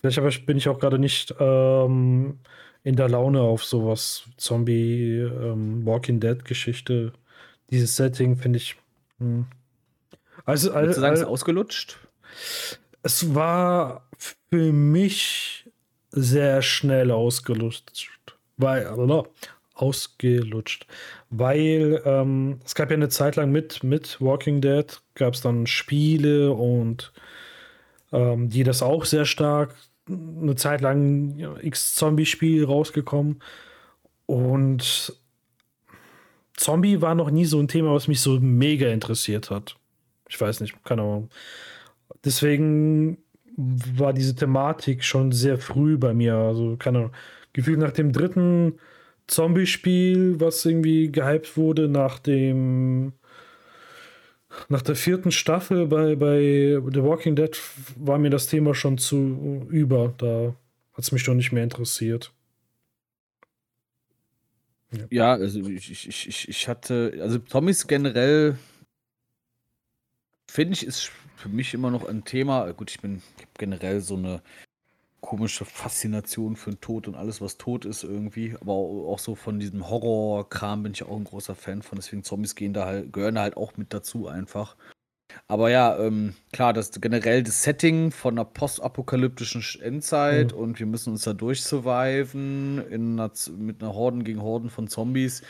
Vielleicht 0.00 0.44
bin 0.44 0.58
ich 0.58 0.68
auch 0.68 0.78
gerade 0.78 0.98
nicht 0.98 1.34
ähm, 1.40 2.38
in 2.82 2.96
der 2.96 3.08
Laune 3.08 3.40
auf 3.40 3.64
sowas. 3.64 4.24
Zombie, 4.36 5.20
ähm, 5.20 5.86
Walking 5.86 6.20
Dead 6.20 6.44
Geschichte. 6.44 7.14
Dieses 7.70 7.96
Setting 7.96 8.36
finde 8.36 8.58
ich. 8.58 8.76
Hm. 9.18 9.46
Also, 10.44 10.72
also, 10.72 10.92
du 10.92 11.00
sagen, 11.00 11.16
es 11.16 11.24
ausgelutscht? 11.24 11.98
Es 13.02 13.34
war 13.34 14.06
für 14.50 14.72
mich 14.72 15.70
sehr 16.10 16.60
schnell 16.60 17.10
ausgelutscht. 17.10 18.36
Weil, 18.58 18.86
also, 18.86 19.26
ausgelutscht. 19.74 20.86
Weil 21.36 22.00
ähm, 22.04 22.60
es 22.64 22.76
gab 22.76 22.90
ja 22.90 22.96
eine 22.96 23.08
Zeit 23.08 23.34
lang 23.34 23.50
mit, 23.50 23.82
mit 23.82 24.20
Walking 24.20 24.60
Dead, 24.60 24.86
gab 25.16 25.34
es 25.34 25.40
dann 25.40 25.66
Spiele 25.66 26.52
und 26.52 27.12
ähm, 28.12 28.50
die 28.50 28.62
das 28.62 28.82
auch 28.82 29.04
sehr 29.04 29.24
stark, 29.24 29.74
eine 30.08 30.54
Zeit 30.54 30.80
lang 30.80 31.36
ja, 31.36 31.56
X-Zombie-Spiel 31.60 32.64
rausgekommen. 32.64 33.42
Und 34.26 35.18
Zombie 36.56 37.00
war 37.00 37.16
noch 37.16 37.30
nie 37.30 37.46
so 37.46 37.58
ein 37.58 37.68
Thema, 37.68 37.92
was 37.92 38.06
mich 38.06 38.20
so 38.20 38.38
mega 38.38 38.88
interessiert 38.88 39.50
hat. 39.50 39.76
Ich 40.28 40.40
weiß 40.40 40.60
nicht, 40.60 40.84
keine 40.84 41.02
Ahnung. 41.02 41.30
Deswegen 42.24 43.18
war 43.56 44.12
diese 44.12 44.36
Thematik 44.36 45.02
schon 45.02 45.32
sehr 45.32 45.58
früh 45.58 45.96
bei 45.96 46.14
mir. 46.14 46.36
Also, 46.36 46.76
keine 46.76 46.98
Ahnung. 46.98 47.12
Gefühlt 47.52 47.80
nach 47.80 47.92
dem 47.92 48.12
dritten 48.12 48.78
Zombie-Spiel, 49.26 50.40
was 50.40 50.64
irgendwie 50.64 51.10
gehypt 51.10 51.56
wurde, 51.56 51.88
nach 51.88 52.18
dem. 52.18 53.12
Nach 54.68 54.82
der 54.82 54.94
vierten 54.94 55.32
Staffel 55.32 55.86
bei, 55.86 56.14
bei 56.14 56.78
The 56.92 57.02
Walking 57.02 57.34
Dead 57.34 57.58
war 57.96 58.18
mir 58.18 58.30
das 58.30 58.46
Thema 58.46 58.72
schon 58.74 58.98
zu 58.98 59.66
über. 59.68 60.14
Da 60.16 60.54
hat 60.92 61.04
es 61.04 61.10
mich 61.10 61.22
schon 61.22 61.36
nicht 61.36 61.50
mehr 61.50 61.64
interessiert. 61.64 62.32
Ja, 64.92 65.06
ja 65.10 65.32
also 65.32 65.58
ich, 65.68 65.90
ich, 65.90 66.28
ich, 66.28 66.48
ich 66.48 66.68
hatte, 66.68 67.18
also 67.20 67.40
Zombies 67.40 67.88
generell 67.88 68.56
finde 70.48 70.74
ich, 70.74 70.86
ist 70.86 71.10
für 71.36 71.48
mich 71.48 71.74
immer 71.74 71.90
noch 71.90 72.04
ein 72.04 72.24
Thema. 72.24 72.72
Gut, 72.72 72.92
ich 72.92 73.00
bin 73.00 73.22
ich 73.38 73.46
generell 73.58 74.00
so 74.00 74.14
eine 74.14 74.40
komische 75.24 75.64
Faszination 75.64 76.54
für 76.54 76.70
den 76.70 76.80
Tod 76.80 77.08
und 77.08 77.14
alles, 77.14 77.40
was 77.40 77.56
tot 77.56 77.86
ist 77.86 78.04
irgendwie. 78.04 78.54
Aber 78.60 78.72
auch 78.72 79.18
so 79.18 79.34
von 79.34 79.58
diesem 79.58 79.88
Horror-Kram 79.88 80.82
bin 80.82 80.92
ich 80.92 81.02
auch 81.02 81.16
ein 81.16 81.24
großer 81.24 81.54
Fan 81.54 81.82
von. 81.82 81.96
Deswegen 81.96 82.22
Zombies 82.22 82.54
gehen 82.54 82.74
da 82.74 82.84
halt, 82.84 83.12
gehören 83.12 83.36
da 83.36 83.42
halt 83.42 83.56
auch 83.56 83.76
mit 83.76 83.94
dazu 83.94 84.28
einfach. 84.28 84.76
Aber 85.48 85.70
ja, 85.70 85.98
ähm, 85.98 86.34
klar, 86.52 86.72
das 86.72 86.90
generell 87.00 87.42
das 87.42 87.62
Setting 87.62 88.10
von 88.10 88.34
einer 88.34 88.44
postapokalyptischen 88.44 89.64
Endzeit 89.80 90.52
mhm. 90.52 90.58
und 90.58 90.78
wir 90.78 90.86
müssen 90.86 91.14
uns 91.14 91.22
da 91.22 91.32
durchsurviven 91.32 92.86
in 92.90 93.18
einer, 93.18 93.32
mit 93.56 93.82
einer 93.82 93.94
Horden 93.94 94.24
gegen 94.24 94.42
Horden 94.42 94.70
von 94.70 94.88
Zombies 94.88 95.42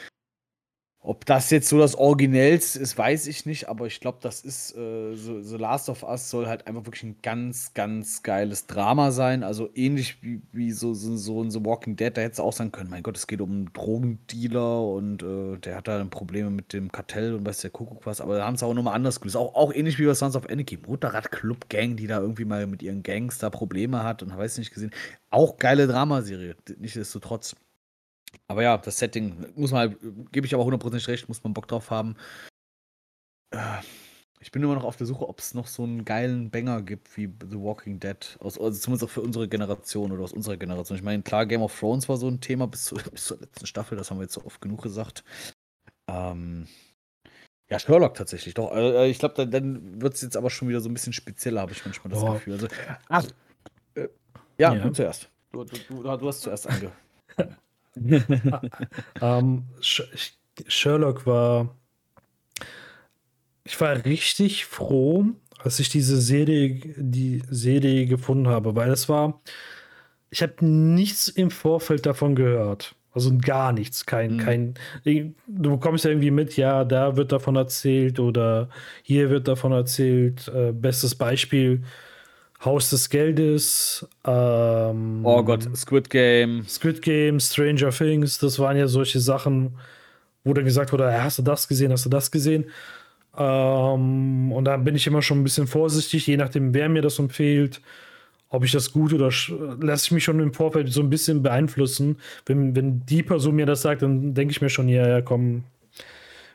ob 1.06 1.26
das 1.26 1.50
jetzt 1.50 1.68
so 1.68 1.78
das 1.78 1.96
Originellste 1.96 2.78
ist, 2.78 2.96
weiß 2.96 3.26
ich 3.26 3.44
nicht, 3.44 3.68
aber 3.68 3.86
ich 3.86 4.00
glaube, 4.00 4.18
das 4.22 4.40
ist 4.40 4.74
äh, 4.74 5.14
so, 5.14 5.42
so, 5.42 5.58
Last 5.58 5.90
of 5.90 6.02
Us 6.02 6.30
soll 6.30 6.46
halt 6.46 6.66
einfach 6.66 6.86
wirklich 6.86 7.02
ein 7.02 7.16
ganz, 7.20 7.74
ganz 7.74 8.22
geiles 8.22 8.66
Drama 8.66 9.10
sein. 9.10 9.42
Also 9.42 9.68
ähnlich 9.74 10.22
wie, 10.22 10.40
wie 10.52 10.70
so, 10.70 10.94
so, 10.94 11.14
so 11.18 11.42
in 11.42 11.50
The 11.50 11.62
Walking 11.62 11.96
Dead, 11.96 12.16
da 12.16 12.22
hätte 12.22 12.32
es 12.32 12.40
auch 12.40 12.54
sagen 12.54 12.72
können, 12.72 12.88
mein 12.88 13.02
Gott, 13.02 13.18
es 13.18 13.26
geht 13.26 13.42
um 13.42 13.50
einen 13.50 13.72
Drogendealer 13.74 14.82
und 14.82 15.22
äh, 15.22 15.58
der 15.58 15.76
hat 15.76 15.88
da 15.88 15.98
dann 15.98 16.08
Probleme 16.08 16.48
mit 16.48 16.72
dem 16.72 16.90
Kartell 16.90 17.34
und 17.34 17.44
weiß 17.44 17.58
der 17.58 17.70
Kuckuck 17.70 18.06
was, 18.06 18.22
aber 18.22 18.38
da 18.38 18.46
haben 18.46 18.56
sie 18.56 18.64
auch 18.64 18.72
nochmal 18.72 18.94
anders 18.94 19.20
gelöst. 19.20 19.36
Auch, 19.36 19.54
auch 19.54 19.74
ähnlich 19.74 19.98
wie 19.98 20.06
bei 20.06 20.14
Sons 20.14 20.36
of 20.36 20.48
Anarchy, 20.48 20.78
Motorrad-Club-Gang, 20.86 21.96
die 21.96 22.06
da 22.06 22.18
irgendwie 22.18 22.46
mal 22.46 22.66
mit 22.66 22.82
ihren 22.82 23.02
Gangs 23.02 23.36
da 23.36 23.50
Probleme 23.50 24.04
hat 24.04 24.22
und 24.22 24.34
weiß 24.34 24.56
nicht 24.56 24.72
gesehen. 24.72 24.90
Auch 25.28 25.58
geile 25.58 25.86
Dramaserie, 25.86 26.56
nichtsdestotrotz. 26.78 27.56
Aber 28.48 28.62
ja, 28.62 28.78
das 28.78 28.98
Setting 28.98 29.46
muss 29.56 29.72
man 29.72 29.80
halt, 29.80 29.98
gebe 30.32 30.46
ich 30.46 30.54
aber 30.54 30.64
hundertprozentig 30.64 31.08
recht, 31.08 31.28
muss 31.28 31.42
man 31.42 31.54
Bock 31.54 31.68
drauf 31.68 31.90
haben. 31.90 32.16
Äh, 33.50 33.80
ich 34.44 34.52
bin 34.52 34.62
immer 34.62 34.74
noch 34.74 34.84
auf 34.84 34.96
der 34.96 35.06
Suche, 35.06 35.26
ob 35.26 35.38
es 35.38 35.54
noch 35.54 35.66
so 35.66 35.84
einen 35.84 36.04
geilen 36.04 36.50
Banger 36.50 36.82
gibt 36.82 37.16
wie 37.16 37.32
The 37.50 37.58
Walking 37.58 37.98
Dead. 37.98 38.36
Aus, 38.40 38.58
also 38.58 38.78
zumindest 38.78 39.04
auch 39.04 39.14
für 39.14 39.22
unsere 39.22 39.48
Generation 39.48 40.12
oder 40.12 40.22
aus 40.22 40.34
unserer 40.34 40.58
Generation. 40.58 40.98
Ich 40.98 41.04
meine, 41.04 41.22
klar, 41.22 41.46
Game 41.46 41.62
of 41.62 41.78
Thrones 41.78 42.08
war 42.10 42.18
so 42.18 42.28
ein 42.28 42.40
Thema 42.40 42.66
bis, 42.66 42.84
zu, 42.84 42.94
bis 43.10 43.24
zur 43.24 43.40
letzten 43.40 43.66
Staffel, 43.66 43.96
das 43.96 44.10
haben 44.10 44.18
wir 44.18 44.24
jetzt 44.24 44.34
so 44.34 44.44
oft 44.44 44.60
genug 44.60 44.82
gesagt. 44.82 45.24
Ähm, 46.08 46.68
ja, 47.70 47.78
Sherlock 47.78 48.14
tatsächlich, 48.14 48.52
doch. 48.52 48.70
Äh, 48.76 49.08
ich 49.08 49.18
glaube, 49.18 49.34
dann, 49.34 49.50
dann 49.50 50.02
wird 50.02 50.12
es 50.12 50.20
jetzt 50.20 50.36
aber 50.36 50.50
schon 50.50 50.68
wieder 50.68 50.82
so 50.82 50.90
ein 50.90 50.94
bisschen 50.94 51.14
spezieller, 51.14 51.62
habe 51.62 51.72
ich 51.72 51.82
manchmal 51.82 52.12
das 52.12 52.22
oh. 52.22 52.34
Gefühl. 52.34 52.52
Also, 52.52 52.68
ach, 53.08 53.24
äh, 53.94 54.08
ja, 54.58 54.74
ja, 54.74 54.82
du 54.82 54.92
zuerst. 54.92 55.30
Du, 55.52 55.64
du, 55.64 55.76
du, 55.88 56.02
du 56.02 56.28
hast 56.28 56.42
zuerst 56.42 56.68
ange. 56.68 56.92
ähm, 59.20 59.64
Sherlock 59.80 61.26
war. 61.26 61.76
Ich 63.64 63.80
war 63.80 64.04
richtig 64.04 64.66
froh, 64.66 65.26
als 65.58 65.80
ich 65.80 65.88
diese 65.88 66.20
Serie, 66.20 66.80
die 66.96 67.42
Serie 67.48 68.06
gefunden 68.06 68.48
habe, 68.48 68.76
weil 68.76 68.90
es 68.90 69.08
war. 69.08 69.40
Ich 70.30 70.42
habe 70.42 70.64
nichts 70.64 71.28
im 71.28 71.50
Vorfeld 71.50 72.06
davon 72.06 72.34
gehört. 72.34 72.94
Also 73.14 73.38
gar 73.38 73.72
nichts, 73.72 74.06
kein, 74.06 74.34
mhm. 74.34 74.38
kein. 74.38 74.74
Du 75.46 75.70
bekommst 75.70 76.04
ja 76.04 76.10
irgendwie 76.10 76.32
mit, 76.32 76.56
ja, 76.56 76.84
da 76.84 77.16
wird 77.16 77.30
davon 77.30 77.54
erzählt 77.54 78.18
oder 78.18 78.68
hier 79.02 79.30
wird 79.30 79.46
davon 79.46 79.70
erzählt. 79.70 80.48
Äh, 80.48 80.72
bestes 80.72 81.14
Beispiel: 81.14 81.84
Haus 82.64 82.90
des 82.90 83.10
Geldes. 83.10 84.06
Ähm, 84.24 85.20
oh 85.24 85.42
Gott, 85.42 85.68
Squid 85.76 86.10
Game. 86.10 86.64
Squid 86.66 87.02
Game, 87.02 87.40
Stranger 87.40 87.90
Things, 87.90 88.38
das 88.38 88.58
waren 88.58 88.76
ja 88.76 88.88
solche 88.88 89.20
Sachen, 89.20 89.76
wo 90.44 90.54
dann 90.54 90.64
gesagt 90.64 90.92
wurde, 90.92 91.22
hast 91.22 91.38
du 91.38 91.42
das 91.42 91.68
gesehen, 91.68 91.92
hast 91.92 92.04
du 92.06 92.10
das 92.10 92.30
gesehen? 92.30 92.66
Ähm, 93.36 94.52
und 94.52 94.64
da 94.64 94.76
bin 94.76 94.94
ich 94.94 95.06
immer 95.06 95.22
schon 95.22 95.40
ein 95.40 95.44
bisschen 95.44 95.66
vorsichtig, 95.66 96.26
je 96.26 96.36
nachdem, 96.36 96.72
wer 96.72 96.88
mir 96.88 97.02
das 97.02 97.18
empfiehlt, 97.18 97.80
ob 98.48 98.64
ich 98.64 98.72
das 98.72 98.92
gut 98.92 99.12
oder 99.12 99.30
lasse 99.80 100.06
ich 100.06 100.10
mich 100.12 100.24
schon 100.24 100.38
im 100.38 100.54
Vorfeld 100.54 100.92
so 100.92 101.00
ein 101.00 101.10
bisschen 101.10 101.42
beeinflussen. 101.42 102.18
Wenn, 102.46 102.76
wenn 102.76 103.04
die 103.06 103.22
Person 103.22 103.56
mir 103.56 103.66
das 103.66 103.82
sagt, 103.82 104.02
dann 104.02 104.34
denke 104.34 104.52
ich 104.52 104.62
mir 104.62 104.70
schon, 104.70 104.88
ja, 104.88 105.08
ja, 105.08 105.20
komm. 105.20 105.64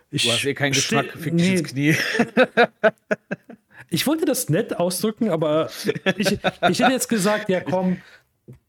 Ich 0.10 0.24
du 0.24 0.32
hast 0.32 0.46
eh 0.46 0.54
keinen 0.54 0.72
Geschmack, 0.72 1.08
fick 1.18 1.34
nee. 1.34 1.56
ins 1.56 1.64
Knie. 1.64 1.96
Ich 3.90 4.06
wollte 4.08 4.26
das 4.26 4.50
nett 4.50 4.80
ausdrücken, 4.80 5.30
aber 5.30 5.70
ich, 6.18 6.32
ich 6.32 6.80
hätte 6.80 6.92
jetzt 6.92 7.10
gesagt, 7.10 7.50
ja 7.50 7.62
komm, 7.62 7.98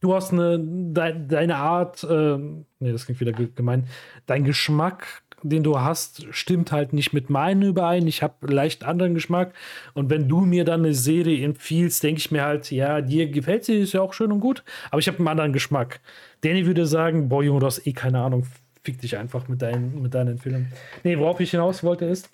du 0.01 0.15
hast 0.15 0.33
eine, 0.33 0.59
de, 0.59 1.15
deine 1.27 1.57
Art, 1.57 2.05
äh, 2.05 2.39
nee, 2.39 2.93
das 2.93 3.07
klingt 3.07 3.21
wieder 3.21 3.33
gemein, 3.33 3.85
dein 4.27 4.45
Geschmack, 4.45 5.23
den 5.43 5.63
du 5.63 5.81
hast, 5.81 6.27
stimmt 6.35 6.73
halt 6.73 6.93
nicht 6.93 7.13
mit 7.13 7.31
meinem 7.31 7.63
überein. 7.63 8.07
Ich 8.07 8.23
habe 8.23 8.53
leicht 8.53 8.85
anderen 8.85 9.15
Geschmack. 9.15 9.55
Und 9.95 10.11
wenn 10.11 10.29
du 10.29 10.41
mir 10.41 10.65
dann 10.65 10.81
eine 10.81 10.95
Serie 10.95 11.45
empfiehlst, 11.45 12.03
denke 12.03 12.19
ich 12.19 12.31
mir 12.31 12.45
halt, 12.45 12.71
ja, 12.71 13.01
dir 13.01 13.31
gefällt 13.31 13.65
sie, 13.65 13.81
ist 13.81 13.95
ja 13.95 14.03
auch 14.03 14.13
schön 14.13 14.33
und 14.33 14.41
gut, 14.41 14.63
aber 14.91 14.99
ich 14.99 15.09
habe 15.09 15.19
einen 15.19 15.29
anderen 15.29 15.53
Geschmack. 15.53 16.01
Danny 16.43 16.67
würde 16.67 16.87
sagen, 16.87 17.29
boah, 17.29 17.43
Junge, 17.43 17.61
du 17.61 17.67
hast 17.67 17.87
eh 17.87 17.93
keine 17.93 18.21
Ahnung, 18.21 18.47
fick 18.83 19.01
dich 19.01 19.17
einfach 19.17 19.49
mit 19.49 19.63
deinen, 19.63 20.03
mit 20.03 20.15
deinen 20.15 20.33
Empfehlungen. 20.33 20.73
Nee, 21.05 21.19
worauf 21.19 21.41
ich 21.41 21.51
hinaus 21.51 21.83
wollte 21.83 22.05
ist, 22.05 22.31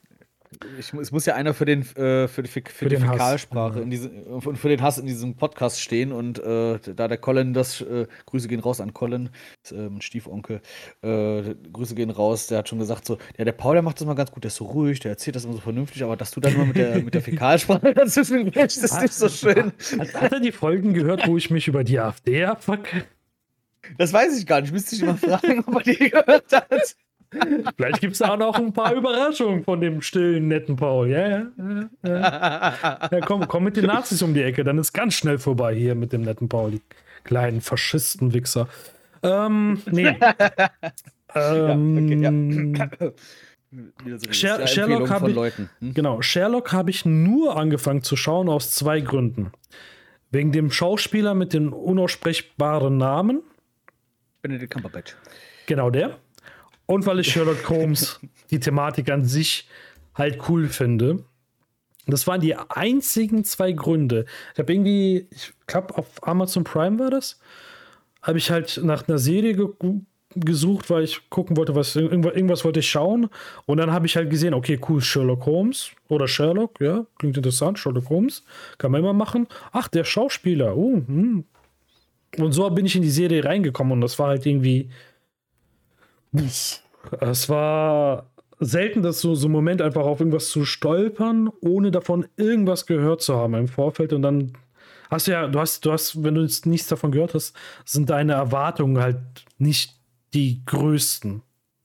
ich, 0.78 0.92
es 0.92 1.12
muss 1.12 1.26
ja 1.26 1.34
einer 1.34 1.54
für, 1.54 1.64
den, 1.64 1.82
äh, 1.96 2.28
für 2.28 2.42
die, 2.42 2.48
für, 2.48 2.62
für 2.64 2.88
die 2.88 2.96
Fäkalsprache 2.96 3.84
diese, 3.86 4.10
und 4.10 4.56
für 4.56 4.68
den 4.68 4.82
Hass 4.82 4.98
in 4.98 5.06
diesem 5.06 5.36
Podcast 5.36 5.80
stehen. 5.80 6.12
Und 6.12 6.38
äh, 6.38 6.78
da 6.78 7.08
der 7.08 7.18
Colin 7.18 7.52
das, 7.52 7.80
äh, 7.80 8.06
Grüße 8.26 8.48
gehen 8.48 8.60
raus 8.60 8.80
an 8.80 8.94
Colin, 8.94 9.30
ist, 9.62 9.72
ähm, 9.72 10.00
Stiefonkel, 10.00 10.60
äh, 11.02 11.54
Grüße 11.72 11.94
gehen 11.94 12.10
raus, 12.10 12.46
der 12.46 12.58
hat 12.58 12.68
schon 12.68 12.78
gesagt, 12.78 13.06
so, 13.06 13.18
ja, 13.36 13.44
der 13.44 13.52
Paul, 13.52 13.74
der 13.74 13.82
macht 13.82 14.00
das 14.00 14.06
mal 14.06 14.14
ganz 14.14 14.30
gut, 14.30 14.44
der 14.44 14.48
ist 14.48 14.56
so 14.56 14.64
ruhig, 14.64 15.00
der 15.00 15.12
erzählt 15.12 15.36
das 15.36 15.44
immer 15.44 15.54
so 15.54 15.60
vernünftig, 15.60 16.02
aber 16.02 16.16
dass 16.16 16.30
du 16.30 16.40
dann 16.40 16.54
immer 16.54 16.66
mit 16.66 16.76
der, 16.76 17.02
mit 17.02 17.14
der 17.14 17.22
Fäkalsprache 17.22 17.94
dazwischen 17.94 18.50
das 18.52 18.76
ist 18.76 19.00
nicht 19.00 19.14
so 19.14 19.28
schön. 19.28 19.72
Hat, 19.98 20.14
hat 20.14 20.32
er 20.32 20.40
die 20.40 20.52
Folgen 20.52 20.94
gehört, 20.94 21.26
wo 21.26 21.36
ich 21.36 21.50
mich 21.50 21.68
über 21.68 21.84
die 21.84 21.98
AfD 21.98 22.44
abfacke? 22.44 23.04
Das 23.98 24.12
weiß 24.12 24.38
ich 24.38 24.46
gar 24.46 24.60
nicht. 24.60 24.72
Müsste 24.72 24.96
ich 24.96 25.02
mal 25.02 25.16
fragen, 25.16 25.64
ob 25.66 25.74
er 25.76 25.82
die 25.82 26.10
gehört 26.10 26.52
hat. 26.52 26.96
Vielleicht 27.76 28.00
gibt 28.00 28.14
es 28.14 28.22
auch 28.22 28.36
noch 28.36 28.56
ein 28.56 28.72
paar 28.72 28.94
Überraschungen 28.94 29.64
von 29.64 29.80
dem 29.80 30.00
stillen, 30.02 30.48
netten 30.48 30.76
Paul. 30.76 31.08
Ja, 31.08 31.28
ja, 31.28 31.88
ja. 32.02 33.08
ja 33.10 33.20
komm, 33.20 33.46
komm 33.48 33.64
mit 33.64 33.76
den 33.76 33.86
Nazis 33.86 34.22
um 34.22 34.34
die 34.34 34.42
Ecke, 34.42 34.64
dann 34.64 34.78
ist 34.78 34.92
ganz 34.92 35.14
schnell 35.14 35.38
vorbei 35.38 35.74
hier 35.74 35.94
mit 35.94 36.12
dem 36.12 36.22
netten 36.22 36.48
Paul, 36.48 36.72
die 36.72 36.82
kleinen 37.24 37.60
Faschisten-Wichser. 37.60 38.68
Ähm, 39.22 39.82
nee. 39.90 40.06
ähm, 41.34 42.74
ja, 42.74 42.86
okay, 42.86 43.12
ja. 43.12 43.12
Sher 44.30 44.66
Sherlock 44.66 45.10
habe 45.10 45.30
ich, 45.30 45.58
hm? 45.58 45.68
genau, 45.92 46.22
Sherlock 46.22 46.72
habe 46.72 46.90
ich 46.90 47.04
nur 47.04 47.56
angefangen 47.56 48.02
zu 48.02 48.16
schauen 48.16 48.48
aus 48.48 48.72
zwei 48.72 49.00
Gründen. 49.00 49.50
Wegen 50.30 50.52
dem 50.52 50.70
Schauspieler 50.70 51.34
mit 51.34 51.52
den 51.52 51.70
unaussprechbaren 51.70 52.96
Namen. 52.96 53.42
Benedict 54.42 54.72
Cumberbatch. 54.72 55.16
Genau 55.66 55.90
der. 55.90 56.18
Und 56.86 57.04
weil 57.06 57.20
ich 57.20 57.32
Sherlock 57.32 57.68
Holmes, 57.68 58.20
die 58.50 58.60
Thematik 58.60 59.10
an 59.10 59.24
sich 59.24 59.68
halt 60.14 60.48
cool 60.48 60.68
finde. 60.68 61.24
Das 62.06 62.26
waren 62.26 62.40
die 62.40 62.54
einzigen 62.54 63.44
zwei 63.44 63.72
Gründe. 63.72 64.26
Ich 64.52 64.58
habe 64.60 64.72
irgendwie, 64.72 65.26
ich 65.30 65.52
glaube, 65.66 65.98
auf 65.98 66.06
Amazon 66.22 66.62
Prime 66.62 66.98
war 66.98 67.10
das, 67.10 67.40
habe 68.22 68.38
ich 68.38 68.50
halt 68.50 68.80
nach 68.82 69.08
einer 69.08 69.18
Serie 69.18 69.54
ge 69.54 69.68
gesucht, 70.38 70.90
weil 70.90 71.04
ich 71.04 71.30
gucken 71.30 71.56
wollte, 71.56 71.74
was 71.74 71.96
irgendwas, 71.96 72.62
wollte 72.62 72.80
ich 72.80 72.90
schauen. 72.90 73.30
Und 73.64 73.78
dann 73.78 73.90
habe 73.90 74.04
ich 74.04 74.16
halt 74.16 74.28
gesehen, 74.28 74.52
okay, 74.52 74.78
cool, 74.86 75.00
Sherlock 75.00 75.46
Holmes 75.46 75.92
oder 76.08 76.28
Sherlock, 76.28 76.78
ja, 76.78 77.06
klingt 77.18 77.38
interessant, 77.38 77.78
Sherlock 77.78 78.10
Holmes, 78.10 78.44
kann 78.76 78.92
man 78.92 79.00
immer 79.00 79.14
machen. 79.14 79.46
Ach, 79.72 79.88
der 79.88 80.04
Schauspieler, 80.04 80.76
oh, 80.76 80.96
hm. 81.06 81.44
Und 82.36 82.52
so 82.52 82.68
bin 82.68 82.84
ich 82.84 82.94
in 82.94 83.00
die 83.00 83.08
Serie 83.08 83.44
reingekommen 83.44 83.94
und 83.94 84.02
das 84.02 84.18
war 84.18 84.28
halt 84.28 84.44
irgendwie 84.44 84.90
es 86.32 87.48
war 87.48 88.30
selten, 88.58 89.02
dass 89.02 89.20
so, 89.20 89.34
so 89.34 89.48
ein 89.48 89.52
Moment 89.52 89.82
einfach 89.82 90.04
auf 90.04 90.20
irgendwas 90.20 90.48
zu 90.48 90.64
stolpern, 90.64 91.50
ohne 91.60 91.90
davon 91.90 92.26
irgendwas 92.36 92.86
gehört 92.86 93.22
zu 93.22 93.36
haben 93.36 93.54
im 93.54 93.68
Vorfeld 93.68 94.12
und 94.12 94.22
dann 94.22 94.52
hast 95.10 95.26
du 95.26 95.32
ja, 95.32 95.46
du 95.46 95.60
hast, 95.60 95.84
du 95.84 95.92
hast, 95.92 96.22
wenn 96.24 96.34
du 96.34 96.42
jetzt 96.42 96.66
nichts 96.66 96.88
davon 96.88 97.12
gehört 97.12 97.34
hast, 97.34 97.54
sind 97.84 98.10
deine 98.10 98.32
Erwartungen 98.32 98.98
halt 98.98 99.18
nicht 99.58 99.94
die 100.34 100.62
größten. 100.66 101.42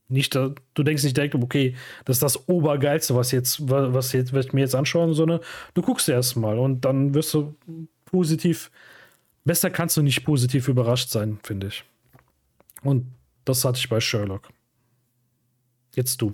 nicht, 0.08 0.36
du 0.36 0.84
denkst 0.84 1.04
nicht 1.04 1.16
direkt, 1.16 1.36
okay, 1.36 1.76
das 2.06 2.18
ist 2.18 2.24
das 2.24 2.50
Obergeilste, 2.50 3.16
was 3.16 3.32
jetzt, 3.32 3.70
was 3.70 4.12
jetzt, 4.14 4.34
was 4.34 4.46
ich 4.46 4.54
mir 4.54 4.62
jetzt 4.62 4.76
anschauen, 4.76 5.14
sondern 5.14 5.40
du 5.74 5.82
guckst 5.82 6.10
erst 6.10 6.36
mal 6.36 6.58
und 6.60 6.86
dann 6.86 7.14
wirst 7.14 7.34
du 7.34 7.56
positiv, 8.06 8.72
besser 9.46 9.70
kannst 9.70 9.98
du 9.98 10.02
nicht 10.02 10.26
positiv 10.26 10.68
überrascht 10.68 11.10
sein, 11.10 11.40
finde 11.44 11.68
ich. 11.68 11.86
Und 12.84 13.08
das 13.46 13.66
hatte 13.66 13.78
ich 13.80 13.90
bei 13.90 14.00
Sherlock. 14.00 14.50
Jetzt 15.96 16.22
du. 16.22 16.34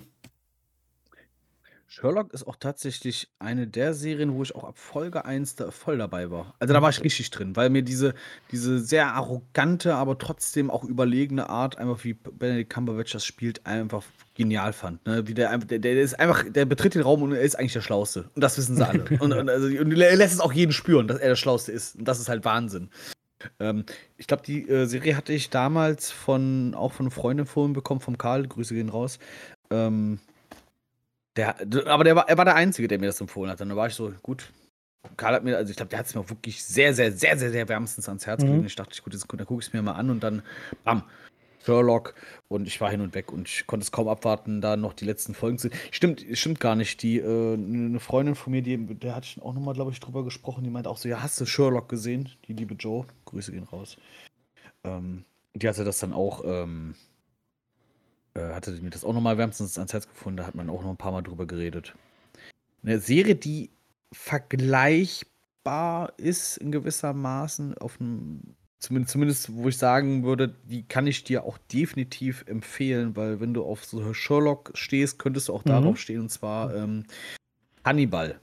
Sherlock 1.90 2.34
ist 2.34 2.46
auch 2.46 2.56
tatsächlich 2.56 3.28
eine 3.38 3.66
der 3.66 3.94
Serien, 3.94 4.34
wo 4.34 4.42
ich 4.42 4.54
auch 4.54 4.64
ab 4.64 4.78
Folge 4.78 5.24
1 5.24 5.56
da 5.56 5.70
voll 5.70 5.96
dabei 5.96 6.30
war. 6.30 6.54
Also 6.58 6.74
da 6.74 6.82
war 6.82 6.90
ich 6.90 7.02
richtig 7.02 7.30
drin, 7.30 7.56
weil 7.56 7.70
mir 7.70 7.82
diese, 7.82 8.14
diese 8.52 8.78
sehr 8.78 9.14
arrogante, 9.14 9.94
aber 9.94 10.18
trotzdem 10.18 10.70
auch 10.70 10.84
überlegene 10.84 11.48
Art, 11.48 11.78
einfach 11.78 12.04
wie 12.04 12.12
Benedict 12.12 12.70
Cumberbatch 12.70 13.12
das 13.12 13.24
spielt, 13.24 13.66
einfach 13.66 14.04
genial 14.34 14.74
fand. 14.74 15.04
Ne? 15.06 15.26
Wie 15.26 15.34
der, 15.34 15.56
der, 15.58 15.78
der 15.78 16.00
ist 16.00 16.20
einfach, 16.20 16.44
der 16.48 16.66
betritt 16.66 16.94
den 16.94 17.02
Raum 17.02 17.22
und 17.22 17.32
er 17.32 17.40
ist 17.40 17.58
eigentlich 17.58 17.72
der 17.72 17.80
Schlauste. 17.80 18.28
Und 18.34 18.44
das 18.44 18.58
wissen 18.58 18.76
sie 18.76 18.86
alle. 18.86 19.04
und, 19.18 19.32
und, 19.32 19.48
also, 19.48 19.66
und 19.66 19.98
er 19.98 20.16
lässt 20.16 20.34
es 20.34 20.40
auch 20.40 20.52
jeden 20.52 20.72
spüren, 20.72 21.08
dass 21.08 21.18
er 21.18 21.30
der 21.30 21.36
Schlauste 21.36 21.72
ist. 21.72 21.96
Und 21.96 22.06
das 22.06 22.20
ist 22.20 22.28
halt 22.28 22.44
Wahnsinn. 22.44 22.90
Ähm, 23.60 23.84
ich 24.16 24.26
glaube, 24.26 24.42
die 24.44 24.68
äh, 24.68 24.86
Serie 24.86 25.16
hatte 25.16 25.32
ich 25.32 25.50
damals 25.50 26.10
von 26.10 26.74
auch 26.74 26.92
von 26.92 27.06
einer 27.06 27.14
Freundin 27.14 27.44
empfohlen 27.44 27.72
bekommen, 27.72 28.00
vom 28.00 28.18
Karl, 28.18 28.46
Grüße 28.46 28.74
gehen 28.74 28.88
raus. 28.88 29.18
Ähm, 29.70 30.18
der, 31.36 31.56
aber 31.86 32.04
der 32.04 32.16
war, 32.16 32.28
er 32.28 32.36
war 32.36 32.44
der 32.44 32.56
Einzige, 32.56 32.88
der 32.88 32.98
mir 32.98 33.06
das 33.06 33.20
empfohlen 33.20 33.50
hat. 33.50 33.60
Und 33.60 33.68
da 33.68 33.76
war 33.76 33.86
ich 33.86 33.94
so, 33.94 34.12
gut. 34.22 34.50
Karl 35.16 35.34
hat 35.34 35.44
mir, 35.44 35.56
also 35.56 35.70
ich 35.70 35.76
glaube, 35.76 35.90
der 35.90 36.00
hat 36.00 36.06
es 36.06 36.14
mir 36.14 36.28
wirklich 36.28 36.62
sehr, 36.64 36.92
sehr, 36.92 37.12
sehr, 37.12 37.38
sehr, 37.38 37.52
sehr 37.52 37.68
wärmstens 37.68 38.08
ans 38.08 38.26
Herz 38.26 38.42
mhm. 38.42 38.48
gelegt. 38.48 38.66
Ich 38.66 38.76
dachte, 38.76 39.00
gut, 39.02 39.14
da 39.14 39.44
gucke 39.44 39.60
ich 39.60 39.68
es 39.68 39.72
mir 39.72 39.82
mal 39.82 39.92
an 39.92 40.10
und 40.10 40.20
dann, 40.20 40.42
bam, 40.84 41.04
Sherlock 41.64 42.14
und 42.48 42.66
ich 42.66 42.80
war 42.80 42.90
hin 42.90 43.00
und 43.00 43.14
weg 43.14 43.32
und 43.32 43.48
ich 43.48 43.66
konnte 43.66 43.84
es 43.84 43.92
kaum 43.92 44.08
abwarten, 44.08 44.60
da 44.60 44.76
noch 44.76 44.92
die 44.92 45.04
letzten 45.04 45.34
Folgen 45.34 45.58
zu 45.58 45.68
sehen. 45.68 45.78
Stimmt, 45.90 46.24
stimmt 46.32 46.60
gar 46.60 46.76
nicht. 46.76 47.02
Die, 47.02 47.18
äh, 47.18 47.54
eine 47.54 48.00
Freundin 48.00 48.34
von 48.34 48.52
mir, 48.52 48.62
die, 48.62 48.76
der 48.76 49.14
hatte 49.14 49.26
ich 49.26 49.42
auch 49.42 49.54
nochmal, 49.54 49.74
glaube 49.74 49.92
ich, 49.92 50.00
drüber 50.00 50.24
gesprochen, 50.24 50.64
die 50.64 50.70
meinte 50.70 50.90
auch 50.90 50.96
so, 50.96 51.08
ja, 51.08 51.22
hast 51.22 51.40
du 51.40 51.46
Sherlock 51.46 51.88
gesehen? 51.88 52.28
Die 52.46 52.52
liebe 52.52 52.74
Joe, 52.74 53.06
Grüße 53.26 53.52
gehen 53.52 53.64
raus. 53.64 53.96
Ähm, 54.84 55.24
die 55.54 55.68
hatte 55.68 55.84
das 55.84 55.98
dann 55.98 56.12
auch, 56.12 56.42
ähm, 56.44 56.94
äh, 58.34 58.52
hatte 58.52 58.72
mir 58.72 58.90
das 58.90 59.04
auch 59.04 59.12
nochmal 59.12 59.38
wärmstens 59.38 59.78
ans 59.78 59.92
Herz 59.92 60.08
gefunden. 60.08 60.38
Da 60.38 60.46
hat 60.46 60.54
man 60.54 60.70
auch 60.70 60.82
noch 60.82 60.90
ein 60.90 60.96
paar 60.96 61.12
Mal 61.12 61.22
drüber 61.22 61.46
geredet. 61.46 61.94
Eine 62.82 63.00
Serie, 63.00 63.34
die 63.34 63.70
vergleichbar 64.12 66.12
ist 66.16 66.56
in 66.58 66.72
gewisser 66.72 67.12
Maßen, 67.12 67.76
auf 67.78 68.00
einem, 68.00 68.54
zumindest, 68.78 69.12
zumindest 69.12 69.54
wo 69.54 69.68
ich 69.68 69.76
sagen 69.76 70.24
würde, 70.24 70.54
die 70.64 70.82
kann 70.82 71.06
ich 71.06 71.24
dir 71.24 71.44
auch 71.44 71.58
definitiv 71.72 72.44
empfehlen, 72.46 73.16
weil 73.16 73.40
wenn 73.40 73.54
du 73.54 73.64
auf 73.64 73.84
so 73.84 74.14
Sherlock 74.14 74.72
stehst, 74.74 75.18
könntest 75.18 75.48
du 75.48 75.54
auch 75.54 75.64
mhm. 75.64 75.70
darauf 75.70 75.98
stehen, 75.98 76.20
und 76.20 76.30
zwar 76.30 76.74
ähm, 76.74 77.04
Hannibal. 77.84 78.40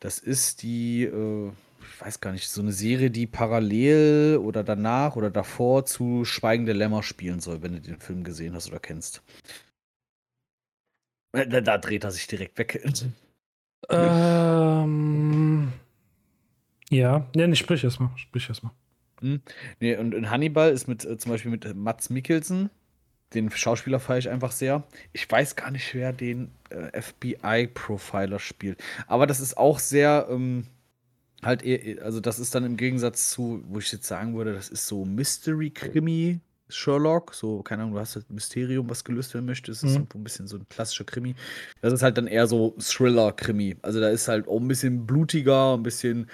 Das 0.00 0.18
ist 0.18 0.62
die, 0.62 1.04
äh, 1.04 1.48
ich 1.80 2.00
weiß 2.00 2.20
gar 2.20 2.32
nicht, 2.32 2.48
so 2.48 2.60
eine 2.60 2.72
Serie, 2.72 3.10
die 3.10 3.26
parallel 3.26 4.38
oder 4.42 4.62
danach 4.62 5.16
oder 5.16 5.30
davor 5.30 5.86
zu 5.86 6.24
Schweigende 6.24 6.72
Lämmer 6.72 7.02
spielen 7.02 7.40
soll, 7.40 7.62
wenn 7.62 7.72
du 7.72 7.80
den 7.80 8.00
Film 8.00 8.24
gesehen 8.24 8.54
hast 8.54 8.68
oder 8.68 8.80
kennst. 8.80 9.22
Äh, 11.32 11.46
da, 11.46 11.60
da 11.60 11.78
dreht 11.78 12.04
er 12.04 12.10
sich 12.10 12.26
direkt 12.26 12.58
weg. 12.58 12.82
Ähm, 13.88 15.72
ja, 16.90 17.26
ja, 17.34 17.46
nee, 17.46 17.54
sprich 17.54 17.84
erstmal. 17.84 18.10
Sprich 18.16 18.48
erstmal. 18.48 18.72
Hm. 19.20 19.40
Nee, 19.80 19.96
und 19.96 20.14
in 20.14 20.30
Hannibal 20.30 20.70
ist 20.70 20.88
mit 20.88 21.04
äh, 21.04 21.16
zum 21.18 21.32
Beispiel 21.32 21.50
mit 21.50 21.74
Mats 21.74 22.10
Mikkelsen. 22.10 22.70
Den 23.34 23.50
Schauspieler 23.50 23.98
feiere 23.98 24.18
ich 24.18 24.28
einfach 24.28 24.52
sehr. 24.52 24.84
Ich 25.12 25.30
weiß 25.30 25.56
gar 25.56 25.70
nicht, 25.70 25.94
wer 25.94 26.12
den 26.12 26.50
äh, 26.70 27.00
FBI-Profiler 27.00 28.38
spielt. 28.38 28.82
Aber 29.08 29.26
das 29.26 29.40
ist 29.40 29.56
auch 29.56 29.80
sehr, 29.80 30.28
ähm, 30.30 30.66
halt, 31.42 31.64
also 32.00 32.20
das 32.20 32.38
ist 32.38 32.54
dann 32.54 32.64
im 32.64 32.76
Gegensatz 32.76 33.30
zu, 33.30 33.64
wo 33.68 33.78
ich 33.78 33.90
jetzt 33.90 34.06
sagen 34.06 34.36
würde, 34.36 34.54
das 34.54 34.68
ist 34.68 34.86
so 34.86 35.04
Mystery-Krimi, 35.04 36.40
Sherlock, 36.68 37.34
so, 37.34 37.62
keine 37.62 37.82
Ahnung, 37.82 37.94
du 37.94 38.00
hast 38.00 38.16
das 38.16 38.28
Mysterium, 38.28 38.90
was 38.90 39.04
gelöst 39.04 39.34
werden 39.34 39.46
möchte. 39.46 39.70
Das 39.70 39.82
ist 39.82 39.98
mhm. 39.98 40.06
ein 40.14 40.24
bisschen 40.24 40.48
so 40.48 40.56
ein 40.56 40.68
klassischer 40.68 41.04
Krimi. 41.04 41.34
Das 41.80 41.92
ist 41.92 42.02
halt 42.02 42.18
dann 42.18 42.26
eher 42.26 42.46
so 42.46 42.74
Thriller-Krimi. 42.78 43.76
Also 43.82 44.00
da 44.00 44.08
ist 44.08 44.28
halt 44.28 44.48
auch 44.48 44.60
ein 44.60 44.68
bisschen 44.68 45.06
blutiger, 45.06 45.74
ein 45.74 45.82
bisschen 45.82 46.28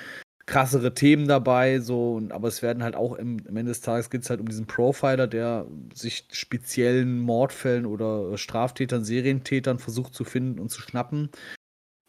krassere 0.53 0.93
Themen 0.93 1.27
dabei, 1.29 1.81
so, 1.81 2.13
und, 2.17 2.31
aber 2.31 2.47
es 2.47 2.61
werden 2.61 2.83
halt 2.83 2.95
auch 2.95 3.15
im, 3.15 3.39
am 3.49 3.57
Ende 3.57 3.71
des 3.71 3.81
Tages 3.81 4.11
geht 4.11 4.23
es 4.23 4.29
halt 4.29 4.39
um 4.39 4.47
diesen 4.47 4.67
Profiler, 4.67 5.27
der 5.27 5.67
sich 5.95 6.27
speziellen 6.31 7.21
Mordfällen 7.21 7.87
oder 7.87 8.37
Straftätern, 8.37 9.03
Serientätern 9.03 9.79
versucht 9.79 10.15
zu 10.15 10.25
finden 10.25 10.61
und 10.61 10.69
zu 10.69 10.83
schnappen 10.83 11.31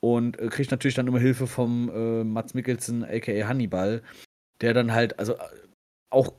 und 0.01 0.37
äh, 0.39 0.49
kriegt 0.49 0.71
natürlich 0.71 0.95
dann 0.95 1.07
immer 1.07 1.19
Hilfe 1.19 1.47
vom 1.47 1.89
äh, 1.89 2.25
Mats 2.25 2.53
Mikkelsen, 2.53 3.05
aka 3.05 3.47
Hannibal, 3.47 4.03
der 4.59 4.73
dann 4.73 4.91
halt, 4.91 5.17
also 5.19 5.35
äh, 5.35 5.37
auch, 6.09 6.33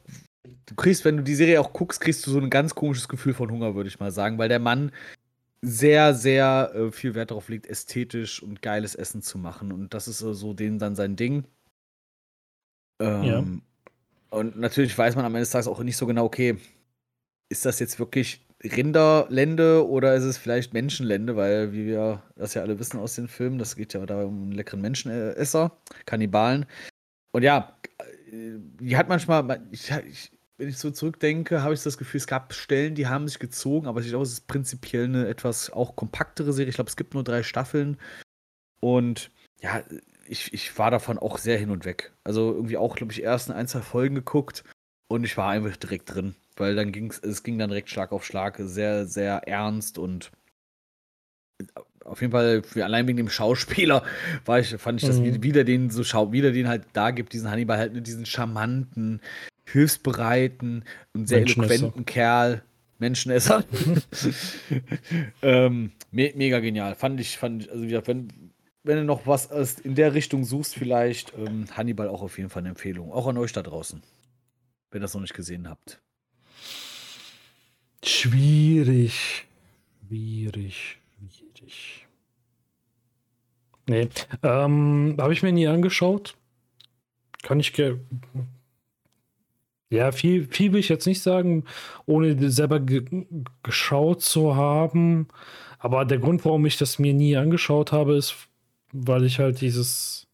du 0.67 0.75
kriegst, 0.75 1.07
wenn 1.07 1.17
du 1.17 1.23
die 1.23 1.35
Serie 1.35 1.59
auch 1.59 1.73
guckst, 1.73 2.03
kriegst 2.03 2.27
du 2.27 2.31
so 2.31 2.39
ein 2.39 2.51
ganz 2.51 2.75
komisches 2.75 3.09
Gefühl 3.09 3.33
von 3.33 3.51
Hunger, 3.51 3.75
würde 3.75 3.89
ich 3.89 3.99
mal 3.99 4.13
sagen, 4.13 4.37
weil 4.37 4.51
der 4.51 4.59
Mann 4.59 4.93
sehr, 5.63 6.13
sehr 6.13 6.71
äh, 6.75 6.93
viel 6.93 7.15
Wert 7.15 7.31
darauf 7.31 7.49
legt, 7.49 7.67
ästhetisch 7.67 8.43
und 8.43 8.61
geiles 8.61 8.95
Essen 8.95 9.23
zu 9.23 9.39
machen. 9.39 9.73
Und 9.73 9.95
das 9.95 10.07
ist 10.07 10.19
so 10.19 10.53
denen 10.53 10.79
dann 10.79 10.97
sein 10.97 11.17
Ding. 11.17 11.45
Ähm, 13.01 13.23
ja. 13.25 13.45
Und 14.39 14.59
natürlich 14.59 14.97
weiß 14.97 15.17
man 15.17 15.25
am 15.25 15.35
Ende 15.35 15.43
des 15.43 15.51
Tages 15.51 15.69
auch 15.69 15.83
nicht 15.83 15.97
so 15.97 16.07
genau, 16.07 16.25
okay, 16.25 16.59
ist 17.49 17.65
das 17.65 17.79
jetzt 17.79 17.99
wirklich 17.99 18.45
Rinderlände 18.63 19.87
oder 19.87 20.15
ist 20.15 20.25
es 20.25 20.39
vielleicht 20.39 20.73
Menschenlände, 20.73 21.37
weil, 21.37 21.73
wie 21.73 21.87
wir 21.87 22.23
das 22.35 22.55
ja 22.55 22.63
alle 22.63 22.79
wissen 22.79 22.99
aus 22.99 23.15
den 23.15 23.29
Filmen, 23.29 23.59
das 23.59 23.77
geht 23.77 23.93
ja 23.95 24.05
da 24.07 24.25
um 24.25 24.43
einen 24.43 24.53
leckeren 24.53 24.81
Menschenesser, 24.81 25.77
Kannibalen. 26.07 26.67
Und 27.33 27.43
ja, 27.43 27.77
die 28.33 28.97
hat 28.97 29.09
manchmal, 29.09 29.61
ich, 29.71 29.91
ich, 29.91 30.33
wenn 30.57 30.69
ich 30.69 30.79
so 30.79 30.91
zurückdenke, 30.91 31.63
habe 31.63 31.75
ich 31.75 31.83
das 31.83 31.99
Gefühl, 31.99 32.19
es 32.19 32.27
gab 32.27 32.55
Stellen, 32.55 32.95
die 32.95 33.07
haben 33.07 33.29
sich 33.29 33.39
gezogen, 33.39 33.87
aber 33.87 34.01
ich 34.01 34.09
glaube, 34.09 34.25
es 34.25 34.33
ist 34.33 34.47
prinzipiell 34.47 35.05
eine 35.05 35.29
etwas 35.29 35.71
auch 35.71 35.97
kompaktere 35.97 36.53
Serie. 36.53 36.71
Ich 36.71 36.77
glaube, 36.77 36.91
es 36.91 36.97
gibt 36.97 37.15
nur 37.15 37.25
drei 37.25 37.43
Staffeln. 37.43 37.99
Und 38.81 39.31
ja, 39.61 39.83
ich, 40.29 40.53
ich 40.53 40.79
war 40.79 40.91
davon 40.91 41.19
auch 41.19 41.39
sehr 41.39 41.59
hin 41.59 41.71
und 41.71 41.85
weg. 41.85 42.13
Also 42.25 42.53
irgendwie 42.53 42.77
auch, 42.77 42.97
glaube 42.97 43.13
ich, 43.13 43.23
erst 43.23 43.51
ein, 43.51 43.69
zwei 43.69 43.81
Folgen 43.81 44.15
geguckt 44.15 44.65
und 45.09 45.25
ich 45.25 45.37
war 45.37 45.51
einfach 45.51 45.77
direkt 45.77 46.15
drin 46.15 46.35
weil 46.57 46.75
dann 46.75 46.93
ging 46.93 47.13
es 47.23 47.43
ging 47.43 47.59
dann 47.59 47.71
direkt 47.71 47.91
Schlag 47.91 48.13
auf 48.13 48.25
Schlag, 48.25 48.57
sehr, 48.59 49.07
sehr 49.07 49.47
ernst 49.47 49.99
und 49.99 50.31
auf 52.05 52.21
jeden 52.21 52.33
Fall, 52.33 52.63
allein 52.77 53.07
wegen 53.07 53.17
dem 53.17 53.31
Schauspieler, 53.31 54.05
war 54.45 54.61
ich, 54.61 54.77
fand 54.77 55.03
ich 55.03 55.09
das 55.09 55.19
mhm. 55.19 55.43
wieder 55.43 55.65
den 55.65 55.91
so 55.91 56.05
schau, 56.05 56.33
wieder 56.33 56.53
den 56.53 56.69
halt 56.69 56.85
da 56.93 57.11
gibt, 57.11 57.33
diesen 57.33 57.51
Hannibal 57.51 57.79
halt 57.79 57.95
mit 57.95 58.07
diesen 58.07 58.27
charmanten, 58.27 59.21
hilfsbereiten 59.65 60.85
und 61.15 61.29
sehr 61.29 61.41
eloquenten 61.41 62.05
Kerl. 62.05 62.63
Menschenesser. 62.99 63.65
ähm, 65.43 65.93
me 66.13 66.33
mega 66.37 66.61
genial. 66.61 66.95
Fand 66.95 67.19
ich, 67.21 67.39
fand 67.39 67.65
ich, 67.65 67.71
also 67.71 67.83
wie 67.83 67.89
gesagt, 67.89 68.07
wenn, 68.07 68.29
wenn 68.85 68.99
du 68.99 69.05
noch 69.05 69.27
was 69.27 69.47
in 69.81 69.95
der 69.95 70.15
Richtung 70.15 70.45
suchst, 70.45 70.75
vielleicht 70.75 71.33
ähm, 71.37 71.67
Hannibal 71.75 72.09
auch 72.09 72.23
auf 72.23 72.37
jeden 72.39 72.51
Fall 72.51 72.61
eine 72.61 72.69
Empfehlung. 72.71 73.13
Auch 73.13 73.27
an 73.27 73.39
euch 73.39 73.53
da 73.53 73.63
draußen. 73.63 74.03
Wenn 74.91 75.01
ihr 75.01 75.03
das 75.03 75.15
noch 75.15 75.23
nicht 75.23 75.35
gesehen 75.35 75.69
habt. 75.69 76.01
Schwierig. 78.05 79.47
Schwierig. 80.07 80.99
Schwierig. 81.17 82.07
Nee. 83.89 84.09
Ähm, 84.43 85.17
Habe 85.19 85.33
ich 85.33 85.43
mir 85.43 85.53
nie 85.53 85.67
angeschaut. 85.67 86.37
Kann 87.43 87.61
ich. 87.61 87.73
Ja, 89.91 90.13
viel, 90.13 90.47
viel 90.47 90.73
will 90.73 90.81
ich 90.81 90.89
jetzt 90.89 91.07
nicht 91.07 91.23
sagen, 91.23 91.65
ohne 92.05 92.51
selber 92.51 92.81
ge 92.81 93.27
geschaut 93.63 94.23
zu 94.23 94.57
haben. 94.57 95.29
Aber 95.79 96.05
der 96.05 96.19
Grund, 96.19 96.45
warum 96.45 96.67
ich 96.67 96.77
das 96.77 96.99
mir 96.99 97.15
nie 97.15 97.37
angeschaut 97.37 97.93
habe, 97.93 98.17
ist, 98.17 98.49
weil 98.95 99.25
ich 99.25 99.39
halt 99.39 99.61
dieses. 99.61 100.27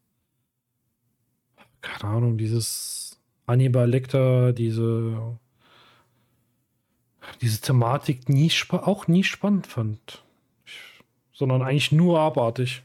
Keine 1.81 2.13
Ahnung, 2.13 2.37
dieses 2.37 3.19
Hannibal 3.47 3.89
Lecter, 3.89 4.53
diese 4.53 5.39
diese 7.41 7.61
Thematik 7.61 8.29
nie 8.29 8.53
auch 8.71 9.09
nie 9.09 9.25
spannend 9.25 9.67
fand. 9.67 10.23
Ich, 10.65 10.79
sondern 11.33 11.63
eigentlich 11.63 11.93
nur 11.93 12.21
abartig. 12.21 12.83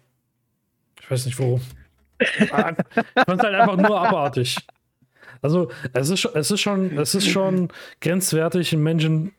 Ich 1.02 1.12
weiß 1.12 1.26
nicht 1.26 1.40
warum. 1.40 1.62
ich 2.20 2.50
fand 2.50 2.80
es 2.80 3.40
halt 3.40 3.56
einfach 3.56 3.78
nur 3.78 4.00
abartig. 4.00 4.58
Also 5.42 5.70
es 5.94 6.10
ist, 6.10 6.26
es 6.26 6.52
ist 6.52 6.62
schon, 6.62 6.98
es 6.98 7.14
ist 7.14 7.28
schon 7.28 7.70
grenzwertig, 8.00 8.74
einen 8.74 8.84
Menschen 8.84 9.34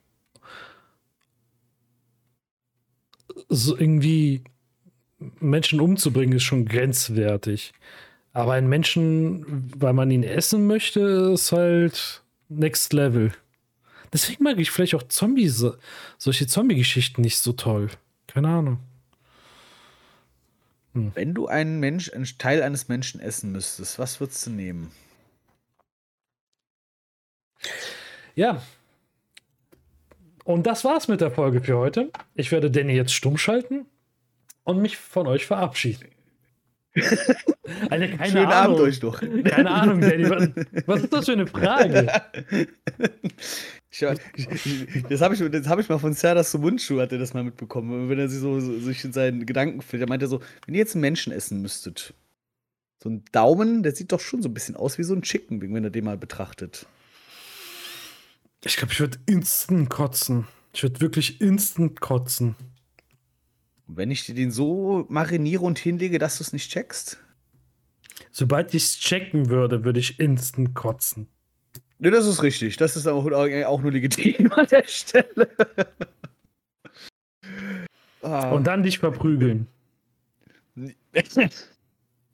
so 3.49 3.77
irgendwie 3.77 4.45
Menschen 5.19 5.81
umzubringen, 5.81 6.37
ist 6.37 6.43
schon 6.43 6.67
grenzwertig. 6.67 7.73
Aber 8.33 8.53
einen 8.53 8.69
Menschen, 8.69 9.73
weil 9.77 9.95
man 9.95 10.11
ihn 10.11 10.23
essen 10.23 10.67
möchte, 10.67 11.31
ist 11.33 11.53
halt 11.53 12.23
next 12.49 12.93
level. 12.93 13.33
Deswegen 14.13 14.45
mag 14.45 14.59
ich 14.59 14.71
vielleicht 14.71 14.95
auch 14.95 15.03
Zombies, 15.05 15.65
solche 16.19 16.47
Zombie-Geschichten 16.47 17.23
nicht 17.23 17.39
so 17.39 17.53
toll. 17.53 17.89
Keine 18.27 18.49
Ahnung. 18.49 18.79
Hm. 20.93 21.13
Wenn 21.15 21.35
du 21.35 21.47
einen 21.47 21.81
Mensch, 21.81 22.13
einen 22.13 22.27
Teil 22.39 22.63
eines 22.63 22.89
Menschen 22.89 23.21
essen 23.21 23.53
müsstest, 23.53 23.99
was 23.99 24.21
würdest 24.21 24.47
du 24.47 24.51
nehmen? 24.51 24.91
Ja. 28.35 28.63
Und 30.45 30.67
das 30.67 30.85
war's 30.85 31.09
mit 31.09 31.21
der 31.21 31.31
Folge 31.31 31.63
für 31.63 31.79
heute. 31.79 32.13
Ich 32.35 32.53
werde 32.53 32.71
Danny 32.71 32.93
jetzt 32.93 33.15
stumm 33.15 33.39
schalten 33.39 33.87
und 34.67 34.83
mich 34.83 34.99
von 34.99 35.27
euch 35.27 35.47
verabschieden. 35.47 36.09
Alter, 37.91 38.09
keine 38.09 38.27
Schönen 38.27 38.47
Ahnung. 38.47 38.53
Abend 38.53 38.81
euch 38.81 39.01
doch. 39.01 39.21
Keine 39.21 39.71
Ahnung, 39.71 40.01
Danny. 40.01 40.29
Was, 40.29 40.49
was 40.87 41.03
ist 41.05 41.13
das 41.13 41.27
für 41.27 41.33
eine 41.33 41.47
Frage? 41.47 42.07
das 45.09 45.21
habe 45.21 45.35
ich, 45.35 45.69
hab 45.69 45.79
ich 45.79 45.89
mal 45.89 45.99
von 45.99 46.15
Serdas 46.15 46.51
zum 46.51 46.63
Mundschuh, 46.63 47.01
hat 47.01 47.13
er 47.13 47.19
das 47.19 47.35
mal 47.35 47.45
mitbekommen. 47.45 48.09
Wenn 48.09 48.19
er 48.19 48.29
sich 48.29 48.41
so, 48.41 48.59
so 48.61 48.79
sich 48.81 49.05
in 49.05 49.13
seinen 49.13 49.47
Gedanken 49.47 49.83
fühlt, 49.83 50.03
er 50.03 50.09
meinte 50.09 50.27
so, 50.27 50.41
wenn 50.65 50.75
ihr 50.75 50.81
jetzt 50.81 50.95
einen 50.95 51.03
Menschen 51.03 51.33
essen 51.33 51.63
müsstet, 51.63 52.15
so 53.03 53.11
ein 53.11 53.25
Daumen, 53.31 53.83
der 53.83 53.95
sieht 53.95 54.11
doch 54.11 54.21
schon 54.21 54.43
so 54.43 54.49
ein 54.49 54.55
bisschen 54.55 54.75
aus 54.75 54.99
wie 54.99 55.05
so 55.05 55.15
ein 55.15 55.23
Chicken, 55.23 55.61
wenn 55.61 55.85
er 55.85 55.91
den 55.91 56.05
mal 56.05 56.17
betrachtet. 56.17 56.87
Ich 58.65 58.77
glaube, 58.77 58.93
ich 58.93 59.01
würde 59.01 59.19
instant 59.27 59.91
kotzen. 59.91 60.49
Ich 60.73 60.83
würde 60.83 61.01
wirklich 61.01 61.41
instant 61.41 62.01
kotzen. 62.01 62.57
Und 63.87 63.97
wenn 63.97 64.11
ich 64.11 64.27
dir 64.27 64.35
den 64.35 64.51
so 64.51 65.07
mariniere 65.09 65.63
und 65.63 65.79
hinlege, 65.79 66.19
dass 66.19 66.39
du 66.39 66.45
es 66.45 66.53
nicht 66.53 66.71
checkst? 66.71 67.23
Sobald 68.31 68.75
ich 68.75 68.85
es 68.85 68.99
checken 68.99 69.49
würde, 69.49 69.85
würde 69.85 70.01
ich 70.01 70.19
instant 70.19 70.75
kotzen. 70.75 71.29
Ne, 71.99 72.11
das 72.11 72.27
ist 72.27 72.43
richtig. 72.43 72.77
Das 72.77 72.97
ist 72.97 73.07
auch, 73.07 73.31
auch 73.31 73.81
nur 73.81 73.93
legitim 73.93 74.53
an 74.53 74.67
der 74.67 74.85
Stelle. 74.87 75.49
ah. 78.23 78.51
Und 78.51 78.67
dann 78.67 78.83
dich 78.83 78.99
verprügeln. 78.99 79.67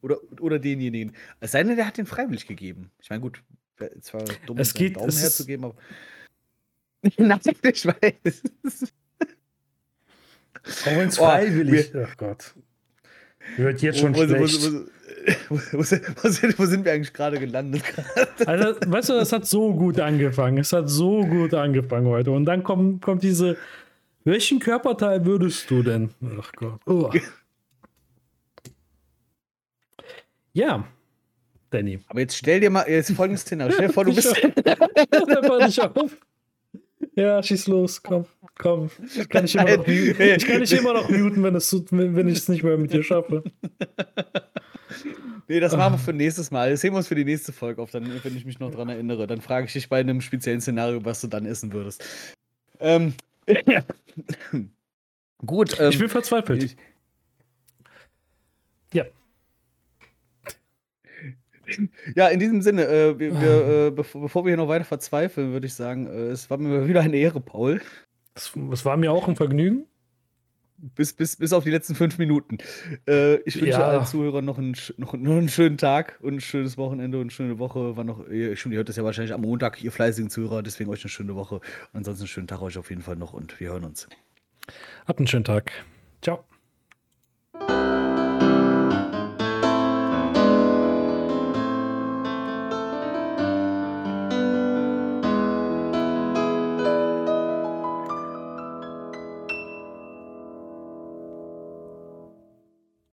oder, 0.02 0.18
oder 0.40 0.58
denjenigen. 0.58 1.14
Es 1.40 1.52
sei 1.52 1.62
denn, 1.62 1.76
der 1.76 1.86
hat 1.86 1.98
den 1.98 2.06
freiwillig 2.06 2.46
gegeben. 2.46 2.90
Ich 3.00 3.10
meine, 3.10 3.20
gut, 3.20 3.42
zwar 4.00 4.24
dumm, 4.46 4.58
es 4.58 4.74
geht, 4.74 4.96
Daumen 4.96 5.12
herzugeben, 5.12 5.66
aber. 5.66 5.76
Nein, 7.18 7.40
ich 7.62 7.86
weiß. 7.86 8.92
Auch 10.64 10.86
wenn 10.86 11.08
es 11.08 11.18
freiwillig. 11.18 11.92
Oh, 11.94 12.04
Ach 12.06 12.16
Gott. 12.16 12.54
Wird 13.56 13.82
jetzt 13.82 13.98
schon 13.98 14.14
wo, 14.14 14.24
schlecht. 14.24 14.70
Wo, 15.48 15.56
wo, 15.56 15.78
wo, 15.78 15.82
sind, 15.82 16.58
wo, 16.58 16.64
sind, 16.66 16.84
wir 16.84 16.92
eigentlich 16.92 17.12
gerade 17.12 17.38
gelandet? 17.38 17.82
also, 18.46 18.74
weißt 18.86 19.10
du, 19.10 19.14
es 19.14 19.32
hat 19.32 19.46
so 19.46 19.72
gut 19.74 20.00
angefangen. 20.00 20.58
Es 20.58 20.72
hat 20.72 20.88
so 20.88 21.24
gut 21.24 21.54
angefangen 21.54 22.06
heute. 22.06 22.30
Und 22.30 22.44
dann 22.44 22.62
kommt, 22.62 23.02
kommt 23.02 23.22
diese. 23.22 23.56
Welchen 24.24 24.60
Körperteil 24.60 25.24
würdest 25.26 25.68
du 25.70 25.82
denn? 25.82 26.10
Ach 26.40 26.52
Gott. 26.52 26.80
Oh. 26.86 27.10
Ja, 30.52 30.84
Danny. 31.70 31.98
Aber 32.06 32.20
jetzt 32.20 32.36
stell 32.36 32.60
dir 32.60 32.70
mal, 32.70 32.88
jetzt 32.88 33.10
folgendes 33.12 33.42
Szenario. 33.42 33.74
Stell 33.74 33.88
dir 33.88 33.92
vor, 33.92 34.04
du 34.04 34.14
bist. 34.14 34.36
Ja, 37.14 37.42
schieß 37.42 37.66
los, 37.66 38.02
komm, 38.02 38.24
komm. 38.58 38.90
Ich 39.04 39.28
kann 39.28 39.44
nicht 39.44 39.54
immer 39.54 39.76
noch, 39.76 39.86
ich 39.86 40.46
kann 40.46 40.60
nicht 40.60 40.72
immer 40.72 40.94
noch 40.94 41.08
muten, 41.10 41.42
wenn, 41.42 41.54
es, 41.54 41.72
wenn 41.90 42.28
ich 42.28 42.38
es 42.38 42.48
nicht 42.48 42.62
mehr 42.62 42.78
mit 42.78 42.92
dir 42.92 43.02
schaffe. 43.02 43.42
Nee, 45.48 45.60
das 45.60 45.76
machen 45.76 45.94
wir 45.94 45.98
für 45.98 46.12
nächstes 46.14 46.50
Mal. 46.50 46.70
Das 46.70 46.80
sehen 46.80 46.94
wir 46.94 46.98
uns 46.98 47.08
für 47.08 47.14
die 47.14 47.26
nächste 47.26 47.52
Folge 47.52 47.82
auf, 47.82 47.90
dann, 47.90 48.10
wenn 48.22 48.36
ich 48.36 48.46
mich 48.46 48.58
noch 48.58 48.70
dran 48.70 48.88
erinnere. 48.88 49.26
Dann 49.26 49.42
frage 49.42 49.66
ich 49.66 49.72
dich 49.74 49.88
bei 49.88 50.00
einem 50.00 50.22
speziellen 50.22 50.62
Szenario, 50.62 51.04
was 51.04 51.20
du 51.20 51.26
dann 51.26 51.44
essen 51.44 51.72
würdest. 51.74 52.02
Ähm, 52.80 53.12
ja. 53.66 53.82
Gut. 55.44 55.78
Ähm, 55.78 55.90
ich 55.90 55.98
bin 55.98 56.08
verzweifelt. 56.08 56.62
Ich, 56.62 56.76
ja. 58.94 59.04
Ja, 62.16 62.28
in 62.28 62.40
diesem 62.40 62.62
Sinne, 62.62 62.86
äh, 62.86 63.18
wir, 63.18 63.40
wir, 63.40 63.50
ah. 63.50 63.86
äh, 63.86 63.90
bevor, 63.90 64.22
bevor, 64.22 64.44
wir 64.44 64.50
hier 64.50 64.56
noch 64.56 64.68
weiter 64.68 64.84
verzweifeln, 64.84 65.52
würde 65.52 65.66
ich 65.66 65.74
sagen, 65.74 66.06
äh, 66.06 66.28
es 66.28 66.50
war 66.50 66.58
mir 66.58 66.88
wieder 66.88 67.00
eine 67.00 67.16
Ehre, 67.16 67.40
Paul. 67.40 67.80
Es, 68.34 68.54
war 68.84 68.96
mir 68.96 69.12
auch 69.12 69.28
ein 69.28 69.36
Vergnügen. 69.36 69.86
Bis, 70.96 71.12
bis, 71.12 71.36
bis 71.36 71.52
auf 71.52 71.62
die 71.62 71.70
letzten 71.70 71.94
fünf 71.94 72.18
Minuten. 72.18 72.58
Äh, 73.06 73.36
ich 73.42 73.54
wünsche 73.54 73.78
ja. 73.78 73.86
allen 73.86 74.04
Zuhörern 74.04 74.44
noch 74.44 74.58
einen, 74.58 74.74
noch, 74.96 75.12
noch 75.12 75.36
einen 75.36 75.48
schönen 75.48 75.78
Tag 75.78 76.18
und 76.22 76.34
ein 76.34 76.40
schönes 76.40 76.76
Wochenende 76.76 77.18
und 77.18 77.24
eine 77.24 77.30
schöne 77.30 77.60
Woche. 77.60 77.96
War 77.96 78.02
noch, 78.02 78.26
ihr, 78.28 78.50
ihr 78.50 78.56
hört 78.56 78.88
das 78.88 78.96
ja 78.96 79.04
wahrscheinlich 79.04 79.32
am 79.32 79.42
Montag, 79.42 79.82
ihr 79.84 79.92
fleißigen 79.92 80.28
Zuhörer. 80.28 80.64
Deswegen 80.64 80.90
euch 80.90 81.04
eine 81.04 81.10
schöne 81.10 81.36
Woche. 81.36 81.60
Ansonsten 81.92 82.22
einen 82.22 82.28
schönen 82.28 82.46
Tag 82.48 82.62
euch 82.62 82.78
auf 82.78 82.90
jeden 82.90 83.02
Fall 83.02 83.16
noch 83.16 83.32
und 83.32 83.60
wir 83.60 83.68
hören 83.68 83.84
uns. 83.84 84.08
Habt 85.06 85.20
einen 85.20 85.28
schönen 85.28 85.44
Tag. 85.44 85.70
Ciao. 86.20 86.44